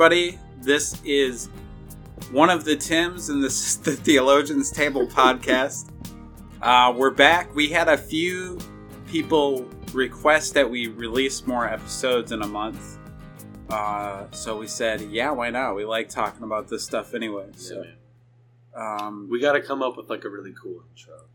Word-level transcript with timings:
Everybody. 0.00 0.38
This 0.62 0.98
is 1.04 1.50
one 2.32 2.48
of 2.48 2.64
the 2.64 2.74
Tims, 2.74 3.28
and 3.28 3.44
this 3.44 3.66
is 3.66 3.76
the 3.80 3.92
Theologians 3.92 4.70
Table 4.70 5.06
podcast. 5.06 5.90
Uh, 6.62 6.94
we're 6.96 7.10
back. 7.10 7.54
We 7.54 7.68
had 7.68 7.86
a 7.86 7.98
few 7.98 8.58
people 9.06 9.68
request 9.92 10.54
that 10.54 10.70
we 10.70 10.86
release 10.86 11.46
more 11.46 11.68
episodes 11.68 12.32
in 12.32 12.40
a 12.40 12.46
month. 12.46 12.96
Uh, 13.68 14.24
so 14.30 14.56
we 14.56 14.66
said, 14.66 15.02
yeah, 15.02 15.32
why 15.32 15.50
not? 15.50 15.76
We 15.76 15.84
like 15.84 16.08
talking 16.08 16.44
about 16.44 16.66
this 16.66 16.82
stuff 16.82 17.12
anyway. 17.12 17.48
So, 17.56 17.84
um, 18.74 19.28
We 19.30 19.38
got 19.38 19.52
to 19.52 19.60
come 19.60 19.82
up 19.82 19.98
with 19.98 20.08
like 20.08 20.24
a 20.24 20.30
really 20.30 20.54
cool 20.54 20.82
intro 20.88 21.26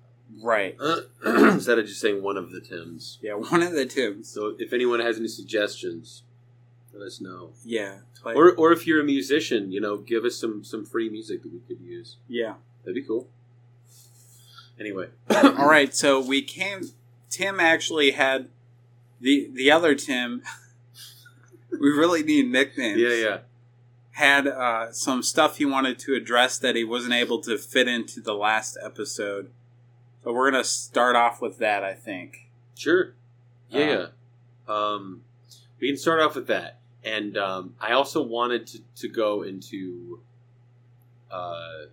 right. 0.42 0.76
instead 1.23 1.78
of 1.78 1.86
just 1.86 2.02
saying 2.02 2.23
one 2.23 2.36
of 2.36 2.50
the 2.50 2.62
Tims. 2.62 3.20
Yeah, 3.22 3.34
one 3.36 3.62
of 3.62 3.73
the 3.73 3.86
Tims. 3.86 4.28
So 4.28 4.56
if 4.58 4.73
anyone 4.73 5.02
has 5.02 5.20
any 5.20 5.28
suggestions, 5.28 6.23
let 6.95 7.05
us 7.05 7.20
know. 7.22 7.52
Yeah. 7.63 7.99
Like, 8.23 8.35
Or, 8.35 8.52
or 8.54 8.72
if 8.72 8.88
you're 8.88 9.02
a 9.02 9.05
musician, 9.05 9.72
you 9.72 9.80
know, 9.81 9.98
give 9.98 10.23
us 10.26 10.36
some 10.38 10.63
some 10.63 10.86
free 10.86 11.09
music 11.09 11.44
that 11.44 11.52
we 11.53 11.59
could 11.67 11.80
use. 11.84 12.17
yeah. 12.27 12.55
That'd 12.84 12.95
be 12.95 13.02
cool. 13.02 13.27
Anyway, 14.80 15.08
All 15.30 15.67
right, 15.67 15.95
so 15.95 16.20
we 16.20 16.41
came. 16.41 16.81
Tim 17.30 17.59
actually 17.59 18.12
had 18.12 18.50
the 19.22 19.50
the 19.52 19.72
other 19.72 19.95
Tim. 19.95 20.44
we 21.72 21.89
really 21.89 22.23
need 22.23 22.52
nicknames. 22.52 23.00
Yeah, 23.00 23.09
yeah. 23.14 23.38
Had 24.12 24.48
uh, 24.48 24.91
some 24.91 25.23
stuff 25.23 25.58
he 25.58 25.66
wanted 25.66 25.98
to 26.00 26.14
address 26.14 26.58
that 26.59 26.75
he 26.75 26.83
wasn't 26.83 27.14
able 27.14 27.42
to 27.42 27.58
fit 27.58 27.88
into 27.88 28.22
the 28.22 28.33
last 28.36 28.77
episode. 28.83 29.50
So 30.23 30.31
we're 30.33 30.52
gonna 30.52 30.64
start 30.64 31.16
off 31.16 31.42
with 31.42 31.58
that. 31.59 31.83
I 31.83 31.94
think. 31.94 32.50
Sure. 32.75 33.14
Yeah. 33.70 34.08
Um, 34.67 35.22
we 35.80 35.88
can 35.88 35.98
start 35.98 36.20
off 36.20 36.36
with 36.36 36.48
that. 36.48 36.80
And 37.06 37.38
um, 37.38 37.75
I 37.80 37.92
also 37.94 38.22
wanted 38.23 38.66
to, 38.67 38.80
to 38.98 39.08
go 39.08 39.44
into. 39.44 40.22
Uh, 41.30 41.86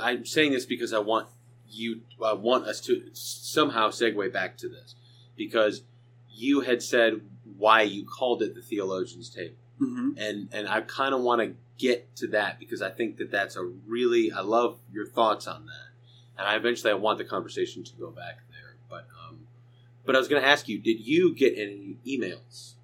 I'm 0.00 0.24
saying 0.26 0.52
this 0.52 0.66
because 0.66 0.92
I 0.92 0.98
want 0.98 1.28
you. 1.70 2.00
I 2.24 2.32
want 2.32 2.66
us 2.66 2.80
to 2.82 3.02
somehow 3.12 3.88
segue 3.90 4.32
back 4.32 4.56
to 4.58 4.68
this 4.68 4.96
because 5.36 5.82
you 6.30 6.60
had 6.60 6.82
said 6.82 7.20
why 7.56 7.82
you 7.82 8.04
called 8.04 8.42
it 8.42 8.54
the 8.54 8.62
theologian's 8.62 9.30
table, 9.30 9.54
Mm-hmm. 9.80 10.10
and 10.18 10.48
and 10.52 10.68
I 10.68 10.80
kind 10.82 11.14
of 11.14 11.22
want 11.22 11.40
to 11.42 11.54
get 11.78 12.14
to 12.16 12.26
that 12.28 12.58
because 12.58 12.82
I 12.82 12.90
think 12.90 13.16
that 13.18 13.30
that's 13.30 13.56
a 13.56 13.62
really 13.86 14.30
I 14.32 14.40
love 14.40 14.78
your 14.92 15.06
thoughts 15.06 15.46
on 15.46 15.66
that, 15.66 16.38
and 16.38 16.48
I 16.48 16.56
eventually 16.56 16.90
I 16.90 16.94
want 16.94 17.18
the 17.18 17.24
conversation 17.24 17.82
to 17.84 17.92
go 17.98 18.10
back 18.10 18.38
there, 18.50 18.76
but 18.88 19.06
um, 19.26 19.46
but 20.04 20.14
I 20.16 20.18
was 20.18 20.28
going 20.28 20.42
to 20.42 20.48
ask 20.48 20.68
you, 20.68 20.78
did 20.78 21.00
you 21.00 21.34
get 21.34 21.54
any 21.56 21.98
emails? 22.06 22.74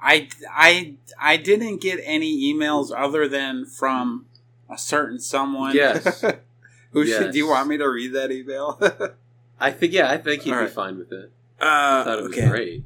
I 0.00 0.28
I 0.50 0.94
I 1.18 1.36
didn't 1.36 1.80
get 1.80 2.00
any 2.04 2.52
emails 2.52 2.92
other 2.96 3.28
than 3.28 3.66
from 3.66 4.26
a 4.70 4.78
certain 4.78 5.18
someone. 5.18 5.74
Yes. 5.74 6.24
Who 6.92 7.06
should? 7.06 7.32
Do 7.32 7.38
you 7.38 7.48
want 7.48 7.68
me 7.68 7.76
to 7.76 7.88
read 7.88 8.12
that 8.14 8.30
email? 8.30 8.80
I 9.60 9.70
think 9.70 9.92
yeah, 9.92 10.10
I 10.10 10.16
think 10.18 10.42
he'd 10.42 10.58
be 10.58 10.66
fine 10.66 10.98
with 10.98 11.12
it. 11.12 11.30
uh, 11.60 11.64
I 11.64 12.02
thought 12.04 12.18
it 12.18 12.22
was 12.22 12.32
okay. 12.32 12.48
great. 12.48 12.84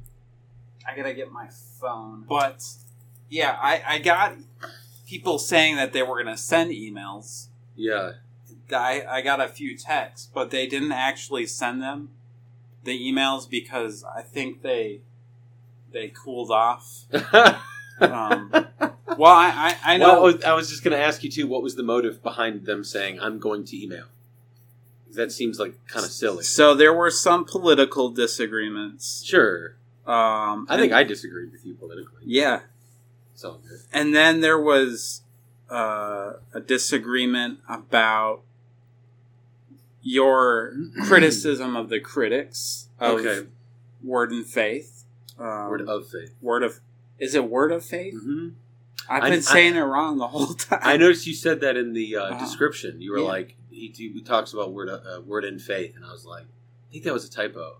I 0.86 0.96
gotta 0.96 1.14
get 1.14 1.30
my 1.30 1.48
phone. 1.80 2.24
But 2.28 2.64
yeah, 3.28 3.56
I, 3.60 3.82
I 3.86 3.98
got 3.98 4.34
people 5.06 5.38
saying 5.38 5.76
that 5.76 5.92
they 5.92 6.02
were 6.02 6.22
gonna 6.22 6.36
send 6.36 6.70
emails. 6.70 7.48
Yeah, 7.76 8.12
I, 8.72 9.04
I 9.08 9.20
got 9.22 9.40
a 9.40 9.48
few 9.48 9.76
texts, 9.76 10.28
but 10.32 10.50
they 10.50 10.66
didn't 10.66 10.92
actually 10.92 11.46
send 11.46 11.82
them 11.82 12.10
the 12.84 12.98
emails 12.98 13.48
because 13.48 14.04
I 14.04 14.22
think 14.22 14.62
they 14.62 15.00
they 15.92 16.08
cooled 16.08 16.50
off. 16.50 17.04
Um, 18.00 18.50
well, 19.16 19.30
I, 19.30 19.76
I, 19.84 19.94
I 19.94 19.96
know. 19.96 20.22
Well, 20.22 20.38
I 20.44 20.54
was, 20.54 20.68
just 20.70 20.82
going 20.82 20.96
to 20.96 21.00
ask 21.00 21.22
you 21.22 21.30
too. 21.30 21.46
What 21.46 21.62
was 21.62 21.76
the 21.76 21.84
motive 21.84 22.20
behind 22.20 22.64
them 22.66 22.82
saying 22.82 23.20
I'm 23.20 23.38
going 23.38 23.64
to 23.66 23.80
email"? 23.80 24.06
That 25.14 25.30
seems 25.30 25.60
like 25.60 25.74
kind 25.86 26.04
of 26.04 26.10
silly. 26.10 26.42
So 26.42 26.74
there 26.74 26.92
were 26.92 27.12
some 27.12 27.44
political 27.44 28.08
disagreements. 28.10 29.22
Sure, 29.24 29.76
Um, 30.04 30.66
I 30.68 30.78
think 30.78 30.92
I 30.92 31.04
disagreed 31.04 31.52
with 31.52 31.64
you 31.64 31.74
politically. 31.74 32.22
yeah, 32.24 32.60
It's 33.34 33.44
all 33.44 33.60
good. 33.68 33.78
and 33.92 34.12
then 34.16 34.40
there 34.40 34.58
was 34.60 35.22
uh, 35.70 36.32
a 36.54 36.60
disagreement 36.60 37.60
about 37.68 38.40
your 40.02 40.74
criticism 41.04 41.76
of 41.76 41.88
the 41.88 42.00
critics 42.00 42.88
of 42.98 43.20
Okay. 43.20 43.46
Word 44.02 44.32
and 44.32 44.44
Faith. 44.46 45.04
Um, 45.38 45.70
Word 45.70 45.82
of 45.88 46.08
faith. 46.08 46.34
Word 46.40 46.62
of 46.62 46.80
is 47.18 47.34
it 47.34 47.48
Word 47.48 47.72
of 47.72 47.84
Faith? 47.84 48.14
hmm 48.22 48.48
I've 49.08 49.22
been 49.24 49.32
I- 49.34 49.38
saying 49.40 49.74
it 49.76 49.80
wrong 49.80 50.18
the 50.18 50.28
whole 50.28 50.46
time. 50.54 50.78
I 50.82 50.96
noticed 50.96 51.26
you 51.26 51.34
said 51.34 51.60
that 51.60 51.76
in 51.76 51.92
the 51.92 52.16
uh, 52.16 52.20
Uh-huh. 52.22 52.44
description. 52.44 53.00
You 53.00 53.12
were 53.12 53.18
Yeah. 53.18 53.24
like, 53.24 53.56
he, 53.70 53.88
he 53.96 54.20
talks 54.22 54.52
about 54.52 54.72
word 54.72 54.88
uh, 54.88 55.20
word 55.26 55.44
in 55.44 55.58
faith, 55.58 55.96
and 55.96 56.04
I 56.04 56.12
was 56.12 56.24
like, 56.24 56.44
I 56.44 56.92
think 56.92 57.04
that 57.04 57.12
was 57.12 57.24
a 57.24 57.30
typo. 57.30 57.78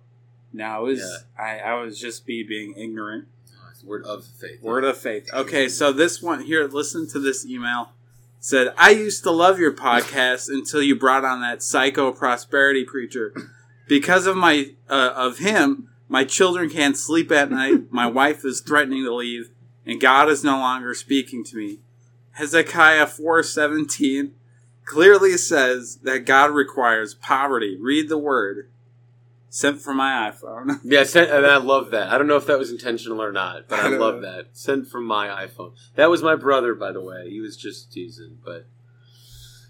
No, 0.52 0.86
it 0.86 0.88
was 0.88 1.00
Yeah. 1.38 1.42
I, 1.44 1.58
I 1.58 1.74
was 1.82 1.98
just 2.00 2.26
be 2.26 2.42
being 2.42 2.74
ignorant. 2.76 3.26
No, 3.50 3.88
word 3.88 4.04
of 4.04 4.24
faith. 4.24 4.60
Word 4.62 4.84
of 4.84 4.98
faith. 4.98 5.28
Okay, 5.32 5.68
so 5.68 5.92
this 5.92 6.20
one 6.20 6.42
here, 6.42 6.66
listen 6.66 7.08
to 7.10 7.18
this 7.20 7.46
email. 7.46 7.90
Said, 8.40 8.74
I 8.76 8.90
used 8.90 9.22
to 9.22 9.30
love 9.30 9.60
your 9.60 9.72
podcast 9.72 10.48
until 10.48 10.82
you 10.82 10.96
brought 10.96 11.24
on 11.24 11.40
that 11.42 11.62
psycho 11.62 12.10
prosperity 12.10 12.84
preacher. 12.84 13.32
Because 13.86 14.26
of 14.26 14.36
my 14.36 14.72
uh, 14.90 15.12
of 15.14 15.38
him, 15.38 15.88
my 16.12 16.24
children 16.24 16.68
can't 16.68 16.94
sleep 16.94 17.32
at 17.32 17.50
night. 17.50 17.84
My 17.90 18.06
wife 18.06 18.44
is 18.44 18.60
threatening 18.60 19.02
to 19.04 19.14
leave, 19.14 19.48
and 19.86 19.98
God 19.98 20.28
is 20.28 20.44
no 20.44 20.58
longer 20.58 20.92
speaking 20.92 21.42
to 21.44 21.56
me. 21.56 21.78
Hezekiah 22.32 23.06
four 23.06 23.42
seventeen 23.42 24.34
clearly 24.84 25.38
says 25.38 26.00
that 26.02 26.26
God 26.26 26.50
requires 26.50 27.14
poverty. 27.14 27.78
Read 27.80 28.10
the 28.10 28.18
word. 28.18 28.68
Sent 29.48 29.80
from 29.80 29.96
my 29.96 30.30
iPhone. 30.30 30.80
Yeah, 30.84 31.04
sent, 31.04 31.30
and 31.30 31.46
I 31.46 31.56
love 31.56 31.90
that. 31.92 32.10
I 32.10 32.18
don't 32.18 32.26
know 32.26 32.36
if 32.36 32.46
that 32.46 32.58
was 32.58 32.70
intentional 32.70 33.22
or 33.22 33.32
not, 33.32 33.68
but 33.68 33.80
I 33.80 33.86
I, 33.94 33.96
love 33.96 34.16
know. 34.16 34.32
that. 34.32 34.48
Sent 34.52 34.88
from 34.88 35.06
my 35.06 35.46
iPhone. 35.46 35.72
That 35.94 36.10
was 36.10 36.22
my 36.22 36.36
brother, 36.36 36.74
by 36.74 36.92
the 36.92 37.00
way. 37.00 37.30
He 37.30 37.40
was 37.40 37.56
just 37.56 37.90
teasing, 37.90 38.36
but 38.44 38.66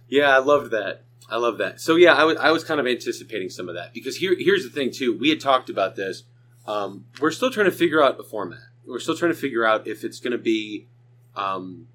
yeah, 0.08 0.28
I 0.34 0.38
loved 0.38 0.72
that. 0.72 1.04
I 1.28 1.36
love 1.36 1.58
that. 1.58 1.80
So 1.80 1.94
yeah, 1.94 2.14
I 2.14 2.24
was 2.24 2.36
I 2.36 2.50
was 2.50 2.64
kind 2.64 2.80
of 2.80 2.86
anticipating 2.88 3.48
some 3.48 3.68
of 3.68 3.76
that 3.76 3.94
because 3.94 4.16
here 4.16 4.34
here's 4.36 4.64
the 4.64 4.70
thing 4.70 4.90
too. 4.90 5.16
We 5.16 5.28
had 5.30 5.40
talked 5.40 5.70
about 5.70 5.94
this. 5.94 6.24
Um, 6.66 7.06
we're 7.20 7.30
still 7.30 7.50
trying 7.50 7.66
to 7.66 7.72
figure 7.72 8.02
out 8.02 8.18
a 8.20 8.22
format. 8.22 8.60
We're 8.86 9.00
still 9.00 9.16
trying 9.16 9.32
to 9.32 9.38
figure 9.38 9.64
out 9.64 9.86
if 9.86 10.04
it's 10.04 10.20
going 10.20 10.32
to 10.32 10.38
be 10.38 10.88
um, 11.36 11.88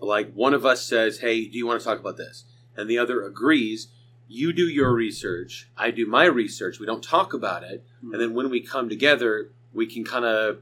like 0.00 0.32
one 0.32 0.54
of 0.54 0.64
us 0.66 0.82
says, 0.82 1.18
"Hey, 1.18 1.46
do 1.46 1.56
you 1.56 1.66
want 1.66 1.80
to 1.80 1.84
talk 1.84 1.98
about 1.98 2.16
this?" 2.16 2.44
and 2.76 2.90
the 2.90 2.98
other 2.98 3.24
agrees. 3.24 3.88
You 4.28 4.52
do 4.52 4.68
your 4.68 4.92
research. 4.92 5.70
I 5.76 5.92
do 5.92 6.04
my 6.04 6.24
research. 6.24 6.80
We 6.80 6.86
don't 6.86 7.02
talk 7.02 7.32
about 7.32 7.62
it 7.62 7.86
and 8.12 8.20
then 8.20 8.34
when 8.34 8.50
we 8.50 8.60
come 8.60 8.88
together, 8.88 9.50
we 9.72 9.86
can 9.86 10.04
kind 10.04 10.24
of 10.24 10.58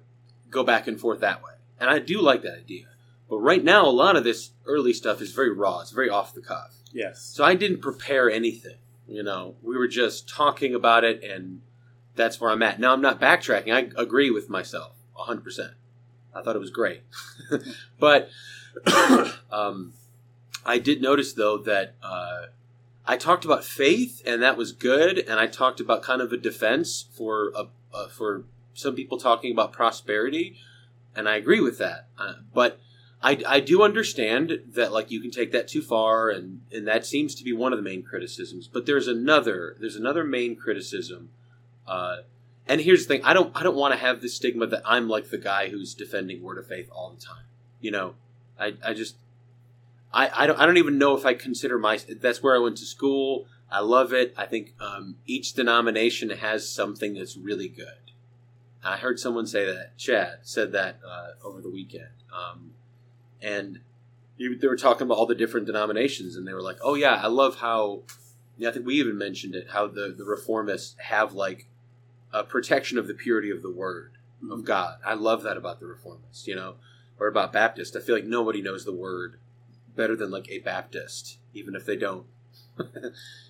go 0.50 0.65
back 0.65 0.87
and 0.87 0.99
forth 1.00 1.21
that 1.21 1.43
way. 1.43 1.53
And 1.78 1.91
I 1.91 1.99
do 1.99 2.21
like 2.21 2.43
that 2.43 2.59
idea. 2.59 2.87
But 3.28 3.38
right 3.38 3.62
now, 3.62 3.87
a 3.87 3.91
lot 3.91 4.16
of 4.16 4.25
this 4.25 4.50
early 4.66 4.93
stuff 4.93 5.21
is 5.21 5.33
very 5.33 5.53
raw. 5.53 5.81
It's 5.81 5.91
very 5.91 6.09
off 6.09 6.34
the 6.34 6.41
cuff. 6.41 6.75
Yes. 6.93 7.21
So 7.21 7.44
I 7.44 7.54
didn't 7.54 7.81
prepare 7.81 8.31
anything. 8.31 8.77
You 9.06 9.22
know, 9.22 9.56
we 9.62 9.77
were 9.77 9.88
just 9.88 10.28
talking 10.28 10.75
about 10.75 11.04
it, 11.04 11.22
and 11.22 11.60
that's 12.15 12.41
where 12.41 12.51
I'm 12.51 12.63
at. 12.63 12.81
Now 12.81 12.93
I'm 12.93 13.01
not 13.01 13.21
backtracking. 13.21 13.73
I 13.73 14.01
agree 14.01 14.31
with 14.31 14.49
myself 14.49 14.93
100%. 15.19 15.75
I 16.35 16.43
thought 16.43 16.57
it 16.57 16.61
was 16.61 16.71
great. 16.71 17.03
but 17.99 18.28
um, 19.53 19.93
I 20.65 20.78
did 20.78 21.01
notice, 21.01 21.33
though, 21.33 21.59
that 21.59 21.95
uh, 22.03 22.47
I 23.07 23.16
talked 23.16 23.45
about 23.45 23.65
faith, 23.65 24.22
and 24.27 24.43
that 24.43 24.57
was 24.57 24.72
good. 24.72 25.19
And 25.19 25.39
I 25.39 25.47
talked 25.47 25.81
about 25.81 26.03
kind 26.03 26.21
of 26.21 26.33
a 26.33 26.37
defense 26.37 27.07
for 27.13 27.53
a, 27.55 27.66
uh, 27.95 28.09
for 28.09 28.45
some 28.75 28.95
people 28.95 29.19
talking 29.19 29.53
about 29.53 29.72
prosperity, 29.72 30.57
and 31.15 31.28
I 31.28 31.37
agree 31.37 31.60
with 31.60 31.78
that. 31.78 32.09
Uh, 32.19 32.34
but 32.53 32.81
I, 33.22 33.43
I 33.47 33.60
do 33.60 33.83
understand 33.83 34.60
that 34.75 34.93
like 34.93 35.10
you 35.10 35.21
can 35.21 35.31
take 35.31 35.53
that 35.53 35.69
too 35.69 35.83
far, 35.83 36.31
and 36.31 36.60
and 36.72 36.87
that 36.87 37.07
seems 37.07 37.34
to 37.37 37.45
be 37.45 37.53
one 37.53 37.72
of 37.72 37.78
the 37.78 37.83
main 37.83 38.03
criticisms. 38.03 38.69
But 38.69 38.87
there's 38.87 39.09
another 39.09 39.77
there's 39.81 39.97
another 39.97 40.25
main 40.25 40.57
criticism. 40.57 41.31
Uh, 41.86 42.19
and 42.66 42.81
here's 42.81 43.07
the 43.07 43.15
thing: 43.15 43.25
I 43.25 43.33
don't 43.33 43.57
I 43.57 43.63
don't 43.63 43.77
want 43.77 43.92
to 43.95 44.01
have 44.01 44.21
the 44.21 44.28
stigma 44.28 44.66
that 44.69 44.83
I'm 44.84 45.09
like 45.09 45.31
the 45.31 45.39
guy 45.39 45.69
who's 45.69 45.95
defending 45.95 46.42
Word 46.42 46.59
of 46.59 46.66
Faith 46.66 46.89
all 46.91 47.10
the 47.10 47.21
time. 47.21 47.45
You 47.81 47.91
know, 47.91 48.15
I 48.59 48.75
I 48.84 48.95
just 48.95 49.16
I, 50.13 50.31
I 50.33 50.47
don't 50.47 50.59
I 50.59 50.66
don't 50.66 50.78
even 50.78 50.98
know 50.98 51.16
if 51.16 51.27
I 51.27 51.34
consider 51.34 51.78
my 51.78 51.98
that's 52.21 52.42
where 52.42 52.54
I 52.54 52.59
went 52.59 52.77
to 52.78 52.86
school. 52.86 53.47
I 53.71 53.81
love 53.81 54.13
it. 54.13 54.33
I 54.36 54.47
think 54.47 54.75
um, 54.81 55.16
each 55.27 55.54
denomination 55.54 56.31
has 56.31 56.69
something 56.69 57.15
that's 57.15 57.36
really 57.36 57.69
good. 57.69 58.13
I 58.84 58.97
heard 58.98 59.19
someone 59.19 59.47
say 59.47 59.65
that. 59.66 59.97
Chad 59.97 60.41
said 60.42 60.72
that 60.72 61.01
uh, 61.07 61.31
over 61.42 61.60
the 61.60 61.71
weekend, 61.71 62.10
um, 62.33 62.72
and 63.42 63.81
they 64.39 64.69
were 64.69 64.77
talking 64.77 65.07
about 65.07 65.16
all 65.16 65.27
the 65.27 65.34
different 65.34 65.66
denominations, 65.66 66.36
and 66.36 66.47
they 66.47 66.53
were 66.53 66.63
like, 66.63 66.77
"Oh 66.83 66.95
yeah, 66.95 67.21
I 67.22 67.27
love 67.27 67.57
how." 67.57 68.03
Yeah, 68.57 68.69
I 68.69 68.72
think 68.72 68.86
we 68.86 68.95
even 68.95 69.19
mentioned 69.19 69.54
it. 69.54 69.69
How 69.71 69.89
the 69.89 70.15
the 70.16 70.25
reformists 70.25 70.98
have 70.98 71.33
like 71.33 71.66
a 72.34 72.45
protection 72.45 72.98
of 72.98 73.07
the 73.07 73.15
purity 73.15 73.51
of 73.51 73.63
the 73.63 73.71
word 73.71 74.19
of 74.42 74.48
mm-hmm. 74.59 74.65
God. 74.65 74.98
I 75.04 75.15
love 75.15 75.42
that 75.42 75.57
about 75.57 75.81
the 75.81 75.86
reformists. 75.86 76.47
You 76.47 76.57
know, 76.57 76.75
or 77.19 77.28
about 77.28 77.53
Baptist, 77.53 77.97
I 77.97 78.01
feel 78.01 78.15
like 78.15 78.25
nobody 78.25 78.60
knows 78.60 78.84
the 78.84 78.92
word 78.92 79.39
better 79.97 80.16
than 80.16 80.31
like 80.31 80.48
a 80.51 80.59
Baptist, 80.59 81.39
even 81.53 81.75
if 81.75 81.86
they 81.86 81.97
don't. 81.97 82.27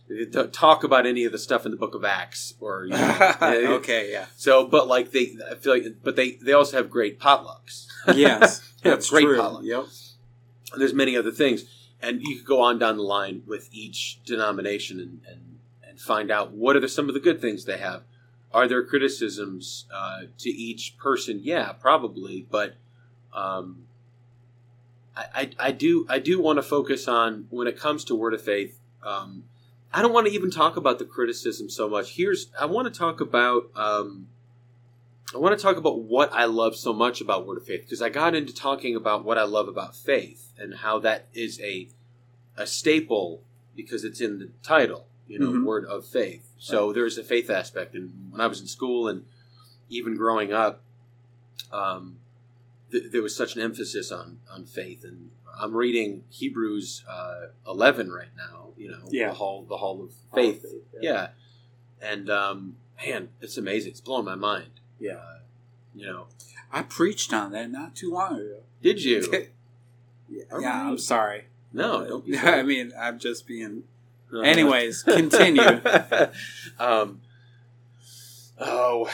They 0.06 0.26
don't 0.26 0.52
talk 0.52 0.84
about 0.84 1.06
any 1.06 1.25
of 1.25 1.32
the 1.32 1.38
stuff 1.38 1.64
in 1.64 1.70
the 1.70 1.78
Book 1.78 1.94
of 1.94 2.04
Acts, 2.04 2.52
or 2.60 2.84
you 2.84 2.90
know, 2.90 3.38
okay, 3.78 4.12
yeah. 4.12 4.26
So, 4.36 4.66
but 4.66 4.86
like 4.86 5.12
they, 5.12 5.34
I 5.50 5.54
feel 5.54 5.72
like, 5.72 5.86
but 6.02 6.14
they 6.14 6.32
they 6.32 6.52
also 6.52 6.76
have 6.76 6.90
great 6.90 7.19
potlucks. 7.19 7.86
Yes, 8.14 8.60
Yeah, 8.84 8.90
that's 8.90 9.08
great 9.08 9.25
true. 9.25 9.38
potluck. 9.38 9.64
Yep. 9.64 9.86
there's 10.76 10.92
many 10.92 11.16
other 11.16 11.31
things 11.31 11.64
and 12.04 12.22
you 12.22 12.36
could 12.36 12.46
go 12.46 12.60
on 12.60 12.78
down 12.78 12.96
the 12.96 13.02
line 13.02 13.42
with 13.46 13.69
each 13.72 14.20
denomination 14.25 15.00
and, 15.00 15.20
and, 15.28 15.58
and 15.88 16.00
find 16.00 16.31
out 16.31 16.52
what 16.52 16.76
are 16.76 16.81
the, 16.81 16.88
some 16.88 17.08
of 17.08 17.14
the 17.14 17.20
good 17.20 17.40
things 17.40 17.64
they 17.64 17.78
have 17.78 18.02
are 18.54 18.66
there 18.66 18.82
criticisms 18.84 19.84
uh, 19.92 20.22
to 20.38 20.48
each 20.48 20.96
person? 20.96 21.40
Yeah 21.42 21.72
probably 21.72 22.46
but 22.50 22.76
um, 23.34 23.86
I, 25.16 25.26
I, 25.34 25.50
I 25.58 25.72
do 25.72 26.06
I 26.08 26.18
do 26.18 26.40
want 26.40 26.56
to 26.56 26.62
focus 26.62 27.06
on 27.06 27.46
when 27.50 27.66
it 27.66 27.78
comes 27.78 28.04
to 28.04 28.14
word 28.14 28.32
of 28.32 28.42
faith 28.42 28.78
um, 29.02 29.44
I 29.92 30.02
don't 30.02 30.12
want 30.12 30.26
to 30.26 30.32
even 30.32 30.50
talk 30.50 30.76
about 30.76 30.98
the 30.98 31.04
criticism 31.04 31.70
so 31.70 31.88
much. 31.88 32.16
Here's 32.16 32.48
I 32.58 32.66
want 32.66 32.92
to 32.92 32.98
talk 32.98 33.20
about 33.20 33.70
um, 33.76 34.26
I 35.32 35.38
want 35.38 35.56
to 35.56 35.62
talk 35.62 35.76
about 35.76 36.00
what 36.00 36.32
I 36.32 36.46
love 36.46 36.74
so 36.74 36.92
much 36.92 37.20
about 37.20 37.46
Word 37.46 37.58
of 37.58 37.66
Faith 37.66 37.82
because 37.82 38.02
I 38.02 38.08
got 38.08 38.34
into 38.34 38.52
talking 38.52 38.96
about 38.96 39.24
what 39.24 39.38
I 39.38 39.44
love 39.44 39.68
about 39.68 39.94
faith 39.94 40.52
and 40.58 40.74
how 40.74 40.98
that 41.00 41.28
is 41.32 41.60
a 41.60 41.88
a 42.56 42.66
staple 42.66 43.42
because 43.76 44.04
it's 44.04 44.20
in 44.20 44.38
the 44.40 44.50
title, 44.64 45.06
you 45.26 45.38
know, 45.38 45.50
Mhm. 45.52 45.64
Word 45.64 45.84
of 45.86 46.06
Faith. 46.06 46.48
So 46.58 46.92
there's 46.92 47.16
a 47.18 47.24
faith 47.24 47.50
aspect. 47.50 47.94
And 47.94 48.30
when 48.30 48.40
I 48.40 48.46
was 48.46 48.60
in 48.60 48.66
school 48.66 49.08
and 49.08 49.24
even 49.88 50.16
growing 50.16 50.52
up, 50.52 50.82
um, 51.72 52.18
th- 52.90 53.10
there 53.10 53.22
was 53.22 53.34
such 53.34 53.56
an 53.56 53.62
emphasis 53.62 54.10
on 54.12 54.40
on 54.50 54.64
faith. 54.64 55.04
And 55.04 55.30
I'm 55.58 55.74
reading 55.74 56.24
Hebrews 56.30 57.04
uh, 57.08 57.46
11 57.66 58.10
right 58.10 58.28
now. 58.36 58.72
You 58.76 58.90
know, 58.90 59.04
Yeah. 59.10 59.28
the 59.28 59.34
hall 59.34 59.64
the 59.64 59.76
hall 59.78 60.02
of 60.02 60.12
faith. 60.34 60.64
Yeah, 61.00 61.28
and 62.00 62.28
um, 62.28 62.76
man, 63.04 63.30
it's 63.40 63.56
amazing. 63.56 63.92
It's 63.92 64.00
blowing 64.00 64.24
my 64.24 64.34
mind. 64.34 64.80
Yeah. 64.98 65.14
Uh, 65.16 65.38
you 65.94 66.06
know, 66.06 66.26
I 66.72 66.82
preached 66.82 67.32
on 67.32 67.52
that 67.52 67.70
not 67.70 67.94
too 67.94 68.10
long 68.12 68.34
ago. 68.40 68.62
did 68.82 69.02
you? 69.02 69.20
yeah, 70.28 70.42
yeah, 70.60 70.88
I'm 70.88 70.98
sorry. 70.98 71.44
No. 71.72 72.22
I 72.38 72.62
mean, 72.62 72.92
I'm 72.98 73.18
just 73.18 73.46
being. 73.46 73.84
Uh, 74.34 74.40
Anyways, 74.40 75.02
continue. 75.02 75.81
um, 76.78 77.20
oh, 78.58 79.08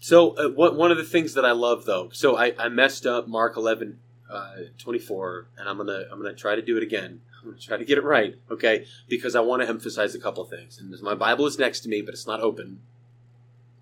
so 0.00 0.30
uh, 0.36 0.48
what, 0.50 0.76
one 0.76 0.90
of 0.90 0.96
the 0.96 1.04
things 1.04 1.34
that 1.34 1.44
I 1.44 1.52
love 1.52 1.84
though, 1.84 2.10
so 2.12 2.36
I, 2.36 2.54
I 2.58 2.68
messed 2.68 3.06
up 3.06 3.26
Mark 3.28 3.56
11, 3.56 3.98
uh, 4.30 4.52
24, 4.78 5.46
and 5.58 5.68
I'm 5.68 5.76
gonna 5.76 6.04
I'm 6.10 6.18
gonna 6.22 6.34
try 6.34 6.54
to 6.54 6.62
do 6.62 6.76
it 6.76 6.82
again. 6.82 7.20
I'm 7.42 7.50
gonna 7.50 7.60
try 7.60 7.76
to 7.76 7.84
get 7.84 7.98
it 7.98 8.04
right, 8.04 8.36
okay? 8.50 8.86
Because 9.08 9.34
I 9.34 9.40
want 9.40 9.62
to 9.62 9.68
emphasize 9.68 10.14
a 10.14 10.20
couple 10.20 10.42
of 10.42 10.50
things. 10.50 10.78
And 10.78 10.94
my 11.02 11.14
Bible 11.14 11.46
is 11.46 11.58
next 11.58 11.80
to 11.80 11.88
me, 11.88 12.00
but 12.02 12.14
it's 12.14 12.26
not 12.26 12.40
open. 12.40 12.80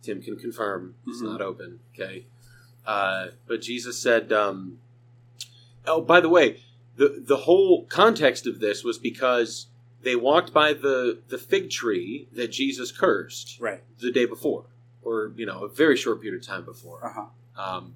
Tim 0.02 0.22
can 0.22 0.36
confirm 0.36 0.94
it's 1.06 1.20
Mhm. 1.20 1.24
not 1.26 1.40
open, 1.40 1.80
okay? 1.94 2.26
Uh, 2.86 3.28
but 3.48 3.60
Jesus 3.60 3.98
said, 3.98 4.32
um, 4.32 4.78
"Oh, 5.86 6.00
by 6.00 6.20
the 6.20 6.28
way, 6.28 6.60
the 6.96 7.22
the 7.26 7.38
whole 7.38 7.84
context 7.86 8.46
of 8.46 8.60
this 8.60 8.82
was 8.84 8.98
because." 8.98 9.66
They 10.06 10.14
walked 10.14 10.52
by 10.52 10.72
the, 10.72 11.18
the 11.26 11.36
fig 11.36 11.68
tree 11.68 12.28
that 12.32 12.52
Jesus 12.52 12.92
cursed 12.92 13.58
Right. 13.60 13.82
the 13.98 14.12
day 14.12 14.24
before, 14.24 14.66
or 15.02 15.32
you 15.34 15.44
know, 15.44 15.64
a 15.64 15.68
very 15.68 15.96
short 15.96 16.22
period 16.22 16.40
of 16.40 16.46
time 16.46 16.64
before. 16.64 17.04
Uh 17.04 17.12
huh. 17.12 17.26
Um, 17.76 17.94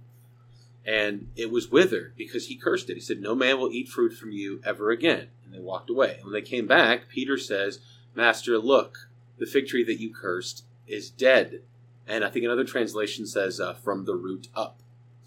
and 0.84 1.28
it 1.36 1.52
was 1.52 1.70
withered 1.70 2.14
because 2.16 2.48
he 2.48 2.56
cursed 2.56 2.90
it. 2.90 2.94
He 2.94 3.00
said, 3.00 3.20
"No 3.20 3.36
man 3.36 3.60
will 3.60 3.70
eat 3.70 3.88
fruit 3.88 4.12
from 4.12 4.32
you 4.32 4.60
ever 4.64 4.90
again." 4.90 5.28
And 5.44 5.54
they 5.54 5.60
walked 5.60 5.88
away. 5.88 6.14
And 6.16 6.24
when 6.24 6.32
they 6.32 6.42
came 6.42 6.66
back, 6.66 7.08
Peter 7.08 7.38
says, 7.38 7.78
"Master, 8.12 8.58
look, 8.58 9.08
the 9.38 9.46
fig 9.46 9.68
tree 9.68 9.84
that 9.84 10.00
you 10.00 10.12
cursed 10.12 10.64
is 10.88 11.10
dead." 11.10 11.62
And 12.08 12.24
I 12.24 12.28
think 12.30 12.44
another 12.44 12.64
translation 12.64 13.24
says, 13.24 13.60
uh, 13.60 13.74
"From 13.74 14.04
the 14.04 14.16
root 14.16 14.48
up." 14.56 14.80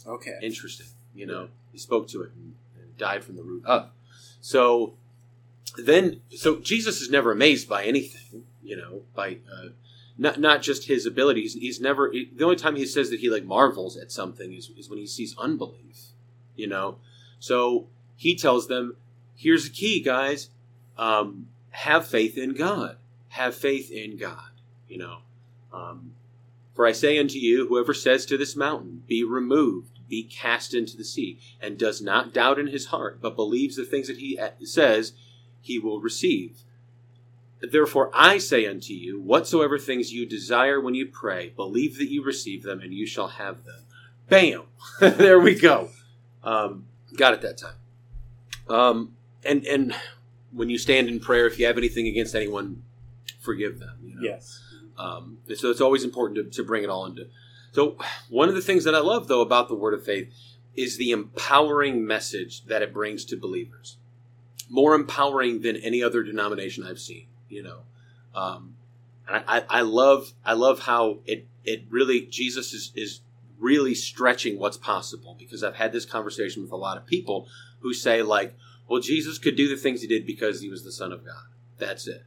Okay. 0.05 0.37
Interesting. 0.41 0.87
You 1.15 1.27
know, 1.27 1.47
he 1.71 1.77
spoke 1.77 2.09
to 2.09 2.23
it 2.23 2.31
and, 2.35 2.55
and 2.77 2.97
died 2.97 3.23
from 3.23 3.37
the 3.37 3.43
root 3.43 3.63
up. 3.65 3.95
So 4.41 4.95
then, 5.77 6.21
so 6.35 6.59
Jesus 6.59 7.01
is 7.01 7.09
never 7.09 7.31
amazed 7.31 7.67
by 7.67 7.83
anything. 7.83 8.45
You 8.61 8.77
know, 8.77 9.01
by 9.15 9.37
uh, 9.51 9.69
not 10.17 10.39
not 10.39 10.61
just 10.61 10.87
his 10.87 11.05
abilities. 11.05 11.53
He's 11.53 11.81
never. 11.81 12.11
The 12.11 12.43
only 12.43 12.55
time 12.55 12.75
he 12.75 12.85
says 12.85 13.09
that 13.09 13.19
he 13.19 13.29
like 13.29 13.43
marvels 13.43 13.97
at 13.97 14.11
something 14.11 14.53
is 14.53 14.69
is 14.77 14.89
when 14.89 14.99
he 14.99 15.07
sees 15.07 15.35
unbelief. 15.37 16.07
You 16.55 16.67
know, 16.67 16.97
so 17.39 17.87
he 18.15 18.35
tells 18.35 18.67
them, 18.67 18.95
"Here's 19.35 19.65
the 19.65 19.75
key, 19.75 20.01
guys. 20.01 20.49
Um, 20.97 21.47
have 21.71 22.07
faith 22.07 22.37
in 22.37 22.53
God. 22.53 22.97
Have 23.29 23.55
faith 23.55 23.91
in 23.91 24.17
God." 24.17 24.51
You 24.87 24.99
know. 24.99 25.17
Um, 25.73 26.13
for 26.73 26.87
I 26.87 26.91
say 26.91 27.19
unto 27.19 27.37
you, 27.37 27.67
whoever 27.67 27.93
says 27.93 28.25
to 28.25 28.37
this 28.37 28.55
mountain, 28.55 29.03
Be 29.07 29.23
removed, 29.23 29.99
be 30.07 30.23
cast 30.23 30.73
into 30.73 30.97
the 30.97 31.03
sea, 31.03 31.39
and 31.61 31.77
does 31.77 32.01
not 32.01 32.33
doubt 32.33 32.59
in 32.59 32.67
his 32.67 32.87
heart, 32.87 33.21
but 33.21 33.35
believes 33.35 33.75
the 33.75 33.85
things 33.85 34.07
that 34.07 34.17
he 34.17 34.39
uh, 34.39 34.49
says, 34.63 35.13
he 35.63 35.79
will 35.79 36.01
receive. 36.01 36.59
Therefore 37.61 38.11
I 38.13 38.37
say 38.37 38.67
unto 38.67 38.93
you, 38.93 39.19
whatsoever 39.21 39.79
things 39.79 40.13
you 40.13 40.25
desire 40.25 40.81
when 40.81 40.93
you 40.93 41.07
pray, 41.07 41.49
believe 41.55 41.97
that 41.97 42.11
you 42.11 42.23
receive 42.23 42.61
them, 42.63 42.81
and 42.81 42.93
you 42.93 43.07
shall 43.07 43.29
have 43.29 43.63
them. 43.63 43.79
Bam! 44.27 44.63
there 44.99 45.39
we 45.39 45.55
go. 45.55 45.89
Um, 46.43 46.85
got 47.15 47.33
it 47.33 47.41
that 47.41 47.57
time. 47.57 47.75
Um, 48.69 49.15
and 49.45 49.65
and 49.65 49.95
when 50.51 50.69
you 50.69 50.77
stand 50.77 51.07
in 51.07 51.19
prayer, 51.19 51.47
if 51.47 51.57
you 51.57 51.65
have 51.65 51.77
anything 51.77 52.07
against 52.07 52.35
anyone, 52.35 52.83
forgive 53.39 53.79
them. 53.79 53.97
You 54.03 54.15
know? 54.15 54.21
Yes. 54.21 54.61
Um, 54.97 55.37
so 55.55 55.71
it's 55.71 55.81
always 55.81 56.03
important 56.03 56.53
to, 56.53 56.57
to 56.57 56.67
bring 56.67 56.83
it 56.83 56.89
all 56.89 57.05
into. 57.05 57.27
So 57.71 57.97
one 58.29 58.49
of 58.49 58.55
the 58.55 58.61
things 58.61 58.83
that 58.83 58.93
I 58.93 58.99
love 58.99 59.27
though 59.27 59.41
about 59.41 59.69
the 59.69 59.75
Word 59.75 59.93
of 59.93 60.03
Faith 60.03 60.31
is 60.75 60.97
the 60.97 61.11
empowering 61.11 62.05
message 62.05 62.65
that 62.65 62.81
it 62.81 62.93
brings 62.93 63.25
to 63.25 63.37
believers. 63.37 63.97
More 64.69 64.95
empowering 64.95 65.61
than 65.61 65.75
any 65.77 66.01
other 66.01 66.23
denomination 66.23 66.85
I've 66.85 66.99
seen. 66.99 67.27
You 67.49 67.63
know, 67.63 67.79
um, 68.33 68.75
and 69.27 69.43
I, 69.47 69.63
I, 69.69 69.81
love 69.81 70.33
I 70.43 70.53
love 70.53 70.79
how 70.79 71.19
it 71.25 71.47
it 71.63 71.83
really 71.89 72.21
Jesus 72.21 72.73
is 72.73 72.91
is 72.95 73.21
really 73.59 73.95
stretching 73.95 74.59
what's 74.59 74.77
possible 74.77 75.35
because 75.37 75.63
I've 75.63 75.75
had 75.75 75.93
this 75.93 76.05
conversation 76.05 76.61
with 76.61 76.71
a 76.71 76.77
lot 76.77 76.97
of 76.97 77.05
people 77.05 77.47
who 77.79 77.93
say 77.93 78.21
like, 78.21 78.55
well, 78.87 78.99
Jesus 78.99 79.37
could 79.37 79.55
do 79.55 79.69
the 79.69 79.77
things 79.77 80.01
he 80.01 80.07
did 80.07 80.25
because 80.25 80.61
he 80.61 80.69
was 80.69 80.83
the 80.83 80.91
Son 80.91 81.11
of 81.11 81.25
God. 81.25 81.45
That's 81.77 82.07
it. 82.07 82.25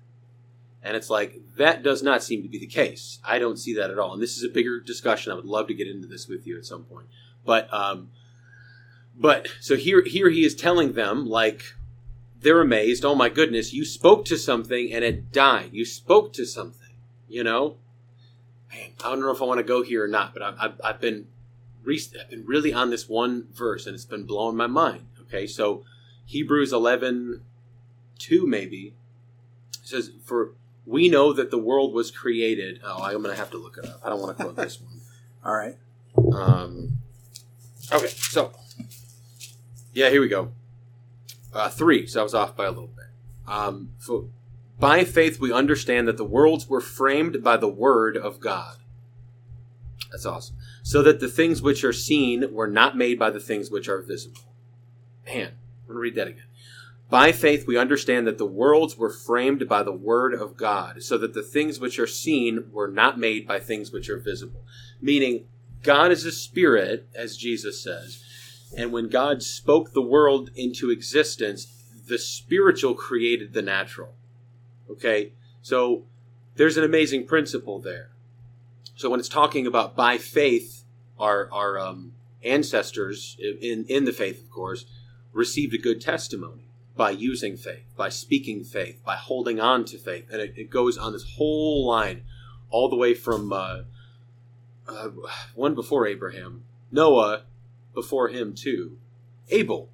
And 0.83 0.97
it's 0.97 1.11
like, 1.11 1.41
that 1.57 1.83
does 1.83 2.03
not 2.03 2.23
seem 2.23 2.43
to 2.43 2.49
be 2.49 2.59
the 2.59 2.67
case. 2.67 3.19
I 3.25 3.39
don't 3.39 3.59
see 3.59 3.75
that 3.75 3.91
at 3.91 3.99
all. 3.99 4.13
And 4.13 4.23
this 4.23 4.37
is 4.37 4.45
a 4.45 4.49
bigger 4.49 4.79
discussion. 4.79 5.33
I 5.33 5.35
would 5.35 5.45
love 5.45 5.67
to 5.67 5.75
get 5.75 5.89
into 5.89 6.07
this 6.07 6.29
with 6.29 6.47
you 6.47 6.57
at 6.57 6.65
some 6.65 6.85
point. 6.85 7.07
But, 7.45 7.73
um, 7.75 8.11
but 9.17 9.49
so 9.61 9.75
here, 9.77 10.05
here 10.05 10.31
he 10.31 10.45
is 10.45 10.55
telling 10.55 10.93
them, 10.93 11.27
like, 11.27 11.75
they're 12.47 12.61
amazed. 12.61 13.05
Oh 13.05 13.17
my 13.17 13.29
goodness, 13.29 13.73
you 13.73 13.85
spoke 13.85 14.25
to 14.27 14.39
something 14.39 14.93
and 14.93 15.05
it 15.05 15.33
died. 15.33 15.71
You 15.73 15.85
spoke 15.85 16.33
to 16.35 16.47
something, 16.47 16.95
you 17.29 17.43
know? 17.43 17.79
Man, 18.73 18.91
I 19.05 19.11
don't 19.11 19.21
know 19.21 19.33
if 19.33 19.43
I 19.43 19.47
want 19.47 19.59
to 19.59 19.65
go 19.65 19.83
here 19.83 20.05
or 20.05 20.09
not, 20.09 20.33
but 20.33 20.45
I've, 20.45 20.55
I've, 20.61 20.81
I've 20.85 21.01
been, 21.01 21.27
re- 21.83 22.01
I've 22.21 22.31
been 22.31 22.47
really 22.47 22.73
on 22.73 22.91
this 22.91 23.09
one 23.09 23.49
verse 23.53 23.85
and 23.85 23.97
it's 23.97 24.05
been 24.05 24.27
blowing 24.27 24.57
my 24.57 24.69
mind. 24.69 25.09
Okay, 25.23 25.49
so 25.49 25.83
Hebrews 26.25 26.73
11, 26.73 27.43
2 28.21 28.47
maybe, 28.47 28.95
says, 29.83 30.13
For 30.25 30.53
we 30.85 31.09
know 31.09 31.33
that 31.33 31.51
the 31.51 31.59
world 31.59 31.93
was 31.93 32.13
created. 32.13 32.81
Oh, 32.85 33.03
I'm 33.03 33.23
going 33.23 33.35
to 33.35 33.41
have 33.41 33.51
to 33.51 33.59
look 33.59 33.77
it 33.77 33.87
up. 33.87 34.03
I 34.05 34.09
don't 34.09 34.21
want 34.21 34.39
to 34.39 34.45
quote 34.45 34.55
this 34.55 34.81
one. 34.81 35.01
All 35.45 35.53
right. 35.53 35.77
Um, 36.33 36.99
okay, 37.93 38.07
so 38.07 38.53
yeah, 39.93 40.11
here 40.11 40.21
we 40.21 40.29
go. 40.29 40.53
Uh, 41.57 41.71
three. 41.71 42.07
So 42.07 42.21
I 42.21 42.23
was 42.23 42.35
off 42.35 42.55
by 42.55 42.67
a 42.67 42.71
little 42.71 42.89
bit. 42.89 43.07
Um, 43.47 43.93
so 43.99 44.29
by 44.79 45.05
faith 45.05 45.41
we 45.41 45.53
understand 45.53 46.07
that 46.07 46.19
the 46.19 46.25
worlds 46.25 46.69
were 46.69 46.83
framed 46.83 47.43
by 47.43 47.57
the 47.57 47.69
word 47.69 48.15
of 48.17 48.41
God. 48.41 48.77
That's 50.11 50.27
awesome. 50.27 50.57
So 50.83 51.03
that 51.03 51.21
the 51.21 51.29
things 51.29 51.63
which 51.63 51.83
are 51.83 51.95
seen 51.95 52.53
were 52.53 52.69
not 52.69 52.97
made 52.97 53.19
by 53.19 53.31
the 53.31 53.41
things 53.41 53.71
which 53.71 53.89
are 53.89 54.03
visible. 54.03 54.53
Man, 55.25 55.53
I'm 55.83 55.87
going 55.87 55.97
to 55.97 56.01
read 56.01 56.15
that 56.17 56.29
again. 56.29 56.45
By 57.09 57.33
faith, 57.33 57.67
we 57.67 57.79
understand 57.79 58.27
that 58.27 58.37
the 58.37 58.47
worlds 58.47 58.99
were 58.99 59.11
framed 59.11 59.69
by 59.69 59.85
the 59.85 59.93
Word 59.93 60.35
of 60.35 60.57
God, 60.57 61.05
so 61.05 61.17
that 61.19 61.35
the 61.35 61.43
things 61.43 61.79
which 61.79 62.01
are 62.01 62.07
seen 62.07 62.65
were 62.73 62.89
not 62.89 63.19
made 63.19 63.47
by 63.47 63.61
things 63.61 63.93
which 63.93 64.11
are 64.11 64.19
visible. 64.19 64.65
Meaning, 65.01 65.47
God 65.85 66.11
is 66.11 66.25
a 66.25 66.33
spirit, 66.33 67.09
as 67.15 67.37
Jesus 67.37 67.81
says, 67.81 68.25
and 68.77 68.93
when 68.93 69.09
God 69.09 69.43
spoke 69.43 69.93
the 69.93 70.03
world 70.03 70.51
into 70.55 70.91
existence, 70.91 71.67
the 72.07 72.19
spiritual 72.19 72.95
created 72.95 73.53
the 73.53 73.63
natural. 73.63 74.15
Okay? 74.91 75.33
So, 75.63 76.05
there's 76.57 76.77
an 76.77 76.85
amazing 76.85 77.27
principle 77.27 77.81
there. 77.81 78.11
So, 78.95 79.11
when 79.11 79.21
it's 79.21 79.29
talking 79.29 79.67
about 79.67 79.95
by 79.95 80.19
faith, 80.19 80.85
our, 81.19 81.51
our, 81.53 81.79
um, 81.79 82.13
ancestors 82.47 83.37
in 83.41 83.85
in 83.89 84.05
the 84.05 84.13
faith, 84.13 84.43
of 84.43 84.51
course, 84.51 84.87
received 85.33 85.75
a 85.75 85.79
good 85.79 86.01
testimony 86.01 86.69
by 86.97 87.11
using 87.11 87.57
faith, 87.57 87.93
by 87.97 88.09
speaking 88.09 88.65
faith, 88.65 89.03
by 89.05 89.17
holding 89.17 89.61
on 89.61 89.85
to 89.85 89.99
faith, 89.99 90.27
and 90.31 90.41
it, 90.41 90.55
it 90.57 90.71
goes 90.71 90.97
on 90.97 91.13
this 91.13 91.35
whole 91.37 91.87
line, 91.87 92.23
all 92.71 92.89
the 92.89 92.97
way 92.97 93.13
from 93.13 93.53
uh, 93.53 93.83
uh, 94.89 95.09
one 95.55 95.75
before 95.75 96.07
Abraham, 96.07 96.65
Noah, 96.91 97.43
before 97.97 98.29
him 98.29 98.55
too, 98.55 98.99
Abel. 99.49 99.91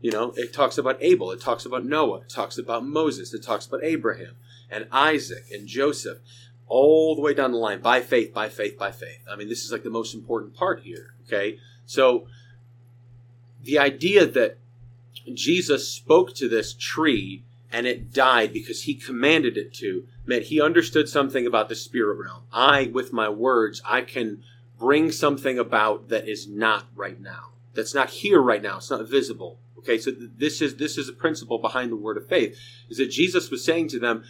You 0.00 0.10
know, 0.10 0.32
it 0.36 0.52
talks 0.52 0.78
about 0.78 0.96
Abel, 1.00 1.30
it 1.30 1.40
talks 1.40 1.64
about 1.64 1.84
Noah, 1.84 2.22
it 2.22 2.28
talks 2.28 2.58
about 2.58 2.84
Moses, 2.84 3.32
it 3.32 3.44
talks 3.44 3.66
about 3.66 3.84
Abraham 3.84 4.34
and 4.68 4.88
Isaac 4.90 5.44
and 5.52 5.68
Joseph, 5.68 6.18
all 6.66 7.14
the 7.14 7.20
way 7.20 7.34
down 7.34 7.52
the 7.52 7.58
line, 7.58 7.80
by 7.80 8.00
faith, 8.00 8.34
by 8.34 8.48
faith, 8.48 8.76
by 8.76 8.90
faith. 8.90 9.20
I 9.30 9.36
mean, 9.36 9.48
this 9.48 9.64
is 9.64 9.70
like 9.70 9.84
the 9.84 9.90
most 9.90 10.12
important 10.12 10.54
part 10.54 10.80
here. 10.80 11.14
Okay, 11.26 11.58
so 11.86 12.26
the 13.62 13.78
idea 13.78 14.26
that 14.26 14.58
Jesus 15.32 15.86
spoke 15.86 16.34
to 16.34 16.48
this 16.48 16.72
tree 16.72 17.44
and 17.70 17.86
it 17.86 18.12
died 18.12 18.52
because 18.52 18.82
he 18.82 18.94
commanded 18.94 19.56
it 19.56 19.72
to 19.74 20.04
meant 20.26 20.44
he 20.44 20.60
understood 20.60 21.08
something 21.08 21.46
about 21.46 21.68
the 21.68 21.76
spirit 21.76 22.18
realm. 22.18 22.42
I, 22.52 22.90
with 22.92 23.12
my 23.12 23.28
words, 23.28 23.80
I 23.84 24.00
can 24.00 24.42
bring 24.82 25.12
something 25.12 25.60
about 25.60 26.08
that 26.08 26.28
is 26.28 26.48
not 26.48 26.86
right 26.96 27.20
now. 27.20 27.50
That's 27.72 27.94
not 27.94 28.10
here 28.10 28.42
right 28.42 28.60
now. 28.60 28.78
It's 28.78 28.90
not 28.90 29.08
visible. 29.08 29.60
Okay, 29.78 29.96
so 29.96 30.10
this 30.10 30.60
is 30.60 30.74
this 30.76 30.98
is 30.98 31.08
a 31.08 31.12
principle 31.12 31.58
behind 31.58 31.92
the 31.92 31.96
word 31.96 32.16
of 32.16 32.26
faith. 32.26 32.58
Is 32.90 32.98
that 32.98 33.06
Jesus 33.06 33.48
was 33.48 33.64
saying 33.64 33.88
to 33.88 34.00
them, 34.00 34.24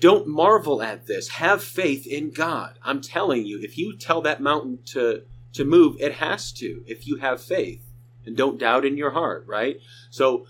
don't 0.00 0.26
marvel 0.26 0.82
at 0.82 1.06
this. 1.06 1.28
Have 1.28 1.62
faith 1.62 2.04
in 2.04 2.30
God. 2.30 2.80
I'm 2.82 3.00
telling 3.00 3.46
you, 3.46 3.60
if 3.62 3.78
you 3.78 3.96
tell 3.96 4.20
that 4.22 4.42
mountain 4.42 4.80
to 4.86 5.22
to 5.52 5.64
move, 5.64 5.96
it 6.00 6.14
has 6.14 6.50
to. 6.54 6.82
If 6.88 7.06
you 7.06 7.18
have 7.18 7.40
faith 7.40 7.84
and 8.26 8.36
don't 8.36 8.58
doubt 8.58 8.84
in 8.84 8.96
your 8.96 9.12
heart, 9.12 9.44
right? 9.46 9.76
So 10.10 10.46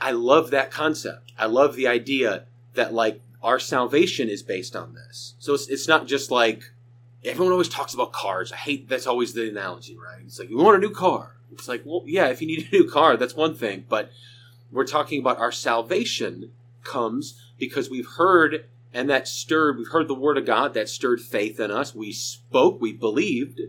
I 0.00 0.10
love 0.10 0.50
that 0.50 0.72
concept. 0.72 1.30
I 1.38 1.46
love 1.46 1.76
the 1.76 1.86
idea 1.86 2.46
that 2.74 2.92
like 2.92 3.22
our 3.40 3.60
salvation 3.60 4.28
is 4.28 4.42
based 4.42 4.74
on 4.74 4.94
this. 4.94 5.36
So 5.38 5.54
it's, 5.54 5.68
it's 5.68 5.86
not 5.86 6.08
just 6.08 6.32
like 6.32 6.72
everyone 7.26 7.52
always 7.52 7.68
talks 7.68 7.94
about 7.94 8.12
cars. 8.12 8.52
I 8.52 8.56
hate 8.56 8.88
that's 8.88 9.06
always 9.06 9.32
the 9.34 9.48
analogy, 9.48 9.96
right? 9.96 10.22
It's 10.24 10.38
like 10.38 10.50
you 10.50 10.56
want 10.56 10.76
a 10.76 10.86
new 10.86 10.94
car. 10.94 11.36
It's 11.52 11.68
like, 11.68 11.82
well, 11.84 12.02
yeah, 12.06 12.28
if 12.28 12.40
you 12.40 12.46
need 12.46 12.68
a 12.70 12.76
new 12.76 12.88
car, 12.88 13.16
that's 13.16 13.34
one 13.34 13.54
thing, 13.54 13.84
but 13.88 14.10
we're 14.70 14.86
talking 14.86 15.20
about 15.20 15.38
our 15.38 15.52
salvation 15.52 16.52
comes 16.82 17.40
because 17.58 17.90
we've 17.90 18.08
heard 18.16 18.66
and 18.92 19.10
that 19.10 19.28
stirred 19.28 19.76
we've 19.76 19.88
heard 19.88 20.08
the 20.08 20.14
word 20.14 20.38
of 20.38 20.46
God 20.46 20.74
that 20.74 20.88
stirred 20.88 21.20
faith 21.20 21.60
in 21.60 21.70
us. 21.70 21.94
We 21.94 22.12
spoke, 22.12 22.80
we 22.80 22.92
believed, 22.92 23.60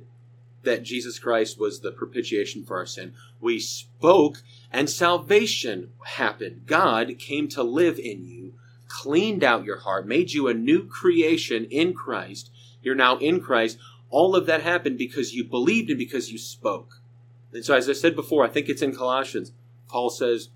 that 0.64 0.84
Jesus 0.84 1.18
Christ 1.20 1.60
was 1.60 1.80
the 1.80 1.92
propitiation 1.92 2.64
for 2.64 2.78
our 2.78 2.86
sin. 2.86 3.14
We 3.40 3.60
spoke, 3.60 4.42
and 4.72 4.90
salvation 4.90 5.92
happened. 6.04 6.64
God 6.66 7.18
came 7.20 7.48
to 7.50 7.64
live 7.64 7.98
in 8.00 8.26
you, 8.26 8.54
cleaned 8.88 9.44
out 9.44 9.66
your 9.66 9.80
heart, 9.80 10.08
made 10.08 10.32
you 10.32 10.48
a 10.48 10.54
new 10.54 10.86
creation 10.86 11.66
in 11.66 11.94
Christ. 11.94 12.52
You're 12.88 12.96
now 12.96 13.18
in 13.18 13.42
Christ. 13.42 13.78
All 14.10 14.34
of 14.34 14.46
that 14.46 14.62
happened 14.62 14.98
because 14.98 15.34
you 15.34 15.44
believed 15.44 15.90
and 15.90 16.00
because 16.00 16.32
you 16.32 16.38
spoke. 16.38 17.02
And 17.52 17.66
so, 17.66 17.76
as 17.76 17.90
I 17.90 17.94
said 17.94 18.16
before, 18.16 18.46
I 18.46 18.48
think 18.48 18.70
it's 18.70 18.82
in 18.82 18.96
Colossians, 18.96 19.52
Paul 19.90 20.10
says, 20.10 20.48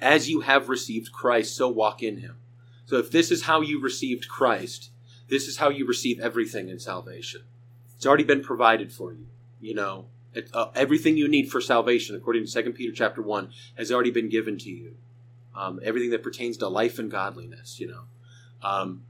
As 0.00 0.28
you 0.28 0.40
have 0.40 0.68
received 0.68 1.12
Christ, 1.12 1.56
so 1.56 1.68
walk 1.68 2.02
in 2.02 2.16
him. 2.16 2.38
So, 2.86 2.96
if 2.96 3.12
this 3.12 3.30
is 3.30 3.44
how 3.44 3.60
you 3.60 3.80
received 3.80 4.28
Christ, 4.28 4.90
this 5.28 5.46
is 5.46 5.58
how 5.58 5.68
you 5.68 5.86
receive 5.86 6.18
everything 6.18 6.68
in 6.68 6.80
salvation. 6.80 7.42
It's 7.94 8.04
already 8.04 8.24
been 8.24 8.42
provided 8.42 8.92
for 8.92 9.12
you. 9.12 9.28
You 9.60 9.74
know, 9.74 10.06
it, 10.32 10.50
uh, 10.52 10.70
everything 10.74 11.16
you 11.16 11.28
need 11.28 11.52
for 11.52 11.60
salvation, 11.60 12.16
according 12.16 12.42
to 12.42 12.50
Second 12.50 12.72
Peter 12.72 12.92
chapter 12.92 13.22
one, 13.22 13.52
has 13.78 13.92
already 13.92 14.10
been 14.10 14.28
given 14.28 14.58
to 14.58 14.70
you. 14.70 14.96
Um, 15.54 15.78
everything 15.84 16.10
that 16.10 16.24
pertains 16.24 16.56
to 16.56 16.68
life 16.68 16.98
and 16.98 17.08
godliness. 17.08 17.78
You 17.78 17.86
know, 17.86 18.02
um, 18.60 19.04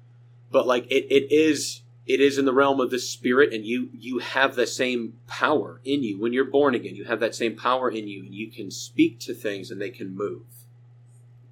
but 0.52 0.66
like 0.66 0.84
it, 0.90 1.06
it 1.10 1.32
is 1.34 1.80
it 2.06 2.20
is 2.20 2.36
in 2.36 2.44
the 2.44 2.52
realm 2.52 2.80
of 2.80 2.90
the 2.90 2.98
spirit 2.98 3.52
and 3.52 3.64
you 3.64 3.88
you 3.92 4.18
have 4.18 4.54
the 4.54 4.66
same 4.66 5.14
power 5.26 5.80
in 5.84 6.02
you 6.02 6.20
when 6.20 6.32
you're 6.32 6.44
born 6.44 6.74
again 6.74 6.94
you 6.94 7.04
have 7.04 7.20
that 7.20 7.34
same 7.34 7.56
power 7.56 7.90
in 7.90 8.08
you 8.08 8.22
and 8.24 8.34
you 8.34 8.50
can 8.50 8.70
speak 8.70 9.18
to 9.18 9.34
things 9.34 9.70
and 9.70 9.80
they 9.80 9.90
can 9.90 10.14
move 10.14 10.42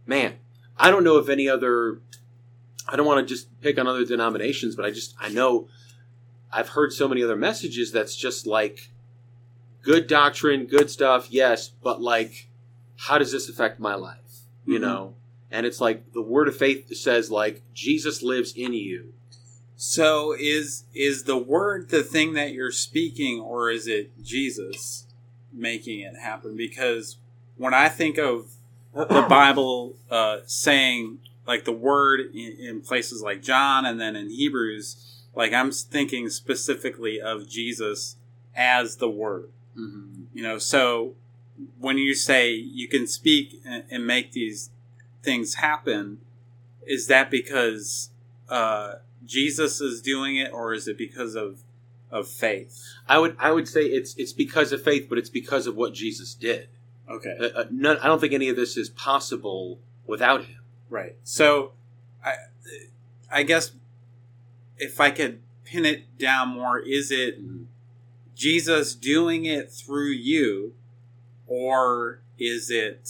man 0.06 0.35
i 0.76 0.90
don't 0.90 1.04
know 1.04 1.16
if 1.16 1.28
any 1.28 1.49
other 1.49 2.00
i 2.88 2.97
don't 2.97 3.06
want 3.06 3.26
to 3.26 3.35
just 3.35 3.49
pick 3.61 3.78
on 3.78 3.87
other 3.87 4.04
denominations 4.04 4.76
but 4.76 4.85
i 4.85 4.90
just 4.90 5.14
i 5.21 5.28
know 5.28 5.68
I've 6.52 6.71
heard 6.71 6.92
so 6.92 7.09
many 7.09 7.25
other 7.25 7.37
messages 7.37 7.92
that's 7.92 8.14
just 8.14 8.47
like 8.47 8.90
good 9.80 10.06
doctrine, 10.06 10.66
good 10.66 10.90
stuff, 10.90 11.28
yes, 11.30 11.68
but 11.68 12.02
like 12.02 12.49
how 12.97 13.18
does 13.18 13.32
this 13.32 13.49
affect 13.49 13.80
my 13.80 13.94
life? 13.94 14.18
You 14.66 14.75
mm-hmm. 14.75 14.85
know? 14.85 15.14
And 15.50 15.66
it's 15.66 15.80
like 15.80 16.12
the 16.12 16.23
word 16.23 16.49
of 16.49 16.56
faith 16.56 16.94
says 16.94 17.30
like 17.30 17.62
Jesus 17.73 18.23
lives 18.23 18.52
in 18.54 18.75
you. 18.75 19.14
So 19.76 20.35
is 20.38 20.85
is 20.95 21.25
the 21.25 21.37
word 21.37 21.88
the 21.91 22.02
thing 22.02 22.35
that 22.35 22.52
you're 22.52 22.73
speaking 22.73 23.41
or 23.41 23.71
is 23.71 23.87
it 23.87 24.12
Jesus 24.23 25.07
making 25.52 26.00
it 26.00 26.17
happen? 26.17 26.57
Because 26.57 27.17
when 27.57 27.75
I 27.75 27.88
think 27.88 28.19
of 28.19 28.52
the 28.95 29.26
Bible 29.29 29.97
uh, 30.11 30.38
saying 30.47 31.19
like 31.47 31.64
the 31.64 31.73
word 31.73 32.21
in, 32.35 32.57
in 32.59 32.81
places 32.81 33.23
like 33.23 33.43
John 33.43 33.85
and 33.85 34.00
then 34.00 34.14
in 34.14 34.31
Hebrews 34.31 35.12
like 35.35 35.52
I'm 35.52 35.71
thinking 35.71 36.29
specifically 36.29 37.21
of 37.21 37.49
Jesus 37.49 38.17
as 38.55 38.97
the 38.97 39.09
Word. 39.09 39.50
Mm-hmm. 39.79 40.25
You 40.35 40.43
know, 40.43 40.59
so 40.59 41.14
when 41.79 41.99
you 41.99 42.14
say 42.14 42.52
you 42.52 42.88
can 42.88 43.07
speak 43.07 43.61
and, 43.64 43.85
and 43.91 44.07
make 44.07 44.33
these 44.33 44.71
things 45.23 45.55
happen, 45.55 46.19
is 46.87 47.07
that 47.07 47.31
because 47.31 48.11
uh, 48.49 48.95
Jesus 49.25 49.81
is 49.81 50.02
doing 50.02 50.37
it, 50.37 50.52
or 50.52 50.73
is 50.75 50.88
it 50.88 50.99
because 50.99 51.35
of 51.35 51.62
of 52.11 52.29
faith? 52.29 52.83
I 53.09 53.19
would 53.19 53.37
I 53.38 53.52
would 53.52 53.69
say 53.69 53.83
it's 53.83 54.14
it's 54.17 54.33
because 54.33 54.73
of 54.73 54.83
faith, 54.83 55.07
but 55.09 55.19
it's 55.19 55.31
because 55.31 55.67
of 55.67 55.76
what 55.76 55.95
Jesus 55.95 56.35
did. 56.35 56.69
Okay. 57.09 57.37
Uh, 57.38 57.61
uh 57.61 57.64
none, 57.71 57.99
I 57.99 58.07
don't 58.07 58.21
think 58.21 58.33
any 58.33 58.49
of 58.49 58.57
this 58.57 58.76
is 58.76 58.88
possible 58.91 59.79
without 60.07 60.45
him. 60.45 60.61
Right. 60.88 61.17
So, 61.25 61.73
I 62.25 62.35
I 63.31 63.43
guess 63.43 63.73
if 64.79 65.00
I 65.00 65.11
could 65.11 65.41
pin 65.64 65.87
it 65.87 66.19
down 66.19 66.49
more, 66.49 66.79
is 66.79 67.11
it 67.11 67.38
Jesus 68.35 68.95
doing 68.95 69.45
it 69.45 69.71
through 69.71 70.11
you, 70.11 70.75
or 71.47 72.23
is 72.38 72.71
it 72.71 73.09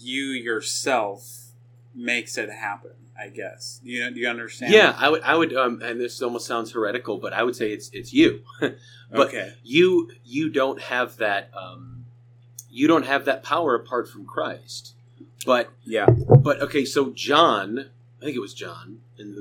you 0.00 0.24
yourself 0.24 1.52
makes 1.94 2.36
it 2.36 2.50
happen? 2.50 2.99
I 3.20 3.28
guess. 3.28 3.80
Do 3.84 3.90
you, 3.90 4.10
do 4.10 4.20
you 4.20 4.28
understand? 4.28 4.72
Yeah, 4.72 4.94
I 4.96 5.10
would. 5.10 5.22
I 5.22 5.34
would. 5.34 5.54
Um, 5.54 5.82
and 5.82 6.00
this 6.00 6.22
almost 6.22 6.46
sounds 6.46 6.72
heretical, 6.72 7.18
but 7.18 7.32
I 7.32 7.42
would 7.42 7.54
say 7.54 7.72
it's 7.72 7.90
it's 7.92 8.12
you. 8.12 8.42
but 8.60 9.28
okay. 9.28 9.54
you 9.62 10.10
you 10.24 10.50
don't 10.50 10.80
have 10.80 11.18
that. 11.18 11.50
Um, 11.54 12.06
you 12.70 12.88
don't 12.88 13.04
have 13.04 13.26
that 13.26 13.42
power 13.42 13.74
apart 13.74 14.08
from 14.08 14.24
Christ. 14.24 14.94
But 15.44 15.70
yeah. 15.84 16.06
But 16.06 16.62
okay, 16.62 16.84
so 16.84 17.10
John 17.10 17.90
I 18.20 18.24
think 18.24 18.36
it 18.36 18.40
was 18.40 18.54
John 18.54 19.00
in 19.18 19.34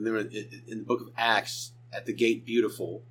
in 0.67 0.79
the 0.79 0.85
book 0.85 1.01
of 1.01 1.09
Acts 1.17 1.71
at 1.91 2.05
the 2.05 2.13
gate 2.13 2.45
beautiful. 2.45 3.03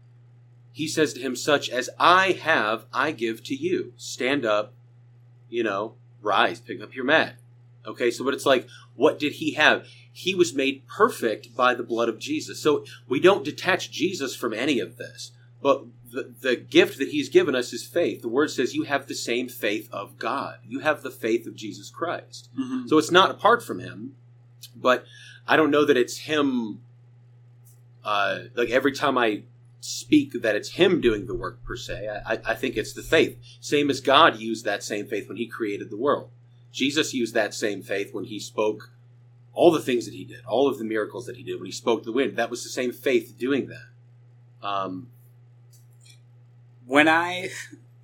He 0.72 0.88
says 0.88 1.12
to 1.14 1.20
him, 1.20 1.36
Such 1.36 1.68
as 1.68 1.90
I 1.98 2.32
have, 2.42 2.86
I 2.92 3.10
give 3.12 3.42
to 3.44 3.54
you. 3.54 3.92
Stand 3.96 4.46
up, 4.46 4.72
you 5.50 5.62
know, 5.62 5.94
rise, 6.22 6.60
pick 6.60 6.80
up 6.80 6.94
your 6.94 7.04
mat. 7.04 7.34
Okay, 7.84 8.10
so 8.10 8.24
but 8.24 8.34
it's 8.34 8.46
like, 8.46 8.66
what 8.94 9.18
did 9.18 9.34
he 9.34 9.54
have? 9.54 9.86
He 10.18 10.34
was 10.34 10.52
made 10.52 10.84
perfect 10.88 11.54
by 11.54 11.74
the 11.74 11.84
blood 11.84 12.08
of 12.08 12.18
Jesus. 12.18 12.60
So 12.60 12.84
we 13.06 13.20
don't 13.20 13.44
detach 13.44 13.92
Jesus 13.92 14.34
from 14.34 14.52
any 14.52 14.80
of 14.80 14.96
this. 14.96 15.30
But 15.62 15.84
the, 16.10 16.34
the 16.40 16.56
gift 16.56 16.98
that 16.98 17.10
he's 17.10 17.28
given 17.28 17.54
us 17.54 17.72
is 17.72 17.86
faith. 17.86 18.22
The 18.22 18.28
word 18.28 18.50
says 18.50 18.74
you 18.74 18.82
have 18.82 19.06
the 19.06 19.14
same 19.14 19.48
faith 19.48 19.88
of 19.92 20.18
God. 20.18 20.58
You 20.66 20.80
have 20.80 21.04
the 21.04 21.12
faith 21.12 21.46
of 21.46 21.54
Jesus 21.54 21.88
Christ. 21.88 22.50
Mm-hmm. 22.58 22.88
So 22.88 22.98
it's 22.98 23.12
not 23.12 23.30
apart 23.30 23.62
from 23.62 23.78
him, 23.78 24.16
but 24.74 25.04
I 25.46 25.54
don't 25.54 25.70
know 25.70 25.84
that 25.84 25.96
it's 25.96 26.18
him. 26.18 26.80
Uh, 28.04 28.40
like 28.56 28.70
every 28.70 28.92
time 28.92 29.16
I 29.16 29.42
speak, 29.80 30.42
that 30.42 30.56
it's 30.56 30.70
him 30.70 31.00
doing 31.00 31.26
the 31.26 31.34
work 31.34 31.62
per 31.62 31.76
se. 31.76 32.08
I, 32.26 32.40
I 32.44 32.54
think 32.56 32.76
it's 32.76 32.92
the 32.92 33.02
faith. 33.02 33.38
Same 33.60 33.88
as 33.88 34.00
God 34.00 34.40
used 34.40 34.64
that 34.64 34.82
same 34.82 35.06
faith 35.06 35.28
when 35.28 35.36
He 35.36 35.46
created 35.46 35.90
the 35.90 35.96
world. 35.96 36.30
Jesus 36.72 37.14
used 37.14 37.34
that 37.34 37.54
same 37.54 37.82
faith 37.82 38.12
when 38.12 38.24
He 38.24 38.40
spoke 38.40 38.90
all 39.58 39.70
the 39.70 39.80
things 39.80 40.04
that 40.06 40.14
He 40.14 40.24
did, 40.24 40.44
all 40.46 40.68
of 40.68 40.78
the 40.78 40.84
miracles 40.84 41.26
that 41.26 41.36
He 41.36 41.42
did 41.42 41.56
when 41.56 41.66
He 41.66 41.72
spoke 41.72 42.04
the 42.04 42.12
wind. 42.12 42.36
That 42.36 42.50
was 42.50 42.62
the 42.62 42.70
same 42.70 42.92
faith 42.92 43.36
doing 43.38 43.68
that. 43.68 44.66
Um, 44.66 45.08
when 46.86 47.08
I, 47.08 47.50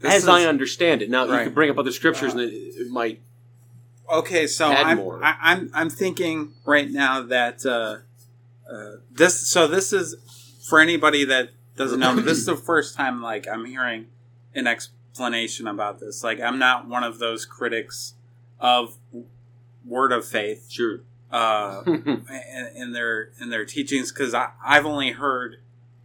as 0.02 0.23
is, 0.23 0.28
I 0.28 0.44
understand 0.44 1.02
it, 1.02 1.11
now 1.11 1.26
right. 1.26 1.38
you 1.38 1.44
can 1.44 1.54
bring 1.54 1.70
up 1.70 1.78
other 1.78 1.92
scriptures 1.92 2.34
uh, 2.34 2.38
and 2.38 2.50
it, 2.50 2.54
it 2.54 2.90
might 2.90 3.20
Okay, 4.11 4.46
so 4.46 4.68
I'm, 4.70 4.99
I, 4.99 5.02
am 5.02 5.20
i 5.23 5.52
am 5.52 5.70
I'm 5.73 5.90
thinking 5.90 6.52
right 6.66 6.90
now 6.90 7.23
that 7.23 7.64
uh, 7.64 7.99
uh, 8.70 8.96
this. 9.11 9.49
So 9.49 9.66
this 9.66 9.92
is 9.92 10.16
for 10.68 10.78
anybody 10.78 11.25
that 11.25 11.50
doesn't 11.76 12.00
know. 12.00 12.14
this 12.16 12.38
is 12.38 12.46
the 12.46 12.56
first 12.56 12.94
time 12.94 13.23
like 13.23 13.49
I'm 13.49 13.64
hearing 13.64 14.06
an 14.54 14.66
explanation 14.66 15.66
about 15.66 16.00
this. 16.00 16.23
Like, 16.23 16.40
I'm 16.40 16.58
not 16.58 16.87
one 16.87 17.02
of 17.02 17.18
those 17.18 17.46
critics 17.46 18.14
of 18.61 18.99
Word 19.84 20.12
of 20.12 20.25
Faith 20.25 20.70
Sure. 20.70 21.00
Uh, 21.34 21.82
in, 22.76 22.92
their 22.92 23.30
in 23.40 23.50
their 23.50 23.64
teachings 23.64 24.12
because 24.12 24.34
I've 24.34 24.86
only 24.86 25.10
heard 25.10 25.56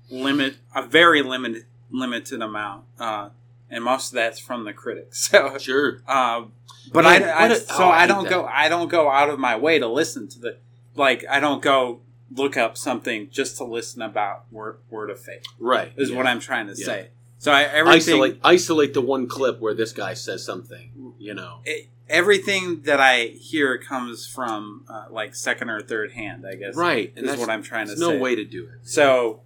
limit 0.09 0.55
a 0.75 0.81
very 0.81 1.21
limited 1.21 1.65
limited 1.91 2.41
amount, 2.41 2.85
uh, 2.99 3.29
and 3.69 3.83
most 3.83 4.09
of 4.09 4.15
that's 4.15 4.39
from 4.39 4.63
the 4.65 4.73
critics. 4.73 5.29
So, 5.31 5.57
sure. 5.57 6.01
uh, 6.07 6.45
but 6.91 7.03
Man, 7.03 7.23
I, 7.23 7.29
I 7.29 7.47
a- 7.47 7.55
so 7.55 7.73
oh, 7.85 7.89
I 7.89 8.03
I, 8.03 8.07
don't 8.07 8.23
that. 8.23 8.29
go 8.29 8.45
I 8.45 8.69
don't 8.69 8.89
go 8.89 9.09
out 9.09 9.29
of 9.29 9.37
my 9.39 9.55
way 9.55 9.77
to 9.79 9.87
listen 9.87 10.27
to 10.29 10.39
the 10.39 10.57
like 10.95 11.23
I 11.29 11.39
don't 11.39 11.61
go 11.61 12.01
look 12.31 12.57
up 12.57 12.77
something 12.77 13.29
just 13.31 13.57
to 13.57 13.63
listen 13.63 14.01
about 14.01 14.45
word, 14.51 14.77
word 14.89 15.09
of 15.09 15.19
faith 15.19 15.43
Right. 15.59 15.91
is 15.97 16.09
yeah. 16.11 16.17
what 16.17 16.27
I'm 16.27 16.39
trying 16.39 16.67
to 16.67 16.73
Yeah. 16.75 16.85
say. 16.85 17.07
So 17.39 17.51
I, 17.51 17.83
isolate 17.95 18.39
isolate 18.43 18.93
the 18.93 19.01
one 19.01 19.27
clip 19.27 19.59
where 19.59 19.73
this 19.73 19.93
guy 19.93 20.13
says 20.15 20.43
something. 20.45 21.13
You 21.19 21.33
know. 21.35 21.59
e- 21.67 21.87
everything 22.09 22.81
that 22.81 22.99
I 22.99 23.25
hear 23.27 23.77
comes 23.77 24.25
from 24.27 24.85
uh, 24.89 25.05
like 25.09 25.35
second 25.35 25.69
or 25.69 25.81
third 25.81 26.11
hand. 26.13 26.45
I 26.47 26.55
guess 26.55 26.75
Right. 26.75 27.13
And 27.15 27.25
is 27.25 27.31
that's 27.31 27.39
what 27.41 27.49
I'm 27.49 27.63
trying 27.63 27.85
to 27.85 27.91
there's 27.91 27.99
no 27.99 28.11
say. 28.11 28.19
way 28.19 28.35
to 28.35 28.43
do 28.43 28.63
it. 28.65 28.79
So, 28.87 29.41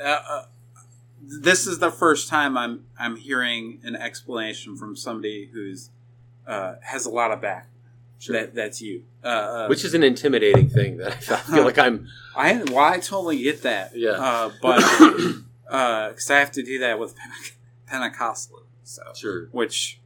uh, 0.00 0.18
uh, 0.28 0.44
this 1.22 1.66
is 1.66 1.78
the 1.78 1.90
first 1.90 2.28
time 2.28 2.56
I'm 2.56 2.84
I'm 2.98 3.16
hearing 3.16 3.80
an 3.84 3.94
explanation 3.96 4.76
from 4.76 4.96
somebody 4.96 5.50
who's 5.52 5.90
uh, 6.46 6.76
has 6.82 7.04
a 7.06 7.10
lot 7.10 7.30
of 7.32 7.40
back. 7.40 7.68
Sure. 8.20 8.34
That 8.34 8.54
that's 8.54 8.80
you. 8.80 9.04
Uh, 9.22 9.26
uh, 9.28 9.66
Which 9.68 9.84
is 9.84 9.94
an 9.94 10.02
intimidating 10.02 10.68
thing 10.68 10.96
that 10.96 11.12
I 11.30 11.36
feel 11.36 11.64
like 11.64 11.78
I'm. 11.78 12.08
I 12.34 12.62
well, 12.64 12.78
I 12.78 12.98
totally 12.98 13.42
get 13.42 13.62
that. 13.62 13.94
Yeah. 13.96 14.10
Uh, 14.12 14.50
but 14.62 14.78
because 15.64 16.30
I 16.30 16.38
have 16.38 16.50
to 16.52 16.62
do 16.62 16.78
that 16.80 16.98
with 16.98 17.14
Pente- 17.14 17.52
Pentecostal, 17.86 18.62
so 18.84 19.02
Sure. 19.14 19.48
which 19.52 20.00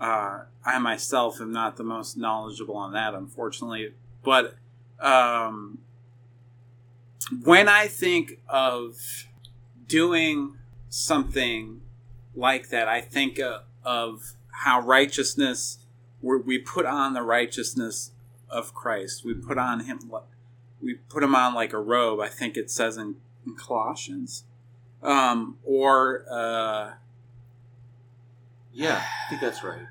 uh, 0.00 0.42
I 0.64 0.78
myself 0.78 1.40
am 1.40 1.52
not 1.52 1.76
the 1.76 1.84
most 1.84 2.16
knowledgeable 2.16 2.76
on 2.76 2.92
that, 2.92 3.14
unfortunately. 3.14 3.94
But 4.22 4.56
um, 5.00 5.78
when 7.42 7.68
I 7.68 7.86
think 7.88 8.40
of 8.48 9.26
doing 9.86 10.56
something 10.88 11.80
like 12.34 12.68
that, 12.68 12.88
I 12.88 13.00
think 13.00 13.40
uh, 13.40 13.60
of 13.84 14.34
how 14.62 14.80
righteousness, 14.80 15.78
we 16.22 16.58
put 16.58 16.86
on 16.86 17.14
the 17.14 17.22
righteousness 17.22 18.12
of 18.48 18.74
Christ. 18.74 19.24
We 19.24 19.34
put 19.34 19.58
on 19.58 19.80
him, 19.80 20.12
we 20.80 20.94
put 20.94 21.22
him 21.22 21.34
on 21.34 21.54
like 21.54 21.72
a 21.72 21.78
robe. 21.78 22.20
I 22.20 22.28
think 22.28 22.56
it 22.56 22.70
says 22.70 22.96
in, 22.96 23.16
in 23.44 23.56
Colossians, 23.56 24.44
um, 25.02 25.56
or. 25.64 26.24
Uh, 26.30 26.92
Yeah, 28.78 29.02
I 29.02 29.28
think 29.28 29.40
that's 29.40 29.64
right. 29.64 29.82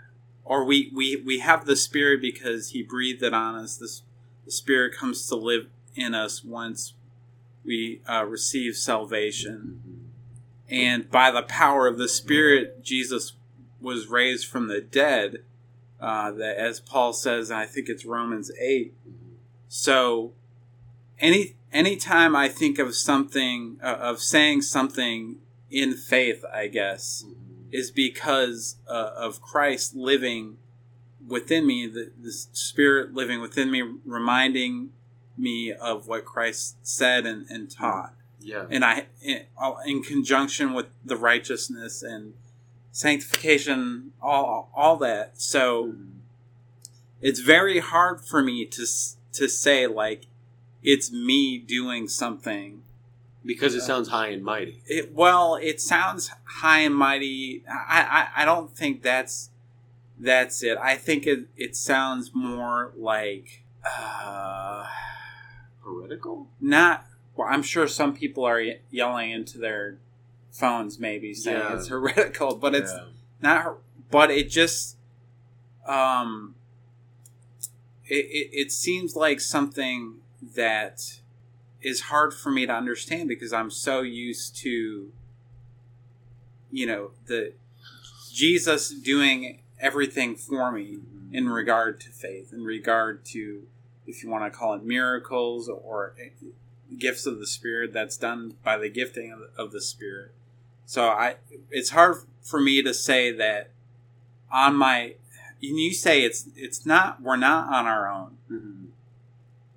or 0.45 0.63
we, 0.63 0.91
we, 0.95 1.21
we 1.25 1.39
have 1.39 1.65
the 1.65 1.75
spirit 1.75 2.21
because 2.21 2.69
he 2.69 2.81
breathed 2.81 3.21
it 3.21 3.33
on 3.33 3.55
us. 3.55 3.77
This 3.77 4.03
the 4.45 4.51
spirit 4.51 4.95
comes 4.95 5.27
to 5.27 5.35
live 5.35 5.67
in 5.93 6.13
us 6.15 6.41
once 6.43 6.93
we 7.65 8.01
uh, 8.09 8.23
receive 8.23 8.75
salvation. 8.77 9.81
And 10.69 11.11
by 11.11 11.31
the 11.31 11.41
power 11.43 11.85
of 11.87 11.97
the 11.97 12.07
spirit 12.07 12.81
jesus 12.83 13.33
was 13.81 14.07
raised 14.07 14.47
from 14.47 14.67
the 14.67 14.79
dead 14.81 15.43
uh, 15.99 16.31
that 16.31 16.57
as 16.57 16.79
paul 16.79 17.13
says 17.13 17.49
and 17.49 17.59
i 17.59 17.65
think 17.65 17.89
it's 17.89 18.05
romans 18.05 18.51
8 18.59 18.93
so 19.67 20.33
any 21.19 21.55
anytime 21.71 22.35
i 22.35 22.47
think 22.49 22.79
of 22.79 22.95
something 22.95 23.77
uh, 23.83 23.97
of 23.99 24.19
saying 24.19 24.61
something 24.61 25.37
in 25.69 25.93
faith 25.93 26.43
i 26.53 26.67
guess 26.67 27.25
is 27.77 27.91
because 27.91 28.77
uh, 28.89 29.11
of 29.15 29.39
Christ 29.39 29.95
living 29.95 30.57
within 31.27 31.67
me, 31.67 31.85
the, 31.85 32.11
the 32.19 32.31
Spirit 32.31 33.13
living 33.13 33.39
within 33.39 33.69
me, 33.69 33.83
reminding 34.03 34.89
me 35.37 35.71
of 35.71 36.07
what 36.07 36.25
Christ 36.25 36.77
said 36.81 37.27
and, 37.27 37.45
and 37.49 37.69
taught. 37.69 38.15
Yeah. 38.39 38.65
And 38.71 38.83
I, 38.83 39.05
in, 39.21 39.43
in 39.85 40.01
conjunction 40.01 40.73
with 40.73 40.87
the 41.05 41.15
righteousness 41.15 42.01
and 42.01 42.33
sanctification, 42.91 44.13
all 44.19 44.71
all 44.75 44.97
that. 44.97 45.39
So 45.39 45.93
it's 47.21 47.41
very 47.41 47.79
hard 47.79 48.21
for 48.21 48.41
me 48.41 48.65
to 48.65 48.85
to 49.33 49.47
say 49.47 49.85
like 49.85 50.25
it's 50.81 51.11
me 51.11 51.59
doing 51.59 52.07
something 52.07 52.81
Because 53.45 53.75
it 53.75 53.81
sounds 53.81 54.09
high 54.09 54.27
and 54.29 54.43
mighty. 54.43 54.81
it, 54.87 55.13
well, 55.13 55.55
it 55.55 55.79
sounds 55.79 56.31
high 56.43 56.79
and 56.79 56.93
mighty. 56.95 57.63
I, 57.69 58.27
I, 58.35 58.41
I 58.41 58.45
don't 58.45 58.75
think 58.75 59.01
that's 59.01 59.49
that's 60.19 60.63
it. 60.63 60.77
I 60.79 60.95
think 60.95 61.25
it, 61.27 61.47
it 61.55 61.75
sounds 61.75 62.31
more 62.33 62.91
like 62.97 63.63
uh, 63.85 64.85
Heretical? 65.83 66.49
not. 66.59 67.05
Well, 67.35 67.47
I'm 67.49 67.61
sure 67.63 67.87
some 67.87 68.15
people 68.15 68.43
are 68.43 68.59
ye- 68.59 68.79
yelling 68.89 69.29
into 69.31 69.59
their 69.59 69.99
phones, 70.51 70.97
maybe 70.99 71.33
saying 71.35 71.57
Yeah. 71.59 71.75
it's 71.77 71.87
heretical, 71.89 72.55
but 72.55 72.73
it's 72.75 72.91
Yeah. 72.91 73.05
not. 73.41 73.63
her- 73.63 73.77
But 74.09 74.31
it 74.31 74.49
just 74.49 74.97
um, 75.87 76.55
it, 78.07 78.25
it, 78.25 78.49
it 78.53 78.71
seems 78.71 79.15
like 79.15 79.39
something 79.39 80.15
that 80.55 81.19
is 81.81 82.01
hard 82.01 82.33
for 82.33 82.51
me 82.51 82.65
to 82.65 82.73
understand 82.73 83.29
because 83.29 83.53
I'm 83.53 83.71
so 83.71 84.01
used 84.01 84.55
to, 84.57 85.11
you 86.71 86.85
know, 86.85 87.11
the 87.27 87.53
Jesus 88.33 88.89
doing 88.89 89.61
everything 89.79 90.35
for 90.35 90.71
me 90.71 90.99
in 91.31 91.49
regard 91.49 91.99
to 92.01 92.09
faith, 92.09 92.51
in 92.53 92.63
regard 92.63 93.25
to, 93.25 93.63
if 94.05 94.23
you 94.23 94.29
want 94.29 94.51
to 94.51 94.57
call 94.57 94.73
it 94.73 94.83
miracles 94.83 95.69
or 95.69 96.15
gifts 96.97 97.25
of 97.25 97.39
the 97.39 97.47
Spirit, 97.47 97.93
that's 97.93 98.17
done 98.17 98.55
by 98.63 98.77
the 98.77 98.89
gifting 98.89 99.31
of, 99.31 99.39
of 99.57 99.71
the 99.71 99.81
Spirit. 99.81 100.31
So 100.85 101.09
I, 101.09 101.35
it's 101.69 101.89
hard 101.89 102.17
for 102.41 102.61
me 102.61 102.81
to 102.81 102.93
say 102.93 103.31
that 103.31 103.71
on 104.51 104.75
my, 104.75 105.15
and 105.61 105.79
you 105.79 105.93
say 105.93 106.23
it's 106.23 106.47
it's 106.55 106.85
not 106.85 107.21
we're 107.21 107.35
not 107.35 107.73
on 107.73 107.85
our 107.87 108.09
own 108.09 108.37
Mhm. 108.49 108.86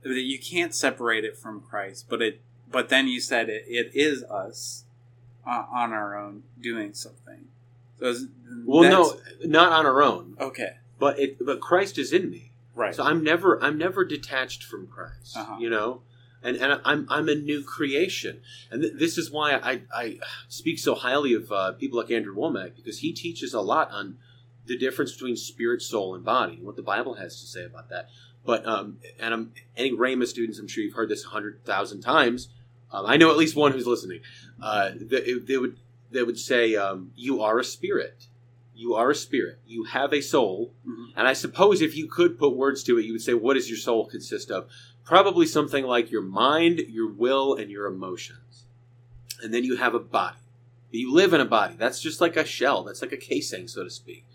That 0.02 0.20
you 0.20 0.38
can't 0.38 0.74
separate 0.74 1.24
it 1.24 1.36
from 1.36 1.60
Christ, 1.60 2.06
but 2.08 2.22
it 2.22 2.40
but 2.70 2.88
then 2.88 3.08
you 3.08 3.20
said 3.20 3.48
it, 3.48 3.64
it 3.66 3.90
is 3.94 4.22
us 4.24 4.84
uh, 5.46 5.64
on 5.72 5.92
our 5.92 6.16
own 6.16 6.44
doing 6.60 6.94
something. 6.94 7.48
So 7.98 8.14
Well, 8.64 8.90
no, 8.90 9.16
not 9.44 9.72
on 9.72 9.84
our 9.84 10.02
own, 10.02 10.36
okay, 10.40 10.76
but 10.98 11.18
it. 11.18 11.44
But 11.44 11.60
Christ 11.60 11.98
is 11.98 12.12
in 12.12 12.30
me, 12.30 12.52
right, 12.74 12.94
so 12.94 13.04
I'm 13.04 13.22
never. 13.22 13.62
I'm 13.62 13.76
never 13.76 14.04
detached 14.04 14.64
from 14.64 14.86
Christ. 14.86 15.36
Uh-huh. 15.36 15.56
You 15.58 15.68
know, 15.68 16.00
and 16.42 16.56
and 16.56 16.80
I'm 16.84 17.06
I'm 17.10 17.28
a 17.28 17.34
new 17.34 17.62
creation, 17.62 18.40
and 18.70 18.82
th- 18.82 18.94
this 18.96 19.18
is 19.18 19.30
why 19.30 19.52
I 19.52 19.82
I 19.94 20.18
speak 20.48 20.78
so 20.78 20.94
highly 20.94 21.34
of 21.34 21.52
uh, 21.52 21.72
people 21.72 21.98
like 21.98 22.10
Andrew 22.10 22.34
Wommack 22.34 22.74
because 22.76 23.00
he 23.00 23.12
teaches 23.12 23.52
a 23.52 23.60
lot 23.60 23.90
on 23.90 24.16
the 24.66 24.78
difference 24.78 25.12
between 25.12 25.36
spirit, 25.36 25.82
soul, 25.82 26.14
and 26.14 26.24
body, 26.24 26.54
and 26.54 26.64
what 26.64 26.76
the 26.76 26.82
Bible 26.82 27.14
has 27.14 27.40
to 27.40 27.46
say 27.46 27.64
about 27.64 27.90
that. 27.90 28.08
But 28.44 28.66
um, 28.66 28.98
and 29.18 29.35
I'm 29.35 29.53
any 29.76 29.92
Rhema 29.92 30.26
students, 30.26 30.59
I'm 30.59 30.68
sure 30.68 30.83
you've 30.83 30.94
heard 30.94 31.09
this 31.09 31.24
a 31.24 31.29
hundred 31.29 31.64
thousand 31.64 32.00
times. 32.00 32.48
Um, 32.92 33.07
I 33.07 33.16
know 33.16 33.31
at 33.31 33.37
least 33.37 33.55
one 33.57 33.72
who's 33.72 33.87
listening. 33.87 34.20
Uh, 34.61 34.90
they, 35.00 35.35
they 35.35 35.57
would 35.59 35.76
they 36.11 36.22
would 36.22 36.38
say, 36.38 36.74
um, 36.74 37.12
"You 37.14 37.42
are 37.42 37.59
a 37.59 37.64
spirit. 37.64 38.26
You 38.74 38.94
are 38.94 39.11
a 39.11 39.14
spirit. 39.14 39.59
You 39.66 39.85
have 39.85 40.12
a 40.12 40.20
soul." 40.22 40.72
Mhm. 40.88 41.12
And 41.16 41.29
I 41.29 41.35
suppose 41.35 41.83
if 41.83 41.96
you 41.96 42.09
could 42.09 42.38
put 42.38 42.57
words 42.57 42.83
to 42.85 42.98
it, 42.98 43.05
you 43.05 43.12
would 43.12 43.22
say, 43.22 43.35
"What 43.35 43.55
does 43.55 43.68
your 43.68 43.79
soul 43.79 44.07
consist 44.07 44.50
of?" 44.50 44.68
Probably 45.05 45.46
something 45.46 45.85
like 45.85 46.11
your 46.11 46.22
mind, 46.22 46.81
your 46.88 47.11
will, 47.11 47.55
and 47.55 47.70
your 47.70 47.87
emotions. 47.87 48.64
And 49.42 49.53
then 49.53 49.64
you 49.64 49.76
have 49.76 49.94
a 49.94 49.98
body. 50.00 50.37
You 50.90 51.12
live 51.12 51.33
in 51.33 51.40
a 51.40 51.46
body. 51.46 51.74
That's 51.79 52.00
just 52.00 52.20
like 52.20 52.37
a 52.37 52.44
shell. 52.44 52.85
That's 52.85 53.03
like 53.03 53.12
a 53.12 53.16
casing, 53.16 53.68
so 53.68 53.85
to 53.85 53.90
speak. 53.90 54.26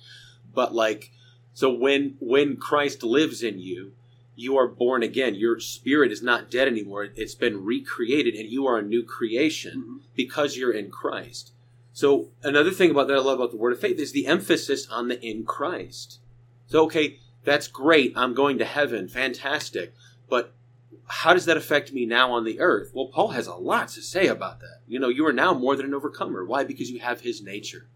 But 0.54 0.74
like, 0.74 1.12
so 1.56 1.74
when 1.74 2.18
when 2.20 2.58
Christ 2.58 3.02
lives 3.02 3.42
in 3.42 3.58
you, 3.58 3.94
you 4.36 4.58
are 4.58 4.68
born 4.68 5.02
again. 5.02 5.34
Your 5.34 5.60
spirit 5.60 6.12
is 6.12 6.22
not 6.22 6.52
dead 6.52 6.68
anymore. 6.68 7.08
It's 7.16 7.34
been 7.34 7.64
recreated, 7.66 8.36
and 8.36 8.48
you 8.48 8.68
are 8.68 8.78
a 8.78 8.84
new 8.84 9.04
creation 9.04 9.76
Mhm. 9.82 10.02
because 10.16 10.58
you're 10.58 10.74
in 10.74 10.92
Christ. 10.92 11.54
So 11.94 12.30
another 12.44 12.72
thing 12.72 12.92
about 12.92 13.08
that 13.08 13.16
I 13.18 13.22
love 13.22 13.40
about 13.40 13.52
the 13.52 13.58
word 13.58 13.72
of 13.72 13.80
faith 13.80 13.98
is 13.98 14.12
the 14.12 14.28
emphasis 14.28 14.86
on 14.92 15.08
the 15.08 15.20
in 15.26 15.46
Christ. 15.46 16.20
So 16.68 16.84
okay, 16.84 17.20
that's 17.46 17.70
great. 17.70 18.12
I'm 18.18 18.34
going 18.34 18.58
to 18.58 18.66
heaven. 18.66 19.08
Fantastic. 19.08 19.94
But 20.30 20.54
how 21.08 21.34
does 21.34 21.46
that 21.46 21.56
affect 21.56 21.94
me 21.94 22.06
now 22.06 22.32
on 22.34 22.44
the 22.44 22.60
earth? 22.60 22.92
Well, 22.94 23.08
Paul 23.08 23.30
has 23.30 23.48
a 23.48 23.56
lot 23.56 23.88
to 23.90 24.02
say 24.02 24.28
about 24.28 24.60
that. 24.60 24.82
You 24.88 25.00
know, 25.00 25.10
you 25.10 25.26
are 25.26 25.32
now 25.34 25.54
more 25.54 25.76
than 25.78 25.86
an 25.86 25.94
overcomer. 25.94 26.44
Why? 26.44 26.66
Because 26.66 26.92
you 26.92 27.00
have 27.00 27.22
his 27.22 27.42
nature. 27.42 27.88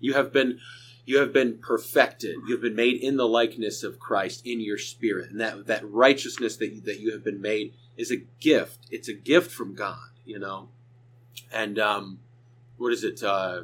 You 0.00 0.14
have 0.14 0.32
been 0.32 0.58
you 1.04 1.18
have 1.18 1.32
been 1.32 1.58
perfected. 1.58 2.36
You 2.46 2.54
have 2.54 2.62
been 2.62 2.76
made 2.76 3.02
in 3.02 3.16
the 3.16 3.26
likeness 3.26 3.82
of 3.82 3.98
Christ 3.98 4.46
in 4.46 4.60
your 4.60 4.78
spirit. 4.78 5.30
And 5.30 5.40
that 5.40 5.66
that 5.66 5.88
righteousness 5.90 6.56
that 6.56 6.72
you, 6.72 6.80
that 6.82 7.00
you 7.00 7.12
have 7.12 7.24
been 7.24 7.40
made 7.40 7.74
is 7.96 8.10
a 8.10 8.22
gift. 8.40 8.86
It's 8.90 9.08
a 9.08 9.14
gift 9.14 9.50
from 9.50 9.74
God, 9.74 10.10
you 10.24 10.38
know. 10.38 10.68
And 11.52 11.78
um 11.78 12.20
what 12.76 12.92
is 12.92 13.04
it? 13.04 13.22
Uh 13.22 13.62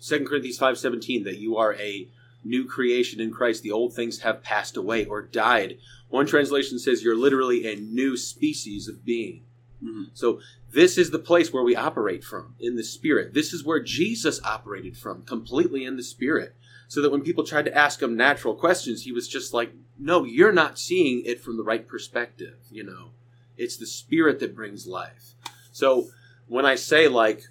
2 0.00 0.24
Corinthians 0.24 0.58
5:17 0.58 1.24
that 1.24 1.38
you 1.38 1.56
are 1.56 1.74
a 1.74 2.08
new 2.44 2.64
creation 2.64 3.20
in 3.20 3.30
Christ. 3.30 3.62
The 3.62 3.72
old 3.72 3.94
things 3.94 4.20
have 4.20 4.42
passed 4.42 4.76
away 4.76 5.04
or 5.04 5.22
died. 5.22 5.78
One 6.08 6.26
translation 6.26 6.78
says 6.78 7.02
you're 7.02 7.16
literally 7.16 7.66
a 7.72 7.76
new 7.76 8.16
species 8.16 8.88
of 8.88 9.04
being. 9.04 9.44
Mhm. 9.82 10.10
So 10.12 10.40
this 10.72 10.96
is 10.96 11.10
the 11.10 11.18
place 11.18 11.52
where 11.52 11.62
we 11.62 11.76
operate 11.76 12.24
from 12.24 12.54
in 12.58 12.76
the 12.76 12.82
spirit. 12.82 13.34
This 13.34 13.52
is 13.52 13.64
where 13.64 13.80
Jesus 13.80 14.40
operated 14.42 14.96
from, 14.96 15.22
completely 15.22 15.84
in 15.84 15.96
the 15.96 16.02
spirit. 16.02 16.54
So 16.88 17.00
that 17.00 17.10
when 17.10 17.22
people 17.22 17.44
tried 17.44 17.64
to 17.66 17.76
ask 17.76 18.02
him 18.02 18.16
natural 18.16 18.54
questions, 18.54 19.02
he 19.02 19.12
was 19.12 19.28
just 19.28 19.54
like, 19.54 19.72
"No, 19.98 20.24
you're 20.24 20.52
not 20.52 20.78
seeing 20.78 21.24
it 21.24 21.40
from 21.40 21.56
the 21.56 21.62
right 21.62 21.86
perspective, 21.86 22.56
you 22.70 22.82
know. 22.82 23.12
It's 23.56 23.76
the 23.76 23.86
spirit 23.86 24.40
that 24.40 24.54
brings 24.54 24.86
life." 24.86 25.34
So 25.72 26.08
when 26.48 26.66
I 26.66 26.74
say 26.74 27.08
like 27.08 27.44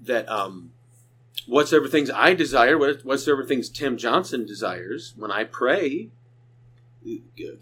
that 0.00 0.28
um 0.28 0.72
whatsoever 1.46 1.88
things 1.88 2.10
I 2.10 2.34
desire, 2.34 2.76
what- 2.78 3.04
whatsoever 3.04 3.44
things 3.44 3.68
Tim 3.68 3.96
Johnson 3.96 4.44
desires, 4.46 5.14
when 5.16 5.30
I 5.30 5.44
pray, 5.44 6.10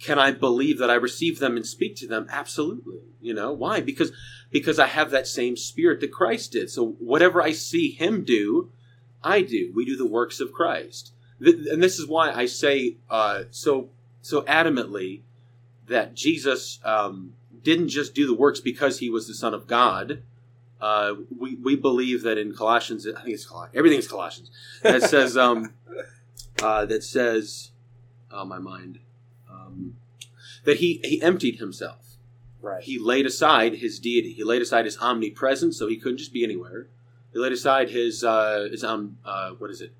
can 0.00 0.18
I 0.18 0.32
believe 0.32 0.78
that 0.78 0.90
I 0.90 0.94
receive 0.94 1.38
them 1.38 1.56
and 1.56 1.66
speak 1.66 1.96
to 1.96 2.06
them? 2.06 2.26
Absolutely. 2.30 3.00
You 3.20 3.34
know 3.34 3.52
why? 3.52 3.80
Because 3.80 4.12
because 4.50 4.78
I 4.78 4.86
have 4.86 5.10
that 5.10 5.26
same 5.26 5.56
spirit 5.56 6.00
that 6.00 6.12
Christ 6.12 6.52
did. 6.52 6.70
So 6.70 6.96
whatever 6.98 7.42
I 7.42 7.52
see 7.52 7.90
Him 7.90 8.24
do, 8.24 8.70
I 9.22 9.42
do. 9.42 9.72
We 9.74 9.84
do 9.84 9.96
the 9.96 10.06
works 10.06 10.40
of 10.40 10.52
Christ, 10.52 11.12
and 11.40 11.82
this 11.82 11.98
is 11.98 12.06
why 12.06 12.32
I 12.32 12.46
say 12.46 12.96
uh, 13.10 13.44
so 13.50 13.90
so 14.22 14.42
adamantly 14.42 15.22
that 15.86 16.14
Jesus 16.14 16.80
um, 16.84 17.34
didn't 17.62 17.88
just 17.88 18.14
do 18.14 18.26
the 18.26 18.34
works 18.34 18.60
because 18.60 18.98
He 18.98 19.10
was 19.10 19.26
the 19.26 19.34
Son 19.34 19.54
of 19.54 19.66
God. 19.66 20.22
Uh, 20.80 21.14
we, 21.36 21.54
we 21.54 21.74
believe 21.74 22.22
that 22.22 22.36
in 22.36 22.54
Colossians, 22.54 23.06
I 23.06 23.22
think 23.22 23.34
it's 23.34 23.46
Colossians, 23.46 23.76
everything's 23.76 24.08
Colossians. 24.08 24.50
That 24.82 25.02
says 25.02 25.36
um, 25.36 25.72
uh, 26.62 26.84
that 26.86 27.02
says, 27.02 27.70
oh 28.30 28.44
my 28.44 28.58
mind, 28.58 28.98
um, 29.66 29.96
that 30.64 30.78
he 30.78 31.00
he 31.04 31.20
emptied 31.22 31.56
himself. 31.56 32.16
Right. 32.60 32.82
He 32.82 32.98
laid 32.98 33.26
aside 33.26 33.76
his 33.76 33.98
deity. 34.00 34.32
He 34.32 34.42
laid 34.42 34.62
aside 34.62 34.84
his 34.84 34.98
omnipresence, 34.98 35.78
so 35.78 35.86
he 35.88 35.96
couldn't 35.96 36.18
just 36.18 36.32
be 36.32 36.42
anywhere. 36.42 36.88
He 37.32 37.38
laid 37.38 37.52
aside 37.52 37.90
his 37.90 38.24
uh, 38.24 38.68
his 38.70 38.82
um 38.82 39.18
uh, 39.24 39.50
what 39.50 39.70
is 39.70 39.80
it? 39.80 39.92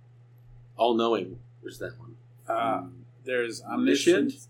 All 0.77 0.95
knowing. 0.95 1.39
Where's 1.61 1.79
that 1.79 1.99
one? 1.99 2.17
Uh, 2.49 2.85
there's 3.25 3.63
Omniscient? 3.63 4.17
omniscient. 4.19 4.47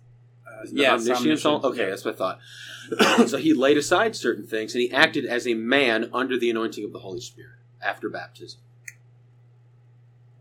Uh, 0.46 0.66
yes, 0.72 1.08
omniscient, 1.08 1.64
okay, 1.64 1.82
yeah. 1.82 1.90
that's 1.90 2.04
what 2.04 2.14
I 2.14 2.16
thought. 2.16 3.28
so 3.28 3.36
he 3.38 3.52
laid 3.52 3.76
aside 3.76 4.14
certain 4.14 4.46
things 4.46 4.74
and 4.74 4.82
he 4.82 4.92
acted 4.92 5.24
as 5.26 5.46
a 5.46 5.54
man 5.54 6.08
under 6.12 6.38
the 6.38 6.50
anointing 6.50 6.84
of 6.84 6.92
the 6.92 7.00
Holy 7.00 7.20
Spirit 7.20 7.58
after 7.82 8.08
baptism. 8.08 8.60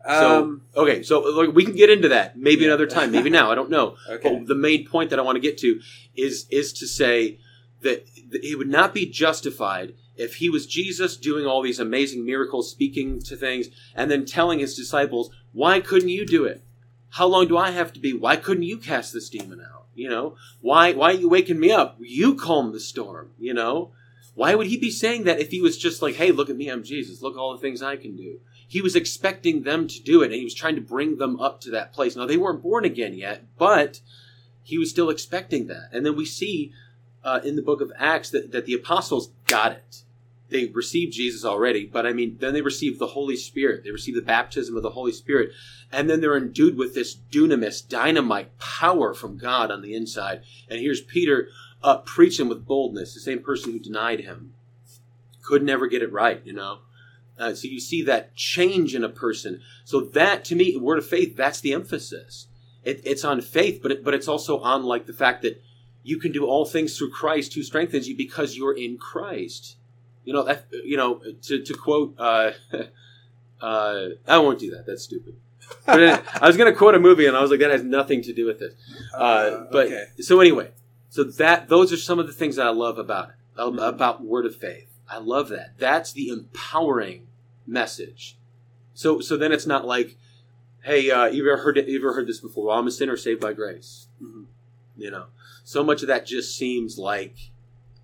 So 0.08 0.44
Um, 0.44 0.62
okay, 0.76 1.02
so 1.04 1.22
like, 1.22 1.54
we 1.56 1.66
can 1.66 1.76
get 1.76 1.90
into 1.90 2.10
that 2.10 2.38
maybe 2.38 2.62
Yeah. 2.62 2.68
another 2.68 2.86
time, 2.88 3.12
maybe 3.12 3.30
now. 3.40 3.52
I 3.52 3.56
don't 3.56 3.70
know. 3.72 3.96
okay. 4.10 4.30
But 4.38 4.48
the 4.48 4.56
main 4.56 4.86
point 4.88 5.10
that 5.10 5.18
I 5.20 5.24
want 5.24 5.36
to 5.38 5.40
get 5.42 5.58
to 5.60 5.80
is 6.16 6.46
is 6.52 6.72
to 6.74 6.88
say 6.88 7.40
that 7.82 8.06
it 8.32 8.58
would 8.58 8.70
not 8.70 8.94
be 8.94 9.06
justified 9.06 9.94
if 10.16 10.36
he 10.36 10.50
was 10.50 10.66
Jesus 10.66 11.18
doing 11.18 11.46
all 11.46 11.62
these 11.62 11.80
amazing 11.80 12.26
miracles, 12.26 12.70
speaking 12.72 13.20
to 13.24 13.36
things, 13.36 13.68
and 13.96 14.10
then 14.12 14.26
telling 14.26 14.60
his 14.60 14.76
disciples, 14.76 15.30
"Why 15.54 15.80
couldn't 15.80 16.10
you 16.10 16.26
do 16.26 16.46
it? 16.46 16.62
How 17.12 17.28
long 17.28 17.48
do 17.48 17.58
I 17.58 17.72
have 17.72 17.92
to 17.94 18.00
be? 18.00 18.14
Why 18.14 18.36
couldn't 18.36 18.64
you 18.64 18.78
cast 18.78 19.12
this 19.14 19.30
demon 19.30 19.60
out? 19.62 19.86
You 19.96 20.10
know, 20.10 20.36
why 20.62 20.94
why 20.94 21.12
are 21.14 21.20
you 21.20 21.30
waking 21.30 21.60
me 21.60 21.72
up? 21.72 21.98
You 22.00 22.36
calm 22.36 22.72
the 22.74 22.80
storm. 22.80 23.32
You 23.40 23.54
know." 23.56 23.92
Why 24.38 24.54
would 24.54 24.68
he 24.68 24.76
be 24.76 24.92
saying 24.92 25.24
that 25.24 25.40
if 25.40 25.50
he 25.52 25.62
was 25.62 25.78
just 25.78 26.02
like, 26.02 26.16
hey, 26.16 26.34
look 26.34 26.50
at 26.50 26.58
me, 26.58 26.68
I'm 26.68 26.84
Jesus. 26.84 27.22
Look 27.22 27.38
all 27.38 27.54
the 27.54 27.58
things 27.62 27.82
I 27.82 27.96
can 27.96 28.18
do. 28.18 28.42
He 28.68 28.82
was 28.82 28.96
expecting 28.96 29.64
them 29.64 29.88
to 29.88 30.02
do 30.02 30.22
it, 30.22 30.28
and 30.28 30.36
he 30.36 30.44
was 30.44 30.56
trying 30.56 30.76
to 30.76 30.82
bring 30.82 31.18
them 31.18 31.40
up 31.40 31.62
to 31.62 31.72
that 31.72 31.94
place. 31.94 32.16
Now, 32.16 32.26
they 32.26 32.38
weren't 32.38 32.64
born 32.64 32.86
again 32.86 33.14
yet, 33.14 33.44
but 33.58 34.02
he 34.64 34.78
was 34.78 34.90
still 34.90 35.10
expecting 35.10 35.68
that. 35.68 35.90
And 35.92 36.06
then 36.06 36.16
we 36.16 36.26
see 36.26 36.74
uh, 37.24 37.42
in 37.44 37.56
the 37.56 37.62
book 37.62 37.82
of 37.82 37.92
Acts 37.98 38.30
that, 38.32 38.52
that 38.52 38.66
the 38.66 38.74
apostles 38.74 39.32
got 39.46 39.72
it. 39.72 40.02
They 40.50 40.68
received 40.68 41.14
Jesus 41.14 41.44
already, 41.44 41.86
but 41.86 42.06
I 42.06 42.14
mean, 42.14 42.38
then 42.40 42.54
they 42.54 42.62
received 42.62 43.00
the 43.00 43.08
Holy 43.08 43.36
Spirit. 43.36 43.84
They 43.84 43.92
received 43.92 44.18
the 44.18 44.22
baptism 44.22 44.78
of 44.78 44.84
the 44.84 44.92
Holy 44.92 45.12
Spirit. 45.12 45.52
And 45.92 46.10
then 46.10 46.22
they're 46.22 46.38
endued 46.38 46.78
with 46.78 46.94
this 46.94 47.16
dunamis, 47.16 47.88
dynamite 47.88 48.58
power 48.60 49.14
from 49.14 49.38
God 49.38 49.72
on 49.72 49.82
the 49.82 49.96
inside. 49.96 50.44
And 50.70 50.80
here's 50.80 51.02
Peter 51.02 51.50
uh, 51.84 51.98
preaching 51.98 52.48
with 52.48 52.66
boldness, 52.66 53.14
the 53.14 53.20
same 53.20 53.42
person 53.42 53.72
who 53.72 53.80
denied 53.80 54.22
him. 54.22 54.54
Could 55.42 55.64
never 55.64 55.88
get 55.88 56.04
it 56.04 56.12
right, 56.12 56.42
you 56.44 56.54
know? 56.54 56.80
Uh, 57.38 57.54
so 57.54 57.68
you 57.68 57.80
see 57.80 58.02
that 58.04 58.36
change 58.36 58.96
in 58.96 59.04
a 59.04 59.10
person. 59.10 59.62
So 59.84 60.02
that, 60.02 60.46
to 60.46 60.56
me, 60.56 60.78
word 60.78 60.98
of 60.98 61.06
faith, 61.06 61.36
that's 61.36 61.60
the 61.60 61.74
emphasis. 61.74 62.48
It, 62.84 63.02
it's 63.04 63.26
on 63.26 63.42
faith, 63.42 63.80
but 63.82 63.92
it, 63.92 64.04
but 64.04 64.14
it's 64.14 64.28
also 64.28 64.60
on 64.60 64.84
like 64.84 65.06
the 65.06 65.14
fact 65.14 65.42
that 65.42 65.62
you 66.04 66.20
can 66.20 66.32
do 66.32 66.46
all 66.46 66.66
things 66.66 66.98
through 66.98 67.10
Christ 67.10 67.56
who 67.56 67.64
strengthens 67.64 68.08
you 68.08 68.16
because 68.16 68.56
you're 68.56 68.78
in 68.78 68.98
Christ. 68.98 69.78
You 70.24 70.34
know 70.34 70.44
that. 70.44 70.66
You 70.72 70.96
know 70.96 71.22
to 71.44 71.64
to 71.64 71.74
quote. 71.74 72.16
Uh, 72.18 72.52
uh, 73.62 74.10
I 74.28 74.38
won't 74.38 74.60
do 74.60 74.72
that. 74.72 74.86
That's 74.86 75.04
stupid. 75.04 75.36
But 75.86 76.00
I 76.42 76.48
was 76.48 76.58
going 76.58 76.72
to 76.72 76.78
quote 76.78 76.96
a 76.96 77.00
movie, 77.00 77.26
and 77.26 77.36
I 77.36 77.42
was 77.42 77.52
like, 77.52 77.60
that 77.60 77.72
has 77.72 77.84
nothing 77.84 78.22
to 78.24 78.34
do 78.34 78.46
with 78.46 78.62
it. 78.62 78.76
Uh, 79.14 79.66
but 79.72 79.88
okay. 79.88 80.06
so 80.20 80.40
anyway, 80.40 80.72
so 81.10 81.24
that 81.24 81.70
those 81.70 81.92
are 81.92 81.98
some 81.98 82.20
of 82.20 82.28
the 82.28 82.34
things 82.34 82.56
that 82.58 82.68
I 82.68 82.72
love 82.72 82.98
about 82.98 83.30
it, 83.30 83.36
uh, 83.58 83.72
about 83.72 84.24
word 84.24 84.46
of 84.46 84.56
faith. 84.56 84.95
I 85.10 85.18
love 85.18 85.50
that. 85.50 85.78
That's 85.78 86.12
the 86.12 86.30
empowering 86.30 87.28
message. 87.68 88.38
So 88.94 89.20
so 89.20 89.38
then 89.38 89.52
it's 89.52 89.68
not 89.68 89.86
like, 89.86 90.18
hey, 90.84 91.12
uh, 91.12 91.26
you 91.26 91.50
ever 91.50 91.62
heard 91.62 91.78
you 91.78 91.98
ever 92.00 92.14
heard 92.14 92.28
this 92.28 92.40
before? 92.40 92.68
Well, 92.68 92.78
I'm 92.78 92.88
a 92.88 92.92
sinner 92.92 93.18
saved 93.18 93.42
by 93.42 93.54
grace. 93.54 94.08
Mhm. 94.22 94.46
You 94.98 95.12
know, 95.12 95.26
so 95.64 95.84
much 95.84 96.02
of 96.02 96.08
that 96.08 96.26
just 96.26 96.58
seems 96.58 96.98
like, 96.98 97.36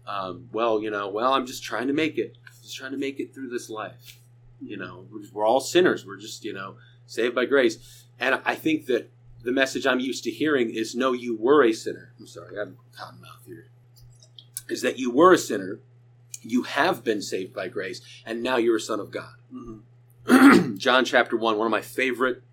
um, 0.06 0.50
well, 0.52 0.82
you 0.82 0.92
know, 0.92 1.08
well, 1.08 1.34
I'm 1.34 1.46
just 1.46 1.64
trying 1.64 1.88
to 1.88 1.94
make 1.94 2.18
it, 2.18 2.38
just 2.62 2.76
trying 2.76 2.92
to 2.92 2.98
make 2.98 3.20
it 3.20 3.34
through 3.34 3.50
this 3.50 3.70
life. 3.70 4.20
You 4.62 4.78
know, 4.78 5.08
we're, 5.10 5.22
we're 5.32 5.46
all 5.48 5.62
sinners. 5.62 6.06
We're 6.06 6.18
just 6.18 6.44
you 6.44 6.54
know 6.54 6.76
saved 7.08 7.34
by 7.34 7.46
grace, 7.46 8.06
and 8.20 8.42
I 8.46 8.56
think 8.56 8.86
that 8.88 9.10
the 9.44 9.52
message 9.52 9.88
I'm 9.88 10.00
used 10.00 10.24
to 10.26 10.32
hearing 10.32 10.70
is 10.70 10.96
no, 10.96 11.14
you 11.14 11.36
were 11.36 11.64
a 11.64 11.74
sinner. 11.74 12.14
I'm 12.20 12.28
sorry, 12.28 12.60
I'm 12.60 12.78
cotton 12.96 13.22
mouth 13.22 13.44
here. 13.46 13.68
Is 14.70 14.82
that 14.84 15.00
you 15.00 15.12
were 15.12 15.34
a 15.34 15.38
sinner, 15.38 15.80
you 16.42 16.64
have 16.64 17.04
been 17.04 17.22
saved 17.22 17.54
by 17.54 17.68
grace, 17.68 18.02
and 18.26 18.42
now 18.42 18.58
you're 18.58 18.78
a 18.78 18.82
son 18.82 19.00
of 19.00 19.12
God. 19.12 19.34
Mhm. 19.54 20.78
John 20.78 21.06
chapter 21.06 21.36
1, 21.38 21.58
one 21.58 21.68
of 21.68 21.72
my 21.72 21.82
favorite 21.82 22.44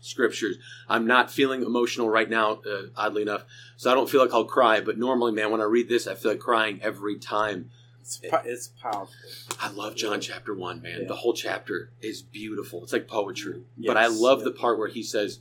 scriptures. 0.00 0.56
I'm 0.88 1.06
not 1.06 1.30
feeling 1.30 1.62
emotional 1.62 2.08
right 2.08 2.28
now, 2.28 2.60
uh, 2.66 2.82
oddly 2.96 3.22
enough, 3.22 3.44
so 3.76 3.90
I 3.90 3.94
don't 3.94 4.08
feel 4.08 4.20
like 4.22 4.32
I'll 4.32 4.44
cry, 4.44 4.80
but 4.80 4.98
normally, 4.98 5.32
man, 5.32 5.50
when 5.50 5.60
I 5.60 5.64
read 5.64 5.88
this, 5.88 6.06
I 6.06 6.14
feel 6.14 6.32
like 6.32 6.40
crying 6.40 6.80
every 6.82 7.16
time. 7.18 7.70
It's, 8.00 8.16
po- 8.18 8.40
it's 8.44 8.68
powerful. 8.68 9.14
I 9.60 9.70
love 9.70 9.94
John 9.94 10.20
chapter 10.20 10.54
1, 10.54 10.80
man. 10.82 11.02
Yeah. 11.02 11.08
The 11.08 11.16
whole 11.16 11.34
chapter 11.34 11.90
is 12.00 12.22
beautiful. 12.22 12.82
It's 12.82 12.92
like 12.92 13.06
poetry. 13.06 13.62
but 13.76 13.96
I 13.96 14.06
love 14.08 14.38
yeah. 14.38 14.44
the 14.44 14.50
part 14.52 14.78
where 14.78 14.88
he 14.88 15.02
says, 15.02 15.40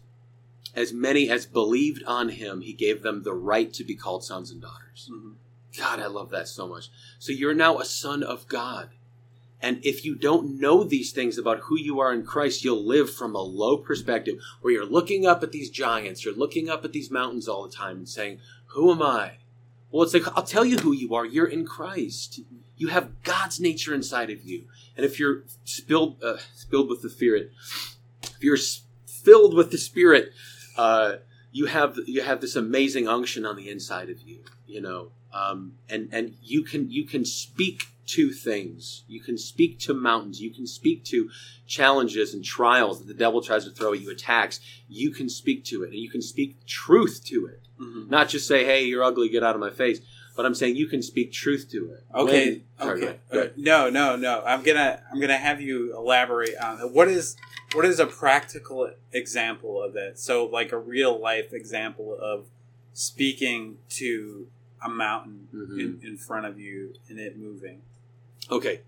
As 0.75 0.93
many 0.93 1.29
as 1.29 1.45
believed 1.45 2.03
on 2.05 2.29
him, 2.29 2.61
he 2.61 2.73
gave 2.73 3.01
them 3.01 3.23
the 3.23 3.33
right 3.33 3.73
to 3.73 3.83
be 3.83 3.95
called 3.95 4.23
sons 4.23 4.51
and 4.51 4.61
daughters. 4.61 5.09
Mhm. 5.11 5.35
God, 5.77 5.99
I 5.99 6.07
love 6.07 6.29
that 6.31 6.47
so 6.47 6.67
much. 6.67 6.89
So 7.19 7.31
you're 7.31 7.53
now 7.53 7.79
a 7.79 7.85
son 7.85 8.23
of 8.23 8.47
God. 8.47 8.89
And 9.61 9.83
if 9.85 10.05
you 10.05 10.15
don't 10.15 10.59
know 10.59 10.83
these 10.83 11.11
things 11.11 11.37
about 11.37 11.59
who 11.59 11.77
you 11.77 11.99
are 11.99 12.13
in 12.13 12.23
Christ, 12.23 12.63
you'll 12.63 12.85
live 12.85 13.13
from 13.13 13.35
a 13.35 13.41
low 13.41 13.77
perspective 13.77 14.39
where 14.61 14.73
you're 14.73 14.85
looking 14.85 15.25
up 15.25 15.43
at 15.43 15.51
these 15.51 15.69
giants, 15.69 16.23
you're 16.23 16.33
looking 16.33 16.69
up 16.69 16.85
at 16.85 16.93
these 16.93 17.11
mountains 17.11 17.47
all 17.47 17.63
the 17.63 17.75
time 17.75 17.97
and 17.97 18.09
saying, 18.09 18.39
Who 18.67 18.91
am 18.91 19.01
I? 19.01 19.33
Well, 19.91 20.03
it's 20.03 20.13
like, 20.13 20.27
I'll 20.37 20.43
tell 20.43 20.63
you 20.63 20.77
who 20.77 20.93
you 20.93 21.13
are. 21.15 21.25
You're 21.25 21.47
in 21.47 21.65
Christ. 21.65 22.41
You 22.77 22.87
have 22.89 23.23
God's 23.23 23.59
nature 23.59 23.93
inside 23.93 24.29
of 24.29 24.43
you. 24.43 24.65
And 24.95 25.05
if 25.05 25.19
you're 25.19 25.43
spilled, 25.65 26.23
uh, 26.23 26.37
spilled 26.55 26.89
with 26.89 27.01
the 27.01 27.09
Spirit, 27.09 27.51
if 28.23 28.43
you're 28.43 28.57
filled 29.05 29.55
with 29.55 29.71
the 29.71 29.77
Spirit, 29.77 30.31
uh, 30.77 31.17
you 31.51 31.65
have 31.65 31.97
you 32.05 32.21
have 32.21 32.41
this 32.41 32.55
amazing 32.55 33.07
unction 33.07 33.45
on 33.45 33.55
the 33.55 33.69
inside 33.69 34.09
of 34.09 34.21
you. 34.21 34.43
You 34.67 34.81
know, 34.81 35.11
um, 35.33 35.73
and 35.89 36.09
and 36.11 36.35
you 36.41 36.63
can 36.63 36.89
you 36.89 37.05
can 37.05 37.25
speak 37.25 37.83
to 38.07 38.31
things. 38.31 39.03
You 39.07 39.21
can 39.21 39.37
speak 39.37 39.77
to 39.81 39.93
mountains. 39.93 40.41
You 40.41 40.51
can 40.51 40.65
speak 40.65 41.03
to 41.05 41.29
challenges 41.67 42.33
and 42.33 42.43
trials 42.43 42.99
that 42.99 43.07
the 43.07 43.13
devil 43.13 43.41
tries 43.41 43.65
to 43.65 43.71
throw 43.71 43.93
at 43.93 44.01
you, 44.01 44.09
attacks. 44.09 44.59
You 44.87 45.11
can 45.11 45.29
speak 45.29 45.63
to 45.65 45.83
it, 45.83 45.89
and 45.91 45.99
you 45.99 46.09
can 46.09 46.21
speak 46.21 46.65
truth 46.65 47.21
to 47.25 47.45
it. 47.45 47.61
Mhm. 47.79 48.09
Not 48.09 48.29
just 48.29 48.47
say, 48.47 48.65
"Hey, 48.65 48.85
you're 48.85 49.03
ugly, 49.03 49.29
get 49.29 49.43
out 49.43 49.53
of 49.55 49.61
my 49.61 49.69
face." 49.69 50.01
But 50.35 50.45
I'm 50.45 50.55
saying 50.55 50.77
you 50.77 50.87
can 50.87 51.01
speak 51.01 51.33
truth 51.33 51.69
to 51.71 51.91
it. 51.91 52.03
Okay. 52.15 52.49
When- 52.51 52.63
sorry, 52.79 53.01
okay. 53.03 53.19
ahead. 53.29 53.49
Uh, 53.49 53.51
no, 53.57 53.89
no, 53.89 54.15
no. 54.15 54.41
I'm 54.45 54.63
gonna 54.63 55.01
I'm 55.11 55.19
gonna 55.19 55.37
have 55.37 55.59
you 55.61 55.93
elaborate 55.95 56.55
on 56.57 56.79
it. 56.79 56.91
what 56.91 57.09
is 57.09 57.35
what 57.73 57.85
is 57.85 57.99
a 57.99 58.05
practical 58.07 58.89
example 59.11 59.83
of 59.83 59.93
that. 59.93 60.17
So 60.17 60.45
like 60.45 60.71
a 60.71 60.77
real 60.77 61.19
life 61.19 61.51
example 61.53 62.17
of 62.19 62.47
speaking 62.93 63.77
to 63.89 64.47
a 64.81 64.89
mountain 64.89 65.47
Mhm. 65.53 65.79
in, 65.79 65.99
in 66.03 66.17
front 66.17 66.45
of 66.45 66.59
you 66.59 66.93
and 67.09 67.19
it 67.19 67.37
moving. 67.37 67.81
Okay. 68.51 68.81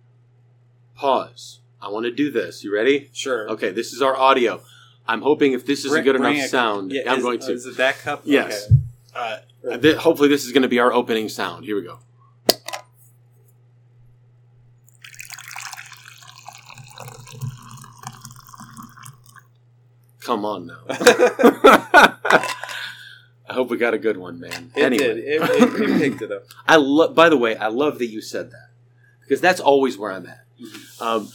Pause. 0.95 1.59
I 1.81 1.89
want 1.89 2.05
to 2.05 2.11
do 2.11 2.31
this. 2.31 2.63
You 2.63 2.73
ready? 2.73 3.09
Sure. 3.13 3.49
Okay, 3.51 3.71
this 3.71 3.91
is 3.93 4.01
our 4.01 4.15
audio. 4.15 4.61
I'm 5.07 5.21
hoping 5.21 5.53
if 5.53 5.65
this 5.65 5.83
is 5.83 5.93
a 5.93 6.01
good 6.01 6.15
enough 6.15 6.35
a- 6.35 6.47
sound, 6.47 6.91
Yeah, 6.91 7.11
I'm 7.11 7.17
is- 7.17 7.23
going 7.23 7.39
to. 7.39 7.51
Is 7.53 7.65
it 7.65 7.77
that 7.77 7.97
cup? 7.99 8.21
Yes. 8.23 8.67
Okay. 9.15 9.39
Uh, 9.69 9.77
th- 9.77 9.97
hopefully, 9.97 10.29
this 10.29 10.45
is 10.45 10.51
going 10.51 10.61
to 10.63 10.69
be 10.69 10.79
our 10.79 10.93
opening 10.93 11.27
sound. 11.27 11.65
Here 11.65 11.75
we 11.75 11.81
go. 11.83 11.99
Come 20.19 20.45
on 20.45 20.67
now. 20.67 20.83
Hope 23.61 23.69
we 23.69 23.77
got 23.77 23.93
a 23.93 23.99
good 23.99 24.17
one, 24.17 24.39
man. 24.39 24.71
It 24.75 24.81
anyway, 24.81 25.03
did. 25.03 25.17
It, 25.19 25.41
it, 25.43 25.81
it 25.81 25.99
picked 25.99 26.23
it 26.23 26.31
up. 26.31 26.45
I 26.67 26.77
love. 26.77 27.13
By 27.13 27.29
the 27.29 27.37
way, 27.37 27.55
I 27.55 27.67
love 27.67 27.99
that 27.99 28.07
you 28.07 28.19
said 28.19 28.49
that 28.49 28.69
because 29.21 29.39
that's 29.39 29.59
always 29.59 29.99
where 29.99 30.11
I'm 30.11 30.25
at. 30.25 30.43
Um, 30.99 31.29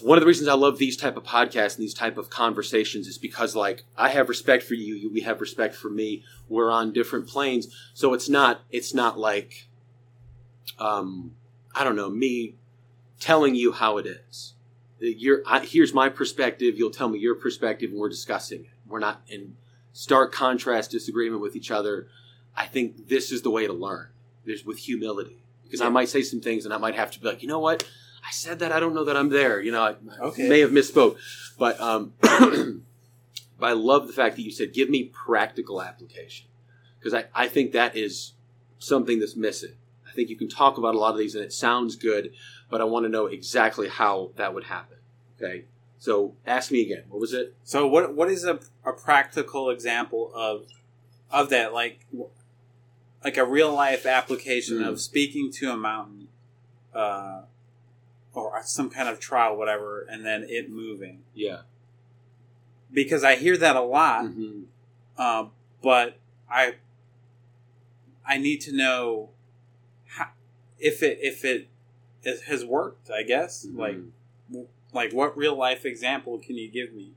one 0.00 0.18
of 0.18 0.22
the 0.22 0.26
reasons 0.26 0.48
I 0.48 0.54
love 0.54 0.78
these 0.78 0.96
type 0.96 1.16
of 1.16 1.22
podcasts 1.22 1.76
and 1.76 1.84
these 1.84 1.94
type 1.94 2.18
of 2.18 2.28
conversations 2.28 3.06
is 3.06 3.18
because, 3.18 3.54
like, 3.54 3.84
I 3.96 4.08
have 4.08 4.28
respect 4.28 4.64
for 4.64 4.74
you. 4.74 4.96
You, 4.96 5.12
we 5.12 5.20
have 5.20 5.40
respect 5.40 5.76
for 5.76 5.90
me. 5.90 6.24
We're 6.48 6.72
on 6.72 6.92
different 6.92 7.28
planes, 7.28 7.68
so 7.94 8.12
it's 8.12 8.28
not. 8.28 8.62
It's 8.72 8.92
not 8.92 9.16
like, 9.16 9.68
um, 10.80 11.36
I 11.72 11.84
don't 11.84 11.94
know, 11.94 12.10
me 12.10 12.56
telling 13.20 13.54
you 13.54 13.70
how 13.70 13.98
it 13.98 14.06
is. 14.06 14.54
You're, 14.98 15.42
I, 15.46 15.60
here's 15.60 15.94
my 15.94 16.08
perspective. 16.08 16.76
You'll 16.76 16.90
tell 16.90 17.08
me 17.08 17.20
your 17.20 17.36
perspective, 17.36 17.92
and 17.92 18.00
we're 18.00 18.08
discussing 18.08 18.62
it. 18.62 18.70
We're 18.88 18.98
not 18.98 19.22
in 19.28 19.54
stark 19.94 20.32
contrast, 20.32 20.90
disagreement 20.90 21.40
with 21.40 21.56
each 21.56 21.70
other. 21.70 22.08
I 22.54 22.66
think 22.66 23.08
this 23.08 23.32
is 23.32 23.40
the 23.42 23.50
way 23.50 23.66
to 23.66 23.72
learn. 23.72 24.08
There's 24.44 24.64
with 24.66 24.76
humility, 24.78 25.38
because 25.62 25.80
I 25.80 25.88
might 25.88 26.10
say 26.10 26.20
some 26.20 26.42
things, 26.42 26.66
and 26.66 26.74
I 26.74 26.76
might 26.76 26.94
have 26.96 27.10
to 27.12 27.20
be 27.20 27.26
like, 27.26 27.40
you 27.42 27.48
know 27.48 27.60
what, 27.60 27.84
I 28.26 28.30
said 28.32 28.58
that. 28.58 28.72
I 28.72 28.80
don't 28.80 28.94
know 28.94 29.04
that 29.04 29.16
I'm 29.16 29.30
there. 29.30 29.60
You 29.62 29.72
know, 29.72 29.82
I, 29.82 29.90
I 29.90 30.24
Okay. 30.26 30.48
may 30.48 30.60
have 30.60 30.70
misspoke, 30.70 31.16
but 31.58 31.80
um, 31.80 32.12
but 32.20 33.66
I 33.66 33.72
love 33.72 34.06
the 34.06 34.12
fact 34.12 34.36
that 34.36 34.42
you 34.42 34.50
said, 34.50 34.72
give 34.74 34.90
me 34.90 35.04
practical 35.04 35.80
application, 35.80 36.48
because 36.98 37.14
I 37.14 37.24
I 37.34 37.48
think 37.48 37.72
that 37.72 37.96
is 37.96 38.32
something 38.78 39.18
that's 39.20 39.36
missing. 39.36 39.74
I 40.08 40.12
think 40.14 40.28
you 40.28 40.36
can 40.36 40.48
talk 40.48 40.76
about 40.78 40.94
a 40.94 40.98
lot 40.98 41.12
of 41.12 41.18
these, 41.18 41.34
and 41.34 41.42
it 41.44 41.52
sounds 41.52 41.96
good, 41.96 42.32
but 42.68 42.80
I 42.80 42.84
want 42.84 43.04
to 43.04 43.08
know 43.08 43.26
exactly 43.26 43.88
how 43.88 44.32
that 44.36 44.52
would 44.54 44.64
happen. 44.64 44.98
Okay, 45.40 45.64
so 46.04 46.34
ask 46.46 46.70
me 46.70 46.82
again. 46.82 47.04
What 47.08 47.18
was 47.18 47.32
it? 47.32 47.54
So 47.64 47.86
what 47.86 48.14
what 48.14 48.30
is 48.30 48.44
a, 48.44 48.60
a 48.84 48.92
practical 48.92 49.70
example 49.70 50.30
of 50.34 50.66
of 51.30 51.48
that 51.48 51.72
like 51.72 52.00
like 53.24 53.38
a 53.38 53.44
real 53.46 53.72
life 53.72 54.04
application 54.04 54.80
Mm. 54.80 54.88
of 54.88 55.00
speaking 55.00 55.50
to 55.52 55.70
a 55.70 55.76
mountain 55.78 56.28
uh, 56.94 57.44
or 58.34 58.60
some 58.64 58.90
kind 58.90 59.08
of 59.08 59.18
trial 59.18 59.56
whatever 59.56 60.02
and 60.10 60.26
then 60.26 60.44
it 60.46 60.68
moving 60.70 61.22
Yeah. 61.32 61.60
because 62.92 63.24
I 63.24 63.36
hear 63.36 63.56
that 63.56 63.74
a 63.74 63.80
lot 63.80 64.26
hmm 64.26 64.64
uh, 65.16 65.46
but 65.82 66.18
I 66.50 66.74
I 68.26 68.36
need 68.36 68.60
to 68.62 68.72
know 68.76 69.30
how, 70.06 70.28
if 70.78 71.02
it 71.02 71.18
if 71.22 71.46
it, 71.46 71.68
it 72.22 72.42
has 72.46 72.62
worked 72.62 73.10
I 73.10 73.22
guess 73.22 73.64
Mm-hmm. 73.64 73.78
like 73.80 73.98
like 74.94 75.12
what 75.12 75.36
real 75.36 75.56
life 75.56 75.84
example 75.84 76.38
can 76.38 76.56
you 76.56 76.68
give 76.70 76.92
me 76.94 77.12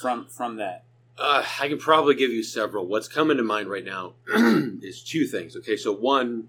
from 0.00 0.26
from 0.26 0.56
that 0.56 0.84
Uh, 1.18 1.44
I 1.60 1.68
can 1.68 1.78
probably 1.78 2.14
give 2.14 2.30
you 2.32 2.42
several. 2.44 2.86
What's 2.86 3.08
coming 3.08 3.36
to 3.38 3.42
mind 3.42 3.68
right 3.68 3.84
now 3.84 4.14
is 4.82 5.02
two 5.02 5.26
things. 5.26 5.56
Okay, 5.56 5.76
so 5.76 5.92
one, 5.92 6.48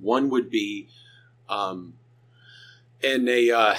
one 0.00 0.30
would 0.30 0.48
be, 0.48 0.88
um, 1.50 1.94
in 3.02 3.28
a 3.28 3.50
uh, 3.50 3.74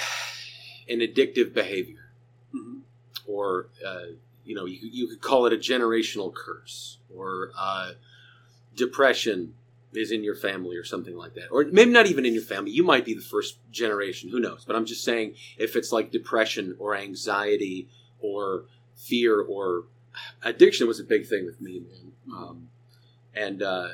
an 0.88 1.00
addictive 1.00 1.52
behavior, 1.52 2.12
Mhm. 2.54 2.82
or 3.26 3.68
uh, 3.84 4.06
you 4.44 4.54
know, 4.54 4.64
you 4.64 4.78
you 4.82 5.08
could 5.08 5.20
call 5.20 5.46
it 5.46 5.52
a 5.52 5.56
generational 5.56 6.32
curse, 6.32 6.98
or 7.12 7.50
uh, 7.58 7.92
depression 8.76 9.54
is 9.94 10.10
in 10.10 10.24
your 10.24 10.34
family, 10.34 10.76
or 10.76 10.84
something 10.84 11.16
like 11.16 11.34
that, 11.34 11.48
or 11.50 11.64
maybe 11.70 11.90
not 11.90 12.06
even 12.06 12.24
in 12.24 12.34
your 12.34 12.42
family. 12.42 12.70
You 12.70 12.82
might 12.82 13.04
be 13.04 13.14
the 13.14 13.20
first 13.20 13.58
generation. 13.70 14.30
Who 14.30 14.40
knows? 14.40 14.64
But 14.64 14.76
I'm 14.76 14.86
just 14.86 15.04
saying, 15.04 15.34
if 15.58 15.76
it's 15.76 15.92
like 15.92 16.10
depression 16.10 16.76
or 16.78 16.96
anxiety 16.96 17.88
or 18.20 18.64
fear 18.96 19.40
or 19.40 19.84
addiction 20.42 20.86
was 20.86 21.00
a 21.00 21.04
big 21.04 21.26
thing 21.26 21.44
with 21.44 21.60
me, 21.60 21.80
man. 21.80 22.12
Um, 22.32 22.68
and 23.34 23.62
uh, 23.62 23.88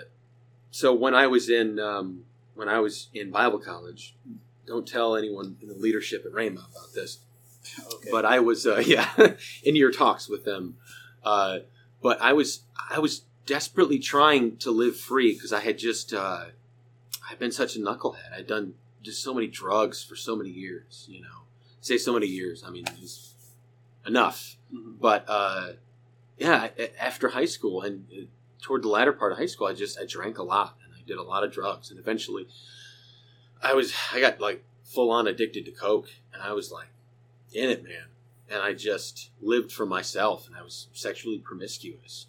so 0.70 0.92
when 0.94 1.14
I 1.14 1.26
was 1.26 1.48
in 1.48 1.78
um, 1.78 2.24
when 2.54 2.68
I 2.68 2.80
was 2.80 3.08
in 3.14 3.30
Bible 3.30 3.58
college, 3.58 4.14
don't 4.66 4.86
tell 4.86 5.16
anyone 5.16 5.56
in 5.62 5.68
the 5.68 5.74
leadership 5.74 6.24
at 6.26 6.32
Rhema 6.32 6.68
about 6.70 6.94
this. 6.94 7.18
okay 7.94 8.08
But 8.10 8.24
I 8.24 8.40
was 8.40 8.66
uh, 8.66 8.78
yeah 8.86 9.10
in 9.64 9.76
your 9.76 9.90
talks 9.90 10.28
with 10.28 10.44
them. 10.44 10.76
Uh, 11.24 11.60
but 12.02 12.20
I 12.20 12.32
was 12.32 12.62
I 12.90 12.98
was 12.98 13.22
desperately 13.48 13.98
trying 13.98 14.58
to 14.58 14.70
live 14.70 14.94
free 14.96 15.32
because 15.32 15.52
I 15.54 15.60
had 15.60 15.78
just 15.78 16.12
uh, 16.12 16.44
I've 17.28 17.38
been 17.38 17.50
such 17.50 17.74
a 17.76 17.80
knucklehead. 17.80 18.32
I'd 18.36 18.46
done 18.46 18.74
just 19.02 19.22
so 19.22 19.32
many 19.32 19.46
drugs 19.46 20.04
for 20.04 20.16
so 20.16 20.36
many 20.36 20.50
years. 20.50 21.06
You 21.08 21.22
know, 21.22 21.38
say 21.80 21.96
so 21.96 22.12
many 22.12 22.26
years. 22.26 22.62
I 22.66 22.70
mean, 22.70 22.84
it's 23.02 23.34
enough 24.06 24.56
Mhm. 24.72 25.00
but 25.00 25.24
uh, 25.28 25.72
yeah, 26.36 26.68
after 27.00 27.28
high 27.30 27.46
school 27.46 27.80
and 27.82 28.06
uh, 28.12 28.26
toward 28.60 28.82
the 28.82 28.88
latter 28.88 29.12
part 29.14 29.32
of 29.32 29.38
high 29.38 29.46
school, 29.46 29.66
I 29.66 29.72
just 29.72 29.98
I 29.98 30.04
drank 30.04 30.36
a 30.38 30.42
lot 30.42 30.76
and 30.84 30.92
I 30.94 31.00
did 31.06 31.16
a 31.16 31.22
lot 31.22 31.42
of 31.42 31.50
drugs, 31.52 31.90
and 31.90 31.98
eventually, 31.98 32.46
I 33.62 33.72
was 33.72 33.94
I 34.12 34.20
got 34.20 34.40
like 34.40 34.62
full 34.84 35.10
on 35.10 35.26
addicted 35.26 35.64
to 35.64 35.70
coke, 35.72 36.10
and 36.34 36.42
I 36.42 36.52
was 36.52 36.70
like 36.70 36.88
in 37.52 37.70
it, 37.70 37.82
man, 37.82 38.08
and 38.50 38.60
I 38.62 38.74
just 38.74 39.30
lived 39.40 39.72
for 39.72 39.86
myself, 39.86 40.46
and 40.46 40.54
I 40.54 40.62
was 40.62 40.88
sexually 40.92 41.38
promiscuous, 41.38 42.26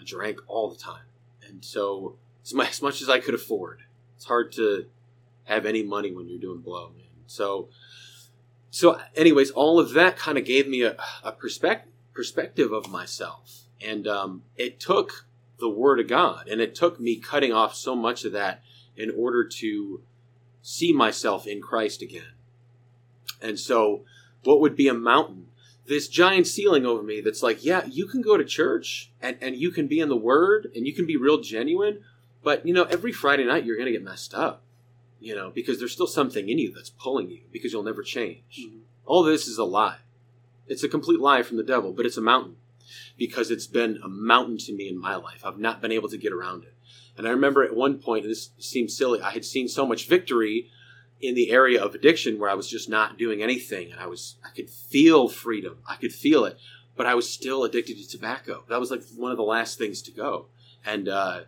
I 0.00 0.04
drank 0.04 0.40
all 0.46 0.70
the 0.70 0.78
time, 0.78 1.04
and 1.46 1.64
so 1.64 2.16
as 2.44 2.54
much, 2.54 2.70
as 2.70 2.82
much 2.82 3.02
as 3.02 3.08
I 3.08 3.20
could 3.20 3.34
afford, 3.34 3.82
it's 4.16 4.24
hard 4.24 4.52
to 4.52 4.86
have 5.44 5.66
any 5.66 5.82
money 5.82 6.12
when 6.12 6.28
you're 6.28 6.38
doing 6.38 6.60
blow, 6.60 6.90
man. 6.96 7.06
So 7.26 7.68
so 8.70 9.00
anyways 9.16 9.50
all 9.50 9.80
of 9.80 9.92
that 9.92 10.16
kind 10.16 10.38
of 10.38 10.44
gave 10.44 10.68
me 10.68 10.82
a, 10.82 10.96
a 11.24 11.32
perspective 11.32 11.90
perspective 12.12 12.72
of 12.72 12.90
myself. 12.90 13.62
And 13.80 14.06
um, 14.06 14.42
it 14.56 14.78
took 14.80 15.26
the 15.58 15.68
word 15.68 16.00
of 16.00 16.08
god 16.08 16.48
and 16.48 16.60
it 16.60 16.74
took 16.74 16.98
me 17.00 17.16
cutting 17.16 17.52
off 17.52 17.74
so 17.74 17.94
much 17.94 18.24
of 18.24 18.32
that 18.32 18.62
in 18.96 19.12
order 19.16 19.46
to 19.46 20.02
see 20.62 20.92
myself 20.92 21.46
in 21.46 21.60
christ 21.60 22.02
again. 22.02 22.32
And 23.40 23.58
so 23.58 24.04
what 24.44 24.60
would 24.60 24.76
be 24.76 24.88
a 24.88 24.94
mountain 24.94 25.46
this 25.90 26.06
giant 26.08 26.46
ceiling 26.46 26.86
over 26.86 27.02
me 27.02 27.20
that's 27.20 27.42
like 27.42 27.64
yeah 27.64 27.84
you 27.86 28.06
can 28.06 28.22
go 28.22 28.36
to 28.36 28.44
church 28.44 29.10
and, 29.20 29.36
and 29.42 29.56
you 29.56 29.70
can 29.70 29.86
be 29.86 29.98
in 30.00 30.08
the 30.08 30.16
word 30.16 30.70
and 30.74 30.86
you 30.86 30.94
can 30.94 31.04
be 31.06 31.16
real 31.16 31.40
genuine 31.40 32.00
but 32.42 32.64
you 32.64 32.72
know 32.72 32.84
every 32.84 33.12
friday 33.12 33.44
night 33.44 33.64
you're 33.64 33.76
going 33.76 33.86
to 33.92 33.92
get 33.98 34.02
messed 34.04 34.32
up 34.32 34.62
you 35.20 35.34
know 35.34 35.50
because 35.50 35.78
there's 35.78 35.92
still 35.92 36.06
something 36.06 36.48
in 36.48 36.58
you 36.58 36.72
that's 36.72 36.90
pulling 36.90 37.28
you 37.28 37.40
because 37.52 37.72
you'll 37.72 37.82
never 37.82 38.02
change 38.02 38.56
Mhm. 38.60 38.80
all 39.04 39.22
this 39.24 39.46
is 39.48 39.58
a 39.58 39.64
lie. 39.64 39.98
It's 40.68 40.84
a 40.84 40.88
complete 40.88 41.18
lie 41.18 41.42
from 41.42 41.56
the 41.56 41.64
devil, 41.74 41.92
but 41.92 42.06
it's 42.06 42.16
a 42.16 42.20
mountain 42.32 42.54
because 43.18 43.50
it's 43.50 43.66
been 43.66 43.98
a 44.04 44.08
mountain 44.08 44.56
to 44.58 44.72
me 44.72 44.88
in 44.88 44.96
my 45.08 45.16
life. 45.16 45.44
I've 45.44 45.58
not 45.58 45.80
been 45.82 45.90
able 45.90 46.08
to 46.08 46.16
get 46.24 46.32
around 46.32 46.62
it. 46.62 46.74
And 47.16 47.26
I 47.26 47.30
remember 47.30 47.64
at 47.64 47.74
one 47.74 47.98
point, 47.98 48.22
and 48.24 48.30
this 48.30 48.50
seems 48.58 48.96
silly, 48.96 49.20
I 49.20 49.32
had 49.32 49.44
seen 49.44 49.66
so 49.66 49.84
much 49.84 50.06
victory 50.06 50.70
in 51.20 51.34
the 51.34 51.50
area 51.50 51.82
of 51.82 51.94
addiction 51.94 52.38
where 52.38 52.50
I 52.50 52.54
was 52.54 52.68
just 52.68 52.88
not 52.88 53.18
doing 53.18 53.42
anything 53.42 53.92
and 53.92 54.00
I 54.00 54.06
was 54.06 54.36
I 54.44 54.50
could 54.50 54.70
feel 54.70 55.28
freedom. 55.28 55.78
I 55.86 55.96
could 55.96 56.12
feel 56.12 56.44
it, 56.44 56.58
but 56.96 57.06
I 57.06 57.14
was 57.14 57.30
still 57.30 57.64
addicted 57.64 57.98
to 57.98 58.08
tobacco. 58.08 58.64
That 58.68 58.80
was 58.80 58.90
like 58.90 59.02
one 59.16 59.30
of 59.30 59.36
the 59.36 59.42
last 59.42 59.78
things 59.78 60.02
to 60.02 60.10
go. 60.10 60.46
And 60.84 61.08
uh, 61.08 61.42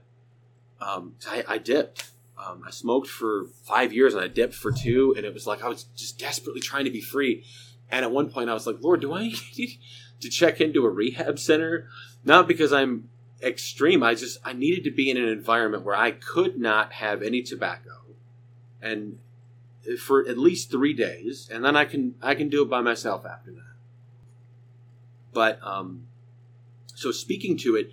um, 0.81 1.15
I, 1.29 1.45
I 1.49 1.59
dipped. 1.59 2.11
Um, 2.39 2.63
I 2.67 2.71
smoked 2.71 3.09
for 3.09 3.47
five 3.63 3.93
years 3.93 4.15
and 4.15 4.23
I 4.23 4.29
dipped 4.29 4.55
for 4.55 4.73
two, 4.73 5.15
and 5.17 5.25
it 5.25 5.33
was 5.33 5.47
like 5.47 5.63
I 5.63 5.69
was 5.69 5.85
just 5.97 6.19
desperately 6.19 6.61
trying 6.61 6.85
to 6.85 6.91
be 6.91 7.01
free. 7.01 7.45
And 7.91 8.05
at 8.05 8.11
one 8.11 8.31
point, 8.31 8.51
I 8.51 8.55
was 8.55 8.67
like, 8.67 8.79
Lord, 8.81 9.01
do 9.01 9.13
I 9.13 9.33
need 9.57 9.79
to 10.21 10.29
check 10.29 10.61
into 10.61 10.85
a 10.85 10.91
rehab 10.91 11.39
center? 11.39 11.89
Not 12.25 12.49
because 12.49 12.73
I'm 12.73 13.09
extreme. 13.43 14.03
I 14.03 14.15
just 14.15 14.39
I 14.45 14.53
needed 14.53 14.85
to 14.85 14.91
be 14.91 15.11
in 15.11 15.17
an 15.17 15.29
environment 15.29 15.85
where 15.85 15.97
I 15.97 16.11
could 16.11 16.59
not 16.59 16.95
have 16.95 17.23
any 17.23 17.43
tobacco, 17.43 18.03
and 18.81 19.19
for 20.01 20.27
at 20.29 20.39
least 20.39 20.71
three 20.71 20.95
days, 20.95 21.49
and 21.53 21.65
then 21.65 21.77
I 21.77 21.85
can 21.85 22.15
I 22.23 22.35
can 22.35 22.49
do 22.49 22.63
it 22.63 22.71
by 22.71 22.81
myself 22.81 23.25
after 23.27 23.51
that. 23.53 23.75
But 25.33 25.59
um, 25.63 26.07
so 26.95 27.11
speaking 27.11 27.57
to 27.59 27.77
it, 27.77 27.91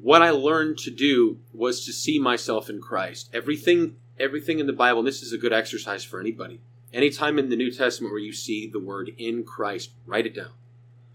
what 0.00 0.22
I 0.22 0.30
learned 0.30 0.78
to 0.78 0.90
do 0.90 1.38
was 1.52 1.84
to 1.86 1.92
see 1.92 2.18
myself 2.18 2.70
in 2.70 2.80
Christ. 2.80 3.30
Everything 3.32 3.96
everything 4.18 4.58
in 4.58 4.66
the 4.66 4.72
Bible, 4.72 5.02
this 5.02 5.22
is 5.22 5.32
a 5.32 5.38
good 5.38 5.52
exercise 5.52 6.04
for 6.04 6.20
anybody. 6.20 6.60
Anytime 6.92 7.38
in 7.38 7.50
the 7.50 7.56
New 7.56 7.70
Testament 7.70 8.12
where 8.12 8.20
you 8.20 8.32
see 8.32 8.66
the 8.66 8.80
word 8.80 9.12
in 9.18 9.44
Christ, 9.44 9.90
write 10.06 10.26
it 10.26 10.34
down. 10.34 10.52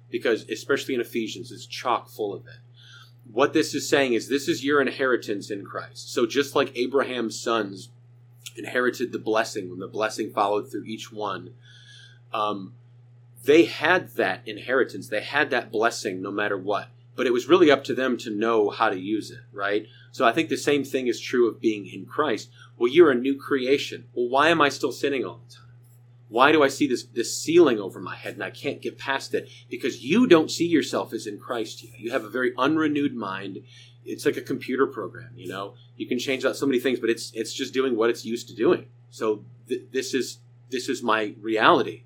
Because 0.10 0.48
especially 0.50 0.94
in 0.94 1.02
Ephesians, 1.02 1.52
it's 1.52 1.66
chock 1.66 2.08
full 2.08 2.34
of 2.34 2.46
it. 2.46 2.60
What 3.32 3.54
this 3.54 3.74
is 3.74 3.90
saying 3.90 4.14
is 4.14 4.30
this 4.30 4.48
is 4.48 4.64
your 4.64 4.82
inheritance 4.82 5.50
in 5.50 5.66
Christ. 5.66 6.14
So 6.14 6.26
just 6.26 6.56
like 6.56 6.78
Abraham's 6.78 7.40
sons 7.40 7.90
inherited 8.56 9.12
the 9.12 9.20
blessing 9.20 9.70
when 9.70 9.80
the 9.80 9.88
blessing 9.88 10.32
followed 10.32 10.70
through 10.70 10.86
each 10.86 11.12
one, 11.12 11.54
um, 12.34 12.74
they 13.44 13.66
had 13.66 14.10
that 14.16 14.42
inheritance, 14.48 15.10
they 15.10 15.22
had 15.22 15.50
that 15.50 15.72
blessing 15.72 16.22
no 16.22 16.32
matter 16.32 16.58
what. 16.58 16.90
But 17.16 17.28
it 17.28 17.34
was 17.34 17.48
really 17.48 17.70
up 17.70 17.84
to 17.86 17.94
them 17.94 18.18
to 18.20 18.32
know 18.32 18.70
how 18.70 18.90
to 18.90 18.98
use 18.98 19.30
it, 19.30 19.42
right? 19.52 19.86
So 20.12 20.26
I 20.26 20.32
think 20.32 20.50
the 20.50 20.58
same 20.58 20.84
thing 20.84 21.08
is 21.08 21.20
true 21.20 21.48
of 21.48 21.62
being 21.62 21.86
in 21.86 22.06
Christ. 22.06 22.50
Well, 22.78 22.92
you're 22.92 23.12
a 23.12 23.16
new 23.16 23.36
creation. 23.36 24.06
Well, 24.14 24.30
why 24.30 24.50
am 24.50 24.62
I 24.62 24.70
still 24.70 24.92
sinning 24.92 25.24
all 25.24 25.40
the 25.48 25.54
time? 25.54 25.64
Why 26.30 26.52
do 26.52 26.64
I 26.64 26.68
see 26.68 26.88
this, 26.88 27.04
this 27.04 27.38
ceiling 27.38 27.80
over 27.80 28.00
my 28.00 28.16
head 28.16 28.34
and 28.34 28.44
I 28.44 28.50
can't 28.50 28.82
get 28.82 28.98
past 28.98 29.36
it? 29.36 29.50
Because 29.70 30.04
you 30.04 30.26
don't 30.26 30.50
see 30.50 30.66
yourself 30.66 31.14
as 31.14 31.28
in 31.28 31.38
Christ 31.38 31.84
yet. 31.84 32.00
You 32.00 32.12
have 32.12 32.24
a 32.24 32.30
very 32.30 32.54
unrenewed 32.58 33.14
mind. 33.14 33.60
It's 34.06 34.26
like 34.26 34.38
a 34.38 34.42
computer 34.42 34.88
program, 34.88 35.32
you 35.36 35.48
know? 35.48 35.76
You 35.98 36.08
can 36.08 36.20
change 36.20 36.46
out 36.46 36.56
so 36.56 36.66
many 36.66 36.80
things, 36.80 37.00
but 37.00 37.10
it's, 37.10 37.32
it's 37.34 37.54
just 37.54 37.74
doing 37.74 37.96
what 37.96 38.10
it's 38.10 38.26
used 38.26 38.48
to 38.50 38.56
doing. 38.56 38.88
So 39.10 39.46
th- 39.68 39.84
this 39.92 40.14
is, 40.14 40.40
this 40.70 40.90
is 40.90 41.02
my 41.04 41.36
reality. 41.40 42.04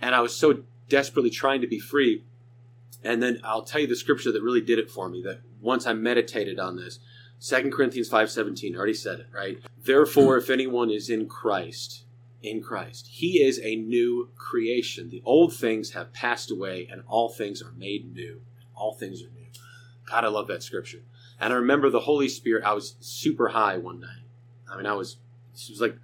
And 0.00 0.14
I 0.14 0.20
was 0.20 0.34
so 0.34 0.62
desperately 0.88 1.30
trying 1.30 1.60
to 1.60 1.66
be 1.66 1.78
free. 1.78 2.24
And 3.02 3.22
then 3.22 3.40
I'll 3.42 3.62
tell 3.62 3.80
you 3.80 3.86
the 3.86 3.96
scripture 3.96 4.30
that 4.32 4.42
really 4.42 4.60
did 4.60 4.78
it 4.78 4.90
for 4.90 5.08
me 5.08 5.22
that 5.22 5.40
once 5.60 5.86
I 5.86 5.92
meditated 5.92 6.58
on 6.58 6.76
this, 6.76 6.98
2 7.40 7.70
Corinthians 7.70 8.08
5:17, 8.08 8.74
I 8.74 8.76
already 8.76 8.94
said 8.94 9.18
it, 9.18 9.26
right? 9.32 9.58
Therefore 9.84 10.36
if 10.36 10.48
anyone 10.48 10.90
is 10.90 11.10
in 11.10 11.26
Christ, 11.26 12.04
in 12.42 12.62
Christ. 12.62 13.08
He 13.10 13.42
is 13.42 13.58
a 13.60 13.76
new 13.76 14.30
creation. 14.36 15.10
The 15.10 15.22
old 15.24 15.54
things 15.54 15.92
have 15.92 16.12
passed 16.12 16.50
away 16.50 16.88
and 16.90 17.02
all 17.06 17.28
things 17.28 17.62
are 17.62 17.72
made 17.72 18.12
new. 18.14 18.42
All 18.74 18.94
things 18.94 19.22
are 19.22 19.30
new. 19.30 19.46
God, 20.06 20.24
I 20.24 20.28
love 20.28 20.48
that 20.48 20.62
scripture. 20.62 21.02
And 21.42 21.52
I 21.52 21.56
remember 21.56 21.90
the 21.90 22.00
Holy 22.00 22.28
Spirit, 22.28 22.64
I 22.64 22.72
was 22.72 22.94
super 23.00 23.48
high 23.48 23.76
one 23.76 24.00
night. 24.00 24.22
I 24.70 24.76
mean, 24.76 24.86
I 24.86 24.94
was, 24.94 25.16
it 25.54 25.70
was 25.70 25.80
like 25.80 25.96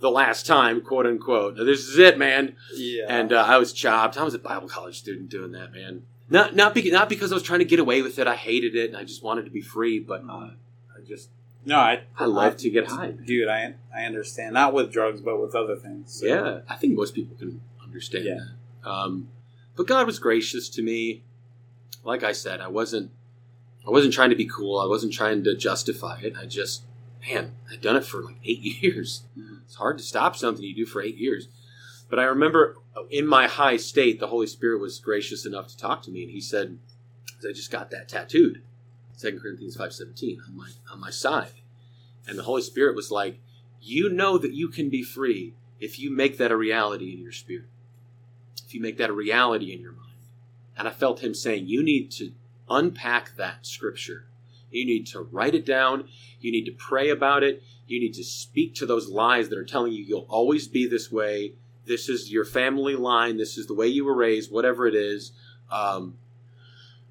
the 0.00 0.10
last 0.10 0.46
time, 0.46 0.80
quote 0.80 1.06
unquote. 1.06 1.56
This 1.56 1.80
is 1.88 1.98
it, 1.98 2.18
man. 2.18 2.56
Yeah. 2.74 3.04
And 3.08 3.32
uh, 3.32 3.44
I 3.46 3.58
was 3.58 3.72
chopped. 3.72 4.16
I 4.16 4.24
was 4.24 4.34
a 4.34 4.38
Bible 4.38 4.68
college 4.68 4.98
student 4.98 5.28
doing 5.28 5.52
that, 5.52 5.72
man. 5.72 6.02
Not 6.28 6.56
not 6.56 6.74
because 6.74 6.90
not 6.92 7.08
because 7.08 7.30
I 7.30 7.34
was 7.36 7.44
trying 7.44 7.60
to 7.60 7.64
get 7.64 7.78
away 7.78 8.02
with 8.02 8.18
it. 8.18 8.26
I 8.26 8.34
hated 8.34 8.74
it, 8.74 8.88
and 8.88 8.96
I 8.96 9.04
just 9.04 9.22
wanted 9.22 9.44
to 9.44 9.50
be 9.52 9.60
free. 9.60 10.00
But 10.00 10.22
uh, 10.28 10.50
I 10.96 11.00
just 11.06 11.28
no, 11.64 11.76
I 11.78 12.02
I 12.18 12.24
love 12.24 12.56
to 12.58 12.70
get 12.70 12.88
high. 12.88 13.08
man. 13.12 13.24
dude. 13.24 13.48
I 13.48 13.74
I 13.94 14.02
understand. 14.06 14.54
Not 14.54 14.72
with 14.74 14.90
drugs, 14.90 15.20
but 15.20 15.40
with 15.40 15.54
other 15.54 15.76
things. 15.76 16.18
So- 16.20 16.26
Yeah, 16.26 16.60
I 16.68 16.74
think 16.74 16.96
most 16.96 17.14
people 17.14 17.36
can 17.36 17.60
understand 17.80 18.24
Yeah. 18.24 18.38
that. 18.82 18.90
Um, 18.90 19.28
but 19.76 19.86
God 19.86 20.04
was 20.06 20.18
gracious 20.18 20.68
to 20.70 20.82
me. 20.82 21.22
Like 22.02 22.24
I 22.24 22.32
said, 22.32 22.60
I 22.60 22.68
wasn't 22.68 23.12
I 23.86 23.90
wasn't 23.90 24.14
trying 24.14 24.30
to 24.30 24.36
be 24.36 24.46
cool. 24.46 24.78
I 24.80 24.86
wasn't 24.86 25.12
trying 25.12 25.44
to 25.44 25.56
justify 25.56 26.18
it. 26.22 26.34
I 26.36 26.46
just 26.46 26.82
man, 27.28 27.54
I'd 27.70 27.80
done 27.80 27.96
it 27.96 28.04
for 28.04 28.22
like 28.22 28.36
eight 28.44 28.60
years. 28.82 29.22
Mhm. 29.38 29.60
It's 29.64 29.76
hard 29.76 29.98
to 29.98 30.04
stop 30.04 30.36
something 30.36 30.64
you 30.64 30.74
do 30.74 30.86
for 30.86 31.02
eight 31.02 31.16
years. 31.16 31.48
But 32.08 32.18
I 32.18 32.24
remember 32.24 32.76
in 33.10 33.26
my 33.26 33.46
high 33.48 33.76
state, 33.76 34.20
the 34.20 34.28
Holy 34.28 34.46
Spirit 34.46 34.80
was 34.80 35.00
gracious 35.00 35.44
enough 35.44 35.68
to 35.68 35.76
talk 35.76 36.02
to 36.02 36.10
me, 36.10 36.22
and 36.22 36.30
He 36.30 36.40
said, 36.40 36.78
"I 37.48 37.52
just 37.52 37.70
got 37.70 37.90
that 37.90 38.08
tattooed." 38.08 38.62
Second 39.16 39.40
Corinthians 39.40 39.76
five 39.76 39.92
seventeen 39.92 40.40
on 40.46 40.56
my 40.56 40.70
on 40.92 41.00
my 41.00 41.10
side, 41.10 41.52
and 42.26 42.38
the 42.38 42.44
Holy 42.44 42.62
Spirit 42.62 42.94
was 42.94 43.10
like, 43.10 43.40
"You 43.80 44.08
know 44.08 44.38
that 44.38 44.52
you 44.52 44.68
can 44.68 44.88
be 44.88 45.02
free 45.02 45.54
if 45.80 45.98
you 45.98 46.10
make 46.10 46.38
that 46.38 46.52
a 46.52 46.56
reality 46.56 47.12
in 47.12 47.20
your 47.20 47.32
spirit, 47.32 47.68
if 48.64 48.74
you 48.74 48.80
make 48.80 48.98
that 48.98 49.10
a 49.10 49.14
reality 49.14 49.72
in 49.72 49.80
your 49.80 49.92
mind." 49.92 50.02
And 50.76 50.86
I 50.86 50.90
felt 50.90 51.20
Him 51.20 51.34
saying, 51.34 51.66
"You 51.66 51.82
need 51.82 52.10
to 52.12 52.32
unpack 52.68 53.36
that 53.36 53.66
scripture. 53.66 54.26
You 54.70 54.84
need 54.84 55.06
to 55.08 55.20
write 55.20 55.54
it 55.54 55.64
down. 55.64 56.08
You 56.40 56.52
need 56.52 56.66
to 56.66 56.72
pray 56.72 57.10
about 57.10 57.42
it. 57.42 57.62
You 57.86 58.00
need 58.00 58.14
to 58.14 58.24
speak 58.24 58.74
to 58.76 58.86
those 58.86 59.08
lies 59.08 59.48
that 59.48 59.58
are 59.58 59.64
telling 59.64 59.92
you 59.92 60.04
you'll 60.04 60.26
always 60.28 60.68
be 60.68 60.86
this 60.86 61.10
way. 61.10 61.54
This 61.86 62.08
is 62.08 62.32
your 62.32 62.44
family 62.44 62.96
line. 62.96 63.36
This 63.36 63.56
is 63.56 63.66
the 63.66 63.74
way 63.74 63.86
you 63.86 64.04
were 64.04 64.16
raised, 64.16 64.50
whatever 64.50 64.86
it 64.86 64.94
is." 64.94 65.32
Um, 65.70 66.18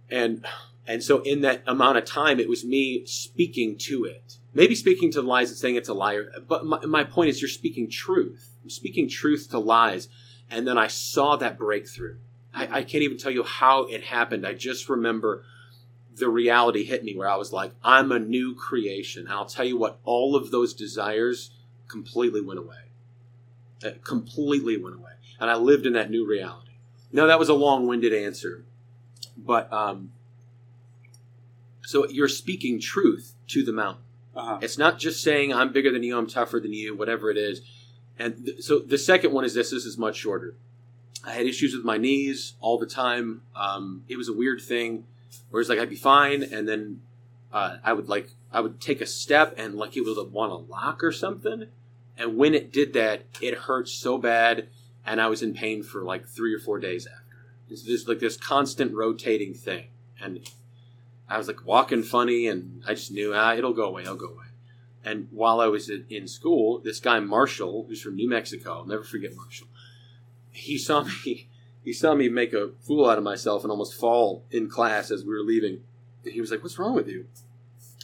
and 0.10 0.46
and 0.88 1.04
so 1.04 1.22
in 1.22 1.42
that 1.42 1.64
amount 1.66 1.98
of 1.98 2.06
time, 2.06 2.40
it 2.40 2.50
was 2.50 2.64
me 2.64 3.06
speaking 3.06 3.78
to 3.80 4.04
it. 4.04 4.38
Maybe 4.54 4.76
speaking 4.76 5.12
to 5.12 5.22
the 5.22 5.28
lies 5.28 5.50
and 5.50 5.58
saying 5.58 5.76
it's 5.76 5.90
a 5.90 5.94
liar. 5.94 6.32
But 6.48 6.66
my, 6.66 6.86
my 6.86 7.04
point 7.04 7.30
is, 7.30 7.42
you're 7.42 7.50
speaking 7.50 7.90
truth. 7.90 8.56
I'm 8.64 8.70
speaking 8.70 9.10
truth 9.10 9.50
to 9.52 9.60
lies. 9.60 10.08
And 10.50 10.68
then 10.68 10.78
I 10.78 10.88
saw 10.88 11.36
that 11.38 11.58
breakthrough. 11.58 12.18
I, 12.56 12.80
I 12.80 12.84
can't 12.84 13.04
even 13.04 13.18
tell 13.18 13.32
you 13.32 13.44
how 13.44 13.84
it 13.84 14.04
happened. 14.04 14.48
I 14.48 14.54
just 14.54 14.88
remember 14.90 15.44
the 16.16 16.30
reality 16.30 16.86
hit 16.86 17.04
me 17.04 17.16
where 17.16 17.30
I 17.30 17.36
was 17.36 17.52
like, 17.52 17.74
I'm 17.84 18.12
a 18.12 18.20
new 18.20 18.56
creation. 18.56 19.24
And 19.26 19.34
I'll 19.34 19.46
tell 19.46 19.66
you 19.66 19.78
what, 19.78 20.00
all 20.06 20.36
of 20.36 20.52
those 20.52 20.74
desires 20.74 21.52
completely 21.88 22.42
went 22.42 22.60
away. 22.60 22.78
Uh, 23.84 23.92
completely 24.04 24.78
went 24.78 24.96
away. 24.96 25.12
And 25.40 25.50
I 25.50 25.56
lived 25.56 25.86
in 25.86 25.94
that 25.94 26.10
new 26.10 26.26
reality. 26.26 26.72
Now, 27.12 27.28
that 27.28 27.40
was 27.40 27.50
a 27.50 27.54
long 27.54 27.88
winded 27.88 28.14
answer. 28.14 28.64
But, 29.38 29.72
um, 29.72 30.12
so 31.84 32.08
you're 32.08 32.30
speaking 32.30 32.80
truth 32.80 33.34
to 33.50 33.64
the 33.64 33.74
mountain. 33.74 34.04
Uh-huh. 34.36 34.60
It's 34.62 34.78
not 34.78 34.98
just 34.98 35.22
saying 35.22 35.54
I'm 35.54 35.72
bigger 35.72 35.92
than 35.92 36.04
you, 36.04 36.18
I'm 36.18 36.28
tougher 36.28 36.60
than 36.60 36.74
you, 36.74 36.96
whatever 36.96 37.30
it 37.30 37.38
is. 37.38 37.62
And 38.18 38.46
th- 38.46 38.62
so 38.62 38.80
the 38.80 38.98
second 38.98 39.34
one 39.34 39.44
is 39.44 39.54
this. 39.54 39.72
This 39.72 39.86
is 39.86 39.98
much 39.98 40.16
shorter. 40.16 40.56
I 41.24 41.32
had 41.32 41.46
issues 41.46 41.76
with 41.76 41.86
my 41.86 41.98
knees 41.98 42.54
all 42.60 42.78
the 42.78 42.86
time. 42.86 43.42
Um, 43.56 44.04
it 44.08 44.18
was 44.18 44.30
a 44.30 44.34
weird 44.34 44.62
thing, 44.62 45.06
where 45.50 45.62
it's 45.62 45.70
like 45.70 45.80
I'd 45.80 45.90
be 45.90 45.96
fine, 45.96 46.44
and 46.44 46.68
then 46.68 47.02
uh, 47.52 47.78
I 47.84 47.94
would 47.94 48.10
like 48.10 48.30
I 48.52 48.60
would 48.60 48.80
take 48.80 49.02
a 49.02 49.06
step 49.06 49.56
and 49.58 49.76
like 49.76 49.98
it 49.98 50.02
would 50.02 50.32
want 50.32 50.52
to 50.52 50.72
lock 50.72 51.04
or 51.04 51.12
something. 51.12 51.68
And 52.18 52.38
when 52.38 52.54
it 52.54 52.72
did 52.72 52.94
that, 52.94 53.24
it 53.42 53.56
hurt 53.60 53.90
so 53.90 54.18
bad, 54.18 54.68
and 55.06 55.20
I 55.20 55.28
was 55.28 55.42
in 55.42 55.54
pain 55.54 55.84
for 55.84 56.04
like 56.04 56.28
three 56.28 56.54
or 56.54 56.60
four 56.60 56.80
days 56.80 57.08
after. 57.08 57.22
It's 57.70 57.82
just 57.82 58.08
like 58.08 58.20
this 58.20 58.38
constant 58.38 58.94
rotating 58.94 59.54
thing, 59.54 59.88
and 60.22 60.48
I 61.28 61.38
was 61.38 61.48
like 61.48 61.66
walking 61.66 62.04
funny, 62.04 62.48
and 62.48 62.84
I 62.88 62.94
just 62.94 63.12
knew 63.12 63.34
ah, 63.34 63.54
it'll 63.54 63.74
go 63.74 63.86
away, 63.86 64.04
it'll 64.04 64.16
go 64.16 64.28
away. 64.28 64.46
And 65.04 65.28
while 65.32 65.60
I 65.62 65.68
was 65.68 65.90
in 65.90 66.28
school, 66.28 66.80
this 66.80 67.00
guy 67.00 67.20
Marshall, 67.20 67.86
who's 67.88 68.02
from 68.02 68.16
New 68.16 68.28
Mexico, 68.28 68.80
I'll 68.80 68.86
never 68.88 69.04
forget 69.04 69.36
Marshall. 69.36 69.68
He 70.56 70.78
saw 70.78 71.04
me. 71.04 71.50
He 71.84 71.94
saw 71.94 72.16
me 72.16 72.30
make 72.30 72.54
a 72.54 72.72
fool 72.82 73.08
out 73.08 73.20
of 73.20 73.24
myself 73.24 73.64
and 73.64 73.70
almost 73.70 73.94
fall 73.94 74.44
in 74.50 74.70
class 74.70 75.12
as 75.12 75.24
we 75.24 75.34
were 75.34 75.44
leaving. 75.44 75.84
And 76.24 76.34
he 76.34 76.42
was 76.42 76.50
like, 76.50 76.64
"What's 76.64 76.80
wrong 76.80 76.96
with 76.96 77.08
you?" 77.08 77.28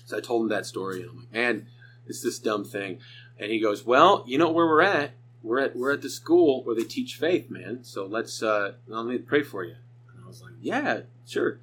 So 0.05 0.17
I 0.17 0.19
told 0.21 0.43
him 0.43 0.49
that 0.49 0.65
story, 0.65 1.01
and 1.01 1.09
I'm 1.09 1.17
like, 1.17 1.33
"Man, 1.33 1.67
it's 2.05 2.21
this 2.21 2.37
dumb 2.37 2.63
thing." 2.63 2.99
And 3.39 3.51
he 3.51 3.59
goes, 3.59 3.85
"Well, 3.85 4.23
you 4.27 4.37
know 4.37 4.51
where 4.51 4.67
we're 4.67 4.81
at? 4.81 5.11
We're 5.41 5.59
at 5.59 5.75
we're 5.75 5.93
at 5.93 6.01
the 6.01 6.09
school 6.09 6.63
where 6.63 6.75
they 6.75 6.83
teach 6.83 7.15
faith, 7.15 7.49
man. 7.49 7.83
So 7.83 8.05
let's 8.05 8.43
uh, 8.43 8.73
let 8.87 9.05
me 9.05 9.17
pray 9.17 9.41
for 9.41 9.63
you." 9.63 9.75
And 10.13 10.23
I 10.23 10.27
was 10.27 10.41
like, 10.43 10.53
"Yeah, 10.59 11.01
sure." 11.25 11.59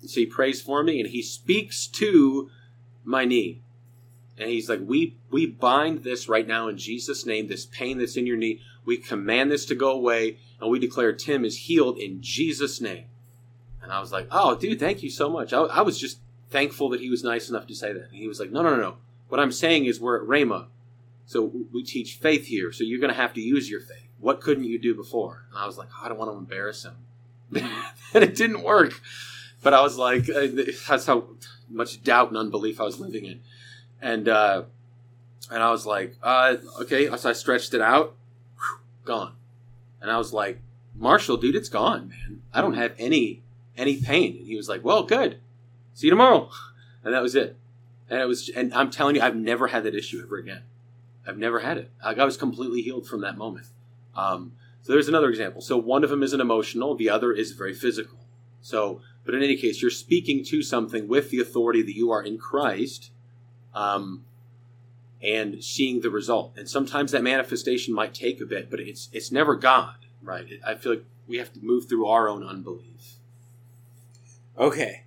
And 0.00 0.10
so 0.10 0.20
he 0.20 0.26
prays 0.26 0.60
for 0.60 0.82
me, 0.82 1.00
and 1.00 1.08
he 1.08 1.22
speaks 1.22 1.86
to 1.86 2.50
my 3.04 3.24
knee, 3.24 3.61
and 4.42 4.50
he's 4.50 4.68
like, 4.68 4.80
"We 4.82 5.16
we 5.30 5.46
bind 5.46 6.02
this 6.02 6.28
right 6.28 6.46
now 6.46 6.68
in 6.68 6.76
Jesus' 6.76 7.24
name. 7.24 7.46
This 7.46 7.66
pain 7.66 7.98
that's 7.98 8.16
in 8.16 8.26
your 8.26 8.36
knee, 8.36 8.60
we 8.84 8.96
command 8.96 9.50
this 9.50 9.64
to 9.66 9.74
go 9.74 9.92
away, 9.92 10.38
and 10.60 10.70
we 10.70 10.78
declare 10.78 11.12
Tim 11.12 11.44
is 11.44 11.56
healed 11.56 11.98
in 11.98 12.20
Jesus' 12.20 12.80
name." 12.80 13.04
And 13.82 13.92
I 13.92 14.00
was 14.00 14.12
like, 14.12 14.28
"Oh, 14.30 14.54
dude, 14.54 14.80
thank 14.80 15.02
you 15.02 15.10
so 15.10 15.30
much." 15.30 15.52
I, 15.52 15.62
I 15.62 15.82
was 15.82 15.98
just 15.98 16.18
thankful 16.50 16.88
that 16.90 17.00
he 17.00 17.08
was 17.08 17.24
nice 17.24 17.48
enough 17.48 17.66
to 17.68 17.74
say 17.74 17.92
that. 17.92 18.08
And 18.08 18.16
he 18.16 18.28
was 18.28 18.40
like, 18.40 18.50
"No, 18.50 18.62
no, 18.62 18.70
no, 18.70 18.80
no. 18.80 18.96
What 19.28 19.40
I'm 19.40 19.52
saying 19.52 19.86
is 19.86 20.00
we're 20.00 20.20
at 20.20 20.28
Rhema, 20.28 20.66
so 21.24 21.42
we 21.72 21.82
teach 21.82 22.16
faith 22.16 22.46
here. 22.46 22.72
So 22.72 22.84
you're 22.84 23.00
going 23.00 23.12
to 23.12 23.20
have 23.20 23.32
to 23.34 23.40
use 23.40 23.70
your 23.70 23.80
faith. 23.80 24.08
What 24.18 24.40
couldn't 24.40 24.64
you 24.64 24.78
do 24.78 24.94
before?" 24.94 25.46
And 25.50 25.58
I 25.58 25.66
was 25.66 25.78
like, 25.78 25.88
oh, 25.92 26.04
"I 26.04 26.08
don't 26.08 26.18
want 26.18 26.30
to 26.32 26.36
embarrass 26.36 26.84
him," 26.84 26.96
and 28.14 28.24
it 28.24 28.34
didn't 28.34 28.62
work. 28.62 29.00
But 29.62 29.74
I 29.74 29.82
was 29.82 29.96
like, 29.96 30.28
uh, 30.28 30.48
"That's 30.88 31.06
how 31.06 31.28
much 31.70 32.02
doubt 32.02 32.28
and 32.28 32.36
unbelief 32.36 32.80
I 32.80 32.84
was 32.84 33.00
living 33.00 33.24
in," 33.24 33.40
and 34.02 34.28
uh, 34.28 34.64
and 35.50 35.62
I 35.62 35.70
was 35.70 35.86
like, 35.86 36.16
uh, 36.22 36.56
"Okay." 36.82 37.08
So 37.16 37.30
I 37.30 37.32
stretched 37.32 37.72
it 37.72 37.80
out, 37.80 38.14
Whew, 38.56 38.78
gone, 39.04 39.34
and 40.02 40.10
I 40.10 40.18
was 40.18 40.32
like, 40.34 40.60
"Marshall, 40.94 41.38
dude, 41.38 41.56
it's 41.56 41.70
gone, 41.70 42.08
man. 42.08 42.42
I 42.52 42.60
don't 42.60 42.74
have 42.74 42.92
any 42.98 43.42
any 43.76 43.96
pain." 43.96 44.36
And 44.36 44.46
he 44.46 44.56
was 44.56 44.68
like, 44.68 44.84
"Well, 44.84 45.04
good. 45.04 45.38
See 45.94 46.08
you 46.08 46.10
tomorrow," 46.10 46.50
and 47.04 47.14
that 47.14 47.22
was 47.22 47.34
it. 47.34 47.56
And 48.10 48.20
it 48.20 48.26
was, 48.26 48.50
and 48.50 48.74
I'm 48.74 48.90
telling 48.90 49.16
you, 49.16 49.22
I've 49.22 49.36
never 49.36 49.68
had 49.68 49.84
that 49.84 49.94
issue 49.94 50.20
ever 50.22 50.36
again. 50.36 50.62
I've 51.26 51.38
never 51.38 51.60
had 51.60 51.78
it. 51.78 51.90
Like 52.04 52.18
I 52.18 52.24
was 52.24 52.36
completely 52.36 52.82
healed 52.82 53.06
from 53.06 53.20
that 53.22 53.38
moment. 53.38 53.66
Um, 54.14 54.52
so 54.82 54.92
there's 54.92 55.08
another 55.08 55.30
example. 55.30 55.62
So 55.62 55.78
one 55.78 56.02
of 56.02 56.10
them 56.10 56.22
is 56.22 56.32
an 56.32 56.40
emotional, 56.40 56.94
the 56.94 57.08
other 57.08 57.32
is 57.32 57.52
very 57.52 57.72
physical. 57.72 58.18
So, 58.60 59.00
but 59.24 59.34
in 59.34 59.42
any 59.42 59.56
case, 59.56 59.80
you're 59.80 59.90
speaking 59.90 60.44
to 60.46 60.62
something 60.62 61.08
with 61.08 61.30
the 61.30 61.40
authority 61.40 61.82
that 61.82 61.96
you 61.96 62.10
are 62.10 62.22
in 62.22 62.36
Christ, 62.36 63.12
um, 63.74 64.24
and 65.22 65.62
seeing 65.62 66.00
the 66.00 66.10
result. 66.10 66.52
And 66.56 66.68
sometimes 66.68 67.12
that 67.12 67.22
manifestation 67.22 67.94
might 67.94 68.14
take 68.14 68.40
a 68.40 68.46
bit, 68.46 68.70
but 68.70 68.80
it's 68.80 69.08
it's 69.12 69.30
never 69.30 69.54
God, 69.56 69.96
right? 70.22 70.46
I 70.66 70.74
feel 70.74 70.94
like 70.94 71.04
we 71.26 71.38
have 71.38 71.52
to 71.54 71.60
move 71.60 71.88
through 71.88 72.06
our 72.06 72.28
own 72.28 72.44
unbelief. 72.44 73.14
Okay. 74.58 75.04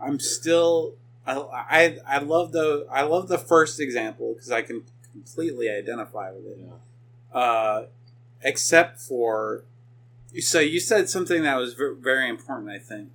I'm 0.00 0.20
still. 0.20 0.94
I, 1.26 1.36
I 1.36 1.98
I 2.06 2.18
love 2.18 2.52
the 2.52 2.86
I 2.90 3.02
love 3.02 3.28
the 3.28 3.38
first 3.38 3.80
example 3.80 4.34
because 4.34 4.50
I 4.50 4.62
can 4.62 4.84
completely 5.12 5.68
identify 5.68 6.30
with 6.30 6.46
it. 6.46 6.58
Uh, 7.32 7.86
except 8.42 9.00
for 9.00 9.64
so 10.40 10.60
you 10.60 10.80
said 10.80 11.08
something 11.08 11.42
that 11.42 11.56
was 11.56 11.74
very 11.74 12.28
important 12.28 12.70
i 12.70 12.78
think 12.78 13.10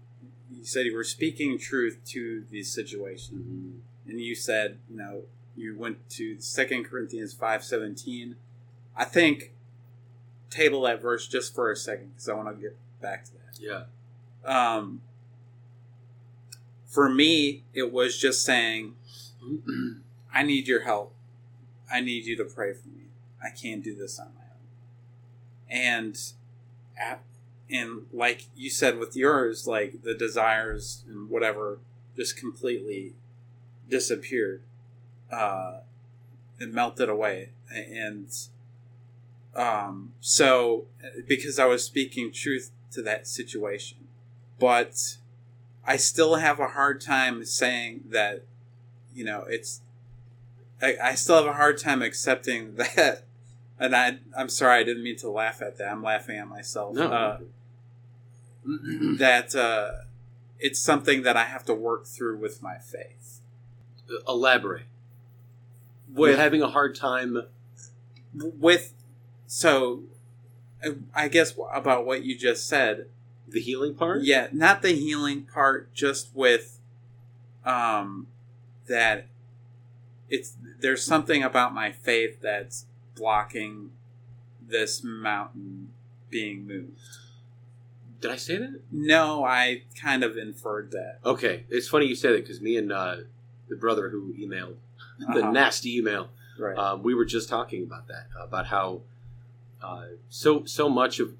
you 0.62 0.66
said 0.68 0.86
you 0.86 0.96
were 0.96 1.04
speaking 1.04 1.58
truth 1.58 2.00
to 2.06 2.46
the 2.52 2.64
situation 2.64 3.82
and 4.08 4.22
you 4.22 4.36
said 4.36 4.78
you 4.90 4.96
know 4.96 5.24
you 5.56 5.78
went 5.78 6.08
to 6.12 6.40
Second 6.40 6.86
corinthians 6.86 7.36
5.17 7.36 8.36
i 8.96 9.04
think 9.04 9.52
table 10.50 10.82
that 10.84 11.02
verse 11.02 11.28
just 11.28 11.54
for 11.56 11.72
a 11.72 11.76
second 11.76 12.10
because 12.12 12.30
i 12.30 12.34
want 12.34 12.56
to 12.56 12.62
get 12.62 12.78
back 13.02 13.26
to 13.26 13.32
that 13.34 13.60
Yeah. 13.60 13.84
um, 14.46 15.02
for 16.86 17.10
me 17.10 17.64
it 17.74 17.92
was 17.92 18.18
just 18.18 18.44
saying 18.46 18.96
I 20.34 20.44
need 20.44 20.66
your 20.68 20.84
help. 20.84 21.14
I 21.92 22.00
need 22.00 22.26
you 22.26 22.38
to 22.38 22.46
pray 22.46 22.72
for 22.74 22.88
me. 22.88 23.08
I 23.44 23.50
can't 23.50 23.84
do 23.84 23.94
this 23.94 24.18
on 24.18 24.28
my 24.34 24.44
own. 24.44 25.78
And 25.82 26.18
at, 26.98 27.22
and 27.72 28.06
like 28.12 28.46
you 28.56 28.70
said 28.70 28.98
with 28.98 29.16
yours, 29.16 29.66
like 29.68 30.04
the 30.04 30.14
desires 30.14 31.04
and 31.08 31.30
whatever 31.30 31.80
just 32.16 32.38
completely 32.38 33.14
disappeared. 33.90 34.62
Uh, 35.32 35.80
it 36.60 36.74
melted 36.74 37.10
away. 37.10 37.50
And 37.74 38.28
um, 39.56 40.14
so 40.20 40.86
because 41.28 41.58
I 41.58 41.66
was 41.66 41.84
speaking 41.84 42.32
truth 42.32 42.72
to 42.92 43.02
that 43.04 43.28
situation, 43.28 43.98
but 44.60 45.18
I 45.86 45.98
still 45.98 46.36
have 46.36 46.60
a 46.60 46.70
hard 46.70 47.02
time 47.02 47.44
saying 47.46 48.04
that, 48.10 48.44
you 49.14 49.24
know, 49.24 49.46
it's 49.48 49.82
I, 50.82 50.98
I 51.02 51.16
still 51.16 51.38
have 51.38 51.46
a 51.46 51.54
hard 51.54 51.78
time 51.78 52.02
accepting 52.02 52.76
that. 52.76 53.24
And 53.80 53.96
I, 53.96 54.20
I'm 54.38 54.50
sorry, 54.50 54.82
I 54.82 54.84
didn't 54.84 55.04
mean 55.04 55.18
to 55.18 55.30
laugh 55.30 55.62
at 55.62 55.78
that. 55.78 55.92
I'm 55.92 56.04
laughing 56.04 56.38
at 56.38 56.48
myself. 56.48 56.94
No. 56.96 57.08
Uh, 57.08 57.38
that 58.64 59.56
uh, 59.56 60.04
it's 60.60 60.80
something 60.80 61.24
that 61.24 61.36
I 61.38 61.46
have 61.46 61.66
to 61.66 61.74
work 61.74 62.06
through 62.06 62.38
with 62.38 62.62
my 62.62 62.78
faith. 62.78 63.42
Elaborate. 64.28 64.84
With, 66.14 66.38
having 66.38 66.62
a 66.62 66.68
hard 66.70 66.96
time. 66.96 67.44
with, 68.34 68.94
so, 69.48 70.04
I- 70.84 70.96
I 71.14 71.28
guess 71.30 71.54
about 71.74 72.06
what 72.06 72.24
you 72.24 72.38
just 72.38 72.68
said. 72.68 73.08
The 73.48 73.60
healing 73.62 73.96
part. 73.96 74.24
Yeah, 74.24 74.48
not 74.52 74.82
the 74.82 74.94
healing 74.94 75.44
part, 75.44 75.94
just 75.94 76.30
with, 76.34 76.80
um, 77.66 78.28
that 78.88 79.26
it's 80.30 80.56
there's 80.80 81.04
something 81.04 81.44
about 81.44 81.74
my 81.74 81.92
faith 81.92 82.40
that's 82.42 82.86
blocking 83.16 83.92
this 84.66 85.04
mountain 85.04 85.90
being 86.30 86.66
moved. 86.66 86.98
Did 88.22 88.32
I 88.32 88.36
say 88.36 88.58
that? 88.58 88.82
No, 88.92 89.44
I 89.44 89.82
kind 90.00 90.24
of 90.24 90.38
inferred 90.38 90.92
that. 90.92 91.18
Okay, 91.26 91.66
it's 91.70 91.88
funny 91.88 92.06
you 92.06 92.16
say 92.16 92.32
that 92.32 92.42
because 92.44 92.62
me 92.62 92.78
and 92.78 92.92
uh, 92.92 93.18
the 93.68 93.76
brother 93.76 94.10
who 94.10 94.34
emailed 94.40 94.76
the 95.20 95.40
Uh-huh. 95.40 95.52
nasty 95.52 95.98
email, 95.98 96.30
Right. 96.60 96.78
um, 96.78 97.02
we 97.04 97.16
were 97.16 97.26
just 97.26 97.50
talking 97.50 97.84
about 97.84 98.08
that 98.08 98.28
about 98.40 98.68
how 98.68 99.02
uh, 99.82 100.06
so 100.30 100.64
so 100.66 100.88
much 100.90 101.20
of 101.20 101.34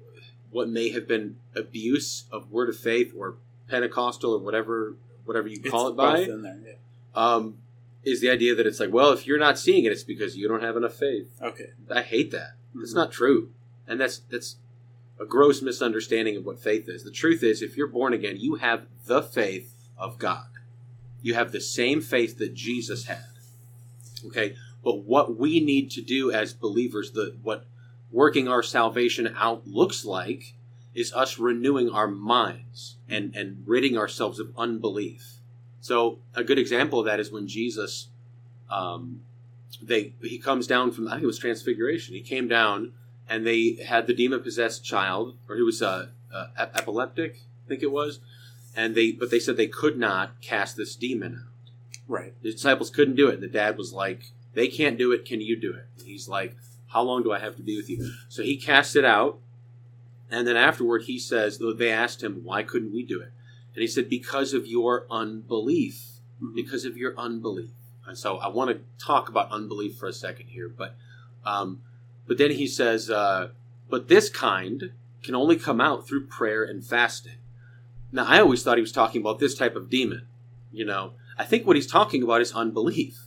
what 0.50 0.68
may 0.68 0.88
have 0.90 1.06
been 1.06 1.36
abuse 1.54 2.24
of 2.32 2.50
word 2.50 2.68
of 2.68 2.76
faith 2.76 3.12
or 3.16 3.36
Pentecostal 3.68 4.32
or 4.34 4.38
whatever 4.38 4.96
whatever 5.24 5.46
you 5.48 5.60
It's 5.62 5.70
call 5.70 5.88
it 5.88 5.96
by 5.96 6.24
there. 6.24 6.38
Yeah. 6.66 6.72
um, 7.14 7.58
is 8.04 8.20
the 8.20 8.28
idea 8.28 8.54
that 8.56 8.66
it's 8.66 8.80
like 8.80 8.92
well 8.92 9.12
if 9.12 9.26
you're 9.26 9.38
not 9.38 9.56
seeing 9.58 9.84
it 9.84 9.92
it's 9.92 10.02
because 10.02 10.36
you 10.36 10.48
don't 10.48 10.62
have 10.62 10.76
enough 10.76 10.94
faith. 10.94 11.28
Okay. 11.40 11.70
I 11.88 12.02
hate 12.02 12.32
that. 12.32 12.54
It's 12.80 12.92
Mhm. 12.92 12.96
not 12.96 13.12
true, 13.12 13.50
and 13.86 14.00
that's 14.00 14.18
that's 14.18 14.56
a 15.20 15.24
gross 15.24 15.62
misunderstanding 15.62 16.36
of 16.36 16.44
what 16.44 16.60
faith 16.60 16.88
is. 16.88 17.04
The 17.04 17.10
truth 17.10 17.42
is, 17.42 17.62
if 17.62 17.76
you're 17.76 17.86
born 17.86 18.12
again, 18.12 18.36
you 18.38 18.56
have 18.56 18.86
the 19.06 19.22
faith 19.22 19.74
of 19.96 20.18
God. 20.18 20.46
You 21.20 21.34
have 21.34 21.52
the 21.52 21.60
same 21.60 22.00
faith 22.00 22.38
that 22.38 22.54
Jesus 22.54 23.06
had. 23.06 23.24
Okay, 24.26 24.54
but 24.84 25.04
what 25.04 25.36
we 25.36 25.60
need 25.60 25.90
to 25.92 26.02
do 26.02 26.30
as 26.30 26.52
believers, 26.52 27.12
the 27.12 27.36
what 27.42 27.66
working 28.10 28.48
our 28.48 28.62
salvation 28.62 29.34
out 29.36 29.66
looks 29.66 30.04
like, 30.04 30.54
is 30.94 31.12
us 31.12 31.38
renewing 31.38 31.90
our 31.90 32.08
minds 32.08 32.96
and 33.08 33.34
and 33.34 33.62
ridding 33.66 33.96
ourselves 33.96 34.38
of 34.38 34.52
unbelief. 34.56 35.38
So 35.80 36.18
a 36.34 36.44
good 36.44 36.58
example 36.58 37.00
of 37.00 37.06
that 37.06 37.20
is 37.20 37.32
when 37.32 37.46
Jesus. 37.46 38.08
Um, 38.70 39.22
they 39.80 40.14
he 40.22 40.38
comes 40.38 40.66
down 40.66 40.92
from 40.92 41.08
I 41.08 41.12
think 41.12 41.24
it 41.24 41.26
was 41.26 41.38
Transfiguration. 41.38 42.14
He 42.14 42.20
came 42.20 42.48
down 42.48 42.92
and 43.28 43.46
they 43.46 43.76
had 43.84 44.06
the 44.06 44.14
demon 44.14 44.40
possessed 44.42 44.84
child, 44.84 45.36
or 45.48 45.56
he 45.56 45.62
was 45.62 45.82
uh, 45.82 46.08
uh, 46.32 46.46
epileptic, 46.56 47.40
I 47.64 47.68
think 47.68 47.82
it 47.82 47.90
was, 47.92 48.20
and 48.76 48.94
they 48.94 49.12
but 49.12 49.30
they 49.30 49.38
said 49.38 49.56
they 49.56 49.66
could 49.66 49.98
not 49.98 50.40
cast 50.40 50.76
this 50.76 50.96
demon 50.96 51.34
out. 51.34 51.70
Right. 52.08 52.34
The 52.42 52.52
disciples 52.52 52.90
couldn't 52.90 53.16
do 53.16 53.28
it. 53.28 53.34
And 53.34 53.42
the 53.42 53.48
dad 53.48 53.78
was 53.78 53.92
like, 53.92 54.24
"They 54.54 54.68
can't 54.68 54.98
do 54.98 55.12
it. 55.12 55.24
Can 55.24 55.40
you 55.40 55.56
do 55.58 55.72
it?" 55.72 55.86
And 55.98 56.06
he's 56.06 56.28
like, 56.28 56.56
"How 56.88 57.02
long 57.02 57.22
do 57.22 57.32
I 57.32 57.38
have 57.38 57.56
to 57.56 57.62
be 57.62 57.76
with 57.76 57.88
you?" 57.88 58.12
So 58.28 58.42
he 58.42 58.56
cast 58.56 58.96
it 58.96 59.04
out, 59.04 59.38
and 60.30 60.46
then 60.46 60.56
afterward 60.56 61.02
he 61.02 61.18
says 61.18 61.58
they 61.78 61.90
asked 61.90 62.22
him, 62.22 62.42
"Why 62.44 62.62
couldn't 62.62 62.92
we 62.92 63.02
do 63.02 63.20
it?" 63.20 63.32
And 63.74 63.80
he 63.80 63.86
said, 63.86 64.08
"Because 64.08 64.52
of 64.52 64.66
your 64.66 65.06
unbelief." 65.10 66.08
Mhm. 66.42 66.54
because 66.54 66.84
of 66.84 66.96
your 66.96 67.16
unbelief. 67.18 67.70
And 68.06 68.18
so 68.18 68.38
I 68.38 68.48
want 68.48 68.70
to 68.70 69.04
talk 69.04 69.28
about 69.28 69.50
unbelief 69.50 69.96
for 69.96 70.08
a 70.08 70.12
second 70.12 70.48
here, 70.48 70.68
but 70.68 70.96
um, 71.44 71.82
but 72.26 72.38
then 72.38 72.52
he 72.52 72.66
says, 72.66 73.10
uh, 73.10 73.48
but 73.90 74.08
this 74.08 74.28
kind 74.28 74.92
can 75.22 75.34
only 75.34 75.56
come 75.56 75.80
out 75.80 76.06
through 76.06 76.26
prayer 76.26 76.64
and 76.64 76.84
fasting. 76.84 77.36
Now 78.10 78.24
I 78.26 78.40
always 78.40 78.62
thought 78.62 78.78
he 78.78 78.82
was 78.82 78.92
talking 78.92 79.20
about 79.20 79.38
this 79.38 79.54
type 79.54 79.76
of 79.76 79.90
demon. 79.90 80.26
You 80.72 80.84
know, 80.84 81.12
I 81.38 81.44
think 81.44 81.66
what 81.66 81.76
he's 81.76 81.86
talking 81.86 82.22
about 82.22 82.40
is 82.40 82.52
unbelief. 82.52 83.26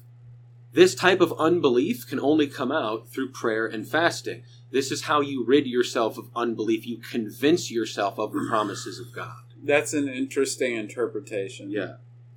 This 0.74 0.93
type 0.93 1.22
of 1.22 1.34
unbelief 1.39 2.06
can 2.06 2.20
only 2.20 2.48
come 2.48 2.72
out 2.72 3.10
through 3.10 3.32
prayer 3.32 3.66
and 3.66 3.88
fasting. 3.88 4.43
This 4.72 4.91
is 4.91 5.04
how 5.04 5.22
you 5.22 5.46
rid 5.46 5.66
yourself 5.66 6.18
of 6.18 6.28
unbelief. 6.36 6.86
You 6.86 6.98
convince 6.98 7.72
yourself 7.72 8.20
of 8.20 8.34
the 8.34 8.46
promises 8.50 9.00
of 9.00 9.14
God. 9.14 9.43
That's 9.64 9.93
an 9.93 10.10
interesting 10.10 10.76
interpretation. 10.76 11.72
Yeah. 11.72 11.96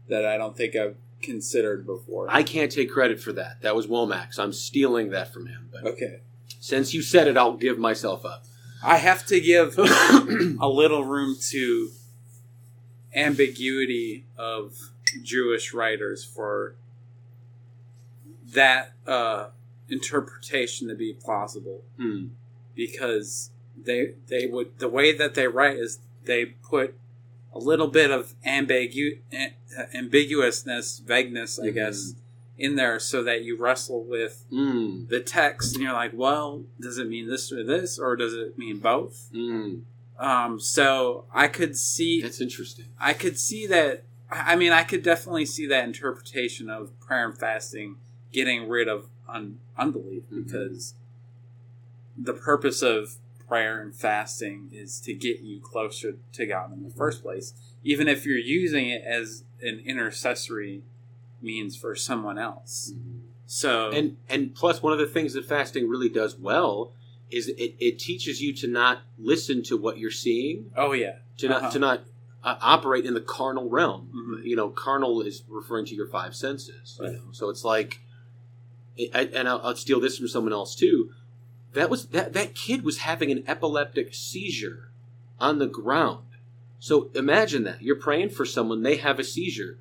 That 0.09 0.25
I 0.25 0.39
don't 0.39 0.57
think 0.57 0.77
I've 0.77 0.97
considered 1.21 1.85
before. 1.85 2.29
I 2.31 2.43
can't 2.43 2.71
take 2.71 2.91
credit 2.91 3.21
for 3.21 3.33
that. 3.33 3.61
That 3.63 3.75
was 3.75 3.87
Wommack's. 3.87 4.39
I'm 4.39 4.53
stealing 4.53 5.11
that 5.11 5.33
from 5.33 5.47
him. 5.47 5.69
But 5.73 5.85
okay. 5.85 6.21
Since 6.59 6.93
you 6.95 7.03
said 7.03 7.29
it, 7.29 7.37
I'll 7.37 7.57
give 7.57 7.79
myself 7.79 8.25
up. 8.25 8.45
I 8.83 8.99
have 8.99 9.27
to 9.27 9.41
give 9.41 9.77
a 9.79 10.69
little 10.69 11.05
room 11.05 11.37
to 11.51 11.91
ambiguity 13.15 14.25
of 14.37 14.75
Jewish 15.23 15.73
writers 15.73 16.25
for 16.25 16.75
that 18.53 18.93
uh, 19.07 19.49
interpretation 19.89 20.89
to 20.89 20.95
be 20.95 21.13
plausible 21.13 21.83
Hmm. 21.97 22.29
because 22.75 23.51
they 23.81 24.15
they 24.27 24.47
would 24.47 24.79
the 24.79 24.89
way 24.89 25.13
that 25.17 25.35
they 25.35 25.47
write 25.47 25.77
is 25.77 25.99
they 26.25 26.45
put 26.47 26.95
a 27.55 27.59
little 27.59 27.89
bit 27.89 28.11
of 28.11 28.35
ambigu- 28.47 29.19
eh, 29.33 29.51
ambiguousness 29.95 31.01
vagueness 31.01 31.59
I 31.59 31.69
Mhm. 31.69 31.75
guess 31.75 32.15
in 32.59 32.75
there 32.77 32.99
so 32.99 33.23
that 33.23 33.45
you 33.45 33.57
wrestle 33.57 34.03
with 34.05 34.45
Hmm. 34.51 35.07
the 35.09 35.21
text 35.21 35.75
and 35.75 35.83
you're 35.85 35.93
like 35.93 36.13
well 36.15 36.65
does 36.81 36.99
it 36.99 37.09
mean 37.09 37.29
this 37.29 37.53
or 37.53 37.63
this 37.65 37.99
or 37.99 38.17
does 38.17 38.35
it 38.35 38.59
mean 38.59 38.79
both 38.79 39.29
Hmm. 39.33 39.81
um, 40.19 40.59
so 40.59 41.25
I 41.33 41.47
could 41.47 41.77
see, 41.77 42.21
That's 42.23 42.41
interesting. 42.41 42.87
I 42.99 43.13
could 43.15 43.39
see 43.39 43.67
that. 43.69 44.03
I 44.31 44.57
mean, 44.57 44.73
I 44.73 44.83
could 44.83 45.05
definitely 45.05 45.47
see 45.47 45.67
that 45.69 45.85
interpretation 45.85 46.69
of 46.69 46.99
prayer 46.99 47.25
and 47.25 47.39
fasting 47.39 47.97
getting 48.33 48.69
rid 48.69 48.89
of 48.89 49.07
un- 49.29 49.61
unbelief 49.77 50.25
Mhm. 50.33 50.45
because 50.45 50.95
the 52.17 52.33
purpose 52.35 52.83
of 52.83 53.17
prayer 53.47 53.81
and 53.81 53.95
fasting 53.95 54.71
is 54.73 55.01
to 55.03 55.15
get 55.15 55.41
you 55.41 55.61
closer 55.61 56.17
to 56.33 56.47
God 56.47 56.73
in 56.73 56.83
the 56.83 56.91
first 56.91 57.23
place, 57.23 57.55
even 57.85 58.09
if 58.09 58.27
you're 58.27 58.37
using 58.37 58.89
it 58.89 59.03
as 59.03 59.45
an 59.63 59.79
intercessory 59.87 60.83
means 61.41 61.77
for 61.77 61.95
someone 61.95 62.39
else. 62.39 62.93
So, 63.47 63.91
And 63.93 64.17
and 64.29 64.55
plus, 64.55 64.83
one 64.83 64.93
of 64.93 64.99
the 64.99 65.07
things 65.07 65.33
that 65.35 65.45
fasting 65.45 65.89
really 65.89 66.09
does 66.09 66.37
well 66.37 66.93
is 67.31 67.49
it, 67.49 67.75
it 67.79 67.99
teaches 67.99 68.41
you 68.43 68.53
to 68.55 68.67
not 68.67 69.03
listen 69.19 69.63
to 69.65 69.77
what 69.77 69.99
you're 69.99 70.11
seeing, 70.11 70.71
oh 70.77 70.93
yeah, 70.93 71.17
to 71.39 71.49
not 71.49 71.63
Uh-huh. 71.63 71.71
to 71.73 71.79
not 71.79 72.01
uh, 72.45 72.57
operate 72.61 73.05
in 73.05 73.15
the 73.15 73.21
carnal 73.21 73.69
realm. 73.69 74.09
Mhm. 74.15 74.45
You 74.47 74.57
know, 74.57 74.69
carnal 74.71 75.21
is 75.23 75.43
referring 75.49 75.87
to 75.87 75.95
your 75.95 76.07
five 76.09 76.35
senses. 76.37 76.99
You 77.03 77.11
know, 77.13 77.23
so 77.33 77.49
it's 77.51 77.65
like, 77.65 78.01
I- 79.15 79.31
and 79.35 79.49
I'll, 79.49 79.61
I'll 79.63 79.77
steal 79.77 80.01
this 80.01 80.19
from 80.19 80.29
someone 80.29 80.53
else 80.53 80.75
too. 80.75 81.11
That 81.75 81.91
was 81.91 82.07
that 82.07 82.33
that 82.35 82.55
kid 82.55 82.83
was 82.85 82.99
having 82.99 83.31
an 83.31 83.45
epileptic 83.47 84.15
seizure 84.15 84.91
on 85.41 85.59
the 85.59 85.67
ground. 85.67 86.25
So 86.81 87.11
imagine 87.15 87.65
that 87.65 87.83
you're 87.83 87.97
praying 87.97 88.31
for 88.31 88.45
someone, 88.45 88.83
they 88.83 88.97
have 88.97 89.19
a 89.19 89.25
seizure. 89.25 89.79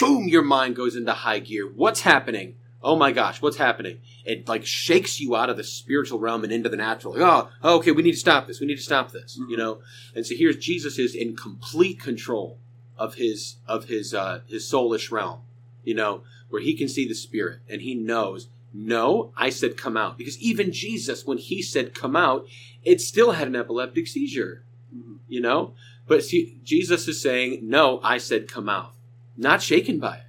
Boom, 0.00 0.28
your 0.28 0.42
mind 0.42 0.74
goes 0.74 0.96
into 0.96 1.12
high 1.12 1.38
gear. 1.38 1.70
What's 1.72 2.00
happening? 2.00 2.56
oh 2.82 2.96
my 2.96 3.12
gosh, 3.12 3.42
what's 3.42 3.56
happening? 3.56 4.00
It 4.24 4.48
like 4.48 4.64
shakes 4.64 5.20
you 5.20 5.36
out 5.36 5.50
of 5.50 5.56
the 5.56 5.64
spiritual 5.64 6.18
realm 6.18 6.44
and 6.44 6.52
into 6.52 6.68
the 6.68 6.76
natural. 6.76 7.14
Like, 7.14 7.48
oh, 7.62 7.78
okay, 7.78 7.92
we 7.92 8.02
need 8.02 8.12
to 8.12 8.18
stop 8.18 8.46
this. 8.46 8.60
We 8.60 8.66
need 8.66 8.76
to 8.76 8.82
stop 8.82 9.12
this. 9.12 9.38
You 9.48 9.56
know. 9.56 9.80
And 10.14 10.26
so 10.26 10.34
here's 10.36 10.56
Jesus 10.56 10.98
is 10.98 11.14
in 11.14 11.36
complete 11.36 12.00
control 12.00 12.58
of 12.96 13.14
his 13.14 13.56
of 13.66 13.86
his 13.86 14.14
uh, 14.14 14.40
his 14.48 14.70
soulish 14.70 15.10
realm. 15.10 15.40
You 15.84 15.94
know, 15.94 16.22
where 16.48 16.62
he 16.62 16.76
can 16.76 16.88
see 16.88 17.06
the 17.06 17.14
spirit 17.14 17.60
and 17.68 17.82
he 17.82 17.94
knows. 17.94 18.48
No, 18.72 19.32
I 19.36 19.50
said 19.50 19.76
come 19.76 19.96
out 19.96 20.16
because 20.16 20.38
even 20.38 20.72
Jesus, 20.72 21.26
when 21.26 21.38
he 21.38 21.60
said 21.60 21.94
come 21.94 22.14
out, 22.14 22.46
it 22.84 23.00
still 23.00 23.32
had 23.32 23.48
an 23.48 23.56
epileptic 23.56 24.06
seizure. 24.06 24.64
Mhm. 24.94 25.18
You 25.26 25.40
know, 25.40 25.74
but 26.06 26.22
see, 26.22 26.60
Jesus 26.62 27.08
is 27.08 27.20
saying 27.20 27.60
no. 27.62 28.00
I 28.04 28.18
said 28.18 28.46
come 28.46 28.68
out, 28.68 28.92
not 29.40 29.62
shaken 29.62 29.98
by 29.98 30.16
it, 30.16 30.26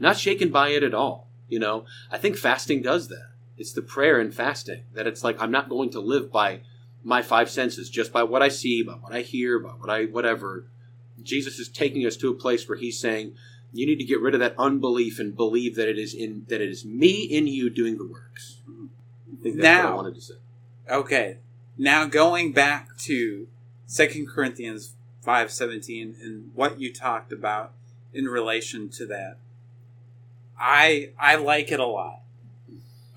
not 0.00 0.16
shaken 0.16 0.50
by 0.50 0.70
it 0.70 0.82
at 0.82 0.94
all. 0.94 1.28
You 1.48 1.58
know, 1.58 1.84
I 2.10 2.18
think 2.18 2.36
fasting 2.36 2.80
does 2.80 3.08
that. 3.08 3.28
It's 3.58 3.72
the 3.72 3.82
prayer 3.82 4.18
and 4.18 4.34
fasting 4.34 4.84
that 4.94 5.06
it's 5.06 5.22
like 5.22 5.40
I'm 5.40 5.50
not 5.50 5.68
going 5.68 5.90
to 5.90 6.00
live 6.00 6.32
by 6.32 6.60
my 7.04 7.20
five 7.20 7.50
senses, 7.50 7.90
just 7.90 8.12
by 8.12 8.22
what 8.22 8.42
I 8.42 8.48
see, 8.48 8.82
by 8.82 8.94
what 8.94 9.12
I 9.12 9.20
hear, 9.20 9.58
by 9.58 9.68
what 9.70 9.90
I 9.90 10.06
whatever. 10.06 10.66
Jesus 11.22 11.58
is 11.58 11.68
taking 11.68 12.06
us 12.06 12.16
to 12.16 12.30
a 12.30 12.34
place 12.34 12.68
where 12.68 12.78
he's 12.78 12.98
saying, 12.98 13.34
you 13.72 13.86
need 13.86 13.98
to 13.98 14.04
get 14.04 14.20
rid 14.20 14.34
of 14.34 14.40
that 14.40 14.54
unbelief 14.58 15.18
and 15.18 15.36
believe 15.36 15.76
that 15.76 15.88
it 15.88 15.98
is 15.98 16.14
in 16.14 16.46
that 16.48 16.60
it 16.60 16.70
is 16.70 16.84
me 16.84 17.22
in 17.22 17.46
you 17.46 17.68
doing 17.68 17.98
the 17.98 18.06
works. 18.06 18.62
I 18.66 19.42
think 19.42 19.56
that's 19.60 19.84
what 19.84 19.92
I 19.92 19.94
wanted 19.94 20.14
to 20.14 20.20
say. 20.22 20.34
Okay. 20.90 21.38
Now 21.76 22.06
going 22.06 22.52
back 22.52 22.96
to 23.00 23.46
Second 23.86 24.28
Corinthians 24.28 24.94
five 25.20 25.50
seventeen 25.50 26.16
and 26.22 26.50
what 26.54 26.80
you 26.80 26.92
talked 26.92 27.30
about 27.30 27.72
in 28.14 28.26
relation 28.26 28.88
to 28.88 29.06
that. 29.06 29.36
I 30.58 31.10
I 31.18 31.36
like 31.36 31.72
it 31.72 31.80
a 31.80 31.86
lot. 31.86 32.20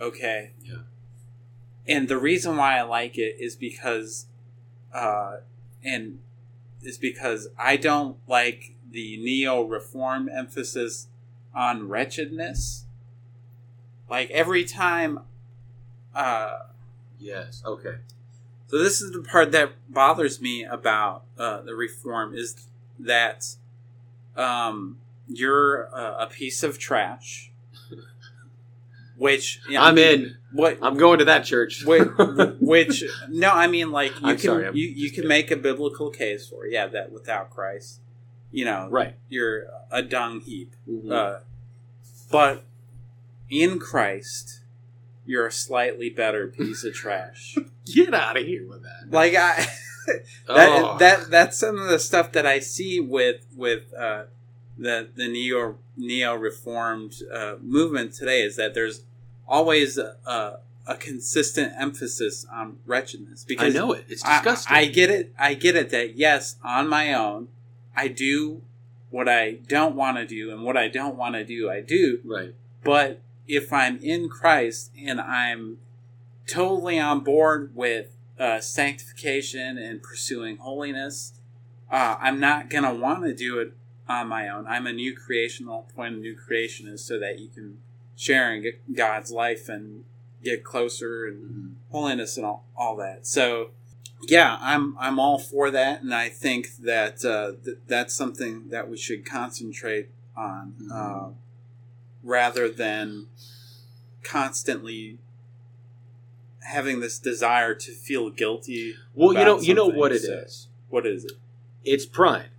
Okay. 0.01 0.51
Yeah. 0.63 0.79
And 1.87 2.07
the 2.07 2.17
reason 2.17 2.57
why 2.57 2.77
I 2.77 2.81
like 2.81 3.17
it 3.17 3.37
is 3.39 3.55
because 3.55 4.25
uh 4.93 5.37
and 5.83 6.19
is 6.81 6.97
because 6.97 7.47
I 7.57 7.77
don't 7.77 8.17
like 8.27 8.75
the 8.89 9.17
neo 9.17 9.61
reform 9.63 10.29
emphasis 10.29 11.07
on 11.53 11.87
wretchedness. 11.87 12.85
Like 14.09 14.29
every 14.31 14.63
time 14.63 15.19
uh 16.15 16.59
Yes. 17.19 17.63
Okay. 17.65 17.95
so 18.67 18.77
this 18.77 19.01
is 19.01 19.11
the 19.11 19.21
part 19.21 19.51
that 19.51 19.71
bothers 19.89 20.39
me 20.39 20.63
about 20.63 21.23
uh, 21.37 21.61
the 21.61 21.73
reform 21.73 22.35
is 22.35 22.67
that 22.99 23.55
um, 24.37 24.97
you're 25.27 25.93
uh, 25.93 26.25
a 26.25 26.27
piece 26.27 26.63
of 26.63 26.77
trash, 26.79 27.51
which 29.17 29.59
you 29.67 29.73
know, 29.73 29.81
I'm 29.81 29.97
in. 29.97 30.37
What? 30.53 30.77
I'm 30.81 30.97
going 30.97 31.19
to 31.19 31.25
that 31.25 31.45
church. 31.45 31.83
Which, 31.85 32.07
which 32.59 33.03
no, 33.29 33.51
I 33.51 33.67
mean 33.67 33.91
like 33.91 34.11
you 34.21 34.27
I'm 34.27 34.37
can 34.37 34.45
sorry, 34.45 34.65
you, 34.73 34.87
you 34.87 35.11
can 35.11 35.27
make 35.27 35.51
a 35.51 35.57
biblical 35.57 36.09
case 36.09 36.47
for 36.47 36.65
yeah 36.65 36.87
that 36.87 37.11
without 37.11 37.49
Christ, 37.49 37.99
you 38.51 38.65
know, 38.65 38.87
right. 38.89 39.15
you're 39.29 39.65
a 39.91 40.01
dung 40.01 40.41
heap. 40.41 40.73
Mhm. 40.89 41.11
Uh, 41.11 41.39
but 42.31 42.63
in 43.49 43.79
Christ, 43.79 44.61
you're 45.25 45.47
a 45.47 45.51
slightly 45.51 46.09
better 46.09 46.47
piece 46.47 46.83
of 46.83 46.93
trash. 46.93 47.57
Get 47.85 48.13
out 48.13 48.37
of 48.37 48.45
here 48.45 48.67
with 48.67 48.83
that. 48.83 49.11
like 49.11 49.35
I 49.35 49.67
that 50.47 50.69
Oh. 50.69 50.97
that 50.99 51.29
that's 51.29 51.57
some 51.57 51.77
of 51.77 51.89
the 51.89 51.99
stuff 51.99 52.31
that 52.31 52.45
I 52.45 52.59
see 52.59 52.99
with 52.99 53.41
with 53.55 53.93
uh, 53.93 54.23
the 54.77 55.07
the 55.15 55.27
neo 55.27 55.77
neo 55.95 56.33
reformed 56.35 57.15
uh, 57.33 57.55
movement 57.61 58.13
today 58.13 58.41
is 58.41 58.55
that 58.55 58.73
there's 58.73 59.03
always 59.47 59.97
a, 59.97 60.15
a, 60.25 60.59
a 60.85 60.95
consistent 60.95 61.73
emphasis 61.77 62.45
on 62.51 62.77
wretchedness 62.85 63.43
Because 63.45 63.75
I 63.75 63.79
know 63.79 63.93
it. 63.93 64.05
It's 64.09 64.23
I, 64.25 64.35
disgusting. 64.37 64.75
I 64.75 64.85
get 64.85 65.09
it. 65.09 65.33
I 65.37 65.53
get 65.53 65.75
it 65.75 65.89
that 65.91 66.15
yes, 66.15 66.57
on 66.63 66.87
my 66.87 67.13
own, 67.13 67.47
I 67.95 68.07
do 68.09 68.61
what 69.09 69.29
I 69.29 69.53
don't 69.53 69.95
want 69.95 70.17
to 70.17 70.25
do, 70.25 70.51
and 70.51 70.63
what 70.63 70.75
I 70.77 70.87
don't 70.89 71.15
want 71.15 71.35
to 71.35 71.43
do, 71.45 71.69
I 71.71 71.81
do. 71.81 72.19
right. 72.25 72.53
But 72.83 73.21
if 73.47 73.71
I'm 73.73 73.97
in 74.03 74.27
Christ 74.29 74.91
and 75.01 75.19
I'm 75.21 75.77
totally 76.45 76.99
on 76.99 77.21
board 77.21 77.71
with 77.73 78.07
uh, 78.39 78.59
sanctification 78.59 79.77
and 79.77 80.01
pursuing 80.01 80.57
holiness, 80.57 81.33
uh, 81.91 82.15
I'm 82.19 82.39
not 82.39 82.69
going 82.69 82.83
to 82.83 82.93
want 82.93 83.23
to 83.23 83.33
do 83.33 83.59
it 83.59 83.73
on 84.07 84.27
my 84.27 84.47
own. 84.49 84.65
I'm 84.67 84.87
a 84.87 84.93
new 84.93 85.15
creation. 85.15 85.65
The 85.65 85.71
whole 85.71 85.87
point 85.95 86.15
of 86.15 86.21
new 86.21 86.35
creation 86.35 86.87
is 86.87 87.03
so 87.03 87.19
that 87.19 87.39
you 87.39 87.49
can 87.49 87.77
share 88.15 88.51
and 88.51 88.63
get 88.63 88.95
God's 88.95 89.31
life 89.31 89.69
and 89.69 90.03
get 90.43 90.63
closer 90.63 91.25
and 91.25 91.49
Mhm. 91.49 91.91
holiness 91.91 92.37
and 92.37 92.45
all, 92.45 92.65
all 92.75 92.95
that. 92.97 93.25
So, 93.27 93.71
yeah, 94.27 94.57
I'm 94.61 94.97
I'm 94.99 95.19
all 95.19 95.37
for 95.39 95.69
that, 95.71 96.01
and 96.01 96.13
I 96.13 96.29
think 96.29 96.77
that 96.77 97.23
uh, 97.23 97.53
th- 97.63 97.77
that's 97.87 98.13
something 98.15 98.69
that 98.69 98.89
we 98.89 98.97
should 98.97 99.25
concentrate 99.25 100.09
on 100.35 100.73
Mhm. 100.79 100.91
uh, 100.91 101.29
rather 102.23 102.69
than 102.69 103.27
constantly 104.23 105.19
having 106.67 106.99
this 106.99 107.17
desire 107.17 107.73
to 107.73 107.91
feel 107.91 108.29
guilty. 108.29 108.93
Well, 109.13 109.33
you 109.33 109.45
know, 109.45 109.59
you 109.59 109.73
know 109.73 109.87
what 109.87 110.11
it 110.11 110.21
so- 110.21 110.33
is. 110.33 110.67
What 110.89 111.05
is 111.05 111.25
it? 111.25 111.33
It's 111.83 112.05
pride. 112.05 112.49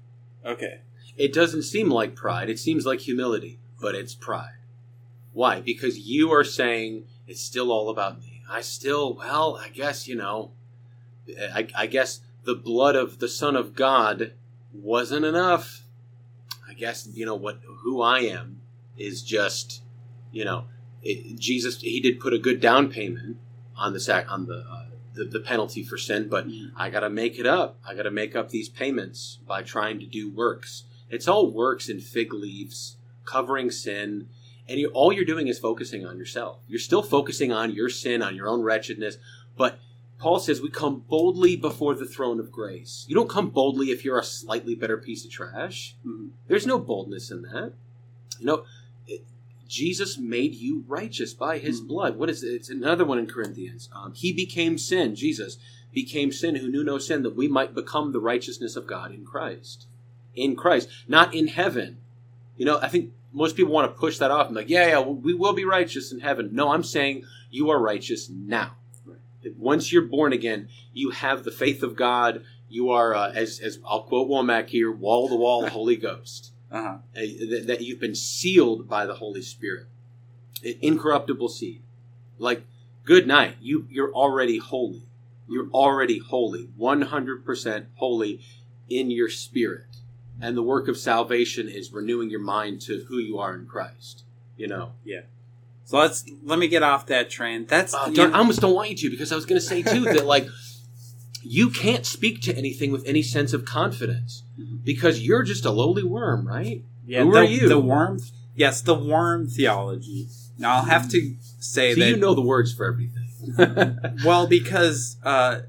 Okay. 0.44 0.80
It 1.16 1.32
doesn't 1.32 1.62
seem 1.62 1.90
like 1.90 2.14
pride. 2.14 2.48
It 2.48 2.59
seems 2.59 2.86
like 2.86 3.00
humility, 3.00 3.59
but 3.80 3.94
it's 3.94 4.14
pride. 4.14 4.59
Why? 5.32 5.61
Because 5.61 5.98
you 5.98 6.32
are 6.32 6.44
saying 6.44 7.04
it's 7.26 7.40
still 7.40 7.70
all 7.70 7.90
about 7.90 8.20
me. 8.20 8.42
I 8.50 8.62
still, 8.62 9.14
well, 9.14 9.56
I 9.62 9.68
guess, 9.68 10.09
you 10.09 10.14
know, 10.14 10.52
I, 11.52 11.68
I 11.76 11.86
guess 11.86 12.20
the 12.44 12.54
blood 12.54 12.96
of 12.96 13.18
the 13.18 13.28
Son 13.28 13.56
of 13.56 13.74
God 13.74 14.32
wasn't 14.72 15.26
enough. 15.26 15.82
I 16.68 16.72
guess, 16.72 17.06
you 17.12 17.26
know, 17.26 17.34
what, 17.34 17.61
who 17.82 18.00
I 18.00 18.20
am 18.20 18.61
is 18.96 19.22
just, 19.22 19.82
you 20.32 20.44
know, 20.44 20.64
it, 21.02 21.38
Jesus, 21.38 21.80
he 21.80 22.00
did 22.00 22.20
put 22.20 22.32
a 22.32 22.38
good 22.38 22.61
down 22.61 22.88
payment 22.90 23.36
on 23.79 23.93
the 23.93 24.01
sac, 24.01 24.31
on 24.31 24.47
the, 24.47 24.64
uh, 24.70 24.85
the, 25.14 25.24
the 25.24 25.41
penalty 25.41 25.83
for 25.83 25.97
sin, 25.97 26.29
but 26.29 26.47
I 26.76 26.91
got 26.91 27.01
to 27.01 27.11
make 27.11 27.39
it 27.39 27.47
up. 27.47 27.79
I 27.87 27.95
got 27.95 28.03
to 28.03 28.11
make 28.11 28.37
up 28.37 28.51
these 28.51 28.68
payments 28.68 29.39
by 29.47 29.62
trying 29.62 29.99
to 30.01 30.07
do 30.07 30.31
works. 30.31 30.85
It's 31.11 31.26
all 31.29 31.51
works 31.51 31.89
and 31.89 32.03
fig 32.03 32.33
leaves, 32.33 32.97
covering 33.24 33.70
sin, 33.70 34.29
and 34.68 34.79
you, 34.79 34.89
all 34.89 35.12
you're 35.12 35.24
doing 35.24 35.49
is 35.49 35.59
focusing 35.59 36.05
on 36.05 36.18
yourself. 36.18 36.59
You're 36.68 36.79
still 36.79 37.03
focusing 37.03 37.53
on 37.53 37.72
your 37.72 37.89
sin, 37.89 38.22
on 38.22 38.37
your 38.37 38.49
own 38.49 38.62
wretchedness, 38.62 39.16
but 39.57 39.79
Paul 40.18 40.41
says 40.41 40.61
we 40.61 40.70
come 40.70 41.05
boldly 41.09 41.57
before 41.57 41.95
the 41.95 42.05
throne 42.05 42.41
of 42.41 42.51
grace. 42.51 43.05
You 43.09 43.14
don't 43.14 43.31
come 43.31 43.51
boldly 43.51 43.87
if 43.87 44.05
you're 44.05 44.18
a 44.18 44.24
slightly 44.24 44.74
better 44.74 44.99
piece 44.99 45.24
of 45.24 45.31
trash. 45.31 45.95
Mhm. 46.05 46.31
There's 46.49 46.66
no 46.66 46.79
boldness 46.79 47.31
in 47.31 47.43
that. 47.43 47.72
You 48.41 48.47
know, 48.47 48.64
Jesus 49.68 50.16
made 50.16 50.54
you 50.54 50.84
righteous 50.88 51.34
by 51.34 51.58
his 51.58 51.80
Mhm. 51.80 51.88
blood. 51.88 52.16
What 52.16 52.30
is 52.30 52.42
it? 52.42 52.54
It's 52.54 52.70
another 52.70 53.04
one 53.04 53.18
in 53.18 53.26
Corinthians. 53.26 53.90
Um, 53.94 54.14
he 54.14 54.32
became 54.32 54.78
sin. 54.78 55.14
Jesus 55.14 55.58
became 55.92 56.32
sin 56.32 56.56
who 56.56 56.68
knew 56.68 56.82
no 56.82 56.98
sin 56.98 57.22
that 57.22 57.36
we 57.36 57.48
might 57.48 57.74
become 57.74 58.12
the 58.12 58.20
righteousness 58.20 58.76
of 58.76 58.86
God 58.86 59.12
in 59.12 59.24
Christ. 59.24 59.86
In 60.34 60.56
Christ, 60.56 60.88
not 61.06 61.34
in 61.34 61.48
heaven. 61.48 61.98
You 62.56 62.64
know, 62.64 62.78
I 62.80 62.88
think 62.88 63.12
most 63.32 63.56
people 63.56 63.72
want 63.72 63.92
to 63.92 63.98
push 63.98 64.18
that 64.18 64.30
off 64.30 64.46
and 64.46 64.56
like, 64.56 64.70
yeah, 64.70 64.88
yeah, 64.88 65.00
we 65.00 65.34
will 65.34 65.52
be 65.52 65.64
righteous 65.64 66.12
in 66.12 66.20
heaven. 66.20 66.50
No, 66.52 66.72
I'm 66.72 66.82
saying 66.82 67.24
you 67.50 67.70
are 67.70 67.78
righteous 67.78 68.30
now. 68.30 68.76
Once 69.56 69.92
you're 69.92 70.02
born 70.02 70.32
again, 70.32 70.68
you 70.92 71.10
have 71.10 71.44
the 71.44 71.50
faith 71.50 71.82
of 71.82 71.94
God. 71.94 72.42
You 72.68 72.90
are, 72.90 73.14
uh, 73.14 73.32
as, 73.32 73.60
as 73.60 73.78
I'll 73.86 74.02
quote 74.02 74.28
Wommack 74.28 74.68
here, 74.68 74.90
wall 74.90 75.28
to 75.28 75.34
wall 75.36 75.66
Holy 75.68 75.96
Ghost. 75.96 76.52
Uh-huh. 76.70 76.98
Uh, 77.16 77.20
that, 77.50 77.64
that 77.66 77.80
you've 77.80 78.00
been 78.00 78.14
sealed 78.14 78.88
by 78.88 79.06
the 79.06 79.14
Holy 79.14 79.42
Spirit, 79.42 79.86
incorruptible 80.62 81.48
seed. 81.48 81.82
Like, 82.38 82.64
good 83.04 83.26
night. 83.26 83.56
You 83.60 83.86
you're 83.90 84.12
already 84.12 84.58
holy. 84.58 85.02
You're 85.48 85.68
already 85.70 86.18
holy, 86.18 86.68
one 86.76 87.02
hundred 87.02 87.44
percent 87.44 87.86
holy 87.96 88.40
in 88.88 89.10
your 89.10 89.30
spirit, 89.30 89.86
and 90.40 90.56
the 90.56 90.62
work 90.62 90.88
of 90.88 90.98
salvation 90.98 91.68
is 91.68 91.90
renewing 91.92 92.28
your 92.30 92.40
mind 92.40 92.82
to 92.82 93.04
who 93.08 93.18
you 93.18 93.38
are 93.38 93.54
in 93.54 93.66
Christ. 93.66 94.24
You 94.56 94.66
know, 94.66 94.92
Yeah. 95.04 95.22
So 95.84 95.96
let's 95.98 96.26
let 96.44 96.58
me 96.58 96.68
get 96.68 96.82
off 96.82 97.06
that 97.06 97.30
train. 97.30 97.64
That's 97.64 97.94
Uh, 97.94 98.10
darn, 98.10 98.34
I 98.34 98.38
almost 98.40 98.60
don't 98.60 98.74
want 98.74 98.90
you 98.90 98.96
to 98.96 99.10
because 99.10 99.32
I 99.32 99.36
was 99.36 99.46
going 99.46 99.58
to 99.60 99.66
say 99.66 99.82
too 99.82 100.04
that 100.04 100.26
like 100.26 100.46
you 101.42 101.70
can't 101.70 102.04
speak 102.04 102.42
to 102.42 102.54
anything 102.54 102.90
with 102.92 103.06
any 103.06 103.22
sense 103.22 103.54
of 103.54 103.64
confidence 103.64 104.42
Mhm. 104.60 104.67
Because 104.89 105.20
you're 105.20 105.43
just 105.43 105.66
a 105.66 105.70
lowly 105.70 106.03
worm, 106.03 106.49
right? 106.49 106.82
yeah, 107.07 107.22
who 107.22 107.32
the, 107.32 107.39
are 107.39 107.45
you? 107.45 107.68
The 107.68 107.78
worm. 107.78 108.20
Yes, 108.55 108.80
the 108.80 108.95
worm 108.95 109.47
theology. 109.47 110.28
Now 110.57 110.76
I'll 110.76 110.84
have 110.84 111.11
to 111.11 111.36
say 111.61 111.93
So 111.93 112.01
that 112.01 112.09
you 112.09 112.16
know 112.16 112.34
the 112.34 112.41
words 112.43 112.72
for 112.72 112.86
everything. 112.86 113.28
Well, 114.24 114.47
because 114.47 115.16
uh, 115.22 115.61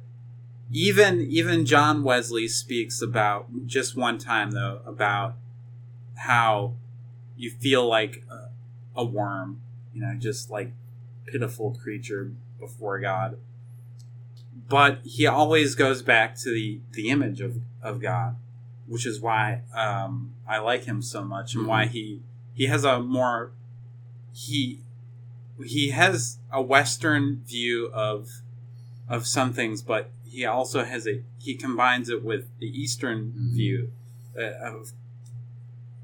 even 0.72 1.22
even 1.22 1.66
John 1.66 2.04
Wesley 2.04 2.48
speaks 2.48 3.02
about 3.02 3.48
just 3.66 3.96
one 3.96 4.18
time 4.20 4.52
though 4.52 4.82
about 4.86 5.36
how 6.16 6.76
you 7.36 7.52
feel 7.52 7.86
like 7.86 8.24
a, 8.30 9.02
a 9.02 9.04
worm 9.04 9.62
you 9.94 10.02
know, 10.02 10.16
just 10.18 10.50
like 10.50 10.72
pitiful 11.26 11.72
creature 11.72 12.32
before 12.60 13.00
God. 13.00 13.38
But 14.68 15.00
he 15.04 15.28
always 15.28 15.76
goes 15.76 16.02
back 16.02 16.38
to 16.40 16.54
the, 16.54 16.80
the 16.92 17.10
image 17.10 17.42
of, 17.42 17.58
of 17.82 18.00
God, 18.00 18.36
which 18.90 19.06
is 19.06 19.22
why 19.22 19.62
um, 19.74 20.34
I 20.48 20.58
like 20.60 20.84
him 20.86 21.02
so 21.02 21.24
much 21.24 21.56
and 21.56 21.66
why 21.68 21.86
he 21.86 22.22
he 22.54 22.66
has 22.66 22.84
a 22.84 23.00
more 23.00 23.52
he 24.34 24.82
he 25.64 25.90
has 25.92 26.38
a 26.52 26.62
Western 26.62 27.42
view 27.46 27.90
of 27.94 28.28
of 29.08 29.26
some 29.28 29.54
things, 29.54 29.82
but 29.82 30.12
he 30.26 30.46
also 30.46 30.84
has 30.84 31.08
a 31.08 31.22
he 31.40 31.56
combines 31.56 32.10
it 32.10 32.24
with 32.24 32.48
the 32.60 32.68
Eastern 32.68 33.32
Mhm. 33.38 33.54
view 33.56 33.92
uh, 34.38 34.44
of. 34.76 34.92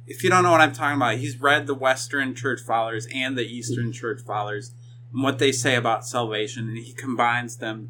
If 0.08 0.24
you 0.24 0.30
don't 0.30 0.44
know 0.44 0.52
what 0.52 0.62
I'm 0.62 0.72
talking 0.74 0.98
about, 0.98 1.18
he's 1.18 1.42
read 1.42 1.66
the 1.66 1.74
Western 1.74 2.36
Church 2.36 2.62
Fathers 2.62 3.08
and 3.14 3.36
the 3.36 3.44
Eastern 3.46 3.92
Church 3.92 4.22
Fathers 4.22 4.72
and 5.12 5.24
what 5.24 5.40
they 5.40 5.52
say 5.52 5.76
about 5.76 6.06
salvation, 6.06 6.68
and 6.70 6.78
he 6.78 6.94
combines 6.94 7.58
them 7.58 7.90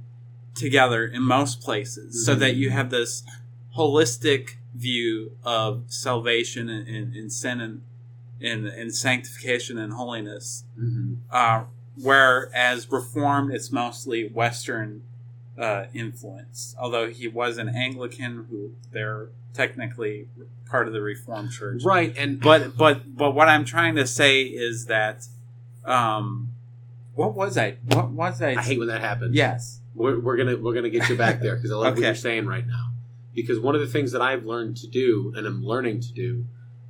together 0.54 1.06
in 1.06 1.22
most 1.24 1.60
places, 1.60 2.26
so 2.26 2.34
that 2.36 2.56
you 2.56 2.70
have 2.70 2.90
this 2.90 3.24
holistic 3.76 4.56
view 4.76 5.32
of 5.44 5.84
salvation 5.88 6.70
and, 6.70 6.88
and, 6.88 7.16
and 7.16 7.32
sin 7.32 7.62
and, 7.62 7.82
and 8.42 8.68
and 8.68 8.94
sanctification 8.94 9.78
and 9.78 9.94
holiness 9.94 10.66
Mm-hmm. 10.80 11.14
uh, 11.32 11.64
whereas 12.02 12.92
Reformed, 12.92 13.54
it's 13.54 13.72
mostly 13.72 14.28
Western 14.28 15.02
uh, 15.58 15.86
influence. 15.94 16.76
Although 16.78 17.10
he 17.10 17.28
was 17.30 17.58
an 17.58 17.70
Anglican, 17.70 18.46
who 18.50 18.72
they're 18.92 19.30
technically 19.54 20.28
part 20.70 20.88
of 20.88 20.94
the 20.94 21.00
Reformed 21.02 21.52
Church. 21.52 21.84
Right, 21.86 22.14
and 22.18 22.42
But 22.42 22.76
but 22.78 23.16
but 23.16 23.34
what 23.34 23.48
I'm 23.48 23.64
trying 23.64 23.96
to 23.96 24.06
say 24.06 24.44
is 24.44 24.88
that, 24.88 25.28
um, 25.86 26.52
what 27.14 27.34
was 27.34 27.58
I? 27.58 27.78
What 27.86 28.10
was 28.10 28.42
I? 28.42 28.50
I 28.56 28.62
hate 28.62 28.80
when 28.80 28.90
that 28.90 29.00
happens. 29.02 29.34
yes. 29.36 29.80
we're, 29.94 30.20
we're 30.20 30.36
gonna 30.36 30.58
we're 30.58 30.74
gonna 30.74 30.90
get 30.90 31.08
you 31.08 31.16
back 31.16 31.40
there 31.40 31.56
because 31.56 31.72
I 31.72 31.76
love 31.76 31.94
what 31.94 32.04
you're 32.04 32.16
saying 32.16 32.46
right 32.46 32.68
now. 32.68 32.85
Because 33.36 33.60
one 33.60 33.76
of 33.76 33.82
the 33.82 33.88
things 33.88 34.14
that 34.14 34.22
I've 34.22 34.46
learned 34.46 34.78
to 34.78 34.88
do 34.88 35.34
and 35.36 35.46
I'm 35.46 35.64
learning 35.64 36.00
to 36.02 36.14
do, 36.14 36.46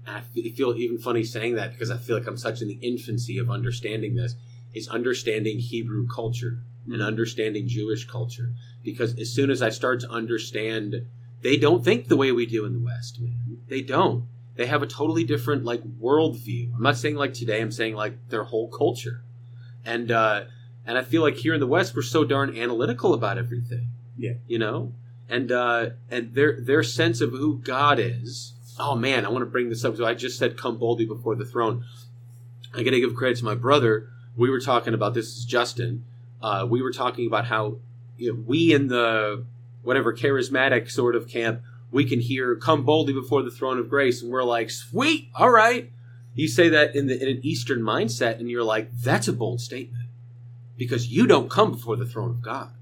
and 0.06 0.16
I 0.16 0.22
feel 0.22 0.76
even 0.78 1.00
funny 1.00 1.24
saying 1.24 1.56
that 1.56 1.74
because 1.74 1.90
I 1.90 1.98
feel 1.98 2.18
like 2.18 2.28
I'm 2.28 2.38
such 2.38 2.62
in 2.62 2.68
the 2.68 2.80
infancy 2.82 3.40
of 3.40 3.50
understanding 3.50 4.16
this, 4.16 4.36
is 4.74 4.88
understanding 4.88 5.58
Hebrew 5.60 6.08
culture 6.08 6.60
and 6.88 7.02
understanding 7.02 7.68
Jewish 7.68 8.06
culture. 8.06 8.54
Because 8.84 9.18
as 9.20 9.34
soon 9.34 9.50
as 9.50 9.62
I 9.62 9.70
start 9.70 10.02
to 10.02 10.10
understand, 10.10 11.08
they 11.42 11.58
don't 11.58 11.84
think 11.84 12.08
the 12.08 12.18
way 12.18 12.32
we 12.32 12.46
do 12.46 12.66
in 12.66 12.74
the 12.74 12.80
West, 12.80 13.20
man. 13.20 13.58
They 13.68 13.82
don't. 13.82 14.28
They 14.56 14.68
have 14.68 14.84
a 14.84 14.88
totally 14.88 15.24
different 15.24 15.66
like 15.66 15.84
worldview. 15.84 16.76
I'm 16.76 16.84
not 16.84 16.98
saying 16.98 17.16
like 17.16 17.34
today. 17.34 17.62
I'm 17.62 17.72
saying 17.72 17.96
like 17.96 18.30
their 18.30 18.44
whole 18.44 18.70
culture, 18.70 19.24
and 19.84 20.12
uh, 20.12 20.46
and 20.86 20.98
I 20.98 21.04
feel 21.04 21.22
like 21.22 21.36
here 21.36 21.54
in 21.54 21.60
the 21.60 21.68
West 21.68 21.96
we're 21.96 22.04
so 22.04 22.24
darn 22.24 22.56
analytical 22.56 23.14
about 23.14 23.38
everything. 23.38 23.90
Yeah. 24.18 24.34
you 24.48 24.60
know, 24.60 24.94
and 25.30 25.52
uh, 25.52 25.90
and 26.10 26.34
their 26.34 26.60
their 26.60 26.84
sense 26.84 27.22
of 27.22 27.32
who 27.32 27.58
God 27.58 28.00
is. 28.00 28.54
Oh 28.78 28.96
man, 28.96 29.26
I 29.26 29.30
want 29.30 29.42
to 29.42 29.50
bring 29.50 29.70
this 29.70 29.86
up. 29.86 29.96
So 29.96 30.06
I 30.06 30.14
just 30.14 30.38
said, 30.38 30.58
"Come 30.58 30.78
boldly 30.78 31.06
before 31.06 31.36
the 31.36 31.46
throne." 31.46 31.86
I 32.74 32.84
got 32.84 32.92
to 32.92 33.00
give 33.00 33.16
credit 33.16 33.38
to 33.38 33.46
my 33.46 33.56
brother. 33.56 34.10
We 34.36 34.50
were 34.50 34.60
talking 34.60 34.94
about 34.94 35.14
this 35.14 35.38
is 35.38 35.46
Justin. 35.46 36.04
Uh, 36.42 36.68
we 36.70 36.82
were 36.82 36.92
talking 36.92 37.26
about 37.26 37.46
how 37.46 37.78
you 38.18 38.34
know, 38.34 38.44
we 38.46 38.74
in 38.74 38.88
the 38.88 39.46
whatever 39.82 40.14
charismatic 40.14 40.92
sort 40.92 41.16
of 41.16 41.28
camp 41.28 41.62
we 41.92 42.04
can 42.04 42.20
hear 42.20 42.56
"Come 42.56 42.84
boldly 42.84 43.14
before 43.14 43.44
the 43.44 43.52
throne 43.52 43.80
of 43.80 43.90
grace," 43.90 44.22
and 44.22 44.32
we're 44.32 44.44
like, 44.44 44.70
"Sweet, 44.70 45.30
all 45.36 45.50
right." 45.50 45.92
You 46.34 46.50
say 46.50 46.68
that 46.68 46.94
in, 46.98 47.08
the, 47.08 47.22
in 47.22 47.30
an 47.30 47.40
Eastern 47.44 47.82
mindset, 47.82 48.40
and 48.40 48.50
you're 48.50 48.64
like, 48.64 48.92
"That's 48.92 49.30
a 49.30 49.34
bold 49.34 49.62
statement," 49.62 50.10
because 50.78 51.08
you 51.08 51.26
don't 51.26 51.50
come 51.50 51.72
before 51.72 51.96
the 51.96 52.06
throne 52.06 52.32
of 52.32 52.42
God. 52.42 52.75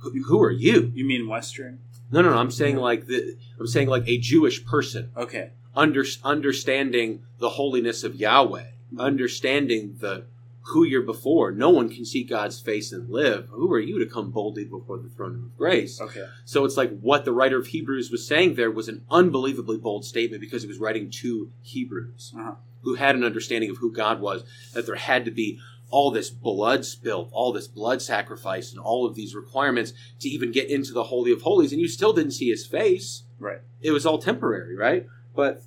Who, 0.00 0.22
who 0.24 0.42
are 0.42 0.50
you? 0.50 0.90
You 0.94 1.04
mean 1.04 1.28
Western? 1.28 1.78
No, 2.10 2.20
no, 2.22 2.30
no. 2.30 2.36
I'm 2.38 2.50
saying 2.50 2.76
like 2.76 3.06
the. 3.06 3.36
I'm 3.58 3.66
saying 3.66 3.88
like 3.88 4.06
a 4.08 4.18
Jewish 4.18 4.64
person 4.64 5.10
Okay. 5.16 5.50
under, 5.76 6.04
understanding 6.24 7.22
the 7.38 7.50
holiness 7.50 8.02
of 8.04 8.16
Yahweh, 8.16 8.64
understanding 8.98 9.96
the 10.00 10.24
who 10.62 10.84
you're 10.84 11.02
before. 11.02 11.50
No 11.50 11.70
one 11.70 11.88
can 11.88 12.04
see 12.04 12.22
God's 12.22 12.60
face 12.60 12.92
and 12.92 13.08
live. 13.10 13.48
Who 13.50 13.72
are 13.72 13.80
you 13.80 13.98
to 13.98 14.06
come 14.06 14.30
boldly 14.30 14.64
before 14.64 14.98
the 14.98 15.08
throne 15.08 15.34
of 15.36 15.56
grace? 15.56 16.00
Okay. 16.00 16.26
So 16.44 16.64
it's 16.64 16.76
like 16.76 16.98
what 17.00 17.24
the 17.24 17.32
writer 17.32 17.58
of 17.58 17.68
Hebrews 17.68 18.10
was 18.10 18.26
saying 18.26 18.54
there 18.54 18.70
was 18.70 18.88
an 18.88 19.02
unbelievably 19.10 19.78
bold 19.78 20.04
statement 20.04 20.40
because 20.40 20.62
he 20.62 20.68
was 20.68 20.78
writing 20.78 21.10
to 21.22 21.50
Hebrews 21.62 22.32
Uh-huh. 22.36 22.54
who 22.82 22.94
had 22.94 23.14
an 23.16 23.24
understanding 23.24 23.70
of 23.70 23.78
who 23.78 23.90
God 23.92 24.20
was, 24.20 24.44
that 24.74 24.86
there 24.86 24.94
had 24.96 25.24
to 25.24 25.30
be 25.30 25.58
all 25.90 26.10
this 26.10 26.30
blood 26.30 26.84
spilt, 26.84 27.28
all 27.32 27.52
this 27.52 27.68
blood 27.68 28.00
sacrifice, 28.00 28.70
and 28.70 28.80
all 28.80 29.06
of 29.06 29.14
these 29.14 29.34
requirements 29.34 29.92
to 30.20 30.28
even 30.28 30.52
get 30.52 30.70
into 30.70 30.92
the 30.92 31.04
Holy 31.04 31.32
of 31.32 31.42
Holies, 31.42 31.72
and 31.72 31.80
you 31.80 31.88
still 31.88 32.12
didn't 32.12 32.32
see 32.32 32.48
his 32.48 32.66
face. 32.66 33.24
Right. 33.38 33.60
It 33.80 33.90
was 33.90 34.06
all 34.06 34.18
temporary, 34.18 34.76
right? 34.76 35.06
But 35.34 35.62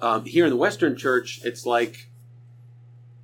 um, 0.00 0.24
here 0.24 0.44
in 0.44 0.50
the 0.50 0.56
Western 0.56 0.96
Church, 0.96 1.40
it's 1.44 1.66
like, 1.66 2.10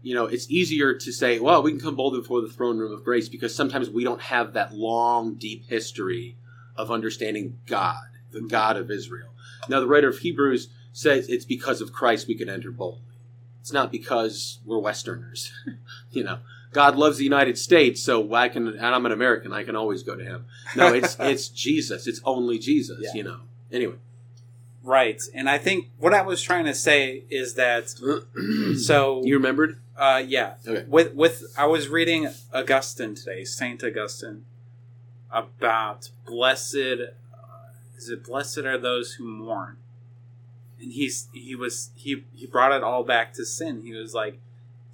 you 0.03 0.15
know, 0.15 0.27
it's 0.27 0.51
easier 0.51 0.95
to 0.95 1.13
say, 1.13 1.39
well, 1.39 1.63
we 1.63 1.73
can 1.73 1.81
come 1.81 1.97
boldly 1.97 2.21
before 2.21 2.41
the 2.41 2.49
throne 2.49 2.79
room 2.79 2.93
of 2.93 3.05
grace 3.05 3.29
because 3.29 3.55
sometimes 3.55 3.91
we 3.91 4.05
don't 4.05 4.23
have 4.23 4.53
that 4.53 4.75
long, 4.75 5.35
deep 5.35 5.67
history 5.69 6.37
of 6.77 6.91
understanding 6.91 7.59
God, 7.67 8.07
the 8.31 8.43
God 8.43 8.77
of 8.77 8.91
Israel. 8.91 9.31
Now, 9.69 9.81
the 9.81 9.87
writer 9.87 10.09
of 10.09 10.19
Hebrews 10.19 10.69
says 10.93 11.29
it's 11.29 11.45
because 11.45 11.81
of 11.81 11.93
Christ 11.93 12.29
we 12.29 12.37
can 12.37 12.49
enter 12.49 12.71
boldly. 12.71 13.08
It's 13.69 13.73
not 13.75 13.93
because 13.93 14.61
we're 14.65 14.79
Westerners. 14.79 15.53
you 16.11 16.25
know, 16.25 16.39
God 16.73 16.97
loves 16.97 17.19
the 17.19 17.25
United 17.25 17.59
States, 17.59 18.01
so 18.01 18.33
I 18.33 18.49
can, 18.49 18.67
and 18.67 18.81
I'm 18.81 19.05
an 19.05 19.13
American, 19.13 19.53
I 19.53 19.63
can 19.63 19.77
always 19.77 20.03
go 20.03 20.17
to 20.17 20.25
Him. 20.25 20.47
No, 20.75 20.95
it's 20.95 21.17
it's 21.21 21.49
Jesus. 21.49 22.07
It's 22.07 22.23
only 22.25 22.59
Jesus. 22.59 22.99
Yeah. 23.03 23.11
You 23.15 23.25
know. 23.25 23.41
Anyway, 23.71 23.97
Right. 24.83 25.21
And 25.35 25.51
I 25.51 25.59
think 25.59 25.91
what 25.99 26.15
I 26.15 26.23
was 26.23 26.41
trying 26.41 26.65
to 26.65 26.73
say 26.73 27.25
is 27.29 27.57
that 27.57 27.91
so 28.79 29.23
you 29.23 29.35
remembered? 29.35 29.79
Uh, 29.95 30.25
yeah. 30.27 30.55
Okay. 30.67 30.87
With 30.89 31.13
with 31.13 31.45
I 31.59 31.67
was 31.67 31.89
reading 31.89 32.31
Augustine 32.55 33.15
today, 33.15 33.45
Saint 33.45 33.85
Augustine, 33.85 34.47
about 35.31 36.09
blessed. 36.27 36.75
Uh, 36.75 37.99
is 37.99 38.09
it 38.09 38.25
blessed 38.25 38.61
are 38.61 38.79
those 38.79 39.17
who 39.17 39.25
mourn? 39.29 39.77
And 40.81 40.93
he's 40.93 41.29
he 41.33 41.55
was 41.55 41.91
he 41.95 42.25
he 42.35 42.47
brought 42.47 42.73
it 42.73 42.83
all 42.83 43.05
back 43.05 43.33
to 43.35 43.45
sin. 43.45 43.83
He 43.83 43.95
was 43.95 44.15
like, 44.15 44.41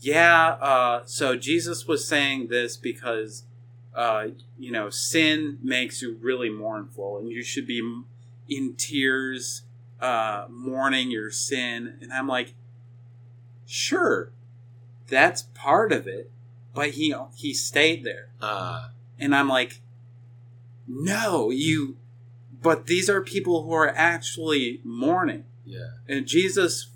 yeah. 0.01 0.57
Uh, 0.61 1.03
so 1.07 1.37
Jesus 1.37 1.87
was 1.87 2.07
saying 2.07 2.49
this 2.49 2.77
because, 2.77 3.45
uh, 3.95 4.29
you 4.59 4.73
know, 4.73 4.91
sin 4.91 5.59
makes 5.63 6.03
you 6.03 6.17
really 6.21 6.51
mournful, 6.51 7.19
and 7.19 7.29
you 7.29 7.43
should 7.43 7.67
be 7.67 8.03
in 8.49 8.75
tears, 8.75 9.63
uh, 10.01 10.47
mourning 10.49 11.11
your 11.11 11.31
sin. 11.31 11.99
And 12.01 12.13
I'm 12.13 12.29
like, 12.29 12.55
sure 13.67 14.33
that's 15.09 15.43
part 15.55 15.93
of 15.93 16.07
it 16.07 16.31
but 16.75 16.91
he 16.91 17.15
he 17.37 17.55
stayed 17.55 18.05
there 18.05 18.29
Uh, 18.41 18.89
and 19.19 19.35
i'm 19.35 19.49
like 19.49 19.81
no 20.87 21.51
you 21.51 21.97
but 22.63 22.87
these 22.87 23.09
are 23.11 23.21
people 23.21 23.63
who 23.65 23.73
are 23.73 23.95
actually 23.97 24.81
mourning 24.85 25.45
yeah. 25.65 25.89
and 26.09 26.27
jesus 26.27 26.89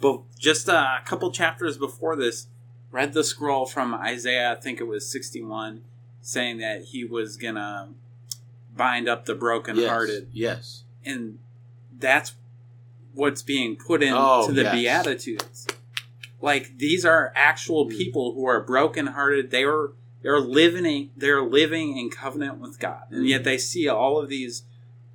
but 0.00 0.20
just 0.38 0.68
a 0.68 0.98
couple 1.04 1.30
chapters 1.30 1.76
before 1.78 2.16
this 2.16 2.46
read 2.90 3.12
the 3.12 3.24
scroll 3.24 3.66
from 3.66 3.94
isaiah 3.94 4.52
i 4.52 4.54
think 4.54 4.80
it 4.80 4.84
was 4.84 5.10
61 5.10 5.82
saying 6.20 6.58
that 6.58 6.84
he 6.84 7.04
was 7.04 7.36
gonna 7.36 7.90
bind 8.76 9.08
up 9.08 9.24
the 9.24 9.34
brokenhearted 9.34 10.28
Yes. 10.32 10.84
and 11.04 11.38
that's 11.98 12.34
what's 13.14 13.40
being 13.42 13.76
put 13.76 14.02
into 14.02 14.18
Oh, 14.18 14.50
the 14.50 14.62
yes. 14.62 14.74
beatitudes 14.74 15.66
like 16.42 16.76
these 16.78 17.04
are 17.06 17.32
actual 17.34 17.86
Mm. 17.86 17.90
people 17.90 18.34
who 18.34 18.44
are 18.46 18.60
brokenhearted 18.62 19.50
they 19.50 19.64
are 19.64 19.92
they're 20.22 20.40
living 20.40 21.10
they're 21.16 21.42
living 21.42 21.96
in 21.96 22.10
covenant 22.10 22.58
with 22.58 22.78
god 22.78 23.04
and 23.10 23.26
yet 23.26 23.40
Mm. 23.40 23.44
they 23.44 23.58
see 23.58 23.88
all 23.88 24.18
of 24.18 24.28
these 24.28 24.64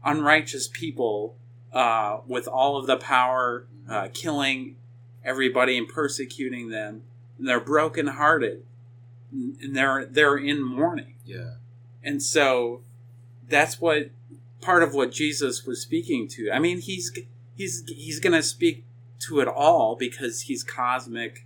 unrighteous 0.04 0.68
people 0.68 1.36
uh, 1.74 2.20
with 2.28 2.48
all 2.48 2.78
of 2.78 2.88
the 2.88 2.98
power 2.98 3.66
uh, 3.90 4.08
killing 4.14 4.76
everybody 5.24 5.78
and 5.78 5.88
persecuting 5.88 6.70
them 6.70 7.04
and 7.38 7.48
they're 7.48 7.60
brokenhearted 7.60 8.64
and 9.32 9.76
they're 9.76 10.06
they're 10.06 10.38
in 10.38 10.62
mourning 10.62 11.16
Yeah. 11.26 11.56
and 12.04 12.22
so 12.22 12.82
that's 13.48 13.80
what 13.80 14.12
part 14.62 14.84
of 14.84 14.94
what 14.94 15.12
Jesus 15.12 15.66
was 15.66 15.82
speaking 15.82 16.28
to. 16.30 16.52
I 16.52 16.60
mean, 16.60 16.80
he's 16.80 17.12
he's 17.56 17.84
he's 17.88 18.20
going 18.20 18.34
to 18.34 18.44
speak 18.44 18.86
to 19.28 19.40
it 19.40 19.48
all 19.48 19.96
because 19.96 20.42
he's 20.42 20.64
cosmic, 20.64 21.46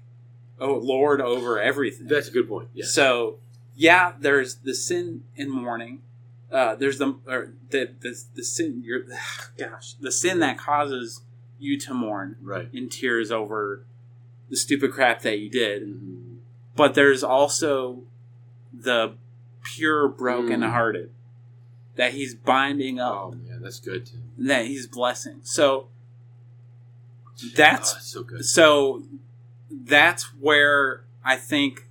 oh 0.60 0.76
Lord 0.76 1.22
over 1.22 1.60
everything. 1.60 2.08
That's 2.08 2.28
a 2.28 2.32
good 2.32 2.48
point. 2.48 2.70
Yeah. 2.74 2.86
So 2.86 3.38
yeah, 3.76 4.14
there's 4.20 4.56
the 4.56 4.74
sin 4.74 5.24
in 5.36 5.50
mourning. 5.50 6.02
Uh, 6.52 6.76
there's 6.76 6.98
the 7.00 7.18
or 7.28 7.54
the, 7.70 7.90
the 8.00 8.16
the 8.36 8.44
sin. 8.44 8.82
Your 8.84 9.02
gosh, 9.58 9.94
the 9.94 10.12
sin 10.12 10.40
that 10.40 10.58
causes 10.58 11.22
you 11.60 11.80
to 11.80 11.94
mourn 11.94 12.36
Right. 12.42 12.70
in 12.74 12.90
tears 12.90 13.32
over 13.32 13.86
the 14.50 14.58
stupid 14.58 14.92
crap 14.92 15.22
that 15.22 15.40
you 15.40 15.50
did, 15.50 15.84
Mhm. 15.84 16.38
but 16.76 16.94
there's 16.94 17.24
also 17.24 18.04
the 18.74 19.16
pure 19.64 20.08
brokenhearted 20.08 21.10
that 21.96 22.14
he's 22.14 22.36
binding 22.36 23.00
up, 23.00 23.16
Oh 23.16 23.32
man, 23.32 23.62
that's 23.62 23.80
good 23.80 24.06
too. 24.06 24.18
that 24.38 24.66
he's 24.68 24.86
blessing. 24.86 25.40
So 25.44 25.88
that's 27.56 27.96
oh, 27.96 28.00
so 28.02 28.24
good. 28.24 28.46
so 28.46 29.04
that's 29.72 30.34
where 30.36 31.06
I 31.24 31.38
think 31.38 31.88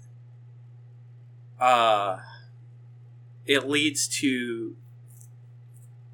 uh, 1.60 2.18
it 3.46 3.68
leads 3.68 4.08
to 4.08 4.76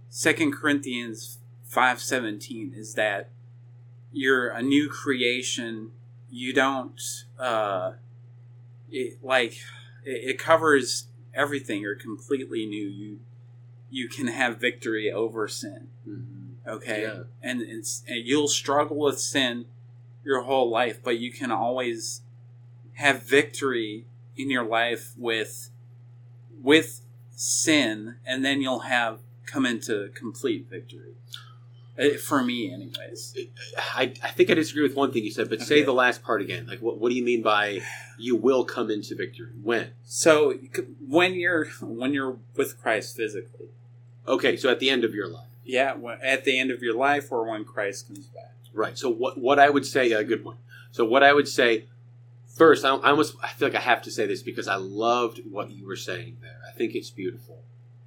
Second 0.08 0.52
Corinthians 0.52 1.38
five 1.64 2.00
seventeen 2.00 2.72
is 2.76 2.94
that 2.94 3.30
you're 4.12 4.48
a 4.48 4.62
new 4.62 4.88
creation. 4.88 5.92
You 6.28 6.52
don't 6.52 7.00
uh, 7.38 7.92
it, 8.90 9.18
like 9.22 9.52
it, 10.04 10.30
it 10.30 10.38
covers 10.38 11.06
everything. 11.34 11.82
You're 11.82 11.94
completely 11.94 12.66
new. 12.66 12.86
You 12.86 13.20
you 13.88 14.08
can 14.08 14.28
have 14.28 14.58
victory 14.58 15.10
over 15.10 15.46
sin. 15.48 15.88
Mhm. 16.08 16.54
Okay, 16.66 17.02
Yeah. 17.02 17.22
and 17.42 17.62
it's 17.62 18.02
and 18.06 18.26
you'll 18.26 18.48
struggle 18.48 18.98
with 18.98 19.18
sin 19.20 19.66
your 20.24 20.42
whole 20.42 20.68
life, 20.70 21.00
but 21.02 21.18
you 21.18 21.32
can 21.32 21.50
always 21.50 22.22
have 22.94 23.22
victory 23.22 24.06
in 24.36 24.50
your 24.50 24.64
life 24.64 25.12
with 25.16 25.70
with 26.62 27.00
sin, 27.40 28.16
and 28.26 28.44
then 28.44 28.60
you'll 28.60 28.80
have 28.80 29.18
come 29.46 29.64
into 29.64 30.10
complete 30.14 30.66
victory. 30.68 31.14
Uh, 31.98 32.16
For 32.18 32.42
me, 32.42 32.72
anyways. 32.72 33.36
I, 33.94 34.12
I 34.22 34.28
think 34.28 34.50
I 34.50 34.54
disagree 34.54 34.82
with 34.82 34.94
one 34.94 35.10
thing 35.12 35.24
you 35.24 35.30
said, 35.30 35.48
but 35.48 35.60
say 35.60 35.82
the 35.82 35.92
last 35.92 36.22
part 36.22 36.40
again. 36.42 36.66
Like, 36.66 36.80
what, 36.80 36.98
what 36.98 37.08
do 37.08 37.14
you 37.14 37.24
mean 37.24 37.42
by 37.42 37.80
you 38.18 38.36
will 38.36 38.64
come 38.64 38.90
into 38.90 39.14
victory? 39.16 39.50
When? 39.62 39.88
So 40.04 40.52
when 41.06 41.34
you're 41.34 41.66
when 41.80 42.12
you're 42.12 42.36
with 42.56 42.80
Christ 42.80 43.16
physically, 43.16 43.68
Okay, 44.28 44.56
so 44.56 44.68
at 44.70 44.78
the 44.78 44.90
end 44.90 45.02
of 45.04 45.14
your 45.14 45.26
life. 45.28 45.48
yeah, 45.64 45.96
at 46.22 46.44
the 46.44 46.58
end 46.58 46.70
of 46.70 46.82
your 46.82 46.94
life, 46.94 47.32
or 47.32 47.50
when 47.50 47.64
Christ 47.64 48.06
comes 48.06 48.26
back. 48.26 48.52
Right. 48.74 48.96
So 48.98 49.08
what 49.10 49.38
what 49.38 49.58
I 49.58 49.70
would 49.70 49.86
say, 49.86 50.12
a 50.12 50.22
good 50.22 50.44
point. 50.44 50.58
So 50.92 51.04
what 51.04 51.22
I 51.22 51.32
would 51.32 51.48
say 51.48 51.86
first, 52.46 52.84
I, 52.84 52.90
I 52.96 53.10
almost 53.10 53.34
I 53.42 53.48
feel 53.48 53.68
like 53.68 53.76
I 53.76 53.80
have 53.80 54.02
to 54.02 54.10
say 54.10 54.26
this 54.26 54.42
because 54.42 54.68
I 54.68 54.76
loved 54.76 55.40
what 55.50 55.70
you 55.70 55.86
were 55.86 55.96
saying 55.96 56.36
there. 56.40 56.59
I 56.80 56.82
think 56.82 56.94
it's 56.94 57.10
beautiful 57.10 57.58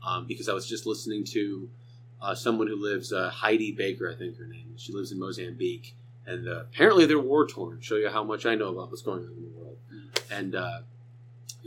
um, 0.03 0.25
because 0.25 0.49
I 0.49 0.53
was 0.53 0.65
just 0.67 0.87
listening 0.87 1.25
to 1.25 1.69
uh, 2.19 2.33
someone 2.33 2.65
who 2.65 2.75
lives 2.75 3.13
uh, 3.13 3.29
Heidi 3.29 3.71
Baker, 3.71 4.11
I 4.11 4.15
think 4.15 4.35
her 4.39 4.47
name. 4.47 4.73
is. 4.75 4.81
She 4.81 4.91
lives 4.91 5.11
in 5.11 5.19
Mozambique, 5.19 5.93
and 6.25 6.49
uh, 6.49 6.61
apparently 6.61 7.05
they're 7.05 7.19
war 7.19 7.45
torn. 7.45 7.81
Show 7.81 7.97
you 7.97 8.09
how 8.09 8.23
much 8.23 8.47
I 8.47 8.55
know 8.55 8.69
about 8.69 8.89
what's 8.89 9.03
going 9.03 9.19
on 9.25 9.31
in 9.31 9.43
the 9.43 9.59
world. 9.59 9.77
And 10.31 10.55
uh, 10.55 10.79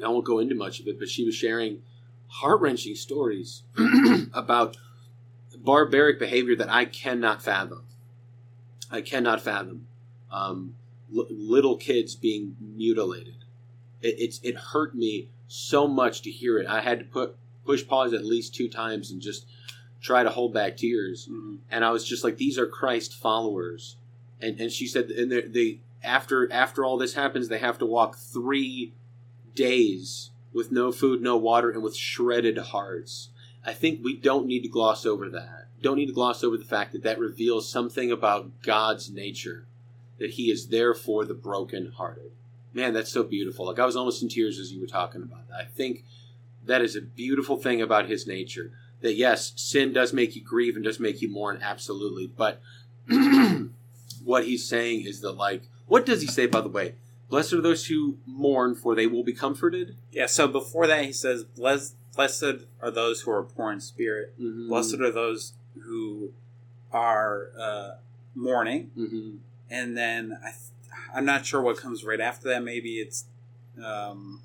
I 0.05 0.09
won't 0.09 0.25
go 0.25 0.41
into 0.41 0.57
much 0.57 0.81
of 0.81 0.89
it, 0.89 0.99
but 0.99 1.09
she 1.09 1.25
was 1.25 1.37
sharing 1.37 1.83
heart 2.27 2.61
wrenching 2.61 2.97
stories 2.97 3.63
about 4.35 4.77
barbaric 5.57 6.19
behavior 6.19 6.57
that 6.57 6.69
I 6.69 6.87
cannot 6.87 7.41
fathom. 7.41 7.85
I 8.91 9.01
cannot 9.01 9.41
fathom. 9.41 9.87
Um, 10.33 10.75
l- 11.17 11.29
little 11.31 11.77
kids 11.77 12.17
being 12.17 12.57
mutilated. 12.61 13.45
It, 14.03 14.17
it's 14.19 14.41
it 14.43 14.57
hurt 14.57 14.97
me 14.97 15.29
so 15.49 15.87
much 15.87 16.23
to 16.23 16.31
hear 16.31 16.59
it. 16.59 16.67
I 16.67 16.81
had 16.81 16.99
to 16.99 17.05
put 17.05 17.37
push 17.65 17.87
pause 17.87 18.13
at 18.13 18.25
least 18.25 18.55
two 18.55 18.69
times 18.69 19.11
and 19.11 19.21
just 19.21 19.47
try 20.01 20.23
to 20.23 20.31
hold 20.31 20.55
back 20.55 20.77
tears. 20.77 21.29
Mhm. 21.29 21.59
And 21.71 21.85
I 21.85 21.91
was 21.91 22.05
just 22.05 22.23
like, 22.23 22.37
these 22.37 22.59
are 22.59 22.67
Christ 22.67 23.15
followers. 23.15 23.97
And 24.41 24.61
and 24.61 24.71
she 24.71 24.87
said, 24.87 25.11
and 25.11 25.31
they, 25.31 25.41
they 25.43 25.81
after 26.03 26.51
after 26.53 26.85
all 26.85 26.97
this 26.99 27.15
happens, 27.15 27.49
they 27.49 27.59
have 27.59 27.79
to 27.79 27.87
walk 27.87 28.17
three 28.17 28.93
days 29.55 30.31
with 30.53 30.73
no 30.73 30.93
food, 30.93 31.21
no 31.21 31.37
water, 31.37 31.71
and 31.71 31.83
with 31.83 31.97
shredded 31.97 32.59
hearts. 32.59 33.31
I 33.65 33.73
think 33.73 34.01
we 34.03 34.17
don't 34.17 34.47
need 34.47 34.63
to 34.63 34.69
gloss 34.69 35.05
over 35.05 35.29
that. 35.31 35.67
Don't 35.83 35.97
need 35.97 36.07
to 36.07 36.13
gloss 36.13 36.45
over 36.45 36.57
the 36.57 36.65
fact 36.65 36.93
that 36.93 37.03
that 37.03 37.19
reveals 37.19 37.69
something 37.69 38.11
about 38.11 38.63
God's 38.63 39.11
nature, 39.11 39.67
that 40.19 40.31
He 40.31 40.51
is 40.51 40.69
there 40.69 40.95
for 40.95 41.25
the 41.25 41.35
brokenhearted. 41.35 42.33
Man, 42.77 42.93
that's 42.93 43.11
so 43.11 43.23
beautiful. 43.23 43.65
Like 43.67 43.79
I 43.79 43.87
was 43.87 43.97
almost 43.97 44.23
in 44.23 44.29
tears 44.29 44.59
as 44.59 44.71
you 44.71 44.83
were 44.83 44.87
talking 44.87 45.23
about 45.23 45.49
that. 45.49 45.61
I 45.61 45.65
think 45.65 46.05
that 46.67 46.83
is 46.83 46.95
a 46.95 47.01
beautiful 47.01 47.57
thing 47.57 47.81
about 47.81 48.07
His 48.07 48.27
nature. 48.27 48.71
That 49.01 49.15
yes, 49.15 49.55
sin 49.57 49.95
does 49.95 50.13
make 50.13 50.37
you 50.37 50.43
grieve 50.43 50.77
and 50.77 50.85
does 50.85 51.01
make 51.01 51.23
you 51.23 51.31
mourn, 51.31 51.59
absolutely. 51.63 52.27
But 52.27 52.61
what 54.25 54.45
He's 54.45 54.69
saying 54.69 55.07
is 55.07 55.23
that, 55.23 55.33
like, 55.33 55.63
what 55.87 56.05
does 56.05 56.21
He 56.21 56.27
say? 56.27 56.45
By 56.47 56.61
the 56.61 56.69
way, 56.69 56.97
blessed 57.31 57.55
are 57.55 57.63
those 57.63 57.87
who 57.87 58.19
mourn, 58.27 58.75
for 58.75 58.95
they 58.95 59.07
will 59.07 59.25
be 59.25 59.33
comforted. 59.33 59.97
Yeah. 60.13 60.27
So 60.27 60.47
before 60.47 60.87
that, 60.87 61.05
he 61.07 61.13
says, 61.13 61.45
"Blessed, 61.45 61.95
blessed 62.15 62.67
are 62.83 62.91
those 62.91 63.23
who 63.23 63.31
are 63.31 63.43
poor 63.43 63.73
in 63.73 63.81
spirit." 63.81 64.35
Mhm. 64.39 64.69
Blessed 64.69 65.01
are 65.01 65.11
those 65.11 65.55
who 65.85 66.33
are 66.93 67.51
uh, 67.59 67.91
mourning, 68.35 68.91
Mhm. 68.97 69.39
and 69.71 69.97
then 69.97 70.39
I, 70.43 70.51
th- 70.51 70.61
I'm 71.17 71.25
not 71.25 71.47
sure 71.47 71.63
what 71.63 71.79
comes 71.79 72.05
right 72.05 72.21
after 72.21 72.49
that. 72.49 72.63
Maybe 72.63 72.97
it's, 72.97 73.25
um, 73.83 74.43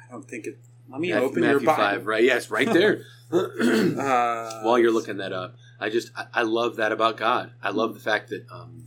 I 0.00 0.12
don't 0.12 0.24
think 0.24 0.46
it. 0.46 0.58
Let 0.88 1.00
me 1.00 1.10
Matthew, 1.10 1.26
open 1.26 1.40
Matthew 1.40 1.52
your 1.52 1.66
Bible. 1.66 1.82
five, 1.82 2.06
right? 2.06 2.22
Yes, 2.22 2.48
right 2.48 2.72
there. 2.72 3.02
Uh, 3.32 4.60
While 4.62 4.78
you're 4.78 4.92
looking 4.92 5.16
that 5.16 5.32
up, 5.32 5.56
I 5.80 5.90
just 5.90 6.12
I, 6.16 6.26
I 6.32 6.42
love 6.42 6.76
that 6.76 6.92
about 6.92 7.16
God. 7.16 7.50
I 7.60 7.70
love 7.70 7.94
the 7.94 8.00
fact 8.00 8.28
that, 8.28 8.46
um, 8.52 8.84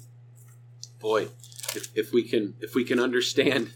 boy, 1.02 1.24
if, 1.76 1.90
if 1.94 2.14
we 2.14 2.24
can 2.24 2.54
if 2.62 2.74
we 2.74 2.86
can 2.86 3.00
understand, 3.02 3.74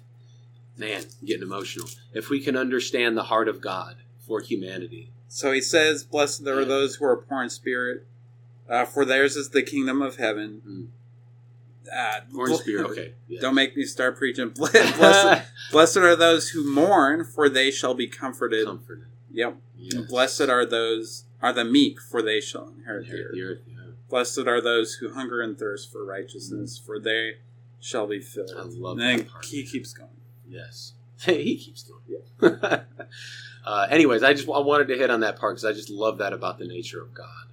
man, 0.78 1.04
I'm 1.22 1.28
getting 1.28 1.44
emotional. 1.44 1.88
If 2.14 2.30
we 2.30 2.40
can 2.40 2.56
understand 2.56 3.18
the 3.18 3.24
heart 3.24 3.50
of 3.50 3.60
God 3.60 3.98
for 4.26 4.40
humanity, 4.40 5.12
So 5.28 5.52
he 5.52 5.60
says, 5.60 6.06
"Blessed 6.06 6.48
are 6.48 6.64
those 6.64 6.96
who 6.96 7.06
are 7.06 7.18
poor 7.18 7.44
in 7.44 7.50
spirit, 7.50 8.08
uh, 8.70 8.86
for 8.86 9.04
theirs 9.04 9.36
is 9.36 9.50
the 9.50 9.64
kingdom 9.64 10.02
of 10.02 10.16
heaven." 10.16 10.62
Mm. 10.66 11.01
Uh, 11.92 12.20
poor 12.32 12.50
in 12.50 12.58
spirit. 12.58 12.92
Okay, 12.92 13.14
yeah. 13.28 13.42
Don't 13.42 13.56
make 13.56 13.76
me 13.76 13.84
start 13.84 14.18
preaching. 14.18 14.50
Blessed, 14.56 15.44
blessed 15.72 15.98
are 15.98 16.16
those 16.16 16.50
who 16.50 16.64
mourn, 16.70 17.24
for 17.24 17.50
they 17.50 17.72
shall 17.72 17.94
be 17.94 18.08
comforted. 18.08 18.66
comforted. 18.66 19.06
Yep. 19.32 19.58
Yes. 19.78 20.10
Blessed 20.10 20.42
are 20.42 20.66
those 20.66 21.26
are 21.42 21.54
the 21.54 21.66
meek, 21.66 22.00
for 22.00 22.22
they 22.22 22.40
shall 22.40 22.70
inherit 22.78 23.08
the 23.10 23.24
earth. 23.24 23.32
the 23.34 23.42
earth. 23.44 23.60
Yeah. 23.68 23.76
Blessed 24.10 24.40
are 24.48 24.62
those 24.62 24.96
who 24.96 25.14
hunger 25.14 25.42
and 25.42 25.58
thirst 25.58 25.92
for 25.92 26.06
righteousness, 26.06 26.78
for 26.78 27.00
they 27.00 27.38
shall 27.80 28.08
be 28.08 28.20
filled. 28.20 28.52
I 28.58 28.64
love 28.64 29.00
and 29.00 29.20
that 29.20 29.30
part. 29.30 29.46
he 29.46 29.64
keeps 29.66 29.94
going. 29.94 30.10
Yes. 30.48 30.94
he 31.26 31.58
keeps 31.58 31.84
going. 31.84 32.62
uh, 33.66 33.88
anyways, 33.90 34.22
I 34.24 34.34
just 34.34 34.48
I 34.48 34.60
wanted 34.60 34.88
to 34.90 34.98
hit 34.98 35.10
on 35.10 35.22
that 35.22 35.40
part 35.40 35.56
because 35.56 35.66
I 35.66 35.72
just 35.72 35.90
love 35.90 36.18
that 36.20 36.34
about 36.34 36.60
the 36.60 36.68
nature 36.68 37.02
of 37.02 37.14
God. 37.14 37.48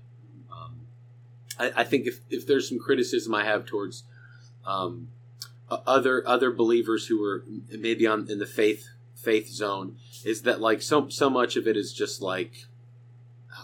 Um, 0.52 0.80
I, 1.58 1.72
I 1.76 1.84
think 1.84 2.06
if, 2.06 2.20
if 2.28 2.46
there's 2.46 2.68
some 2.68 2.78
criticism 2.78 3.34
I 3.34 3.44
have 3.44 3.64
towards 3.66 4.04
um, 4.68 5.08
other 5.70 6.26
other 6.26 6.50
believers 6.50 7.06
who 7.06 7.22
are 7.24 7.44
maybe 7.70 8.06
on 8.06 8.30
in 8.30 8.38
the 8.38 8.46
faith 8.46 8.88
faith 9.14 9.48
zone 9.48 9.96
is 10.24 10.42
that 10.42 10.60
like 10.60 10.80
so 10.82 11.08
so 11.08 11.28
much 11.30 11.56
of 11.56 11.66
it 11.66 11.76
is 11.76 11.92
just 11.92 12.20
like 12.22 12.52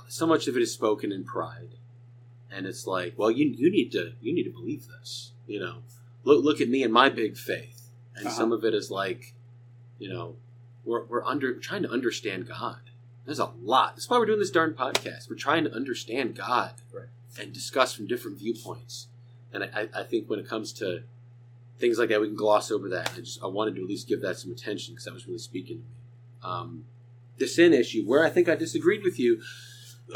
so 0.08 0.26
much 0.26 0.48
of 0.48 0.56
it 0.56 0.62
is 0.62 0.72
spoken 0.72 1.12
in 1.12 1.24
pride, 1.24 1.70
and 2.50 2.66
it's 2.66 2.86
like, 2.86 3.14
well, 3.16 3.30
you 3.30 3.46
you 3.46 3.70
need 3.70 3.90
to 3.92 4.12
you 4.20 4.32
need 4.34 4.44
to 4.44 4.50
believe 4.50 4.86
this, 4.88 5.32
you 5.46 5.60
know. 5.60 5.78
Look 6.24 6.44
look 6.44 6.60
at 6.60 6.68
me 6.68 6.82
and 6.82 6.92
my 6.92 7.08
big 7.08 7.36
faith, 7.36 7.88
and 8.16 8.26
Uh-huh. 8.26 8.36
some 8.36 8.52
of 8.52 8.64
it 8.64 8.74
is 8.74 8.90
like, 8.90 9.34
you 9.98 10.08
know, 10.08 10.36
we're 10.84 11.04
we're 11.04 11.24
under 11.24 11.54
trying 11.58 11.82
to 11.82 11.90
understand 11.90 12.48
God. 12.48 12.80
There's 13.24 13.38
a 13.38 13.50
lot. 13.62 13.96
That's 13.96 14.08
why 14.10 14.18
we're 14.18 14.26
doing 14.26 14.38
this 14.40 14.50
darn 14.50 14.74
podcast. 14.74 15.30
We're 15.30 15.36
trying 15.36 15.64
to 15.64 15.72
understand 15.72 16.34
God 16.36 16.72
Right. 16.92 17.08
and 17.40 17.52
discuss 17.52 17.94
from 17.94 18.06
different 18.06 18.38
viewpoints. 18.38 19.08
And 19.54 19.64
I, 19.64 19.88
I 19.94 20.02
think 20.02 20.28
when 20.28 20.38
it 20.38 20.48
comes 20.48 20.72
to 20.74 21.04
things 21.78 21.98
like 21.98 22.08
that, 22.10 22.20
we 22.20 22.26
can 22.26 22.36
gloss 22.36 22.70
over 22.70 22.88
that. 22.90 23.12
I 23.16 23.20
just 23.20 23.42
I 23.42 23.46
wanted 23.46 23.76
to 23.76 23.82
at 23.82 23.88
least 23.88 24.08
give 24.08 24.20
that 24.22 24.36
some 24.38 24.52
attention 24.52 24.94
because 24.94 25.04
that 25.04 25.14
was 25.14 25.26
really 25.26 25.38
speaking 25.38 25.78
to 25.78 25.82
me. 25.82 25.88
Um, 26.42 26.84
the 27.38 27.46
sin 27.46 27.72
issue, 27.72 28.04
where 28.04 28.24
I 28.24 28.30
think 28.30 28.48
I 28.48 28.54
disagreed 28.54 29.02
with 29.02 29.18
you, 29.18 29.40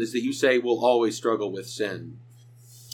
is 0.00 0.12
that 0.12 0.22
you 0.22 0.32
say 0.32 0.58
we'll 0.58 0.84
always 0.84 1.16
struggle 1.16 1.50
with 1.50 1.68
sin, 1.68 2.18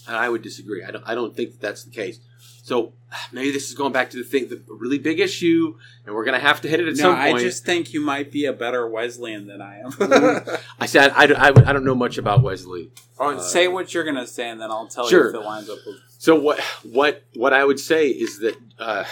and 0.06 0.16
I 0.16 0.28
would 0.28 0.42
disagree. 0.42 0.82
I 0.82 0.90
don't. 0.90 1.04
I 1.06 1.14
don't 1.14 1.36
think 1.36 1.52
that 1.52 1.60
that's 1.60 1.84
the 1.84 1.90
case. 1.90 2.20
So 2.64 2.94
maybe 3.30 3.50
this 3.50 3.68
is 3.68 3.74
going 3.74 3.92
back 3.92 4.08
to 4.08 4.16
the 4.16 4.24
thing, 4.24 4.48
the 4.48 4.58
really 4.68 4.98
big 4.98 5.20
issue, 5.20 5.76
and 6.06 6.14
we're 6.14 6.24
going 6.24 6.32
to 6.40 6.40
have 6.40 6.62
to 6.62 6.68
hit 6.68 6.80
it 6.80 6.88
at 6.88 6.96
no, 6.96 7.02
some 7.02 7.16
point. 7.16 7.36
I 7.36 7.38
just 7.38 7.62
think 7.66 7.92
you 7.92 8.00
might 8.00 8.32
be 8.32 8.46
a 8.46 8.54
better 8.54 8.88
Wesleyan 8.88 9.46
than 9.46 9.60
I 9.60 9.80
am. 9.80 9.92
I 10.80 10.86
said 10.86 11.12
I, 11.14 11.26
don't- 11.26 11.38
I, 11.38 11.48
I 11.48 11.72
don't 11.74 11.84
know 11.84 11.94
much 11.94 12.16
about 12.16 12.42
Wesley. 12.42 12.90
or 13.18 13.34
Uh, 13.34 13.38
say 13.38 13.68
what 13.68 13.92
you're 13.92 14.02
going 14.04 14.16
to 14.16 14.26
say, 14.26 14.48
and 14.48 14.58
then 14.58 14.70
I'll 14.70 14.86
tell 14.88 15.06
Sure. 15.06 15.24
you 15.24 15.28
if 15.28 15.34
it 15.34 15.44
lines 15.44 15.68
up 15.68 15.76
with. 15.86 15.96
So 16.16 16.40
what 16.40 16.58
what 16.82 17.22
what 17.34 17.52
I 17.52 17.66
would 17.66 17.78
say 17.78 18.08
is 18.08 18.38
that 18.38 18.56
uh, 18.78 19.04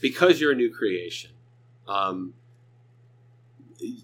because 0.00 0.40
you're 0.40 0.52
a 0.52 0.54
new 0.54 0.72
creation, 0.72 1.32
um, 1.88 2.34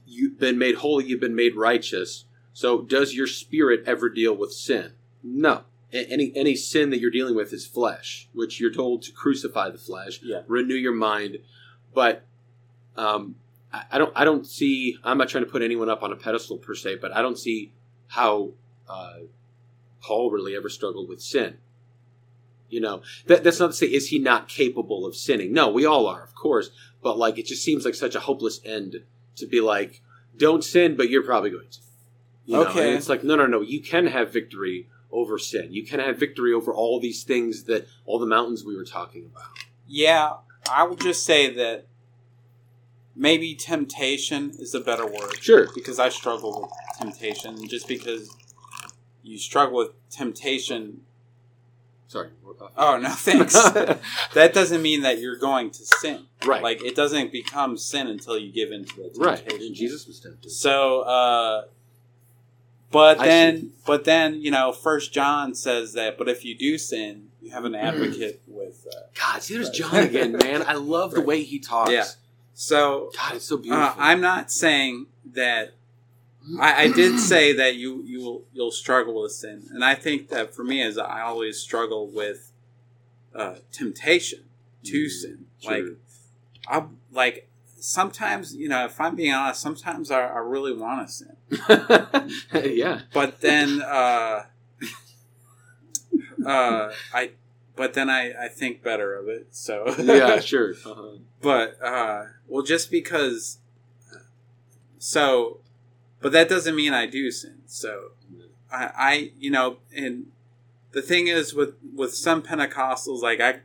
you've 0.05 0.41
been 0.41 0.59
made 0.59 0.75
holy, 0.77 1.05
you've 1.05 1.21
been 1.21 1.37
made 1.37 1.55
righteous. 1.55 2.25
So 2.53 2.83
does 2.83 3.15
your 3.15 3.29
spirit 3.29 3.85
ever 3.87 4.09
deal 4.09 4.35
with 4.37 4.53
sin? 4.53 4.95
No, 5.23 5.53
a- 5.53 5.65
any 5.97 6.33
any 6.35 6.55
sin 6.57 6.91
that 6.91 7.01
you're 7.01 7.11
dealing 7.11 7.35
with 7.35 7.53
is 7.53 7.67
flesh, 7.67 8.29
which 8.33 8.61
you're 8.61 8.73
told 8.73 9.03
to 9.03 9.13
crucify 9.13 9.71
the 9.71 9.79
flesh, 9.79 10.21
Yeah. 10.23 10.43
renew 10.47 10.75
your 10.75 10.95
mind. 10.95 11.39
But 11.95 12.25
um, 12.97 13.37
I, 13.73 13.85
I 13.93 13.99
don't 13.99 14.13
I 14.17 14.25
don't 14.25 14.47
see. 14.47 14.99
I'm 15.05 15.19
not 15.19 15.29
trying 15.29 15.45
to 15.45 15.51
put 15.51 15.63
anyone 15.63 15.89
up 15.89 16.03
on 16.03 16.13
a 16.13 16.17
pedestal 16.17 16.59
per 16.59 16.75
se, 16.75 16.97
but 16.97 17.15
I 17.15 17.23
don't 17.23 17.39
see 17.39 17.73
how 18.09 18.53
uh, 18.89 19.19
Paul 20.01 20.31
really 20.31 20.55
ever 20.57 20.69
struggled 20.69 21.09
with 21.09 21.21
sin. 21.21 21.59
You 22.69 22.81
know, 22.81 23.03
that, 23.27 23.45
that's 23.45 23.61
not 23.61 23.69
to 23.69 23.73
say 23.75 23.87
is 23.87 24.09
he 24.09 24.19
not 24.19 24.49
capable 24.49 25.07
of 25.07 25.15
sinning. 25.15 25.53
No, 25.53 25.71
we 25.71 25.87
all 25.87 26.07
are, 26.09 26.23
of 26.25 26.35
course. 26.35 26.71
But 27.03 27.17
like, 27.17 27.39
it 27.39 27.47
just 27.47 27.63
seems 27.63 27.85
like 27.85 27.95
such 27.95 28.17
a 28.17 28.21
hopeless 28.21 28.61
end 28.65 29.05
to 29.37 29.47
be 29.47 29.61
like, 29.61 30.03
don't 30.37 30.65
sin, 30.65 30.97
but 30.97 31.09
you're 31.09 31.23
probably 31.23 31.51
going 31.51 31.69
to. 31.71 31.79
You 32.45 32.55
know, 32.55 32.67
Okay. 32.67 32.89
and 32.89 32.97
it's 32.97 33.09
like, 33.09 33.23
no, 33.23 33.37
no, 33.37 33.47
no. 33.47 33.61
You 33.61 33.81
can 33.81 34.07
have 34.09 34.33
victory 34.33 34.89
over 35.17 35.39
sin. 35.39 35.73
You 35.73 35.85
can 35.85 35.99
have 35.99 36.19
victory 36.19 36.53
over 36.53 36.73
all 36.73 37.01
these 37.01 37.25
things 37.25 37.65
that 37.65 37.89
all 38.05 38.19
the 38.19 38.27
mountains 38.27 38.65
we 38.65 38.77
were 38.77 38.85
talking 38.85 39.25
about. 39.25 39.49
Yeah, 39.87 40.35
I 40.71 40.85
will 40.85 40.97
just 40.97 41.25
say 41.25 41.53
that 41.55 41.87
maybe 43.17 43.55
temptation 43.55 44.51
is 44.59 44.75
a 44.75 44.81
better 44.81 45.07
word. 45.07 45.37
Sure. 45.41 45.69
Because 45.75 45.99
I 45.99 46.11
struggle 46.11 46.63
with 46.63 46.71
temptation. 47.01 47.67
Just 47.67 47.89
because 47.89 48.37
you 49.23 49.39
struggle 49.39 49.79
with 49.79 50.11
temptation. 50.11 51.01
Sorry. 52.09 52.29
Oh, 52.77 52.99
no, 52.99 53.09
thanks. 53.13 53.55
that 54.35 54.53
doesn't 54.53 54.83
mean 54.83 55.01
that 55.03 55.19
you're 55.19 55.39
going 55.39 55.71
to 55.71 55.85
sin. 55.85 56.27
right. 56.45 56.63
Like, 56.63 56.85
it 56.85 56.95
doesn't 56.95 57.33
become 57.33 57.79
sin 57.79 58.07
until 58.07 58.39
you 58.39 58.53
give 58.53 58.71
in 58.71 58.85
to 58.85 58.97
the 58.97 59.13
right. 59.19 59.51
And 59.51 59.75
Jesus 59.75 60.07
was 60.07 60.21
tempted. 60.21 60.51
So, 60.51 61.01
uh, 61.01 61.65
but 62.91 63.21
I 63.21 63.27
then, 63.27 63.73
but 63.85 64.05
then, 64.05 64.41
you 64.41 64.51
know, 64.51 64.73
First 64.73 65.13
John 65.13 65.55
says 65.55 65.93
that. 65.95 66.17
But 66.19 66.29
if 66.29 66.45
you 66.45 66.57
do 66.57 66.79
sin, 66.79 67.29
you 67.43 67.51
have 67.51 67.65
an 67.65 67.75
advocate 67.75 68.41
with. 68.47 68.87
Uh, 68.91 69.01
God, 69.21 69.43
see, 69.43 69.55
there's 69.55 69.71
John 69.71 69.97
again, 69.97 70.33
man. 70.33 70.63
I 70.67 70.75
love 70.75 71.13
the 71.13 71.21
way 71.21 71.43
he 71.43 71.59
talks. 71.59 71.91
Yeah. 71.91 72.05
so 72.55 73.11
God, 73.17 73.37
it's 73.37 73.45
so 73.47 73.57
beautiful. 73.57 73.85
uh, 73.85 73.95
I'm 73.99 74.21
not 74.21 74.51
saying 74.51 75.07
that. 75.33 75.73
I, 76.61 76.85
I 76.85 76.89
did 76.93 77.19
say 77.33 77.53
that 77.55 77.75
you 77.75 78.03
you 78.05 78.21
will 78.21 78.45
you'll 78.53 78.71
struggle 78.71 79.21
with 79.23 79.33
sin, 79.33 79.65
and 79.73 79.85
I 79.85 79.95
think 79.97 80.29
that 80.29 80.55
for 80.55 80.63
me, 80.63 80.81
is 80.81 80.97
I 80.97 81.23
always 81.23 81.59
struggle 81.59 82.07
with 82.07 82.53
uh, 83.35 83.57
temptation 83.73 84.45
to 84.85 85.07
Mm, 85.07 85.11
sin. 85.11 85.47
sure. 85.61 85.73
Like 85.73 85.85
I'm 86.69 86.99
like 87.11 87.49
sometimes 87.79 88.55
you 88.55 88.69
know 88.69 88.85
if 88.85 89.01
I'm 89.01 89.17
being 89.17 89.33
honest, 89.33 89.61
sometimes 89.61 90.11
I, 90.13 90.21
I 90.23 90.39
really 90.39 90.73
want 90.73 91.07
to 91.07 91.13
sin. 91.13 91.36
yeah. 92.65 93.01
but 93.13 93.41
then 93.41 93.81
uh 93.83 94.45
uh 96.45 96.93
i 97.15 97.31
but 97.77 97.95
then 97.95 98.11
i 98.11 98.33
i 98.45 98.49
think 98.49 98.83
better 98.83 99.15
of 99.15 99.29
it 99.29 99.47
so 99.51 99.85
Yeah, 99.99 100.41
sure. 100.53 100.75
Uh-huh. 100.85 101.19
but 101.41 101.81
uh 101.83 102.25
well 102.49 102.63
just 102.65 102.91
because 102.91 103.59
so 104.99 105.59
but 106.21 106.33
that 106.33 106.49
doesn't 106.49 106.75
mean 106.75 106.93
i 106.93 107.07
do 107.07 107.31
sin 107.31 107.59
so 107.67 108.11
i 108.73 108.91
i 108.97 109.33
you 109.39 109.51
know 109.51 109.79
and 109.95 110.27
the 110.93 111.03
thing 111.03 111.29
is 111.29 111.55
with 111.55 111.75
with 111.95 112.15
some 112.15 112.43
pentecostals 112.43 113.23
like 113.23 113.41
i 113.41 113.61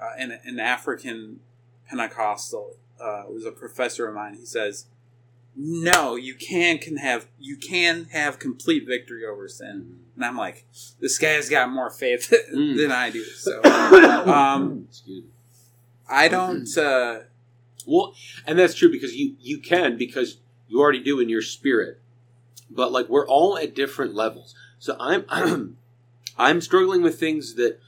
uh, 0.00 0.12
an, 0.18 0.38
an 0.44 0.58
african 0.58 1.40
pentecostal 1.88 2.76
uh 3.00 3.24
was 3.28 3.44
a 3.44 3.50
professor 3.52 4.08
of 4.08 4.14
mine 4.14 4.34
he 4.34 4.46
says 4.46 4.86
no 5.56 6.16
you 6.16 6.34
can 6.34 6.78
can 6.78 6.96
have 6.98 7.26
you 7.38 7.56
can 7.56 8.04
have 8.12 8.38
complete 8.38 8.86
victory 8.86 9.24
over 9.26 9.48
sin 9.48 9.98
and 10.14 10.24
i'm 10.24 10.36
like 10.36 10.64
this 11.00 11.18
guy's 11.18 11.48
got 11.48 11.70
more 11.70 11.90
faith 11.90 12.32
Mm. 12.54 12.76
than 12.76 12.92
i 12.92 13.10
do 13.10 13.22
so 13.24 13.62
um 13.64 14.86
Excuse 14.88 15.24
me. 15.24 15.28
i 16.08 16.28
don't 16.28 16.76
uh 16.78 17.20
Well, 17.86 18.14
and 18.46 18.58
that's 18.58 18.74
true 18.74 18.90
because 18.90 19.14
you 19.14 19.34
you 19.40 19.58
can 19.58 19.96
because 19.96 20.38
you 20.68 20.78
already 20.80 21.02
do 21.02 21.18
in 21.18 21.28
your 21.28 21.42
spirit. 21.42 21.98
But 22.70 22.92
like 22.92 23.08
we're 23.08 23.26
all 23.26 23.58
at 23.58 23.74
different 23.74 24.14
levels. 24.14 24.54
So 24.78 24.96
I'm 25.00 25.24
I'm 26.38 26.60
struggling 26.60 27.02
with 27.02 27.18
things 27.18 27.54
that 27.54 27.80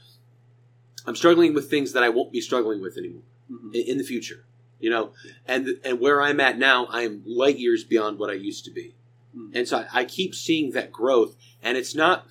I'm 1.07 1.15
struggling 1.15 1.53
with 1.53 1.69
things 1.69 1.93
that 1.93 2.03
I 2.03 2.09
won't 2.09 2.31
be 2.31 2.41
struggling 2.41 2.81
with 2.81 2.97
anymore 2.97 3.21
mhm. 3.49 3.73
in, 3.73 3.81
in 3.91 3.97
the 3.97 4.03
future. 4.03 4.43
You 4.83 4.89
know, 4.89 5.11
and 5.47 5.79
and 5.85 6.01
where 6.01 6.21
I'm 6.21 6.41
at 6.41 6.57
now, 6.57 6.87
I 6.87 7.03
am 7.03 7.23
light 7.25 7.57
years 7.57 7.85
beyond 7.85 8.19
what 8.19 8.29
I 8.29 8.33
used 8.33 8.65
to 8.65 8.71
be, 8.71 8.95
Mhm. 9.33 9.51
and 9.55 9.65
so 9.65 9.77
I, 9.77 10.01
I 10.01 10.03
keep 10.03 10.35
seeing 10.35 10.71
that 10.71 10.91
growth. 10.91 11.37
And 11.61 11.77
it's 11.77 11.95
not 11.95 12.27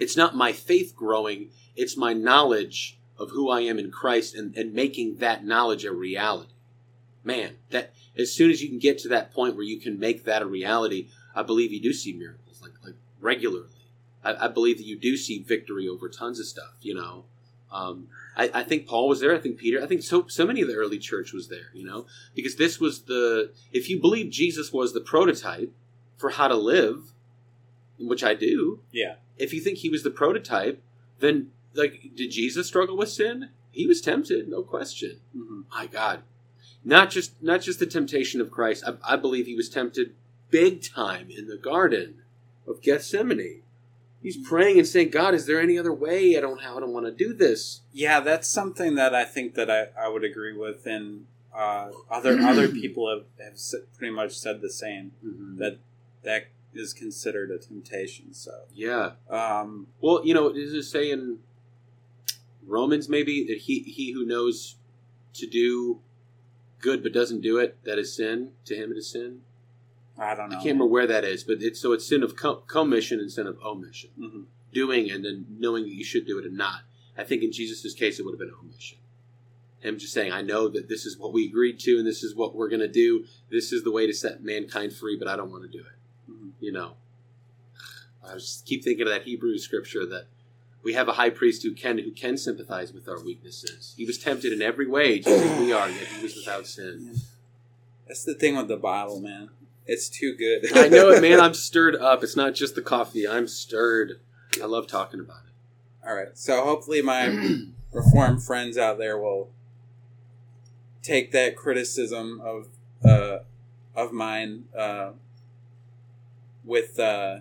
it's 0.00 0.16
not 0.16 0.34
my 0.34 0.52
faith 0.52 0.96
growing; 0.96 1.50
it's 1.76 1.96
my 1.96 2.12
knowledge 2.12 2.98
of 3.20 3.30
who 3.30 3.48
I 3.50 3.60
am 3.60 3.78
in 3.78 3.92
Christ, 3.92 4.34
and, 4.34 4.56
and 4.56 4.74
making 4.74 5.18
that 5.18 5.44
knowledge 5.44 5.84
a 5.84 5.92
reality. 5.92 6.50
Man, 7.22 7.50
that 7.70 7.92
as 8.18 8.32
soon 8.32 8.50
as 8.50 8.60
you 8.60 8.68
can 8.68 8.80
get 8.80 8.98
to 8.98 9.08
that 9.10 9.32
point 9.32 9.54
where 9.54 9.64
you 9.72 9.78
can 9.78 9.96
make 10.00 10.24
that 10.24 10.42
a 10.42 10.46
reality, 10.46 11.06
I 11.36 11.44
believe 11.44 11.70
you 11.70 11.80
do 11.80 11.92
see 11.92 12.12
miracles 12.12 12.60
like 12.62 12.74
like 12.84 12.96
regularly. 13.20 13.68
I, 14.24 14.46
I 14.46 14.48
believe 14.48 14.78
that 14.78 14.86
you 14.86 14.98
do 14.98 15.16
see 15.16 15.38
victory 15.38 15.86
over 15.88 16.08
tons 16.08 16.40
of 16.40 16.46
stuff. 16.46 16.74
You 16.82 16.94
know. 16.94 17.26
Um, 17.72 18.08
I, 18.36 18.50
I 18.54 18.62
think 18.62 18.86
Paul 18.86 19.08
was 19.08 19.20
there. 19.20 19.34
I 19.34 19.38
think 19.38 19.58
Peter. 19.58 19.82
I 19.82 19.86
think 19.86 20.02
so. 20.02 20.26
So 20.28 20.46
many 20.46 20.60
of 20.60 20.68
the 20.68 20.74
early 20.74 20.98
church 20.98 21.32
was 21.32 21.48
there. 21.48 21.70
You 21.72 21.84
know, 21.84 22.06
because 22.34 22.56
this 22.56 22.78
was 22.78 23.02
the. 23.02 23.52
If 23.72 23.88
you 23.88 24.00
believe 24.00 24.30
Jesus 24.30 24.72
was 24.72 24.92
the 24.92 25.00
prototype 25.00 25.72
for 26.16 26.30
how 26.30 26.48
to 26.48 26.56
live, 26.56 27.12
which 27.98 28.24
I 28.24 28.34
do. 28.34 28.80
Yeah. 28.92 29.16
If 29.36 29.52
you 29.52 29.60
think 29.60 29.78
he 29.78 29.90
was 29.90 30.02
the 30.04 30.10
prototype, 30.10 30.82
then 31.18 31.50
like, 31.74 32.10
did 32.14 32.30
Jesus 32.30 32.66
struggle 32.66 32.96
with 32.96 33.10
sin? 33.10 33.50
He 33.72 33.86
was 33.86 34.00
tempted, 34.00 34.48
no 34.48 34.62
question. 34.62 35.20
Mhm. 35.36 35.64
My 35.70 35.86
God, 35.86 36.22
not 36.84 37.10
just 37.10 37.42
not 37.42 37.60
just 37.60 37.80
the 37.80 37.86
temptation 37.86 38.40
of 38.40 38.50
Christ. 38.50 38.84
I, 38.86 39.14
I 39.14 39.16
believe 39.16 39.46
he 39.46 39.56
was 39.56 39.68
tempted 39.68 40.14
big 40.50 40.82
time 40.82 41.28
in 41.30 41.48
the 41.48 41.56
Garden 41.56 42.22
of 42.66 42.80
Gethsemane. 42.80 43.62
He's 44.24 44.36
praying 44.38 44.78
and 44.78 44.88
saying, 44.88 45.10
"God, 45.10 45.34
is 45.34 45.44
there 45.46 45.60
any 45.60 45.78
other 45.78 45.92
way? 45.92 46.36
I 46.36 46.40
don't 46.40 46.60
how 46.62 46.76
I 46.78 46.80
don't 46.80 46.92
want 46.92 47.06
to 47.06 47.12
do 47.12 47.32
this." 47.34 47.82
yeah 47.92 48.18
that's 48.18 48.48
something 48.48 48.96
that 48.96 49.14
i 49.14 49.24
think 49.24 49.54
that 49.54 49.70
i, 49.70 49.86
I 49.96 50.08
would 50.08 50.24
agree 50.24 50.56
with 50.56 50.84
and 50.86 51.26
uh 51.54 51.90
other 52.10 52.36
other 52.40 52.66
people 52.82 53.08
have, 53.08 53.24
have 53.46 53.56
pretty 53.96 54.12
much 54.12 54.32
said 54.36 54.60
the 54.60 54.70
same 54.70 55.12
Mhm. 55.24 55.58
that 55.58 55.78
that 56.24 56.42
is 56.74 56.92
considered 56.92 57.50
a 57.52 57.58
temptation 57.58 58.34
so 58.34 58.50
Yeah. 58.74 59.12
um 59.30 59.86
Well, 60.00 60.22
you 60.26 60.34
know, 60.34 60.52
does 60.52 60.72
it 60.72 60.82
say 60.84 61.10
in 61.12 61.38
Romans 62.66 63.08
maybe 63.08 63.44
that 63.48 63.58
he 63.66 63.80
he 63.80 64.12
who 64.12 64.24
knows 64.24 64.76
to 65.34 65.46
do 65.46 66.00
good 66.80 67.02
but 67.02 67.12
doesn't 67.12 67.40
do 67.42 67.58
it, 67.58 67.78
that 67.84 67.98
is 67.98 68.14
sin. 68.16 68.52
To 68.66 68.74
him 68.74 68.90
it 68.92 68.96
is 68.98 69.10
sin. 69.10 69.42
I 70.18 70.34
don't 70.34 70.48
know. 70.50 70.56
I 70.56 70.62
can't 70.62 70.66
remember 70.78 70.86
where 70.86 71.06
that 71.06 71.24
is, 71.24 71.42
but 71.44 71.58
it's 71.60 71.80
so 71.80 71.92
it's 71.92 72.06
sin 72.06 72.22
of 72.22 72.36
co- 72.36 72.56
commission 72.66 73.18
and 73.20 73.30
sin 73.32 73.46
of 73.46 73.58
omission. 73.64 74.10
Mhm. 74.18 74.44
Doing 74.72 75.10
and 75.10 75.24
then 75.24 75.46
knowing 75.58 75.84
that 75.84 75.94
you 75.94 76.04
should 76.04 76.26
do 76.26 76.38
it 76.38 76.44
and 76.44 76.56
not. 76.56 76.82
I 77.16 77.24
think 77.24 77.42
in 77.42 77.52
Jesus' 77.52 77.94
case 77.94 78.18
it 78.18 78.24
would 78.24 78.32
have 78.32 78.38
been 78.38 78.52
omission. 78.62 78.98
Him 79.80 79.98
just 79.98 80.12
saying, 80.14 80.32
I 80.32 80.40
know 80.42 80.68
that 80.68 80.88
this 80.88 81.04
is 81.04 81.18
what 81.18 81.32
we 81.32 81.46
agreed 81.46 81.78
to 81.80 81.98
and 81.98 82.06
this 82.06 82.22
is 82.22 82.34
what 82.34 82.54
we're 82.56 82.68
going 82.68 82.80
to 82.80 82.88
do. 82.88 83.24
This 83.50 83.72
is 83.72 83.84
the 83.84 83.92
way 83.92 84.06
to 84.06 84.12
set 84.14 84.42
mankind 84.42 84.92
free, 84.94 85.16
but 85.18 85.28
I 85.28 85.36
don't 85.36 85.50
want 85.50 85.62
to 85.64 85.68
do 85.68 85.84
it. 85.84 86.30
Mhm. 86.32 86.52
You 86.60 86.72
know, 86.72 86.96
I 88.26 88.34
just 88.34 88.64
keep 88.66 88.82
thinking 88.82 89.06
of 89.06 89.12
that 89.12 89.22
Hebrew 89.24 89.58
scripture 89.58 90.06
that 90.06 90.26
we 90.82 90.92
have 90.94 91.08
a 91.08 91.12
high 91.12 91.30
priest 91.30 91.62
who 91.62 91.72
can 91.74 91.98
who 91.98 92.10
can 92.12 92.36
sympathize 92.36 92.92
with 92.92 93.08
our 93.08 93.20
weaknesses. 93.22 93.94
He 93.96 94.04
was 94.04 94.18
tempted 94.18 94.52
in 94.52 94.62
every 94.62 94.86
way, 94.86 95.18
just 95.18 95.44
as 95.44 95.58
we 95.60 95.72
are, 95.72 95.88
yet 95.90 96.06
he 96.08 96.22
was 96.22 96.34
without 96.36 96.66
sin. 96.66 97.14
that's 98.06 98.24
the 98.24 98.34
thing 98.34 98.54
with 98.56 98.68
the 98.68 98.76
bible 98.76 99.18
man 99.20 99.48
it's 99.86 100.08
too 100.08 100.34
good 100.34 100.64
I 100.76 100.88
know 100.88 101.10
it, 101.10 101.20
man. 101.22 101.40
I'm 101.46 101.54
stirred 101.54 101.96
up. 101.96 102.22
It's 102.24 102.36
not 102.36 102.54
just 102.54 102.74
the 102.74 102.82
coffee. 102.82 103.26
I'm 103.28 103.46
stirred. 103.48 104.20
I 104.62 104.66
love 104.66 104.86
talking 104.86 105.20
about 105.20 105.42
it. 105.46 106.08
all 106.08 106.14
right 106.14 106.28
so 106.34 106.64
hopefully 106.64 107.02
my 107.02 107.56
reformed 107.92 108.42
friends 108.42 108.76
out 108.78 108.98
there 108.98 109.18
will 109.18 109.50
take 111.02 111.32
that 111.32 111.54
criticism 111.56 112.40
of 112.42 112.68
uh 113.04 113.38
of 113.94 114.12
mine 114.12 114.64
uh 114.76 115.10
with 116.64 116.98
uh 116.98 117.38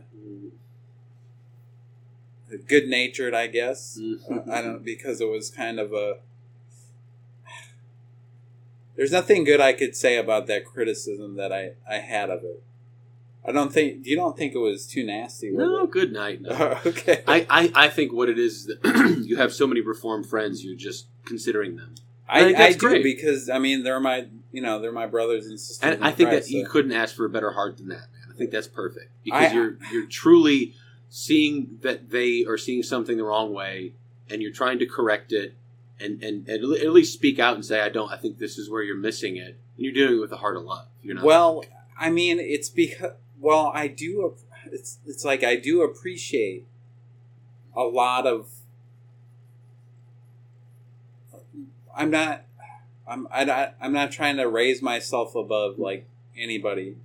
good 2.67 2.87
natured 2.87 3.33
i 3.33 3.47
guess 3.47 3.97
Mhm. 3.99 4.47
Uh, 4.47 4.51
I 4.51 4.61
don't 4.61 4.83
because 4.83 5.21
it 5.21 5.27
was 5.29 5.49
kind 5.49 5.79
of 5.79 5.93
a. 5.93 6.17
There's 8.95 9.11
nothing 9.11 9.43
good 9.43 9.59
I 9.59 9.73
could 9.73 9.95
say 9.95 10.17
about 10.17 10.47
that 10.47 10.65
criticism 10.65 11.35
that 11.35 11.51
I 11.51 11.73
I 11.89 11.97
had 11.97 12.29
of 12.29 12.43
it. 12.43 12.63
I 13.45 13.51
don't 13.51 13.73
think 13.73 14.05
you 14.05 14.15
don't 14.15 14.37
think 14.37 14.53
it 14.53 14.59
was 14.59 14.87
too 14.87 15.03
nasty. 15.05 15.51
No, 15.51 15.83
it? 15.83 15.91
good 15.91 16.13
night. 16.13 16.41
No. 16.41 16.51
Oh, 16.51 16.81
okay. 16.89 17.23
I, 17.27 17.45
I, 17.49 17.71
I 17.75 17.89
think 17.89 18.13
what 18.13 18.29
it 18.29 18.39
is 18.39 18.53
is 18.53 18.65
that 18.67 19.21
you 19.25 19.35
have 19.35 19.53
so 19.53 19.67
many 19.67 19.81
reformed 19.81 20.27
friends, 20.27 20.63
you're 20.63 20.77
just 20.77 21.07
considering 21.25 21.75
them. 21.75 21.95
I 22.29 22.53
I, 22.53 22.63
I, 22.67 22.73
do 22.73 23.03
because 23.03 23.49
I 23.49 23.59
mean 23.59 23.83
they're 23.83 23.99
my 23.99 24.27
you 24.51 24.61
know 24.61 24.79
they're 24.79 24.93
my 24.93 25.07
brothers 25.07 25.47
and 25.47 25.59
sisters. 25.59 25.79
And 25.81 26.03
I 26.03 26.11
think 26.11 26.29
Christ, 26.29 26.47
that 26.47 26.53
you 26.53 26.65
couldn't 26.65 26.93
ask 26.93 27.15
for 27.15 27.25
a 27.25 27.29
better 27.29 27.51
heart 27.51 27.77
than 27.77 27.89
that, 27.89 28.07
man. 28.13 28.33
I 28.33 28.37
think 28.37 28.51
that's 28.51 28.67
perfect 28.67 29.11
because 29.23 29.51
I- 29.51 29.53
you're 29.53 29.77
you're 29.91 30.07
truly 30.07 30.73
seeing 31.09 31.79
that 31.81 32.09
they 32.09 32.45
are 32.47 32.57
seeing 32.57 32.81
something 32.81 33.17
the 33.17 33.23
wrong 33.23 33.53
way 33.53 33.93
and 34.29 34.41
you're 34.41 34.53
trying 34.53 34.79
to 34.79 34.85
correct 34.85 35.31
it 35.31 35.55
and, 36.03 36.21
and, 36.21 36.47
and 36.47 36.63
at 36.75 36.89
least 36.89 37.13
speak 37.13 37.39
out 37.39 37.55
and 37.55 37.65
say 37.65 37.79
i 37.81 37.89
don't 37.89 38.11
i 38.11 38.17
think 38.17 38.37
this 38.37 38.57
is 38.57 38.69
where 38.69 38.83
you're 38.83 38.97
missing 38.97 39.37
it 39.37 39.57
and 39.75 39.85
you're 39.85 39.93
doing 39.93 40.17
it 40.17 40.21
with 40.21 40.31
a 40.31 40.37
heart 40.37 40.57
of 40.57 40.63
love 40.63 40.87
you're 41.03 41.15
not 41.15 41.23
Well, 41.25 41.63
I 41.99 42.09
mean, 42.09 42.39
it's 42.39 42.69
because 42.69 43.11
well, 43.39 43.71
I 43.73 43.87
do. 43.87 44.35
It's 44.71 44.99
it's 45.05 45.25
like 45.25 45.43
I 45.43 45.57
do 45.57 45.81
appreciate 45.81 46.65
a 47.75 47.83
lot 47.83 48.25
of. 48.25 48.47
I'm 51.95 52.09
not. 52.09 52.45
I'm 53.05 53.27
I, 53.31 53.43
not- 53.43 53.75
I'm 53.81 53.91
not 53.91 54.11
trying 54.11 54.37
to 54.37 54.47
raise 54.47 54.81
myself 54.81 55.35
above 55.35 55.77
like 55.77 56.07
anybody. 56.37 56.95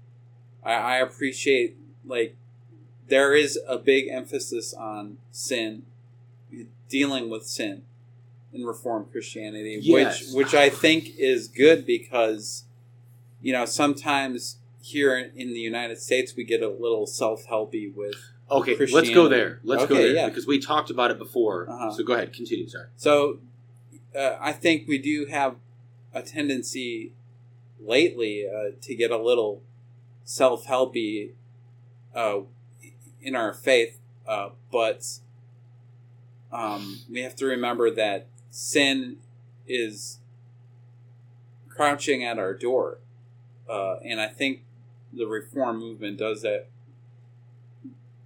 I, 0.62 0.74
I 0.74 0.96
appreciate 0.98 1.76
like 2.06 2.36
there 3.08 3.34
is 3.34 3.58
a 3.66 3.78
big 3.78 4.08
emphasis 4.08 4.72
on 4.72 5.18
sin, 5.32 5.82
dealing 6.88 7.28
with 7.30 7.46
sin 7.46 7.82
in 8.52 8.64
Reformed 8.64 9.10
Christianity, 9.12 9.78
Yes. 9.82 10.32
which 10.32 10.46
which 10.46 10.54
I 10.54 10.70
think 10.70 11.10
is 11.18 11.48
good 11.48 11.84
because 11.86 12.64
you 13.42 13.52
know 13.52 13.64
sometimes 13.64 14.58
here 14.80 15.16
in 15.18 15.48
the 15.52 15.60
United 15.60 15.98
States 16.00 16.34
we 16.36 16.44
get 16.44 16.62
a 16.62 16.68
little 16.68 17.06
self 17.06 17.46
helpy 17.46 17.92
with 17.94 18.14
okay 18.50 18.74
let's 18.90 19.10
go 19.10 19.28
there 19.28 19.60
let's 19.62 19.84
go 19.86 19.94
there 19.94 20.14
yeah. 20.14 20.26
because 20.28 20.46
we 20.46 20.58
talked 20.58 20.88
about 20.88 21.10
it 21.10 21.18
before 21.18 21.68
Uh-huh. 21.68 21.90
so 21.92 22.02
go 22.02 22.14
ahead 22.14 22.32
continue 22.32 22.66
sorry 22.66 22.86
So, 22.96 23.40
uh, 24.16 24.36
I 24.40 24.52
think 24.52 24.88
we 24.88 24.96
do 24.96 25.26
have 25.26 25.56
a 26.14 26.22
tendency 26.22 27.12
lately 27.78 28.46
uh, 28.48 28.70
to 28.80 28.94
get 28.94 29.10
a 29.10 29.18
little 29.18 29.62
self 30.24 30.66
helpy 30.66 31.32
uh, 32.14 32.40
in 33.20 33.34
our 33.36 33.52
faith, 33.52 33.98
uh, 34.26 34.48
but 34.72 35.04
um, 36.50 37.00
we 37.10 37.20
have 37.20 37.36
to 37.36 37.46
remember 37.46 37.90
that 37.90 38.26
sin 38.50 39.16
is 39.66 40.18
crouching 41.68 42.24
at 42.24 42.38
our 42.38 42.54
door, 42.54 42.98
uh, 43.68 43.96
and 44.04 44.20
I 44.20 44.28
think 44.28 44.64
the 45.12 45.26
reform 45.26 45.78
movement 45.78 46.18
does 46.18 46.42
that 46.42 46.68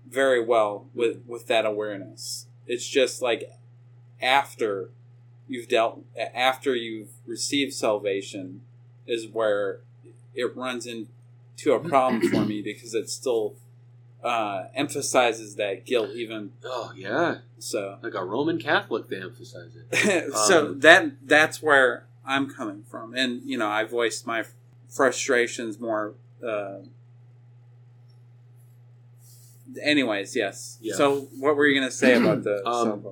very 0.08 0.44
well 0.44 0.86
with 0.94 1.22
with 1.26 1.46
that 1.46 1.64
awareness. 1.64 2.46
It's 2.66 2.86
just 2.86 3.22
like 3.22 3.50
after 4.20 4.90
you've 5.48 5.68
dealt 5.68 6.04
after 6.34 6.74
you've 6.74 7.10
received 7.26 7.72
salvation 7.72 8.62
is 9.06 9.26
where 9.28 9.80
it 10.34 10.56
runs 10.56 10.86
into 10.86 11.72
a 11.72 11.78
problem 11.78 12.22
for 12.22 12.44
me 12.44 12.62
because 12.62 12.94
it's 12.94 13.12
still 13.12 13.54
uh, 14.22 14.66
emphasizes 14.74 15.56
that 15.56 15.84
guilt 15.84 16.10
even. 16.14 16.52
Oh 16.64 16.92
yeah. 16.96 17.38
So. 17.58 17.98
Like 18.02 18.14
a 18.14 18.24
roman 18.24 18.58
catholic 18.58 19.08
they 19.08 19.20
emphasize 19.20 19.70
it. 19.76 20.32
So 20.48 20.68
Um, 20.68 20.80
that 20.80 21.26
that's 21.26 21.62
where 21.62 22.06
i'm 22.24 22.48
coming 22.48 22.84
from. 22.88 23.14
And 23.14 23.42
you 23.44 23.58
know 23.58 23.68
i 23.68 23.84
voiced 23.84 24.26
my 24.26 24.44
frustrations 24.88 25.80
more 25.80 26.14
uh, 26.46 26.78
anyways 29.80 30.36
yes. 30.36 30.78
Yeah. 30.80 30.94
so 30.94 31.22
what 31.38 31.56
were 31.56 31.66
you 31.66 31.78
going 31.78 31.88
to 31.88 31.94
say 31.96 32.14
about 32.14 32.44
the 32.44 32.62
Um, 32.66 33.04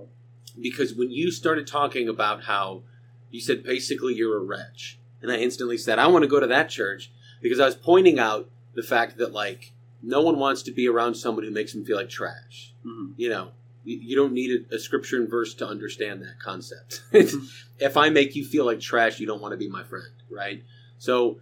because 0.60 0.94
when 0.94 1.10
you 1.10 1.30
started 1.30 1.66
talking 1.66 2.08
about 2.08 2.44
how 2.44 2.82
you 3.30 3.40
said 3.40 3.62
basically 3.62 4.14
you're 4.14 4.36
a 4.36 4.40
wretch, 4.44 4.98
and 5.22 5.30
I 5.30 5.36
instantly 5.36 5.78
said 5.78 5.98
I 5.98 6.06
want 6.08 6.22
to 6.22 6.28
go 6.28 6.40
to 6.40 6.46
that 6.48 6.68
church 6.68 7.10
because 7.40 7.60
I 7.60 7.66
was 7.66 7.76
pointing 7.76 8.18
out 8.18 8.48
the 8.74 8.82
fact 8.82 9.16
that 9.18 9.32
like 9.32 9.72
no 10.02 10.22
one 10.22 10.38
wants 10.38 10.62
to 10.64 10.72
be 10.72 10.88
around 10.88 11.14
someone 11.14 11.44
who 11.44 11.50
makes 11.50 11.72
them 11.72 11.84
feel 11.84 11.96
like 11.96 12.08
trash. 12.08 12.72
Mhm. 12.84 13.14
You 13.16 13.28
know, 13.28 13.50
you, 13.84 13.98
you 13.98 14.16
don't 14.16 14.32
need 14.32 14.66
a, 14.70 14.74
a 14.76 14.78
scripture 14.78 15.16
and 15.16 15.28
verse 15.28 15.54
to 15.54 15.66
understand 15.66 16.22
that 16.22 16.38
concept. 16.40 17.02
Mhm. 17.12 17.48
if 17.78 17.96
I 17.96 18.10
make 18.10 18.34
you 18.36 18.44
feel 18.44 18.64
like 18.64 18.80
trash, 18.80 19.20
you 19.20 19.26
don't 19.26 19.40
want 19.42 19.52
to 19.52 19.58
be 19.58 19.68
my 19.68 19.84
friend, 19.84 20.12
right? 20.30 20.62
So. 20.98 21.40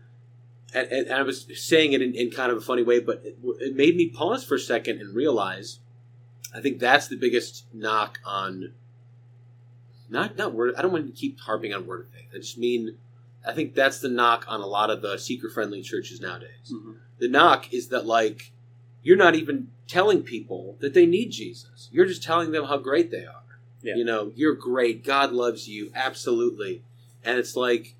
And, 0.74 0.86
and 0.92 1.06
and 1.06 1.14
I 1.16 1.22
was 1.22 1.46
saying 1.54 1.94
it 1.94 2.02
in, 2.02 2.14
in 2.14 2.30
kind 2.30 2.52
of 2.52 2.58
a 2.58 2.60
funny 2.60 2.82
way, 2.82 3.00
but 3.00 3.22
it, 3.24 3.38
it 3.60 3.74
made 3.74 3.96
me 3.96 4.10
pause 4.10 4.44
for 4.44 4.56
a 4.56 4.60
second 4.60 5.00
and 5.00 5.14
realize 5.16 5.78
I 6.54 6.60
think 6.60 6.78
that's 6.78 7.08
the 7.08 7.16
biggest 7.16 7.64
knock 7.72 8.18
on 8.24 8.74
not 10.10 10.36
not 10.36 10.52
word. 10.52 10.74
I 10.76 10.82
don't 10.82 10.92
want 10.92 11.06
to 11.06 11.12
keep 11.12 11.40
harping 11.40 11.72
on 11.72 11.86
word 11.86 12.00
of 12.06 12.12
faith. 12.12 12.28
I 12.34 12.38
just 12.38 12.58
mean 12.58 12.98
I 13.46 13.52
think 13.52 13.74
that's 13.74 14.00
the 14.00 14.08
knock 14.08 14.44
on 14.48 14.60
a 14.60 14.66
lot 14.66 14.90
of 14.90 15.02
the 15.02 15.16
seeker 15.18 15.48
friendly 15.48 15.82
churches 15.82 16.20
nowadays. 16.20 16.72
Mhm. 16.72 16.96
The 17.18 17.28
knock 17.28 17.72
is 17.72 17.88
that 17.88 18.06
like 18.06 18.52
you're 19.02 19.16
not 19.16 19.34
even 19.34 19.68
telling 19.86 20.22
people 20.22 20.76
that 20.80 20.94
they 20.94 21.06
need 21.06 21.30
Jesus. 21.30 21.88
You're 21.90 22.06
just 22.06 22.22
telling 22.22 22.52
them 22.52 22.64
how 22.64 22.76
great 22.76 23.10
they 23.10 23.24
are. 23.24 23.42
Yeah. 23.82 23.96
You 23.96 24.04
know, 24.04 24.32
you're 24.34 24.54
great. 24.54 25.04
God 25.04 25.32
loves 25.32 25.68
you 25.68 25.90
absolutely. 25.94 26.82
And 27.24 27.38
it's 27.38 27.56
like 27.56 27.94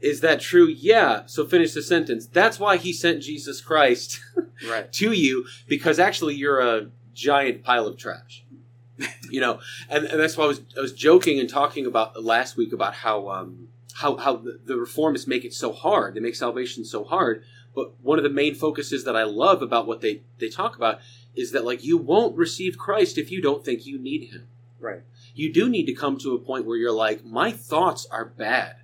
is 0.00 0.20
that 0.20 0.40
true? 0.40 0.66
Yeah. 0.66 1.22
So 1.26 1.44
finish 1.44 1.72
the 1.72 1.82
sentence. 1.82 2.26
That's 2.26 2.60
why 2.60 2.76
he 2.76 2.92
sent 2.92 3.22
Jesus 3.22 3.60
Christ 3.60 4.20
right 4.68 4.92
to 4.92 5.12
you 5.12 5.46
because 5.66 5.98
actually 5.98 6.36
you're 6.36 6.60
a 6.60 6.90
giant 7.14 7.64
pile 7.64 7.86
of 7.86 7.96
trash. 7.96 8.44
you 9.30 9.40
know, 9.40 9.60
and, 9.88 10.04
and 10.04 10.20
that's 10.20 10.36
why 10.36 10.44
I 10.44 10.48
was 10.48 10.60
I 10.76 10.80
was 10.80 10.92
joking 10.92 11.38
and 11.38 11.48
talking 11.48 11.86
about 11.86 12.22
last 12.22 12.56
week 12.56 12.72
about 12.72 12.94
how 12.94 13.28
um 13.28 13.68
how 13.98 14.16
how 14.16 14.36
the, 14.36 14.60
the 14.64 14.74
reformists 14.74 15.26
make 15.26 15.44
it 15.44 15.52
so 15.52 15.72
hard. 15.72 16.14
They 16.14 16.20
make 16.20 16.36
salvation 16.36 16.84
so 16.84 17.04
hard. 17.04 17.42
But 17.74 17.92
one 18.00 18.18
of 18.18 18.24
the 18.24 18.30
main 18.30 18.54
focuses 18.54 19.04
that 19.04 19.16
I 19.16 19.24
love 19.24 19.60
about 19.60 19.86
what 19.86 20.00
they 20.00 20.22
they 20.38 20.48
talk 20.48 20.76
about 20.76 21.00
is 21.34 21.52
that 21.52 21.64
like 21.64 21.84
you 21.84 21.96
won't 21.96 22.36
receive 22.36 22.78
Christ 22.78 23.18
if 23.18 23.30
you 23.30 23.42
don't 23.42 23.64
think 23.64 23.86
you 23.86 23.98
need 23.98 24.30
him. 24.30 24.46
right 24.78 25.02
You 25.34 25.52
do 25.52 25.68
need 25.68 25.86
to 25.86 25.94
come 25.94 26.16
to 26.18 26.34
a 26.34 26.38
point 26.38 26.64
where 26.64 26.76
you're 26.76 26.92
like, 26.92 27.24
my 27.24 27.50
thoughts 27.50 28.06
are 28.10 28.24
bad. 28.24 28.76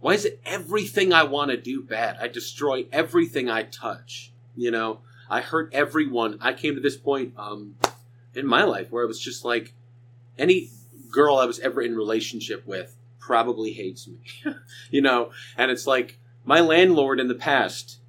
Why 0.00 0.14
is 0.14 0.24
it 0.24 0.40
everything 0.44 1.12
I 1.12 1.24
want 1.24 1.50
to 1.50 1.56
do 1.56 1.82
bad? 1.82 2.16
I 2.20 2.28
destroy 2.28 2.86
everything 2.90 3.48
I 3.48 3.62
touch. 3.64 4.32
You 4.56 4.70
know, 4.70 5.00
I 5.28 5.42
hurt 5.42 5.70
everyone. 5.72 6.38
I 6.40 6.54
came 6.54 6.74
to 6.74 6.80
this 6.80 6.96
point 6.96 7.34
um, 7.36 7.76
in 8.34 8.46
my 8.46 8.64
life 8.64 8.90
where 8.90 9.04
it 9.04 9.08
was 9.08 9.20
just 9.20 9.44
like 9.44 9.74
any 10.38 10.70
girl 11.10 11.36
I 11.36 11.44
was 11.44 11.60
ever 11.60 11.82
in 11.82 11.94
relationship 11.94 12.66
with 12.66 12.96
probably 13.26 13.72
hates 13.72 14.08
me. 14.08 14.18
you 14.90 15.00
know, 15.00 15.30
and 15.56 15.70
it's 15.70 15.86
like 15.86 16.18
my 16.44 16.60
landlord 16.60 17.20
in 17.20 17.28
the 17.28 17.34
past 17.34 18.00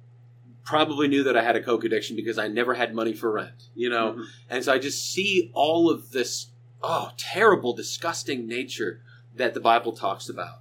probably 0.64 1.06
knew 1.06 1.22
that 1.22 1.36
I 1.36 1.42
had 1.42 1.56
a 1.56 1.62
coke 1.62 1.84
addiction 1.84 2.16
because 2.16 2.38
I 2.38 2.48
never 2.48 2.74
had 2.74 2.94
money 2.94 3.12
for 3.12 3.30
rent. 3.30 3.68
You 3.74 3.90
know, 3.90 4.14
Mhm. 4.14 4.24
and 4.50 4.64
so 4.64 4.72
I 4.72 4.78
just 4.78 5.10
see 5.12 5.50
all 5.54 5.88
of 5.90 6.10
this, 6.10 6.48
oh, 6.82 7.12
terrible, 7.16 7.72
disgusting 7.74 8.46
nature 8.46 9.02
that 9.36 9.54
the 9.54 9.60
Bible 9.60 9.92
talks 9.92 10.28
about. 10.28 10.60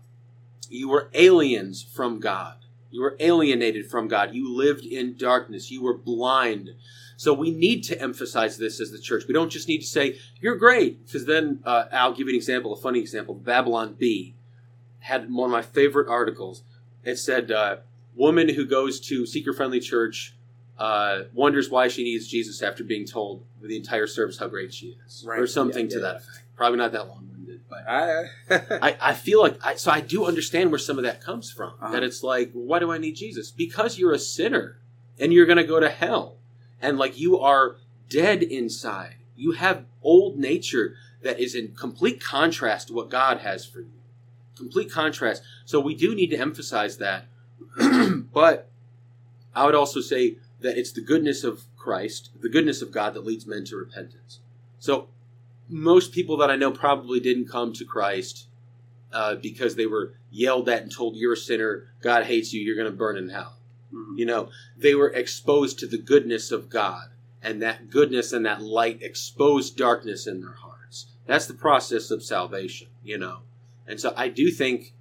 You 0.70 0.90
were 0.90 1.10
aliens 1.14 1.82
from 1.84 2.20
God. 2.20 2.58
You 2.92 3.02
were 3.02 3.16
alienated 3.20 3.90
from 3.90 4.08
God. 4.08 4.36
You 4.36 4.54
lived 4.56 4.86
in 4.86 5.16
darkness. 5.18 5.72
You 5.72 5.82
were 5.82 5.98
blind. 5.98 6.76
So 7.18 7.34
we 7.34 7.52
need 7.52 7.84
to 7.86 8.00
emphasize 8.00 8.58
this 8.58 8.80
as 8.82 8.92
the 8.92 9.00
church. 9.00 9.24
We 9.28 9.34
don't 9.34 9.50
just 9.50 9.68
need 9.68 9.80
to 9.80 9.88
say, 9.88 10.20
you're 10.42 10.56
great. 10.58 11.06
Because 11.06 11.26
then, 11.26 11.60
uh, 11.66 11.86
I'll 11.92 12.14
give 12.14 12.28
you 12.28 12.34
an 12.34 12.36
example, 12.36 12.74
a 12.74 12.76
funny 12.82 13.00
example. 13.00 13.34
Babylon 13.36 13.96
Bee 13.98 14.36
had 15.04 15.32
one 15.32 15.50
of 15.50 15.52
my 15.52 15.62
favorite 15.62 16.08
articles. 16.10 16.64
It 17.04 17.18
said, 17.18 17.52
uh, 17.52 17.78
woman 18.16 18.50
who 18.50 18.66
goes 18.66 19.00
to 19.02 19.26
seeker 19.26 19.54
friendly 19.54 19.80
church 19.80 20.36
uh, 20.78 21.24
wonders 21.34 21.70
why 21.70 21.88
she 21.88 22.04
needs 22.04 22.28
Jesus 22.28 22.62
after 22.62 22.84
being 22.84 23.06
told 23.06 23.44
the 23.62 23.76
entire 23.78 24.08
service 24.08 24.38
how 24.38 24.48
great 24.48 24.74
she 24.74 24.98
is, 25.06 25.24
Right. 25.28 25.40
or 25.40 25.46
something 25.48 25.86
Yeah, 25.86 25.90
to 25.92 25.96
yeah. 25.98 26.02
that 26.02 26.16
effect. 26.18 26.40
Probably 26.56 26.78
not 26.78 26.92
that 26.94 27.08
long 27.08 27.28
winded, 27.32 27.62
but 27.70 27.88
I, 27.88 28.26
I, 28.82 28.98
I 29.02 29.14
feel 29.14 29.42
like 29.42 29.58
I, 29.66 29.76
so. 29.76 29.92
I 29.92 30.02
do 30.02 30.26
understand 30.26 30.72
where 30.72 30.80
some 30.80 30.98
of 30.98 31.04
that 31.04 31.22
comes 31.22 31.52
from. 31.52 31.74
Uh-huh. 31.82 31.92
That 31.92 32.04
it's 32.04 32.24
like, 32.24 32.52
why 32.54 32.80
do 32.80 32.92
I 32.92 32.98
need 32.98 33.16
Jesus? 33.16 33.52
Because 33.52 33.98
you're 34.00 34.14
a 34.14 34.20
sinner 34.20 34.78
and 35.20 35.32
you're 35.34 35.46
going 35.46 35.58
to 35.58 35.64
go 35.64 35.80
to 35.80 35.90
hell, 35.90 36.38
and 36.82 36.98
like 36.98 37.20
you 37.20 37.40
are 37.40 37.78
dead 38.10 38.42
inside. 38.44 39.16
You 39.36 39.54
have 39.54 39.86
old 40.02 40.38
nature 40.38 40.96
that 41.24 41.40
is 41.40 41.56
in 41.56 41.74
complete 41.76 42.22
contrast 42.24 42.88
to 42.88 42.94
what 42.94 43.10
God 43.10 43.40
has 43.40 43.66
for 43.66 43.80
you. 43.82 43.90
Complete 44.56 44.92
contrast. 44.92 45.44
So 45.66 45.80
we 45.80 45.96
do 45.96 46.14
need 46.16 46.30
to 46.32 46.38
emphasize 46.38 46.98
that. 46.98 47.26
but 48.34 48.70
I 49.56 49.66
would 49.66 49.76
also 49.76 50.02
say 50.02 50.38
that 50.62 50.78
it's 50.78 50.92
the 50.92 51.02
goodness 51.02 51.44
of 51.44 51.64
Christ, 51.78 52.30
the 52.40 52.50
goodness 52.50 52.82
of 52.82 52.92
God 52.92 53.14
that 53.14 53.26
leads 53.26 53.46
men 53.46 53.66
to 53.66 53.76
repentance. 53.76 54.40
So 54.80 55.10
most 55.70 56.12
people 56.12 56.38
that 56.38 56.52
I 56.52 56.56
know 56.56 56.72
probably 56.72 57.20
didn't 57.20 57.50
come 57.50 57.74
to 57.74 57.86
Christ 57.86 58.48
uh, 59.12 59.36
because 59.36 59.76
they 59.76 59.86
were 59.86 60.14
yelled 60.32 60.70
at 60.70 60.82
and 60.84 60.92
told 60.92 61.16
you're 61.16 61.34
a 61.34 61.38
sinner, 61.38 61.88
God 62.02 62.26
hates 62.26 62.54
you, 62.54 62.62
you're 62.62 62.76
going 62.76 62.92
to 62.92 62.98
burn 62.98 63.18
in 63.18 63.30
hell. 63.30 63.58
Mhm. 63.94 64.18
You 64.18 64.26
know, 64.26 64.50
they 64.76 64.96
were 64.96 65.10
exposed 65.10 65.80
to 65.80 65.88
the 65.88 65.98
goodness 65.98 66.52
of 66.52 66.70
God, 66.70 67.10
and 67.42 67.62
that 67.62 67.90
goodness 67.90 68.34
and 68.34 68.46
that 68.46 68.62
light 68.62 69.02
exposed 69.02 69.78
darkness 69.78 70.26
in 70.26 70.42
their 70.42 70.54
hearts. 70.54 71.08
That's 71.26 71.46
the 71.46 71.54
process 71.54 72.12
of 72.12 72.24
salvation, 72.24 72.88
you 73.04 73.18
know. 73.18 73.40
And 73.88 74.00
so 74.00 74.14
I 74.16 74.30
do 74.30 74.50
think, 74.52 74.94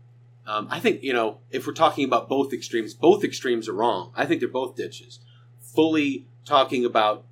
um, 0.47 0.69
I 0.71 0.81
think, 0.81 1.03
you 1.03 1.13
know, 1.13 1.39
if 1.51 1.67
we're 1.67 1.73
talking 1.73 2.05
about 2.05 2.29
both 2.29 2.53
extremes, 2.53 2.95
both 2.95 3.25
extremes 3.25 3.69
are 3.69 3.75
wrong. 3.75 4.13
I 4.17 4.27
think 4.27 4.41
they're 4.41 4.49
both 4.49 4.77
ditches. 4.77 5.21
Fully 5.61 6.27
talking 6.45 6.85
about 6.85 7.25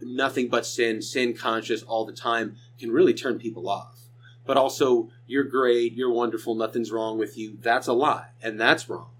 nothing 0.00 0.48
but 0.48 0.66
sin, 0.66 1.02
sin 1.02 1.34
conscious 1.34 1.82
all 1.82 2.04
the 2.04 2.12
time 2.12 2.56
can 2.78 2.90
really 2.90 3.14
turn 3.14 3.38
people 3.38 3.68
off. 3.68 4.08
But 4.46 4.56
also, 4.56 5.10
you're 5.26 5.44
great, 5.44 5.92
you're 5.92 6.12
wonderful, 6.12 6.54
nothing's 6.54 6.90
wrong 6.90 7.18
with 7.18 7.36
you. 7.36 7.58
That's 7.60 7.86
a 7.86 7.92
lie, 7.92 8.28
and 8.42 8.58
that's 8.58 8.88
wrong. 8.88 9.10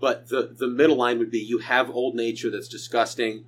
But 0.00 0.28
the, 0.28 0.52
the 0.58 0.66
middle 0.66 0.96
line 0.96 1.18
would 1.18 1.30
be 1.30 1.38
you 1.38 1.58
have 1.58 1.88
old 1.88 2.16
nature 2.16 2.50
that's 2.50 2.66
disgusting, 2.66 3.44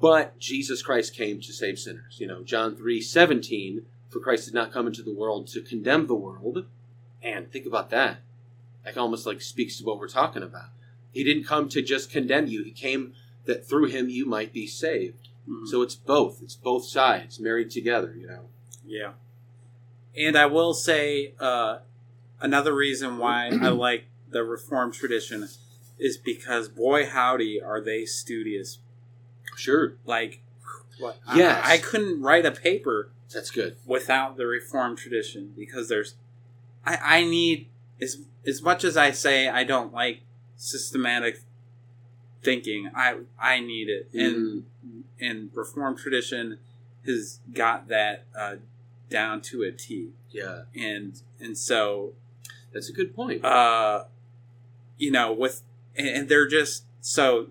but 0.00 0.38
Jesus 0.38 0.80
Christ 0.82 1.16
came 1.16 1.40
to 1.40 1.52
save 1.52 1.80
sinners. 1.80 2.18
You 2.20 2.28
know, 2.28 2.44
John 2.44 2.76
3 2.76 3.00
17, 3.00 3.86
for 4.08 4.20
Christ 4.20 4.44
did 4.44 4.54
not 4.54 4.72
come 4.72 4.86
into 4.86 5.02
the 5.02 5.12
world 5.12 5.48
to 5.48 5.60
condemn 5.60 6.06
the 6.06 6.14
world. 6.14 6.66
And 7.22 7.50
think 7.50 7.66
about 7.66 7.90
that. 7.90 8.18
That 8.84 8.96
almost 8.96 9.26
like 9.26 9.40
speaks 9.42 9.78
to 9.78 9.84
what 9.84 9.98
we're 9.98 10.08
talking 10.08 10.42
about. 10.42 10.70
He 11.12 11.24
didn't 11.24 11.44
come 11.44 11.68
to 11.70 11.82
just 11.82 12.10
condemn 12.10 12.46
you, 12.46 12.62
he 12.64 12.70
came 12.70 13.14
that 13.46 13.66
through 13.68 13.86
him 13.86 14.08
you 14.08 14.26
might 14.26 14.52
be 14.52 14.66
saved. 14.66 15.28
Mhm. 15.48 15.66
So 15.66 15.82
it's 15.82 15.94
both. 15.94 16.42
It's 16.42 16.54
both 16.54 16.84
sides 16.84 17.40
married 17.40 17.70
together, 17.70 18.14
you 18.18 18.26
know. 18.26 18.48
Yeah. 18.86 19.12
And 20.16 20.36
I 20.36 20.46
will 20.46 20.74
say 20.74 21.32
uh, 21.40 21.78
another 22.40 22.74
reason 22.74 23.18
why 23.18 23.46
I 23.48 23.68
like 23.68 24.04
the 24.30 24.44
Reformed 24.44 24.92
tradition 24.94 25.48
is 25.98 26.16
because, 26.16 26.68
boy, 26.68 27.06
howdy, 27.06 27.60
are 27.60 27.80
they 27.80 28.04
studious. 28.04 28.78
Sure. 29.56 29.94
Like, 30.04 30.40
what? 30.98 31.18
Yes. 31.34 31.64
I, 31.64 31.74
I 31.74 31.78
couldn't 31.78 32.20
write 32.22 32.44
a 32.46 32.52
paper 32.52 33.10
That's 33.32 33.50
good. 33.50 33.76
without 33.86 34.36
the 34.36 34.46
Reformed 34.46 34.98
tradition 34.98 35.52
because 35.56 35.88
there's. 35.88 36.14
I, 36.88 37.18
I 37.18 37.24
need. 37.24 37.68
As, 38.00 38.18
as 38.46 38.62
much 38.62 38.84
as 38.84 38.96
I 38.96 39.10
say 39.10 39.48
I 39.48 39.64
don't 39.64 39.92
like 39.92 40.20
systematic 40.56 41.42
thinking, 42.42 42.90
I 42.94 43.18
I 43.38 43.60
need 43.60 43.88
it. 43.88 44.08
And 44.14 44.64
Mm, 44.86 45.02
and 45.20 45.50
Reformed 45.54 45.98
tradition 45.98 46.58
has 47.04 47.40
got 47.52 47.88
that 47.88 48.24
uh, 48.38 48.56
down 49.10 49.40
to 49.42 49.64
a 49.64 49.72
T. 49.72 50.10
yeah. 50.30 50.62
And 50.76 51.20
and 51.40 51.58
so 51.58 52.12
That's 52.72 52.88
a 52.88 52.92
good 52.92 53.14
point. 53.14 53.44
uh, 53.44 54.04
you 54.98 55.10
know, 55.10 55.32
with 55.32 55.62
and, 55.96 56.06
and 56.08 56.28
they're 56.28 56.46
just 56.48 56.84
so 57.00 57.48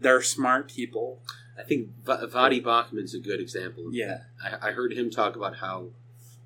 they're 0.00 0.22
smart 0.22 0.68
people. 0.70 1.20
I 1.58 1.62
think 1.62 1.88
Va- 2.04 2.28
Voddie 2.32 2.62
Baucham's 2.64 3.14
a 3.14 3.18
good 3.18 3.40
example 3.40 3.88
of 3.88 3.94
Yeah. 3.94 4.20
that. 4.42 4.60
I, 4.62 4.68
I 4.68 4.72
heard 4.72 4.92
him 4.94 5.10
talk 5.10 5.36
about 5.36 5.56
how 5.56 5.88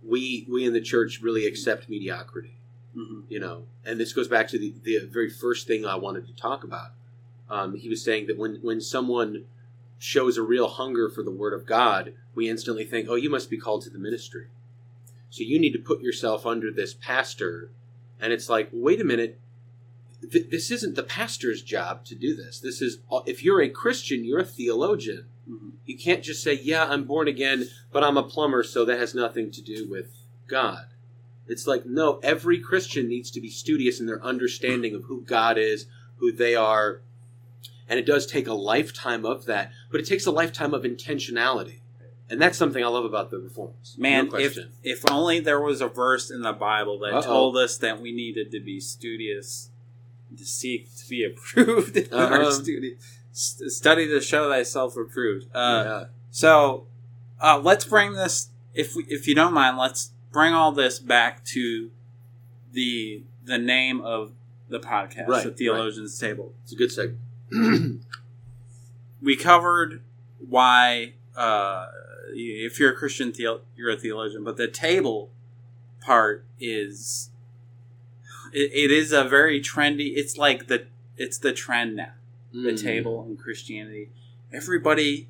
we 0.06 0.46
we 0.48 0.64
in 0.64 0.72
the 0.72 0.80
church 0.80 1.20
really 1.22 1.46
accept 1.46 1.88
mediocrity. 1.88 2.56
hmm 2.94 3.20
you 3.28 3.38
know? 3.38 3.64
And 3.84 3.98
this 4.00 4.12
goes 4.12 4.28
back 4.28 4.48
to 4.48 4.58
the, 4.58 4.74
the 4.82 5.06
very 5.06 5.30
first 5.30 5.66
thing 5.66 5.84
i 5.86 5.94
wanted 5.96 6.26
to 6.26 6.34
talk 6.34 6.64
about. 6.64 6.90
Um, 7.48 7.76
he 7.76 7.88
was 7.88 8.04
saying 8.04 8.26
that 8.28 8.38
when, 8.38 8.56
when 8.62 8.80
someone 8.80 9.44
shows 9.98 10.36
a 10.36 10.42
real 10.42 10.68
hunger 10.68 11.08
for 11.10 11.22
the 11.22 11.30
word 11.30 11.52
of 11.52 11.66
god 11.66 12.14
we 12.34 12.48
instantly 12.48 12.84
think 12.84 13.08
oh 13.08 13.16
you 13.16 13.28
must 13.30 13.50
be 13.50 13.58
called 13.58 13.82
to 13.82 13.90
the 13.90 13.98
ministry. 13.98 14.46
So 15.30 15.44
you 15.44 15.58
need 15.60 15.72
to 15.72 15.78
put 15.78 16.00
yourself 16.00 16.46
under 16.46 16.70
this 16.70 16.94
pastor 16.94 17.70
and 18.20 18.32
it's 18.32 18.48
like 18.48 18.68
wait 18.72 19.00
a 19.00 19.04
minute. 19.04 19.38
Th- 20.30 20.50
this 20.50 20.70
isn't 20.70 20.96
the 20.96 21.02
pastor's 21.02 21.62
job 21.62 22.04
to 22.06 22.14
do 22.14 22.36
this. 22.36 22.60
This 22.60 22.82
is 22.82 22.98
if 23.26 23.42
you're 23.42 23.62
a 23.62 23.68
christian 23.68 24.24
you're 24.24 24.40
a 24.40 24.44
theologian 24.44 25.26
you 25.84 25.96
can't 25.98 26.22
just 26.22 26.42
say, 26.42 26.54
"Yeah, 26.54 26.86
I'm 26.86 27.04
born 27.04 27.28
again, 27.28 27.68
but 27.92 28.04
I'm 28.04 28.16
a 28.16 28.22
plumber, 28.22 28.62
so 28.62 28.84
that 28.84 28.98
has 28.98 29.14
nothing 29.14 29.50
to 29.52 29.62
do 29.62 29.88
with 29.88 30.12
God." 30.46 30.86
It's 31.46 31.66
like, 31.66 31.84
no, 31.84 32.20
every 32.22 32.60
Christian 32.60 33.08
needs 33.08 33.30
to 33.32 33.40
be 33.40 33.50
studious 33.50 33.98
in 33.98 34.06
their 34.06 34.22
understanding 34.24 34.94
of 34.94 35.04
who 35.04 35.22
God 35.22 35.58
is, 35.58 35.86
who 36.18 36.30
they 36.30 36.54
are, 36.54 37.00
and 37.88 37.98
it 37.98 38.06
does 38.06 38.24
take 38.24 38.46
a 38.46 38.54
lifetime 38.54 39.26
of 39.26 39.46
that, 39.46 39.72
but 39.90 40.00
it 40.00 40.06
takes 40.06 40.26
a 40.26 40.30
lifetime 40.30 40.72
of 40.72 40.84
intentionality. 40.84 41.80
And 42.28 42.40
that's 42.40 42.56
something 42.56 42.84
I 42.84 42.86
love 42.86 43.04
about 43.04 43.32
the 43.32 43.38
reforms. 43.38 43.96
Man, 43.98 44.28
no 44.28 44.38
if 44.38 44.56
if 44.84 45.10
only 45.10 45.40
there 45.40 45.60
was 45.60 45.80
a 45.80 45.88
verse 45.88 46.30
in 46.30 46.42
the 46.42 46.52
Bible 46.52 47.00
that 47.00 47.12
Uh-oh. 47.12 47.22
told 47.22 47.56
us 47.56 47.76
that 47.78 48.00
we 48.00 48.12
needed 48.12 48.52
to 48.52 48.60
be 48.60 48.78
studious 48.78 49.70
to 50.38 50.44
seek 50.44 50.94
to 50.98 51.08
be 51.08 51.24
approved 51.30 51.96
in 51.96 52.14
our 52.14 52.34
Uh-huh. 52.34 52.50
Study. 53.32 53.70
St- 53.70 53.70
study 53.72 54.08
to 54.08 54.20
show 54.20 54.50
thyself 54.50 54.96
approved. 54.96 55.46
Uh, 55.54 55.84
yeah. 55.86 56.04
So 56.30 56.86
uh, 57.40 57.58
let's 57.62 57.84
bring 57.84 58.12
this, 58.12 58.50
if 58.74 58.94
we, 58.94 59.04
if 59.08 59.26
you 59.26 59.34
don't 59.34 59.52
mind, 59.54 59.78
let's 59.78 60.12
bring 60.32 60.54
all 60.54 60.72
this 60.72 60.98
back 60.98 61.44
to 61.46 61.90
the 62.72 63.22
the 63.44 63.58
name 63.58 64.00
of 64.00 64.32
the 64.68 64.78
podcast, 64.78 65.26
Right, 65.28 65.44
the 65.44 65.50
Theologians 65.50 66.18
Table. 66.18 66.52
It's 66.62 66.72
a 66.72 66.76
good 66.76 66.92
segment. 66.92 68.02
We 69.22 69.36
covered 69.36 70.02
why, 70.38 71.12
uh, 71.36 71.88
if 72.32 72.80
you're 72.80 72.92
a 72.92 72.96
Christian, 72.96 73.32
theo- 73.32 73.60
you're 73.76 73.90
a 73.90 73.96
theologian, 73.96 74.44
but 74.44 74.56
the 74.56 74.66
table 74.66 75.30
part 76.00 76.44
is 76.58 77.28
it, 78.52 78.70
it 78.72 78.90
is 78.90 79.12
a 79.12 79.24
very 79.24 79.60
trendy. 79.60 80.12
It's 80.16 80.38
like 80.38 80.68
the 80.68 80.86
it's 81.18 81.36
the 81.36 81.52
trend 81.52 81.96
now. 81.96 82.12
The 82.52 82.70
Mm. 82.72 82.82
table 82.82 83.26
in 83.28 83.36
Christianity. 83.36 84.10
Everybody, 84.52 85.28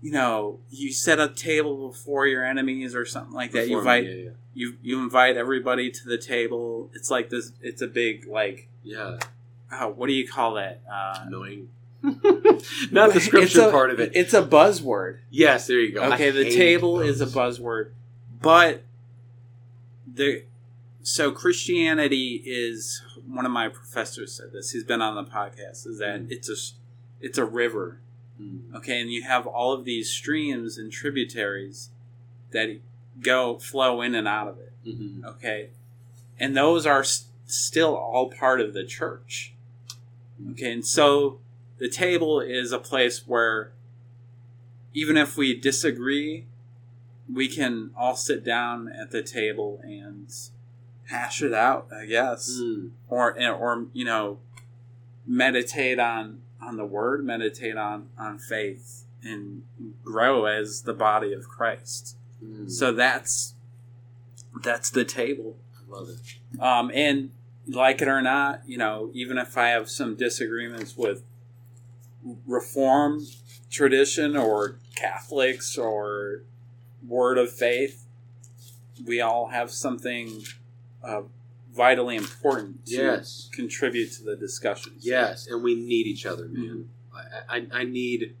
you 0.00 0.10
know, 0.12 0.58
you 0.70 0.92
set 0.92 1.20
a 1.20 1.28
table 1.28 1.88
before 1.88 2.26
your 2.26 2.44
enemies 2.44 2.94
or 2.94 3.04
something 3.04 3.34
like 3.34 3.52
that. 3.52 3.68
You 3.68 3.78
invite 3.78 4.04
yeah, 4.04 4.10
yeah. 4.14 4.30
you 4.54 4.76
you 4.82 4.98
invite 5.00 5.36
everybody 5.36 5.90
to 5.90 6.04
the 6.08 6.18
table. 6.18 6.90
It's 6.94 7.10
like 7.10 7.30
this. 7.30 7.52
It's 7.60 7.82
a 7.82 7.86
big 7.86 8.26
like. 8.26 8.68
Yeah, 8.84 9.18
Oh, 9.74 9.88
what 9.88 10.08
do 10.08 10.12
you 10.12 10.26
call 10.26 10.54
that? 10.54 10.80
Uh, 10.90 11.20
annoying. 11.26 11.68
Not 12.90 13.12
the 13.14 13.20
scripture 13.20 13.68
a- 13.68 13.70
part 13.70 13.90
of 13.90 14.00
it. 14.00 14.10
It's 14.14 14.34
a 14.34 14.42
buzzword. 14.42 15.18
Yes, 15.30 15.66
there 15.68 15.78
you 15.80 15.92
go. 15.94 16.02
I 16.02 16.14
Okay, 16.14 16.30
the 16.30 16.44
hate 16.44 16.56
table 16.56 17.00
is 17.00 17.20
a 17.20 17.26
buzzword, 17.26 17.90
but 18.40 18.82
the 20.12 20.42
so 21.02 21.32
Christianity 21.32 22.42
is 22.44 23.02
one 23.26 23.44
of 23.46 23.52
my 23.52 23.68
professors 23.68 24.32
said 24.34 24.52
this. 24.52 24.70
He's 24.70 24.84
been 24.84 25.02
on 25.02 25.14
the 25.16 25.28
podcast. 25.30 25.86
Is 25.86 25.98
that 25.98 26.22
Mm. 26.22 26.30
it's 26.30 26.48
a 26.48 26.56
it's 27.24 27.38
a 27.38 27.44
river. 27.44 28.00
Mm. 28.40 28.74
Okay, 28.74 29.00
and 29.00 29.10
you 29.10 29.22
have 29.22 29.46
all 29.46 29.72
of 29.72 29.84
these 29.84 30.10
streams 30.10 30.76
and 30.78 30.90
tributaries 30.90 31.90
that 32.50 32.78
go 33.20 33.58
flow 33.58 34.00
in 34.02 34.14
and 34.14 34.26
out 34.26 34.48
of 34.48 34.58
it. 34.58 34.72
Mhm. 34.86 35.24
Okay, 35.24 35.70
and 36.38 36.56
those 36.56 36.84
are 36.86 37.00
s- 37.00 37.26
still 37.46 37.94
all 37.96 38.30
part 38.30 38.60
of 38.60 38.72
the 38.74 38.84
church. 38.84 39.52
Okay, 40.52 40.72
and 40.72 40.84
so 40.86 41.38
the 41.78 41.88
table 41.88 42.40
is 42.40 42.72
a 42.72 42.78
place 42.78 43.26
where 43.26 43.72
even 44.94 45.16
if 45.16 45.36
we 45.36 45.54
disagree, 45.54 46.46
we 47.32 47.48
can 47.48 47.90
all 47.96 48.16
sit 48.16 48.44
down 48.44 48.88
at 48.88 49.10
the 49.10 49.22
table 49.22 49.80
and 49.84 50.26
hash 51.12 51.42
it 51.42 51.52
out. 51.52 51.88
I 51.94 52.06
guess 52.06 52.50
Mm. 52.60 52.90
or 53.08 53.38
or 53.40 53.86
you 53.92 54.04
know 54.04 54.38
meditate 55.26 55.98
on 55.98 56.40
on 56.60 56.76
the 56.76 56.84
word 56.84 57.24
meditate 57.24 57.76
on 57.76 58.08
on 58.18 58.38
faith 58.38 59.04
and 59.22 59.62
grow 60.04 60.46
as 60.46 60.82
the 60.82 60.92
body 60.94 61.32
of 61.32 61.48
christ 61.48 62.16
Mm. 62.44 62.68
so 62.68 62.92
that's 62.92 63.54
that's 64.64 64.90
the 64.90 65.04
table 65.04 65.56
I 65.78 65.92
love 65.92 66.08
it. 66.08 66.60
um 66.60 66.90
and 66.92 67.30
like 67.68 68.02
it 68.02 68.08
or 68.08 68.20
not 68.20 68.62
you 68.66 68.76
know 68.78 69.10
even 69.14 69.38
if 69.38 69.56
i 69.56 69.68
have 69.68 69.88
some 69.88 70.16
disagreements 70.16 70.96
with 70.96 71.22
reform 72.46 73.24
tradition 73.70 74.36
or 74.36 74.78
catholics 74.96 75.78
or 75.78 76.42
word 77.06 77.38
of 77.38 77.50
faith 77.52 78.06
we 79.04 79.20
all 79.20 79.48
have 79.48 79.70
something 79.70 80.42
uh, 81.02 81.22
vitally 81.74 82.16
important 82.16 82.86
to 82.86 82.94
Yes. 82.96 83.48
contribute 83.52 84.12
to 84.12 84.22
the 84.24 84.36
discussion. 84.36 84.92
Yes, 85.00 85.46
and 85.46 85.62
we 85.62 85.74
need 85.74 86.06
each 86.06 86.26
other, 86.26 86.44
Mm-hmm. 86.44 86.66
man. 86.66 86.88
I, 87.14 87.56
I, 87.56 87.66
I 87.80 87.84
need, 87.84 88.34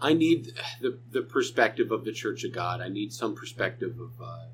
I 0.00 0.12
need 0.12 0.52
the 0.80 0.98
the 1.12 1.22
perspective 1.22 1.90
of 1.92 2.04
the 2.04 2.12
Church 2.12 2.44
of 2.44 2.52
God. 2.52 2.80
I 2.80 2.88
need 2.88 3.12
some 3.12 3.34
perspective 3.34 3.98
of. 4.00 4.20
Uh, 4.20 4.46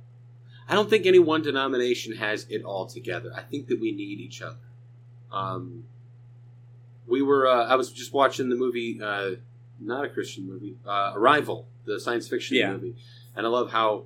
I 0.69 0.75
don't 0.75 0.89
think 0.89 1.07
any 1.07 1.19
one 1.19 1.43
denomination 1.43 2.17
has 2.17 2.47
it 2.49 2.63
all 2.63 2.87
together. 2.87 3.33
I 3.35 3.43
think 3.43 3.67
that 3.69 3.81
we 3.81 3.91
need 3.93 4.21
each 4.21 4.41
other. 4.43 4.57
Um, 5.33 5.85
we 7.07 7.23
were. 7.23 7.47
Uh, 7.47 7.67
I 7.67 7.75
was 7.77 7.91
just 7.91 8.13
watching 8.13 8.49
the 8.49 8.57
movie, 8.57 9.01
uh, 9.03 9.33
not 9.81 10.05
a 10.05 10.09
Christian 10.09 10.47
movie, 10.47 10.77
uh, 10.87 11.13
Arrival, 11.15 11.67
the 11.85 11.99
science 11.99 12.29
fiction 12.29 12.57
Yeah. 12.57 12.73
movie, 12.73 12.95
and 13.35 13.45
I 13.47 13.49
love 13.49 13.71
how 13.73 14.05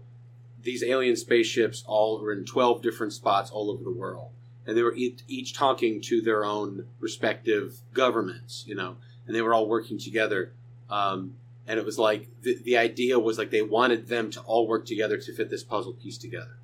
these 0.66 0.82
alien 0.84 1.16
spaceships 1.16 1.82
all 1.86 2.20
were 2.20 2.32
in 2.32 2.44
twelve 2.44 2.82
different 2.82 3.14
spots 3.14 3.50
all 3.50 3.70
over 3.70 3.82
the 3.82 3.90
world 3.90 4.30
and 4.66 4.76
they 4.76 4.82
were 4.82 4.94
each, 4.96 5.54
talking 5.54 6.00
to 6.02 6.20
their 6.20 6.44
own 6.44 6.86
respective 6.98 7.78
governments, 7.92 8.64
you 8.66 8.74
know, 8.74 8.96
and 9.26 9.34
they 9.34 9.42
were 9.42 9.54
all 9.54 9.68
working 9.68 9.98
together. 9.98 10.52
Um, 10.90 11.34
and 11.68 11.78
it 11.78 11.86
was 11.86 11.98
like 11.98 12.28
the, 12.42 12.58
the 12.64 12.76
idea 12.76 13.18
was 13.18 13.38
like 13.38 13.50
they 13.50 13.62
wanted 13.62 14.08
them 14.08 14.30
to 14.32 14.40
all 14.40 14.66
work 14.66 14.86
together 14.86 15.18
to 15.18 15.32
fit 15.32 15.50
this 15.50 15.62
puzzle 15.62 15.92
piece 15.92 16.18
together, 16.18 16.58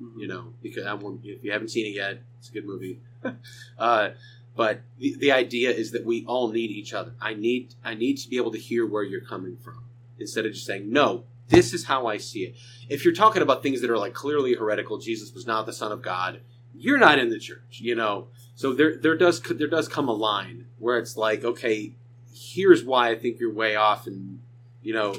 Mhm. 0.00 0.20
you 0.20 0.28
know, 0.28 0.52
because 0.62 0.86
I 0.86 0.94
won't, 0.94 1.20
if 1.24 1.42
you 1.42 1.52
haven't 1.52 1.68
seen 1.68 1.86
it 1.86 1.96
yet, 1.96 2.22
it's 2.38 2.48
a 2.48 2.52
good 2.52 2.64
movie. 2.64 3.00
uh, 3.78 4.10
but 4.56 4.82
the, 4.98 5.16
the 5.16 5.32
idea 5.32 5.70
is 5.70 5.92
that 5.92 6.04
we 6.04 6.24
all 6.26 6.48
need 6.50 6.70
each 6.70 6.92
other. 6.92 7.12
I 7.20 7.34
need 7.34 7.74
I 7.84 7.94
need 7.94 8.18
to 8.18 8.28
be 8.28 8.36
able 8.36 8.50
to 8.52 8.58
hear 8.58 8.86
where 8.86 9.02
you're 9.04 9.20
coming 9.20 9.56
from, 9.56 9.84
instead 10.18 10.46
of 10.46 10.52
just 10.52 10.66
saying, 10.66 10.92
no, 10.92 11.24
this 11.48 11.72
is 11.72 11.84
how 11.84 12.06
I 12.06 12.18
see 12.18 12.44
it. 12.44 12.56
If 12.88 13.04
you're 13.04 13.14
talking 13.14 13.42
about 13.42 13.62
things 13.62 13.80
that 13.80 13.90
are 13.90 13.98
like 13.98 14.14
clearly 14.14 14.54
heretical, 14.54 14.98
Jesus 14.98 15.32
was 15.34 15.46
not 15.46 15.66
the 15.66 15.72
Son 15.72 15.92
of 15.92 16.02
God, 16.02 16.40
you're 16.74 16.98
not 16.98 17.18
in 17.18 17.30
the 17.30 17.38
church, 17.38 17.80
you 17.80 17.94
know. 17.94 18.28
So 18.54 18.72
there 18.72 18.96
there 18.96 19.16
does 19.16 19.40
there 19.40 19.68
does 19.68 19.88
come 19.88 20.08
a 20.08 20.12
line 20.12 20.66
where 20.78 20.98
it's 20.98 21.16
like, 21.16 21.44
okay, 21.44 21.92
here's 22.34 22.84
why 22.84 23.10
I 23.10 23.16
think 23.16 23.40
you're 23.40 23.52
way 23.52 23.76
off 23.76 24.06
and 24.06 24.40
you 24.82 24.92
know 24.92 25.16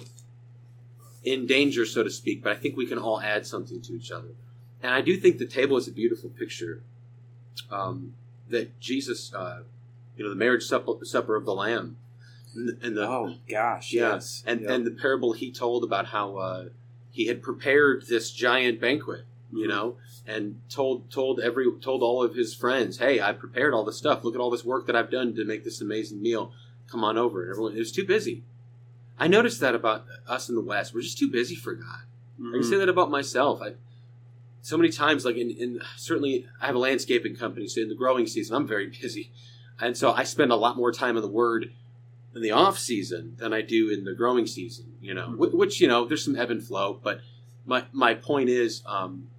in 1.24 1.46
danger, 1.46 1.86
so 1.86 2.04
to 2.04 2.10
speak. 2.10 2.44
But 2.44 2.54
I 2.54 2.56
think 2.56 2.78
we 2.78 2.86
can 2.86 2.98
all 2.98 3.22
add 3.22 3.46
something 3.46 3.82
to 3.82 3.94
each 3.94 4.12
other, 4.12 4.30
and 4.82 4.94
I 4.94 5.02
do 5.02 5.18
think 5.18 5.38
the 5.38 5.46
table 5.46 5.78
is 5.78 5.88
a 5.88 5.92
beautiful 5.92 6.30
picture 6.30 6.82
um, 7.72 8.14
that 8.50 8.80
Jesus, 8.80 9.34
uh, 9.34 9.62
you 10.16 10.24
know, 10.24 10.30
the 10.30 10.36
marriage 10.36 10.64
supper, 10.64 10.94
supper 11.04 11.36
of 11.36 11.46
the 11.46 11.54
Lamb, 11.54 11.98
and 12.56 12.98
the, 12.98 13.08
Oh 13.08 13.36
gosh, 13.50 13.94
yeah, 13.94 14.14
yes. 14.14 14.44
and 14.46 14.62
Yep. 14.62 14.70
and 14.70 14.86
the 14.88 14.92
parable 14.92 15.34
he 15.34 15.52
told 15.52 15.84
about 15.84 16.08
how 16.08 16.38
uh, 16.38 16.66
he 17.12 17.28
had 17.28 17.42
prepared 17.42 18.06
this 18.08 18.32
giant 18.32 18.80
banquet, 18.82 19.26
you 19.52 19.66
Mhm. 19.66 19.70
know, 19.70 19.98
and 20.26 20.60
told 20.70 21.10
told 21.12 21.40
every 21.40 21.66
told 21.82 22.02
all 22.04 22.24
of 22.24 22.36
his 22.36 22.54
friends, 22.54 22.98
"Hey, 22.98 23.20
I 23.22 23.34
prepared 23.34 23.74
all 23.74 23.84
this 23.86 23.98
stuff. 23.98 24.24
Look 24.24 24.36
at 24.36 24.42
all 24.42 24.50
this 24.52 24.66
work 24.66 24.88
that 24.88 24.96
I've 24.96 25.12
done 25.12 25.36
to 25.36 25.46
make 25.46 25.64
this 25.64 25.82
amazing 25.82 26.22
meal. 26.22 26.52
Come 26.88 27.04
on 27.04 27.18
over." 27.18 27.42
And 27.44 27.52
everyone 27.52 27.74
it 27.76 27.80
was 27.80 27.92
too 27.92 28.06
busy. 28.06 28.44
I 29.18 29.28
noticed 29.28 29.60
that 29.60 29.76
about 29.76 30.06
us 30.28 30.48
in 30.50 30.56
the 30.56 30.62
West. 30.62 30.94
We're 30.94 31.02
just 31.02 31.18
too 31.18 31.30
busy 31.30 31.56
for 31.56 31.74
God. 31.74 32.04
I 32.40 32.52
can 32.54 32.62
Mhm. 32.62 32.70
say 32.70 32.78
that 32.78 32.88
about 32.90 33.12
myself. 33.12 33.62
I 33.62 33.74
so 34.62 34.78
many 34.78 34.90
times, 34.90 35.24
like 35.26 35.38
in, 35.38 35.50
in 35.52 35.82
certainly, 35.98 36.46
I 36.62 36.66
have 36.68 36.76
a 36.76 36.80
landscaping 36.80 37.36
company, 37.36 37.68
so 37.68 37.82
in 37.82 37.90
the 37.90 37.96
growing 37.96 38.28
season, 38.28 38.56
I'm 38.56 38.68
very 38.68 38.88
busy, 39.02 39.32
and 39.80 39.96
so 39.98 40.12
I 40.12 40.24
spend 40.24 40.52
a 40.52 40.56
lot 40.56 40.76
more 40.78 40.92
time 40.92 41.16
in 41.16 41.22
the 41.22 41.30
Word 41.30 41.72
in 42.36 42.42
the 42.42 42.52
off 42.52 42.78
season 42.78 43.36
than 43.38 43.54
I 43.54 43.62
do 43.62 43.90
in 43.90 44.04
the 44.04 44.14
growing 44.14 44.46
season. 44.46 44.94
You 45.02 45.14
know, 45.14 45.32
Wh- 45.32 45.54
which 45.54 45.82
you 45.82 45.88
know, 45.88 46.06
there's 46.06 46.24
some 46.24 46.36
ebb 46.36 46.52
and 46.52 46.64
flow, 46.64 47.00
but 47.02 47.22
my 47.66 47.86
my 47.92 48.14
point 48.14 48.50
is, 48.50 48.84
um, 48.86 49.30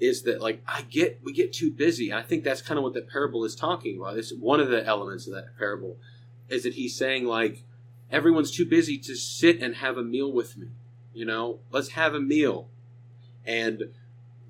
is 0.00 0.22
that 0.22 0.40
like 0.40 0.62
I 0.66 0.82
get 0.82 1.20
we 1.22 1.32
get 1.32 1.52
too 1.52 1.70
busy, 1.70 2.10
and 2.10 2.18
I 2.18 2.22
think 2.22 2.44
that's 2.44 2.62
kind 2.62 2.78
of 2.78 2.84
what 2.84 2.94
that 2.94 3.08
parable 3.08 3.44
is 3.44 3.54
talking 3.54 3.98
about. 3.98 4.18
It's 4.18 4.32
one 4.32 4.60
of 4.60 4.68
the 4.68 4.84
elements 4.86 5.26
of 5.26 5.34
that 5.34 5.56
parable 5.58 5.96
is 6.48 6.64
that 6.64 6.74
he's 6.74 6.94
saying 6.94 7.24
like 7.24 7.64
everyone's 8.10 8.50
too 8.50 8.66
busy 8.66 8.98
to 8.98 9.14
sit 9.14 9.60
and 9.60 9.76
have 9.76 9.96
a 9.96 10.02
meal 10.02 10.30
with 10.30 10.56
me. 10.56 10.68
You 11.14 11.24
know, 11.24 11.60
let's 11.70 11.90
have 11.90 12.14
a 12.14 12.20
meal. 12.20 12.68
And 13.44 13.90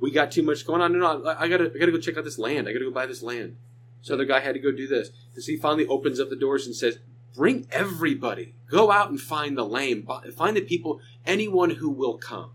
we 0.01 0.11
got 0.11 0.33
too 0.33 0.43
much 0.43 0.67
going 0.67 0.83
on. 0.83 0.93
No, 0.93 0.99
no, 0.99 1.29
I 1.31 1.45
I 1.45 1.49
gotta, 1.49 1.73
I 1.75 1.79
gotta 1.79 1.93
go 1.93 1.99
check 1.99 2.17
out 2.17 2.25
this 2.25 2.39
land. 2.39 2.69
I 2.69 2.73
gotta 2.73 2.85
go 2.85 2.91
buy 2.91 3.07
this 3.07 3.23
land. 3.23 3.57
So 4.03 4.17
the 4.17 4.27
guy 4.27 4.41
had 4.41 4.55
to 4.55 4.61
go 4.61 4.73
do 4.73 4.87
this. 4.89 5.11
And 5.35 5.43
so 5.43 5.53
he 5.53 5.57
finally 5.57 5.87
opens 5.87 6.19
up 6.19 6.29
the 6.29 6.37
doors 6.37 6.67
and 6.67 6.75
says, 6.75 6.99
"Bring 7.35 7.67
everybody. 7.71 8.55
Go 8.69 8.91
out 8.91 9.11
and 9.11 9.21
find 9.21 9.57
the 9.57 9.65
lame. 9.65 10.07
Find 10.37 10.57
the 10.57 10.63
people. 10.63 11.01
Anyone 11.27 11.71
who 11.71 11.91
will 11.91 12.19
come." 12.19 12.53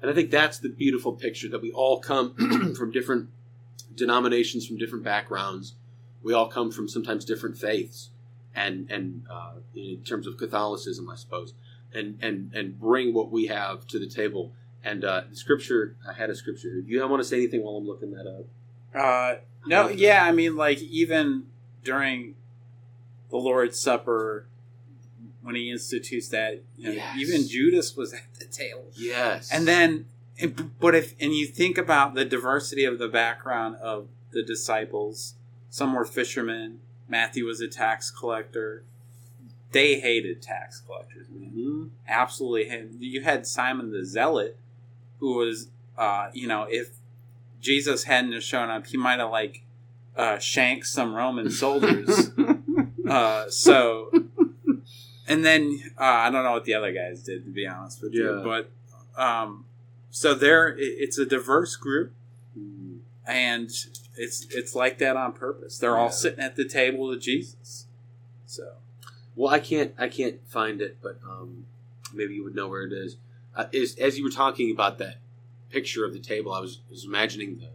And 0.00 0.10
I 0.10 0.14
think 0.14 0.30
that's 0.30 0.58
the 0.58 0.68
beautiful 0.68 1.12
picture 1.12 1.48
that 1.48 1.60
we 1.60 1.70
all 1.72 2.00
come 2.00 2.74
from 2.78 2.90
different 2.90 3.28
denominations, 3.94 4.66
from 4.66 4.78
different 4.78 5.04
backgrounds. 5.04 5.74
We 6.22 6.32
all 6.32 6.48
come 6.48 6.70
from 6.70 6.88
sometimes 6.88 7.24
different 7.24 7.58
faiths, 7.58 8.10
and 8.54 8.90
and 8.90 9.26
uh, 9.30 9.54
in 9.74 10.02
terms 10.04 10.26
of 10.26 10.36
Catholicism, 10.36 11.08
I 11.10 11.16
suppose, 11.16 11.54
and 11.92 12.18
and 12.22 12.52
and 12.54 12.78
bring 12.78 13.14
what 13.14 13.30
we 13.30 13.46
have 13.46 13.86
to 13.88 13.98
the 13.98 14.08
table. 14.08 14.52
And 14.82 15.04
uh, 15.04 15.22
the 15.28 15.36
scripture, 15.36 15.96
I 16.08 16.14
had 16.14 16.30
a 16.30 16.34
scripture. 16.34 16.80
Do 16.80 16.90
you 16.90 17.06
want 17.06 17.22
to 17.22 17.28
say 17.28 17.36
anything 17.36 17.62
while 17.62 17.76
I'm 17.76 17.86
looking 17.86 18.12
that 18.12 18.26
up? 18.26 18.46
Uh, 18.94 19.40
no, 19.66 19.88
yeah, 19.88 20.24
I 20.24 20.32
mean, 20.32 20.56
like 20.56 20.80
even 20.80 21.46
during 21.84 22.34
the 23.30 23.36
Lord's 23.36 23.78
Supper, 23.78 24.46
when 25.42 25.54
he 25.54 25.70
institutes 25.70 26.28
that, 26.28 26.62
you 26.76 26.92
Yes. 26.92 27.16
even 27.18 27.48
Judas 27.48 27.96
was 27.96 28.12
at 28.12 28.24
the 28.38 28.44
table. 28.44 28.90
Yes. 28.94 29.50
And 29.52 29.66
then, 29.66 30.06
but 30.78 30.94
if 30.94 31.14
and 31.20 31.34
you 31.34 31.46
think 31.46 31.78
about 31.78 32.14
the 32.14 32.24
diversity 32.24 32.84
of 32.84 32.98
the 32.98 33.08
background 33.08 33.76
of 33.76 34.08
the 34.32 34.42
disciples, 34.42 35.34
some 35.70 35.94
were 35.94 36.04
fishermen. 36.04 36.80
Matthew 37.08 37.44
was 37.46 37.60
a 37.60 37.68
tax 37.68 38.10
collector. 38.10 38.84
They 39.72 40.00
hated 40.00 40.42
tax 40.42 40.80
collectors, 40.80 41.26
man. 41.30 41.52
Mhm. 41.56 41.90
Absolutely 42.08 42.68
hated. 42.68 42.96
You 43.00 43.22
had 43.22 43.46
Simon 43.46 43.92
the 43.92 44.04
Zealot, 44.04 44.56
who 45.20 45.34
was, 45.36 45.68
uh, 45.96 46.30
you 46.34 46.46
know, 46.48 46.66
if 46.68 46.90
Jesus 47.60 48.04
hadn't 48.04 48.32
have 48.32 48.42
shown 48.42 48.68
up, 48.70 48.86
he 48.86 48.96
might 48.96 49.18
have 49.20 49.30
like 49.30 49.62
uh, 50.16 50.38
shanked 50.38 50.86
some 50.86 51.14
Roman 51.14 51.50
soldiers. 51.50 52.30
uh, 53.10 53.50
so, 53.50 54.10
and 55.26 55.44
then 55.44 55.80
uh, 55.98 56.04
I 56.04 56.30
don't 56.30 56.44
know 56.44 56.52
what 56.52 56.64
the 56.64 56.74
other 56.74 56.92
guys 56.92 57.22
did, 57.22 57.44
to 57.44 57.50
be 57.50 57.66
honest 57.66 58.02
with 58.02 58.14
you. 58.14 58.36
Yeah. 58.38 58.42
But 58.42 59.22
um, 59.22 59.64
so 60.10 60.34
there, 60.34 60.68
it, 60.68 60.80
it's 60.82 61.18
a 61.18 61.26
diverse 61.26 61.76
group, 61.76 62.12
Mhm. 62.58 62.98
and 63.26 63.70
it's 64.16 64.46
it's 64.50 64.74
like 64.74 64.98
that 64.98 65.16
on 65.16 65.32
purpose. 65.32 65.78
They're 65.78 65.96
all 65.96 66.10
sitting 66.10 66.40
at 66.40 66.56
the 66.56 66.64
table 66.68 67.12
of 67.12 67.20
Jesus. 67.20 67.86
So 68.46 68.72
Well, 69.36 69.52
I 69.54 69.60
can't, 69.60 69.94
I 69.98 70.08
can't 70.08 70.40
find 70.48 70.80
it, 70.80 70.98
but 71.02 71.18
um, 71.24 71.66
maybe 72.12 72.34
you 72.34 72.42
would 72.44 72.54
know 72.54 72.68
where 72.68 72.82
it 72.84 72.92
is. 72.92 73.16
Uh, 73.54 73.66
is 73.72 73.96
as 73.98 74.18
you 74.18 74.24
were 74.24 74.30
talking 74.30 74.70
about 74.70 74.98
that 74.98 75.16
picture 75.70 76.04
of 76.04 76.12
the 76.12 76.18
table, 76.18 76.52
I 76.52 76.60
was, 76.60 76.80
was 76.90 77.04
imagining 77.04 77.58
the 77.58 77.68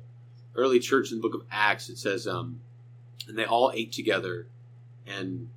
early 0.56 0.80
church 0.80 1.12
in 1.12 1.18
the 1.18 1.22
book 1.22 1.34
of 1.34 1.48
Acts. 1.52 1.90
It 1.90 1.98
says, 1.98 2.28
um, 2.28 2.60
and 3.28 3.38
they 3.38 3.46
all 3.46 3.72
ate 3.74 3.92
together 3.94 4.48
and 5.08 5.50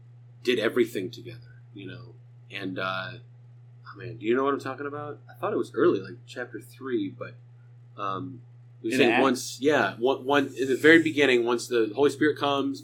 did 0.43 0.59
everything 0.59 1.11
together, 1.11 1.63
you 1.75 1.87
know. 1.87 2.15
And 2.51 2.79
uh, 2.79 3.11
oh 3.15 3.99
man, 3.99 4.17
do 4.17 4.27
you 4.27 4.35
know 4.37 4.45
what 4.45 4.55
I'm 4.55 4.61
talking 4.61 4.87
about? 4.87 5.19
I 5.29 5.35
thought 5.41 5.53
it 5.53 5.59
was 5.59 5.73
early, 5.75 6.01
like 6.01 6.17
chapter 6.27 6.61
three, 6.61 7.09
but 7.17 7.35
um, 8.01 8.41
we 8.83 8.93
say 8.93 9.21
once, 9.21 9.59
yeah, 9.61 9.95
one, 9.99 10.25
one 10.25 10.55
in 10.59 10.69
the 10.69 10.77
very 10.77 11.03
beginning, 11.03 11.45
once 11.45 11.67
the 11.67 11.93
Holy 11.95 12.11
Spirit 12.11 12.39
comes, 12.39 12.83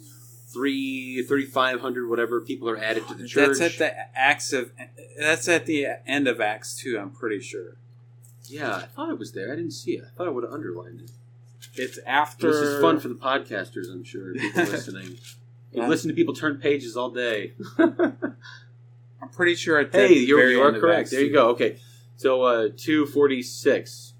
three, 0.53 1.23
thirty-five 1.23 1.81
hundred, 1.81 2.09
whatever 2.09 2.41
people 2.41 2.69
are 2.69 2.77
added 2.77 3.07
to 3.07 3.13
the 3.15 3.27
church. 3.27 3.57
that's 3.59 3.61
at 3.61 3.77
the 3.79 4.17
Acts 4.17 4.53
of 4.53 4.71
that's 5.17 5.47
at 5.47 5.65
the 5.65 5.87
end 6.05 6.27
of 6.27 6.41
Acts 6.41 6.75
two. 6.77 6.99
I'm 6.99 7.11
pretty 7.11 7.39
sure 7.39 7.77
Yeah, 8.47 8.75
I 8.75 8.81
thought 8.83 9.09
it 9.09 9.17
was 9.17 9.31
there. 9.31 9.51
I 9.51 9.55
didn't 9.55 9.71
see 9.71 9.93
it. 9.93 10.03
I 10.05 10.17
thought 10.17 10.27
I 10.27 10.31
would 10.31 10.43
have 10.43 10.53
underlined 10.53 11.01
it. 11.01 11.11
it's 11.75 11.97
after. 12.05 12.47
This 12.51 12.57
is 12.57 12.81
fun 12.81 12.99
for 12.99 13.07
the 13.07 13.15
podcasters, 13.15 13.91
I'm 13.91 14.03
sure. 14.03 14.33
People 14.33 14.63
listening. 14.65 15.17
You 15.75 15.81
Yeah. 15.81 15.89
listen 15.89 16.09
to 16.09 16.15
people 16.15 16.33
turn 16.33 16.57
pages 16.57 16.95
all 16.95 17.09
day. 17.09 17.53
I'm 17.77 19.29
pretty 19.33 19.55
sure 19.55 19.77
at 19.77 19.91
hey, 19.93 20.13
you're, 20.13 20.39
very 20.39 20.53
you 20.53 20.61
are 20.61 20.71
correct. 20.71 21.11
There 21.11 21.21
you 21.21 21.33
go. 21.33 21.49
Okay. 21.49 21.77
So, 22.15 22.43
uh, 22.43 22.69
246. 22.77 24.13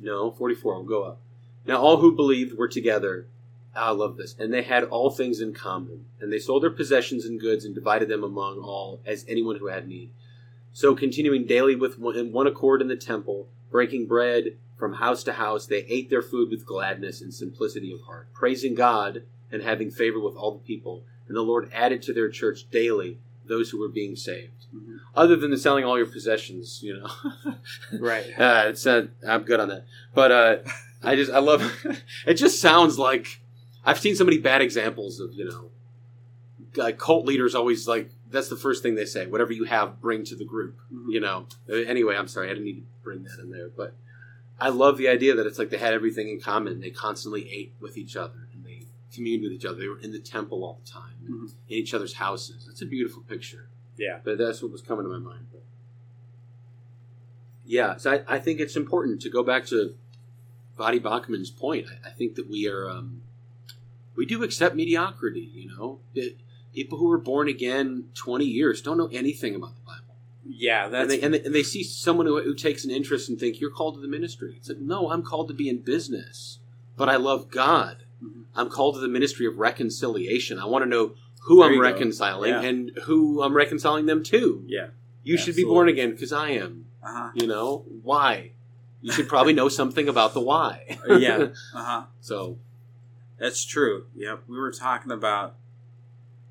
No, 0.00 0.30
44. 0.30 0.74
I'll 0.74 0.82
go 0.84 1.02
up. 1.02 1.20
Now, 1.66 1.78
all 1.78 1.96
who 1.96 2.14
believed 2.14 2.56
were 2.56 2.68
together. 2.68 3.26
Ah, 3.74 3.88
I 3.88 3.90
love 3.90 4.16
this. 4.16 4.36
And 4.38 4.52
they 4.52 4.62
had 4.62 4.84
all 4.84 5.10
things 5.10 5.40
in 5.40 5.52
common. 5.52 6.04
And 6.20 6.32
they 6.32 6.38
sold 6.38 6.62
their 6.62 6.70
possessions 6.70 7.24
and 7.24 7.40
goods 7.40 7.64
and 7.64 7.74
divided 7.74 8.08
them 8.08 8.22
among 8.22 8.58
all 8.60 9.00
as 9.04 9.24
anyone 9.28 9.56
who 9.56 9.66
had 9.66 9.88
need. 9.88 10.10
So, 10.72 10.94
continuing 10.94 11.44
daily 11.46 11.74
with 11.74 11.98
one, 11.98 12.16
in 12.16 12.30
one 12.30 12.46
accord 12.46 12.80
in 12.80 12.86
the 12.88 12.96
temple, 12.96 13.48
breaking 13.70 14.06
bread 14.06 14.56
from 14.76 14.94
house 14.94 15.24
to 15.24 15.32
house, 15.32 15.66
they 15.66 15.84
ate 15.88 16.08
their 16.08 16.22
food 16.22 16.50
with 16.50 16.64
gladness 16.64 17.20
and 17.20 17.34
simplicity 17.34 17.92
of 17.92 18.02
heart, 18.02 18.32
praising 18.32 18.76
God 18.76 19.24
and 19.50 19.62
having 19.62 19.90
favor 19.90 20.20
with 20.20 20.36
all 20.36 20.52
the 20.52 20.58
people. 20.64 21.04
And 21.26 21.36
the 21.36 21.42
Lord 21.42 21.70
added 21.74 22.02
to 22.02 22.12
their 22.12 22.28
church 22.28 22.68
daily 22.70 23.18
those 23.46 23.70
who 23.70 23.78
were 23.80 23.88
being 23.88 24.14
saved. 24.16 24.66
Mhm. 24.74 24.98
Other 25.14 25.36
than 25.36 25.50
the 25.50 25.56
selling 25.58 25.84
all 25.84 25.96
your 25.96 26.06
possessions, 26.06 26.80
you 26.82 26.94
know. 26.98 27.54
Right. 27.98 28.26
Uh, 28.38 28.64
it's 28.68 28.84
not, 28.84 29.04
I'm 29.26 29.42
good 29.44 29.60
on 29.60 29.68
that. 29.68 29.84
But 30.14 30.30
uh, 30.32 30.56
I 31.02 31.16
just 31.16 31.32
I 31.32 31.38
love 31.38 31.62
it. 32.26 32.34
Just 32.34 32.60
sounds 32.60 32.98
like 32.98 33.40
I've 33.84 33.98
seen 33.98 34.14
so 34.14 34.24
many 34.24 34.36
bad 34.38 34.60
examples 34.60 35.18
of 35.20 35.32
you 35.32 35.46
know, 35.48 35.70
like 36.76 36.98
cult 36.98 37.24
leaders 37.26 37.54
always 37.54 37.88
like 37.88 38.10
that's 38.30 38.48
the 38.48 38.56
first 38.56 38.82
thing 38.82 38.94
they 38.94 39.06
say. 39.06 39.26
Whatever 39.26 39.52
you 39.52 39.64
have, 39.64 40.00
bring 40.00 40.24
to 40.24 40.36
the 40.36 40.44
group. 40.44 40.76
Mhm. 40.92 41.06
You 41.12 41.20
know. 41.20 41.46
Uh, 41.70 41.76
Anyway, 41.76 42.16
I'm 42.16 42.28
sorry, 42.28 42.48
I 42.48 42.50
didn't 42.50 42.64
need 42.66 42.80
to 42.80 42.86
bring 43.02 43.22
that 43.24 43.38
in 43.40 43.50
there, 43.50 43.68
but 43.74 43.94
I 44.60 44.68
love 44.70 44.98
the 44.98 45.08
idea 45.08 45.34
that 45.36 45.46
it's 45.46 45.58
like 45.58 45.70
they 45.70 45.78
had 45.78 45.94
everything 45.94 46.28
in 46.28 46.40
common. 46.40 46.80
They 46.80 46.90
constantly 46.90 47.48
ate 47.50 47.72
with 47.80 47.96
each 47.96 48.16
other 48.16 48.47
communed 49.14 49.42
with 49.42 49.52
each 49.52 49.64
other. 49.64 49.78
They 49.78 49.88
were 49.88 49.98
in 50.00 50.12
the 50.12 50.18
temple 50.18 50.64
all 50.64 50.80
the 50.84 50.90
time, 50.90 51.14
and 51.26 51.48
Mhm. 51.48 51.52
in 51.68 51.78
each 51.78 51.94
other's 51.94 52.14
houses. 52.14 52.68
It's 52.70 52.82
a 52.82 52.86
beautiful 52.86 53.22
picture. 53.22 53.68
Yeah. 53.96 54.20
But 54.22 54.38
that's 54.38 54.62
what 54.62 54.70
was 54.70 54.82
coming 54.82 55.04
to 55.04 55.10
my 55.10 55.18
mind. 55.18 55.46
But 55.50 55.62
yeah, 57.64 57.96
so 57.96 58.12
I, 58.12 58.36
I 58.36 58.38
think 58.38 58.60
it's 58.60 58.76
important 58.76 59.20
to 59.22 59.30
go 59.30 59.42
back 59.42 59.66
to 59.66 59.94
Voddie 60.78 61.02
Baucham's 61.02 61.50
point. 61.50 61.86
I, 62.04 62.08
I 62.08 62.12
think 62.12 62.34
that 62.36 62.48
we 62.48 62.68
are 62.68 62.88
um, 62.88 63.22
we 64.14 64.24
do 64.26 64.42
accept 64.42 64.74
mediocrity. 64.74 65.50
You 65.52 65.68
know, 65.68 66.00
that 66.14 66.36
people 66.74 66.98
who 66.98 67.08
were 67.08 67.18
born 67.18 67.48
again 67.48 68.04
twenty 68.14 68.46
years 68.46 68.80
don't 68.80 68.96
know 68.98 69.08
anything 69.12 69.54
about 69.54 69.74
the 69.74 69.82
Bible, 69.82 70.16
Yeah, 70.46 70.86
and 70.86 70.94
that's 70.94 71.08
they, 71.08 71.20
and 71.20 71.34
they 71.34 71.42
and 71.42 71.54
they 71.54 71.62
see 71.62 71.82
someone 71.82 72.26
who, 72.26 72.40
who 72.42 72.54
takes 72.54 72.84
an 72.84 72.90
interest 72.90 73.28
and 73.28 73.38
think 73.38 73.60
you're 73.60 73.70
called 73.70 73.96
to 73.96 74.00
the 74.00 74.08
ministry. 74.08 74.54
It's 74.56 74.68
like 74.68 74.78
no, 74.78 75.10
I'm 75.10 75.22
called 75.22 75.48
to 75.48 75.54
be 75.54 75.68
in 75.68 75.78
business, 75.78 76.60
but 76.96 77.08
I 77.08 77.16
love 77.16 77.50
God. 77.50 78.04
I'm 78.58 78.68
called 78.68 78.96
to 78.96 79.00
the 79.00 79.08
ministry 79.08 79.46
of 79.46 79.58
reconciliation. 79.58 80.58
I 80.58 80.66
want 80.66 80.82
to 80.84 80.88
know 80.88 81.14
who 81.42 81.60
There 81.62 81.70
I'm 81.72 81.80
reconciling 81.80 82.50
Yeah. 82.50 82.62
and 82.62 82.90
who 83.04 83.42
I'm 83.42 83.54
reconciling 83.54 84.06
them 84.06 84.22
to 84.24 84.64
yeah. 84.66 84.88
You 85.22 85.36
should 85.36 85.56
be 85.56 85.64
born 85.64 85.88
again 85.88 86.10
because 86.12 86.32
I 86.32 86.50
am. 86.50 86.86
Uh 87.02 87.30
You 87.34 87.46
know 87.46 87.84
why? 88.02 88.52
You 89.00 89.12
should 89.12 89.28
probably 89.28 89.52
know 89.52 89.68
something 89.68 90.08
about 90.08 90.34
the 90.34 90.40
why. 90.40 90.98
yeah. 91.08 91.48
Uh 91.74 91.84
huh. 91.90 92.02
so 92.20 92.58
That's 93.38 93.64
true. 93.64 94.06
Yep. 94.16 94.44
We 94.48 94.58
were 94.58 94.72
talking 94.72 95.12
about, 95.12 95.54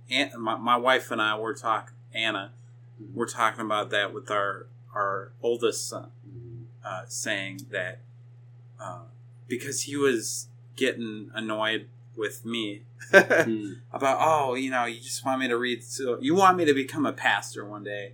Aunt, 0.09 0.39
my, 0.39 0.55
my 0.55 0.77
wife 0.77 1.11
and 1.11 1.21
I 1.21 1.37
were 1.37 1.53
talking, 1.53 1.93
Anna, 2.13 2.53
we're 3.13 3.27
talking 3.27 3.65
about 3.65 3.89
that 3.89 4.13
with 4.13 4.31
our, 4.31 4.67
our 4.95 5.33
oldest 5.43 5.89
son, 5.89 6.11
uh, 6.85 7.01
saying 7.07 7.67
that 7.71 7.99
uh, 8.79 9.01
because 9.47 9.81
he 9.81 9.97
was 9.97 10.47
getting 10.77 11.29
annoyed 11.33 11.89
with 12.17 12.45
me 12.45 12.83
Mm. 13.11 13.79
about, 13.91 14.17
oh, 14.19 14.55
you 14.55 14.69
know, 14.69 14.85
you 14.85 14.99
just 14.99 15.25
want 15.25 15.39
me 15.39 15.47
to 15.47 15.57
read, 15.57 15.83
so 15.83 16.17
you 16.19 16.35
want 16.35 16.57
me 16.57 16.65
to 16.65 16.73
become 16.73 17.05
a 17.05 17.13
pastor 17.13 17.65
one 17.65 17.83
day. 17.83 18.13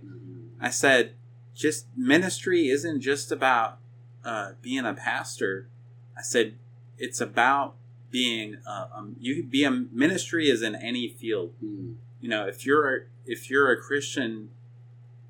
I 0.60 0.70
said, 0.70 1.14
just 1.54 1.86
ministry 1.96 2.68
isn't 2.68 3.00
just 3.00 3.30
about 3.32 3.78
uh, 4.24 4.52
being 4.62 4.84
a 4.84 4.94
pastor. 4.94 5.68
I 6.16 6.22
said, 6.22 6.54
it's 6.98 7.20
about 7.20 7.74
being 8.10 8.58
uh, 8.66 8.86
um, 8.94 9.16
you 9.18 9.34
could 9.36 9.50
be 9.50 9.64
a 9.64 9.70
ministry 9.70 10.48
is 10.48 10.62
in 10.62 10.74
any 10.76 11.08
field. 11.08 11.52
Mm. 11.62 11.96
You 12.20 12.28
know, 12.28 12.46
if 12.46 12.64
you're 12.64 12.96
a, 12.96 13.00
if 13.26 13.50
you're 13.50 13.70
a 13.72 13.76
Christian, 13.76 14.50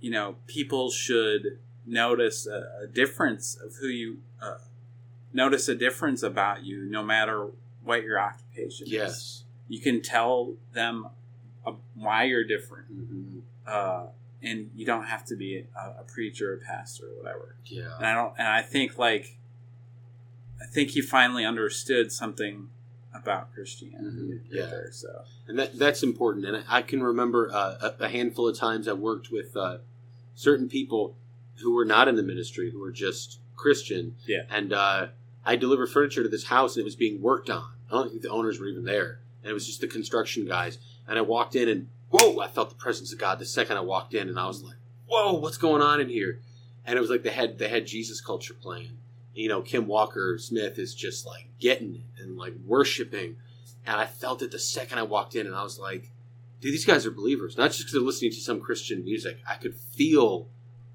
you 0.01 0.11
know, 0.11 0.37
people 0.47 0.91
should 0.91 1.59
notice 1.87 2.47
a, 2.47 2.83
a 2.83 2.87
difference 2.87 3.57
of 3.57 3.77
who 3.81 3.89
you 3.89 4.19
uh, 4.41 4.59
notice 5.33 5.69
a 5.69 5.75
difference 5.75 6.23
about 6.23 6.65
you, 6.65 6.85
no 6.85 7.03
matter 7.03 7.49
what 7.85 8.03
your 8.03 8.19
occupation 8.19 8.87
is. 8.87 8.93
yes. 8.93 9.45
You 9.69 9.81
can 9.81 10.03
tell 10.03 10.55
them 10.73 11.09
uh, 11.67 11.73
why 11.95 12.25
you're 12.25 12.45
different 12.45 12.87
Mhm. 12.93 13.43
uh, 13.67 14.07
and 14.43 14.71
you 14.75 14.85
don't 14.85 15.05
have 15.05 15.25
to 15.27 15.37
be 15.37 15.65
a, 15.75 15.81
a 16.01 16.05
preacher, 16.07 16.53
a 16.55 16.59
pastor, 16.59 17.07
or 17.07 17.23
whatever. 17.23 17.57
Yeah. 17.65 17.97
And 17.97 18.07
I 18.07 18.15
don't, 18.15 18.35
and 18.39 18.47
I 18.47 18.61
think 18.63 18.99
like, 18.99 19.39
I 20.61 20.67
think 20.67 20.91
he 20.91 21.01
finally 21.01 21.45
understood 21.45 22.13
something 22.13 22.69
about 23.15 23.53
Christianity. 23.55 24.05
Mhm. 24.19 24.31
right 24.31 24.41
Yeah. 24.51 24.67
there, 24.67 24.89
so 24.93 25.25
and 25.49 25.59
that 25.59 25.79
that's 25.79 26.03
important. 26.03 26.45
And 26.47 26.65
I 26.69 26.83
can 26.83 27.03
remember 27.03 27.51
uh, 27.53 27.93
a, 27.99 28.05
a 28.05 28.09
handful 28.09 28.49
of 28.49 28.57
times 28.57 28.87
I 28.89 28.93
worked 28.93 29.31
with 29.31 29.57
uh, 29.57 29.79
certain 30.35 30.69
people 30.69 31.17
who 31.63 31.75
were 31.75 31.85
not 31.85 32.09
in 32.09 32.17
the 32.17 32.23
ministry, 32.23 32.71
who 32.71 32.81
were 32.81 32.91
just 32.93 33.39
Christian. 33.57 34.17
Yeah. 34.27 34.43
And 34.51 34.73
uh, 34.73 35.09
I 35.45 35.57
delivered 35.57 35.87
furniture 35.87 36.23
to 36.25 36.29
this 36.29 36.45
house, 36.47 36.75
and 36.77 36.81
it 36.83 36.85
was 36.85 36.97
being 36.97 37.23
worked 37.23 37.49
on. 37.49 37.71
I 37.95 38.03
don't 38.03 38.11
think 38.11 38.23
the 38.23 38.31
owners 38.31 38.61
were 38.61 38.67
even 38.67 38.85
there, 38.85 39.21
and 39.43 39.51
it 39.51 39.55
was 39.55 39.67
just 39.67 39.81
the 39.81 39.87
construction 39.87 40.47
guys. 40.47 40.79
And 41.07 41.19
I 41.19 41.23
walked 41.23 41.55
in, 41.55 41.69
and 41.69 41.89
whoa! 42.11 42.41
I 42.41 42.49
felt 42.49 42.71
the 42.71 42.77
presence 42.77 43.13
of 43.13 43.19
God 43.19 43.39
the 43.39 43.47
second 43.47 43.77
I 43.77 43.81
walked 43.81 44.15
in, 44.15 44.29
and 44.29 44.39
I 44.39 44.47
was 44.47 44.63
like, 44.63 44.77
"Whoa! 45.07 45.35
What's 45.35 45.59
going 45.59 45.83
on 45.83 46.01
in 46.01 46.09
here?" 46.09 46.41
And 46.85 46.97
it 46.97 47.01
was 47.01 47.11
like 47.11 47.23
they 47.23 47.31
had 47.31 47.59
they 47.59 47.69
had 47.69 47.87
Jesus 47.87 48.21
culture 48.21 48.55
playing. 48.55 48.99
You 49.35 49.49
know, 49.49 49.63
Kim 49.63 49.87
Walker 49.87 50.39
Smith 50.39 50.79
is 50.79 50.95
just 50.95 51.27
like 51.27 51.49
getting 51.59 51.95
it 51.95 52.23
and 52.23 52.37
like 52.37 52.55
worshiping 52.65 53.37
and 53.87 54.01
I 54.01 54.07
felt 54.07 54.43
it 54.43 54.51
the 54.51 54.59
second 54.59 54.99
I 54.99 55.03
walked 55.03 55.35
in, 55.35 55.47
and 55.47 55.55
I 55.55 55.63
was 55.63 55.79
like, 55.79 56.11
dude, 56.61 56.73
these 56.73 56.87
guys 56.87 57.05
are 57.05 57.11
believers. 57.11 57.57
Not 57.57 57.71
just 57.71 57.81
because 57.81 57.93
they're 57.93 58.03
listening 58.03 58.31
to 58.33 58.41
some 58.41 58.61
Christian 58.61 59.05
music. 59.05 59.39
I 59.49 59.55
could 59.55 59.75
feel 59.75 60.49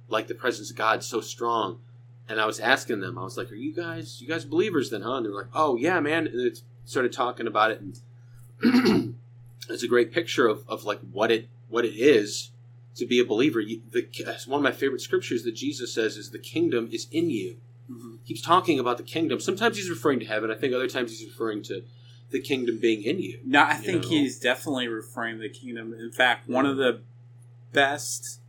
like 0.07 0.27
the 0.27 0.35
presence 0.35 0.71
of 0.71 0.77
God 0.77 1.03
so 1.03 1.21
strong. 1.21 1.79
And 2.27 2.39
I 2.39 2.45
was 2.45 2.59
asking 2.59 2.99
them, 2.99 3.17
I 3.17 3.23
was 3.23 3.37
like, 3.37 3.51
are 3.51 3.55
you 3.55 3.73
guys, 3.73 4.21
you 4.21 4.27
guys 4.27 4.45
believers 4.45 4.89
then, 4.89 5.01
huh? 5.01 5.15
And 5.15 5.25
they're 5.25 5.33
like, 5.33 5.49
oh, 5.53 5.75
yeah, 5.75 5.99
man. 5.99 6.27
And 6.27 6.39
they 6.39 6.59
started 6.89 7.13
talking 7.13 7.47
about 7.47 7.71
it. 7.71 7.81
And 7.81 9.15
it's 9.69 9.83
a 9.83 9.87
great 9.87 10.11
picture 10.11 10.47
of, 10.47 10.63
of 10.67 10.83
like 10.83 10.99
what 11.11 11.31
it, 11.31 11.47
what 11.67 11.85
it 11.85 11.93
is 11.95 12.51
to 12.95 13.05
be 13.05 13.19
a 13.19 13.25
believer. 13.25 13.59
You, 13.59 13.81
the, 13.91 14.07
one 14.47 14.59
of 14.59 14.63
my 14.63 14.71
favorite 14.71 15.01
scriptures 15.01 15.43
that 15.43 15.53
Jesus 15.55 15.93
says 15.93 16.17
is 16.17 16.31
the 16.31 16.39
kingdom 16.39 16.89
is 16.91 17.07
in 17.11 17.29
you 17.29 17.57
keeps 18.25 18.41
talking 18.41 18.77
about 18.79 18.97
the 18.97 19.03
kingdom. 19.03 19.39
Sometimes 19.39 19.75
he's 19.77 19.89
referring 19.89 20.19
to 20.19 20.25
heaven. 20.25 20.51
I 20.51 20.55
think 20.55 20.73
other 20.75 20.87
times 20.87 21.09
he's 21.17 21.27
referring 21.27 21.63
to 21.63 21.81
the 22.29 22.39
kingdom 22.39 22.77
being 22.79 23.01
in 23.01 23.19
you. 23.19 23.39
no, 23.43 23.61
I 23.63 23.77
You 23.77 23.81
think 23.83 24.03
know? 24.03 24.09
he's 24.09 24.39
definitely 24.39 24.87
referring 24.87 25.37
to 25.37 25.41
the 25.41 25.49
kingdom. 25.49 25.93
In 25.93 26.11
fact, 26.11 26.47
one 26.47 26.67
of 26.67 26.77
the 26.77 27.01
best 27.73 28.41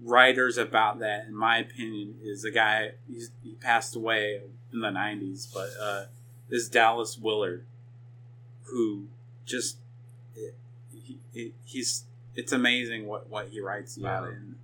writers 0.00 0.58
about 0.58 0.98
that, 0.98 1.24
in 1.26 1.34
my 1.34 1.58
opinion, 1.58 2.16
is 2.22 2.44
a 2.44 2.50
guy. 2.50 2.90
He's, 3.08 3.30
he 3.42 3.54
passed 3.54 3.96
away 3.96 4.40
in 4.72 4.80
the 4.80 4.88
'90s, 4.88 5.46
but 5.54 5.70
uh, 5.80 6.04
is 6.50 6.68
Dallas 6.68 7.18
Willard, 7.18 7.64
who 8.64 9.06
just 9.44 9.78
he, 10.92 11.18
he, 11.32 11.52
he's 11.64 12.04
it's 12.34 12.52
amazing 12.52 13.06
what 13.06 13.28
what 13.28 13.48
he 13.48 13.60
writes 13.60 13.96
about. 13.96 14.28
And, 14.28 14.56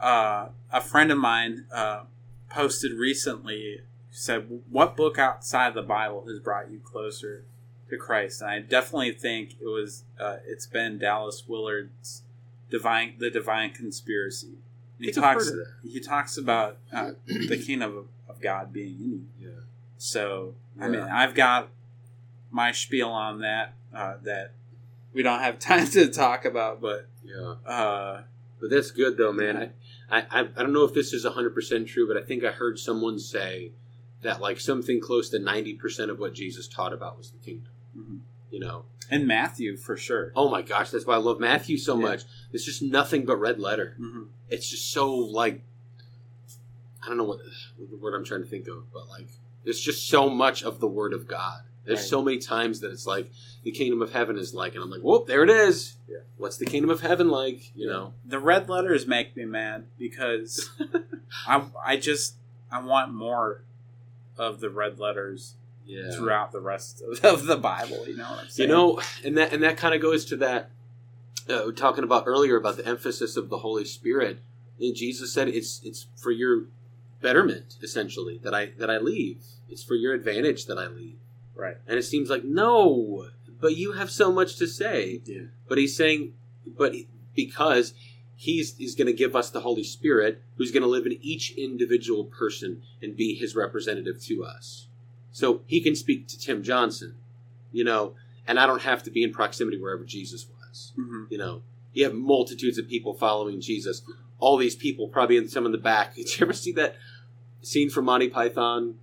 uh, 0.00 0.48
a 0.72 0.80
friend 0.80 1.10
of 1.10 1.18
mine 1.18 1.66
uh, 1.72 2.02
posted 2.50 2.92
recently 2.92 3.80
said, 4.10 4.60
"What 4.70 4.96
book 4.96 5.18
outside 5.18 5.74
the 5.74 5.82
Bible 5.82 6.24
has 6.26 6.38
brought 6.38 6.70
you 6.70 6.80
closer 6.80 7.44
to 7.90 7.96
Christ?" 7.96 8.42
And 8.42 8.50
I 8.50 8.60
definitely 8.60 9.12
think 9.12 9.52
it 9.60 9.66
was 9.66 10.04
uh, 10.18 10.38
it's 10.46 10.66
been 10.66 10.98
Dallas 10.98 11.44
Willard's 11.46 12.22
divine 12.70 13.14
the 13.18 13.30
divine 13.30 13.70
conspiracy. 13.70 14.58
And 14.98 15.06
he 15.06 15.12
talks 15.12 15.50
he 15.82 16.00
talks 16.00 16.36
about 16.36 16.78
uh, 16.92 17.12
the 17.26 17.62
kingdom 17.64 17.96
of, 17.96 18.06
of 18.28 18.40
God 18.40 18.72
being 18.72 18.96
in 19.00 19.28
you. 19.38 19.48
Yeah. 19.48 19.60
So 19.98 20.54
I 20.80 20.88
mean, 20.88 21.00
I've 21.00 21.34
got 21.34 21.68
my 22.50 22.72
spiel 22.72 23.08
on 23.08 23.40
that 23.40 23.74
uh, 23.94 24.14
that 24.24 24.52
we 25.12 25.22
don't 25.22 25.40
have 25.40 25.58
time 25.70 25.86
to 25.88 26.08
talk 26.08 26.44
about, 26.44 26.80
but 26.80 27.08
Yeah. 27.24 27.54
uh, 27.66 28.22
But 28.60 28.70
that's 28.70 28.90
good 28.90 29.16
though, 29.16 29.32
man. 29.32 29.72
I, 30.10 30.18
I, 30.18 30.26
I 30.30 30.40
I 30.40 30.62
don't 30.62 30.72
know 30.72 30.84
if 30.84 30.94
this 30.94 31.12
is 31.12 31.24
100% 31.24 31.86
true, 31.86 32.06
but 32.06 32.16
I 32.16 32.22
think 32.24 32.44
I 32.44 32.50
heard 32.52 32.78
someone 32.78 33.18
say 33.18 33.72
that 34.22 34.40
like 34.40 34.60
something 34.60 35.00
close 35.00 35.28
to 35.30 35.38
90% 35.38 36.10
of 36.10 36.18
what 36.18 36.34
Jesus 36.34 36.66
taught 36.68 36.92
about 36.92 37.16
was 37.18 37.30
the 37.30 37.38
kingdom. 37.38 37.72
Mhm. 37.96 38.20
You 38.50 38.60
know? 38.60 38.84
and 39.08 39.24
Matthew 39.26 39.76
for 39.76 39.96
sure. 39.96 40.32
Oh 40.34 40.48
my 40.48 40.62
gosh, 40.62 40.90
that's 40.90 41.06
why 41.06 41.14
I 41.14 41.18
love 41.18 41.38
Matthew 41.38 41.78
so 41.78 41.94
Yeah. 41.94 42.02
much. 42.02 42.22
It's 42.52 42.64
just 42.64 42.82
nothing 42.82 43.24
but 43.24 43.36
red 43.36 43.60
letter. 43.60 43.94
hmm 43.98 44.24
It's 44.50 44.68
just 44.68 44.90
so 44.92 45.14
like 45.14 45.62
I 47.02 47.08
don't 47.08 47.16
know 47.18 47.24
what 47.24 47.38
the 47.78 47.96
word 47.96 48.14
I'm 48.14 48.24
trying 48.24 48.42
to 48.42 48.48
think 48.48 48.66
of, 48.68 48.92
but 48.92 49.08
like 49.08 49.28
there's 49.66 49.80
just 49.80 50.08
so 50.08 50.30
much 50.30 50.62
of 50.62 50.80
the 50.80 50.86
word 50.86 51.12
of 51.12 51.28
God. 51.28 51.60
There's 51.84 51.98
Right. 51.98 52.08
so 52.08 52.22
many 52.22 52.38
times 52.38 52.80
that 52.80 52.90
it's 52.90 53.06
like 53.06 53.30
the 53.62 53.70
kingdom 53.72 54.00
of 54.00 54.12
heaven 54.12 54.38
is 54.38 54.54
like, 54.54 54.74
and 54.74 54.82
I'm 54.82 54.90
like, 54.90 55.02
whoop, 55.02 55.26
there 55.26 55.42
it 55.44 55.50
is. 55.50 55.96
Yeah. 56.08 56.18
What's 56.38 56.56
the 56.56 56.64
kingdom 56.66 56.88
of 56.90 57.00
heaven 57.02 57.28
like? 57.28 57.70
You 57.76 57.86
know? 57.88 58.14
The 58.24 58.38
red 58.38 58.68
letters 58.68 59.06
make 59.06 59.36
me 59.36 59.44
mad 59.44 59.84
because 59.98 60.70
I 61.46 61.64
I 61.84 61.96
just 61.98 62.36
I 62.72 62.80
want 62.82 63.12
more 63.12 63.64
of 64.38 64.60
the 64.60 64.70
red 64.70 64.98
letters 64.98 65.54
Yeah. 65.84 66.10
throughout 66.12 66.50
the 66.52 66.60
rest 66.60 67.02
of, 67.02 67.24
of 67.24 67.46
the 67.46 67.56
Bible. 67.56 68.06
You 68.08 68.16
know 68.16 68.30
what 68.30 68.40
I'm 68.40 68.48
saying? 68.48 68.68
You 68.70 68.74
know, 68.74 69.00
and 69.24 69.36
that 69.36 69.52
and 69.52 69.62
that 69.62 69.76
kind 69.76 69.94
of 69.94 70.00
goes 70.00 70.24
to 70.26 70.36
that 70.38 70.70
uh, 71.48 71.70
talking 71.72 72.02
about 72.04 72.24
earlier 72.26 72.56
about 72.56 72.76
the 72.76 72.86
emphasis 72.86 73.36
of 73.36 73.48
the 73.48 73.58
Holy 73.58 73.84
Spirit. 73.84 74.38
And 74.80 74.94
Jesus 74.96 75.32
said 75.32 75.48
it's 75.48 75.80
it's 75.84 76.06
for 76.16 76.30
your 76.32 76.64
betterment 77.20 77.76
essentially 77.82 78.38
that 78.42 78.54
I 78.54 78.66
that 78.78 78.90
I 78.90 78.98
leave. 78.98 79.42
It's 79.68 79.82
for 79.82 79.94
your 79.94 80.14
advantage 80.14 80.66
that 80.66 80.78
I 80.78 80.86
leave. 80.86 81.18
right? 81.54 81.76
And 81.86 81.98
it 81.98 82.04
seems 82.04 82.30
like 82.30 82.44
no, 82.44 83.28
but 83.60 83.76
you 83.76 83.92
have 83.92 84.10
so 84.10 84.30
much 84.32 84.56
to 84.56 84.66
say. 84.66 85.22
Yeah. 85.24 85.42
But 85.68 85.78
he's 85.78 85.96
saying, 85.96 86.34
but 86.66 86.94
because 87.34 87.94
he's 88.36 88.76
he's 88.76 88.94
going 88.94 89.06
to 89.08 89.12
give 89.12 89.34
us 89.34 89.50
the 89.50 89.60
Holy 89.60 89.82
Spirit, 89.84 90.42
who's 90.56 90.70
going 90.70 90.82
to 90.82 90.88
live 90.88 91.06
in 91.06 91.18
each 91.20 91.52
individual 91.56 92.24
person 92.24 92.82
and 93.02 93.16
be 93.16 93.34
his 93.34 93.54
representative 93.56 94.22
to 94.24 94.44
us. 94.44 94.88
So 95.32 95.62
he 95.66 95.80
can 95.80 95.94
speak 95.96 96.28
to 96.28 96.38
Tim 96.38 96.62
Johnson, 96.62 97.16
you 97.72 97.84
know, 97.84 98.14
and 98.46 98.58
I 98.58 98.66
don't 98.66 98.82
have 98.82 99.02
to 99.04 99.10
be 99.10 99.22
in 99.22 99.32
proximity 99.32 99.80
wherever 99.80 100.04
Jesus 100.04 100.46
was. 100.48 100.92
hmm 100.94 101.24
You 101.28 101.38
know, 101.38 101.62
you 101.92 102.04
have 102.04 102.14
multitudes 102.14 102.78
of 102.78 102.88
people 102.88 103.14
following 103.14 103.60
Jesus. 103.60 104.02
All 104.38 104.56
these 104.58 104.76
people, 104.76 105.08
probably 105.08 105.36
in 105.38 105.48
some 105.48 105.66
in 105.66 105.72
the 105.72 105.78
back. 105.78 106.14
Did 106.16 106.38
you 106.38 106.46
ever 106.46 106.52
see 106.52 106.72
that 106.72 106.96
scene 107.62 107.90
from 107.90 108.04
Monty 108.04 108.28
Python 108.28 108.96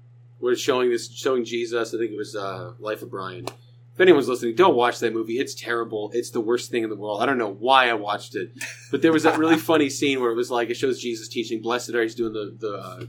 it's 0.52 0.62
showing 0.62 0.90
this 0.90 1.12
showing 1.12 1.46
Jesus? 1.46 1.94
I 1.94 1.98
think 1.98 2.12
it 2.12 2.18
was 2.18 2.36
uh, 2.36 2.74
Life 2.80 3.02
of 3.02 3.10
Brian. 3.10 3.48
If 3.94 4.02
anyone's 4.02 4.28
listening, 4.28 4.56
don't 4.56 4.76
watch 4.76 5.00
that 5.00 5.14
movie. 5.14 5.34
It's 5.34 5.54
terrible. 5.54 6.10
It's 6.14 6.32
the 6.32 6.42
worst 6.42 6.72
thing 6.72 6.84
in 6.84 6.90
the 6.90 6.96
world. 6.96 7.22
I 7.22 7.28
don't 7.28 7.38
know 7.38 7.52
why 7.52 7.90
I 7.90 7.94
watched 7.94 8.36
it, 8.36 8.52
but 8.90 9.04
there 9.04 9.14
was 9.14 9.24
that 9.24 9.38
really 9.38 9.58
funny 9.72 9.90
scene 9.90 10.20
where 10.20 10.32
it 10.32 10.36
was 10.36 10.50
like 10.50 10.70
it 10.70 10.76
shows 10.76 11.00
Jesus 11.00 11.28
teaching. 11.28 11.62
Blessed 11.62 11.92
are 11.92 12.02
he's 12.02 12.16
doing 12.16 12.34
the 12.34 12.56
the 12.60 12.74
uh, 12.74 13.06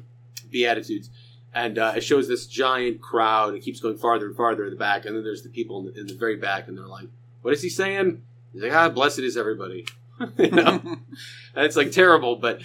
beatitudes, 0.50 1.08
and 1.54 1.78
uh, 1.78 1.94
it 1.96 2.02
shows 2.02 2.28
this 2.28 2.46
giant 2.46 3.00
crowd. 3.00 3.54
It 3.54 3.60
keeps 3.60 3.80
going 3.80 3.96
farther 3.96 4.26
and 4.26 4.36
farther 4.36 4.64
in 4.64 4.70
the 4.70 4.76
back, 4.76 5.06
and 5.06 5.16
then 5.16 5.24
there's 5.24 5.42
the 5.42 5.48
people 5.48 5.80
in 5.80 5.86
the, 5.86 6.00
in 6.00 6.06
the 6.06 6.14
very 6.14 6.36
back, 6.36 6.68
and 6.68 6.76
they're 6.76 6.86
like, 6.86 7.08
"What 7.40 7.54
is 7.54 7.62
he 7.62 7.70
saying?" 7.70 8.22
He's 8.52 8.62
like, 8.62 8.72
"Ah, 8.72 8.90
blessed 8.90 9.20
is 9.20 9.38
everybody." 9.38 9.86
you 10.38 10.50
know, 10.50 10.80
and 11.54 11.64
it's 11.64 11.76
like 11.76 11.92
terrible. 11.92 12.36
But 12.36 12.60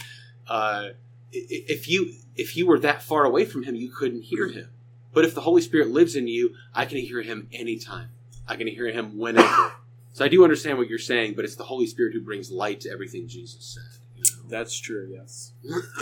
uh, 0.48 0.90
if 1.32 1.88
you 1.88 2.14
if 2.40 2.56
you 2.58 2.66
were 2.68 2.80
that 2.80 3.02
far 3.04 3.24
away 3.26 3.46
from 3.46 3.64
him, 3.64 3.76
you 3.76 3.90
couldn't 3.90 4.24
hear 4.24 4.48
him. 4.48 4.70
But 5.14 5.26
if 5.26 5.34
the 5.36 5.42
Holy 5.42 5.62
Spirit 5.62 5.90
lives 5.90 6.16
in 6.16 6.28
you, 6.28 6.54
I 6.74 6.86
can 6.86 6.98
hear 7.00 7.22
him 7.22 7.48
anytime. 7.52 8.10
I 8.48 8.56
can 8.56 8.68
hear 8.68 8.88
him 8.92 9.18
whenever. 9.18 9.74
so 10.14 10.26
I 10.26 10.28
do 10.28 10.44
understand 10.44 10.78
what 10.78 10.88
you're 10.90 11.00
saying, 11.00 11.34
but 11.36 11.46
it's 11.46 11.56
the 11.56 11.64
Holy 11.66 11.88
Spirit 11.88 12.14
who 12.14 12.22
brings 12.22 12.52
light 12.52 12.82
to 12.82 12.90
everything 12.92 13.28
Jesus 13.28 13.66
said. 13.76 14.00
You 14.16 14.24
know? 14.24 14.50
That's 14.50 14.78
true. 14.80 15.10
Yes. 15.12 15.54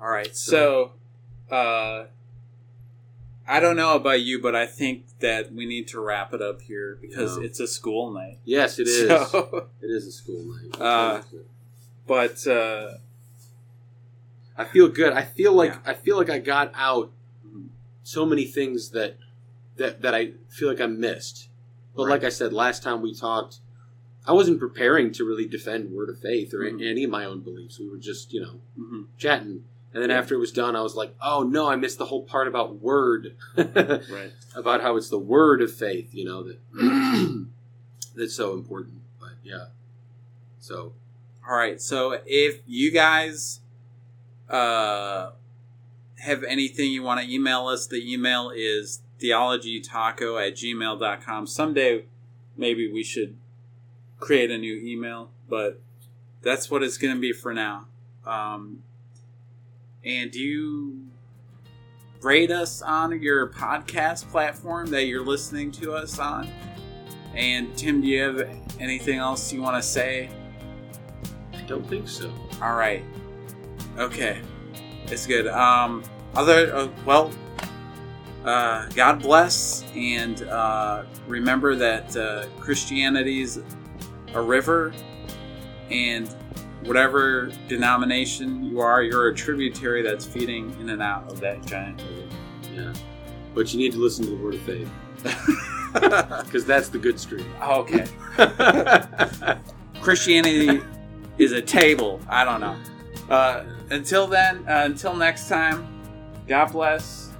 All 0.00 0.08
right. 0.08 0.34
So, 0.36 0.92
uh, 1.50 2.04
I 3.46 3.60
don't 3.60 3.76
know 3.76 3.94
about 3.94 4.22
you, 4.22 4.40
but 4.40 4.54
I 4.56 4.66
think 4.66 5.04
that 5.20 5.52
we 5.52 5.66
need 5.66 5.88
to 5.88 6.00
wrap 6.00 6.32
it 6.32 6.40
up 6.42 6.62
here 6.62 6.98
because 7.00 7.36
Yeah. 7.38 7.44
it's 7.44 7.60
a 7.60 7.66
school 7.66 8.10
night. 8.10 8.38
yes, 8.44 8.78
it 8.78 8.88
is. 8.88 9.08
So, 9.30 9.68
It 9.82 9.86
is 9.86 10.06
a 10.06 10.12
school 10.12 10.42
night. 10.44 10.80
Uh, 10.80 11.22
but 12.06 12.46
uh, 12.46 12.94
I 14.56 14.64
feel 14.64 14.88
good. 14.88 15.12
I 15.12 15.22
feel 15.24 15.52
like 15.52 15.72
Yeah. 15.72 15.80
I 15.86 15.94
feel 15.94 16.16
like 16.16 16.30
I 16.30 16.38
got 16.38 16.70
out 16.74 17.10
so 18.02 18.24
many 18.26 18.44
things 18.44 18.90
that 18.90 19.16
that 19.76 20.02
that 20.02 20.14
I 20.14 20.32
feel 20.48 20.68
like 20.68 20.80
I 20.80 20.86
missed. 20.86 21.48
But 21.96 22.04
Right. 22.04 22.10
like 22.10 22.24
I 22.24 22.28
said 22.28 22.52
last 22.52 22.82
time 22.82 23.02
we 23.02 23.14
talked, 23.14 23.58
I 24.26 24.32
wasn't 24.32 24.58
preparing 24.60 25.12
to 25.12 25.24
really 25.24 25.46
defend 25.46 25.90
Word 25.92 26.08
of 26.08 26.18
Faith 26.18 26.54
or 26.54 26.60
Mhm. 26.60 26.82
any 26.88 27.04
of 27.04 27.10
my 27.10 27.24
own 27.24 27.40
beliefs. 27.40 27.78
We 27.78 27.88
were 27.88 27.98
just 27.98 28.32
you 28.32 28.40
know 28.40 28.60
mhm. 28.78 29.06
chatting, 29.18 29.64
and 29.92 30.02
then 30.02 30.10
Yeah. 30.10 30.18
after 30.18 30.34
it 30.34 30.38
was 30.38 30.52
done, 30.52 30.76
I 30.76 30.82
was 30.82 30.94
like, 30.94 31.14
oh 31.20 31.42
no, 31.42 31.66
I 31.68 31.76
missed 31.76 31.98
the 31.98 32.06
whole 32.06 32.22
part 32.24 32.46
about 32.48 32.80
Word, 32.80 33.34
right. 33.56 34.32
about 34.54 34.80
how 34.82 34.96
it's 34.96 35.08
the 35.08 35.18
Word 35.18 35.60
of 35.62 35.72
Faith. 35.72 36.14
You 36.14 36.24
know 36.26 36.42
that 36.44 36.58
that's 38.14 38.34
so 38.34 38.54
important. 38.54 39.00
But 39.20 39.32
yeah, 39.42 39.66
so 40.60 40.92
All 41.46 41.54
right. 41.56 41.78
So 41.80 42.20
if 42.26 42.60
you 42.66 42.90
guys 42.90 43.60
uh, 44.48 45.30
have 46.18 46.44
anything 46.44 46.90
you 46.90 47.02
want 47.02 47.20
to 47.20 47.32
email 47.32 47.66
us, 47.66 47.86
the 47.86 48.12
email 48.12 48.50
is 48.54 49.02
theologytaco 49.20 50.46
at 50.46 50.54
gmail.com. 50.54 51.46
Someday, 51.46 52.04
maybe 52.56 52.90
we 52.90 53.02
should 53.02 53.36
create 54.18 54.50
a 54.50 54.58
new 54.58 54.76
email, 54.76 55.30
but 55.48 55.80
that's 56.42 56.70
what 56.70 56.82
it's 56.82 56.98
going 56.98 57.14
to 57.14 57.20
be 57.20 57.32
for 57.32 57.52
now. 57.54 57.86
Um, 58.26 58.82
and 60.04 60.30
do 60.30 60.40
you 60.40 61.04
rate 62.24 62.50
us 62.50 62.80
on 62.80 63.20
your 63.20 63.50
podcast 63.50 64.30
platform 64.30 64.86
that 64.86 65.04
you're 65.04 65.24
listening 65.24 65.70
to 65.70 65.92
us 65.92 66.18
on. 66.18 66.50
And 67.34 67.76
Tim, 67.76 68.00
do 68.00 68.08
you 68.08 68.22
have 68.22 68.48
anything 68.80 69.18
else 69.18 69.52
you 69.52 69.60
want 69.60 69.76
to 69.76 69.82
say? 69.82 70.30
I 71.52 71.60
don't 71.62 71.86
think 71.86 72.08
so. 72.08 72.32
All 72.62 72.76
right. 72.76 73.04
Okay. 73.98 74.40
It's 75.06 75.26
good. 75.26 75.46
Um, 75.46 76.02
other 76.34 76.74
uh, 76.74 76.88
well, 77.04 77.30
uh, 78.44 78.88
God 78.88 79.22
bless, 79.22 79.84
and 79.94 80.42
uh, 80.42 81.04
remember 81.26 81.76
that 81.76 82.16
uh, 82.16 82.46
Christianity 82.58 83.42
is 83.42 83.62
a 84.34 84.40
river, 84.40 84.92
and 85.90 86.28
whatever 86.84 87.50
denomination 87.68 88.64
you 88.64 88.80
are, 88.80 89.02
you're 89.02 89.28
a 89.28 89.34
tributary 89.34 90.02
that's 90.02 90.26
feeding 90.26 90.74
in 90.80 90.90
and 90.90 91.02
out 91.02 91.30
of 91.30 91.40
that 91.40 91.64
giant 91.66 92.02
river. 92.02 92.36
Yeah, 92.74 92.92
but 93.54 93.72
you 93.72 93.78
need 93.78 93.92
to 93.92 93.98
listen 93.98 94.24
to 94.24 94.30
the 94.30 94.36
Word 94.36 94.54
of 94.54 94.62
Faith. 94.62 94.90
because 95.92 96.64
that's 96.64 96.88
the 96.88 96.98
good 96.98 97.20
stream. 97.20 97.46
okay. 97.62 98.06
Christianity 100.00 100.82
is 101.38 101.52
a 101.52 101.62
table. 101.62 102.20
I 102.28 102.44
don't 102.44 102.60
know. 102.60 102.76
Uh, 103.28 103.64
until 103.90 104.26
then, 104.26 104.58
uh, 104.68 104.82
until 104.84 105.14
next 105.16 105.48
time, 105.48 105.86
God 106.46 106.72
bless 106.72 107.30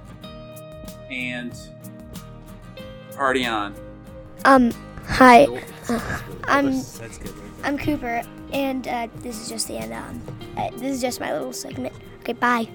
and 1.11 1.53
party 3.15 3.45
on. 3.45 3.75
Um, 4.45 4.71
hi, 5.07 5.47
I'm 6.45 6.81
I'm 7.63 7.77
Cooper, 7.77 8.21
and 8.51 8.87
uh, 8.87 9.07
this 9.17 9.39
is 9.41 9.49
just 9.49 9.67
the 9.67 9.77
end. 9.77 9.93
Um, 9.93 10.21
uh, 10.57 10.69
this 10.71 10.95
is 10.95 11.01
just 11.01 11.19
my 11.19 11.33
little 11.33 11.53
segment. 11.53 11.93
Okay, 12.21 12.33
bye. 12.33 12.67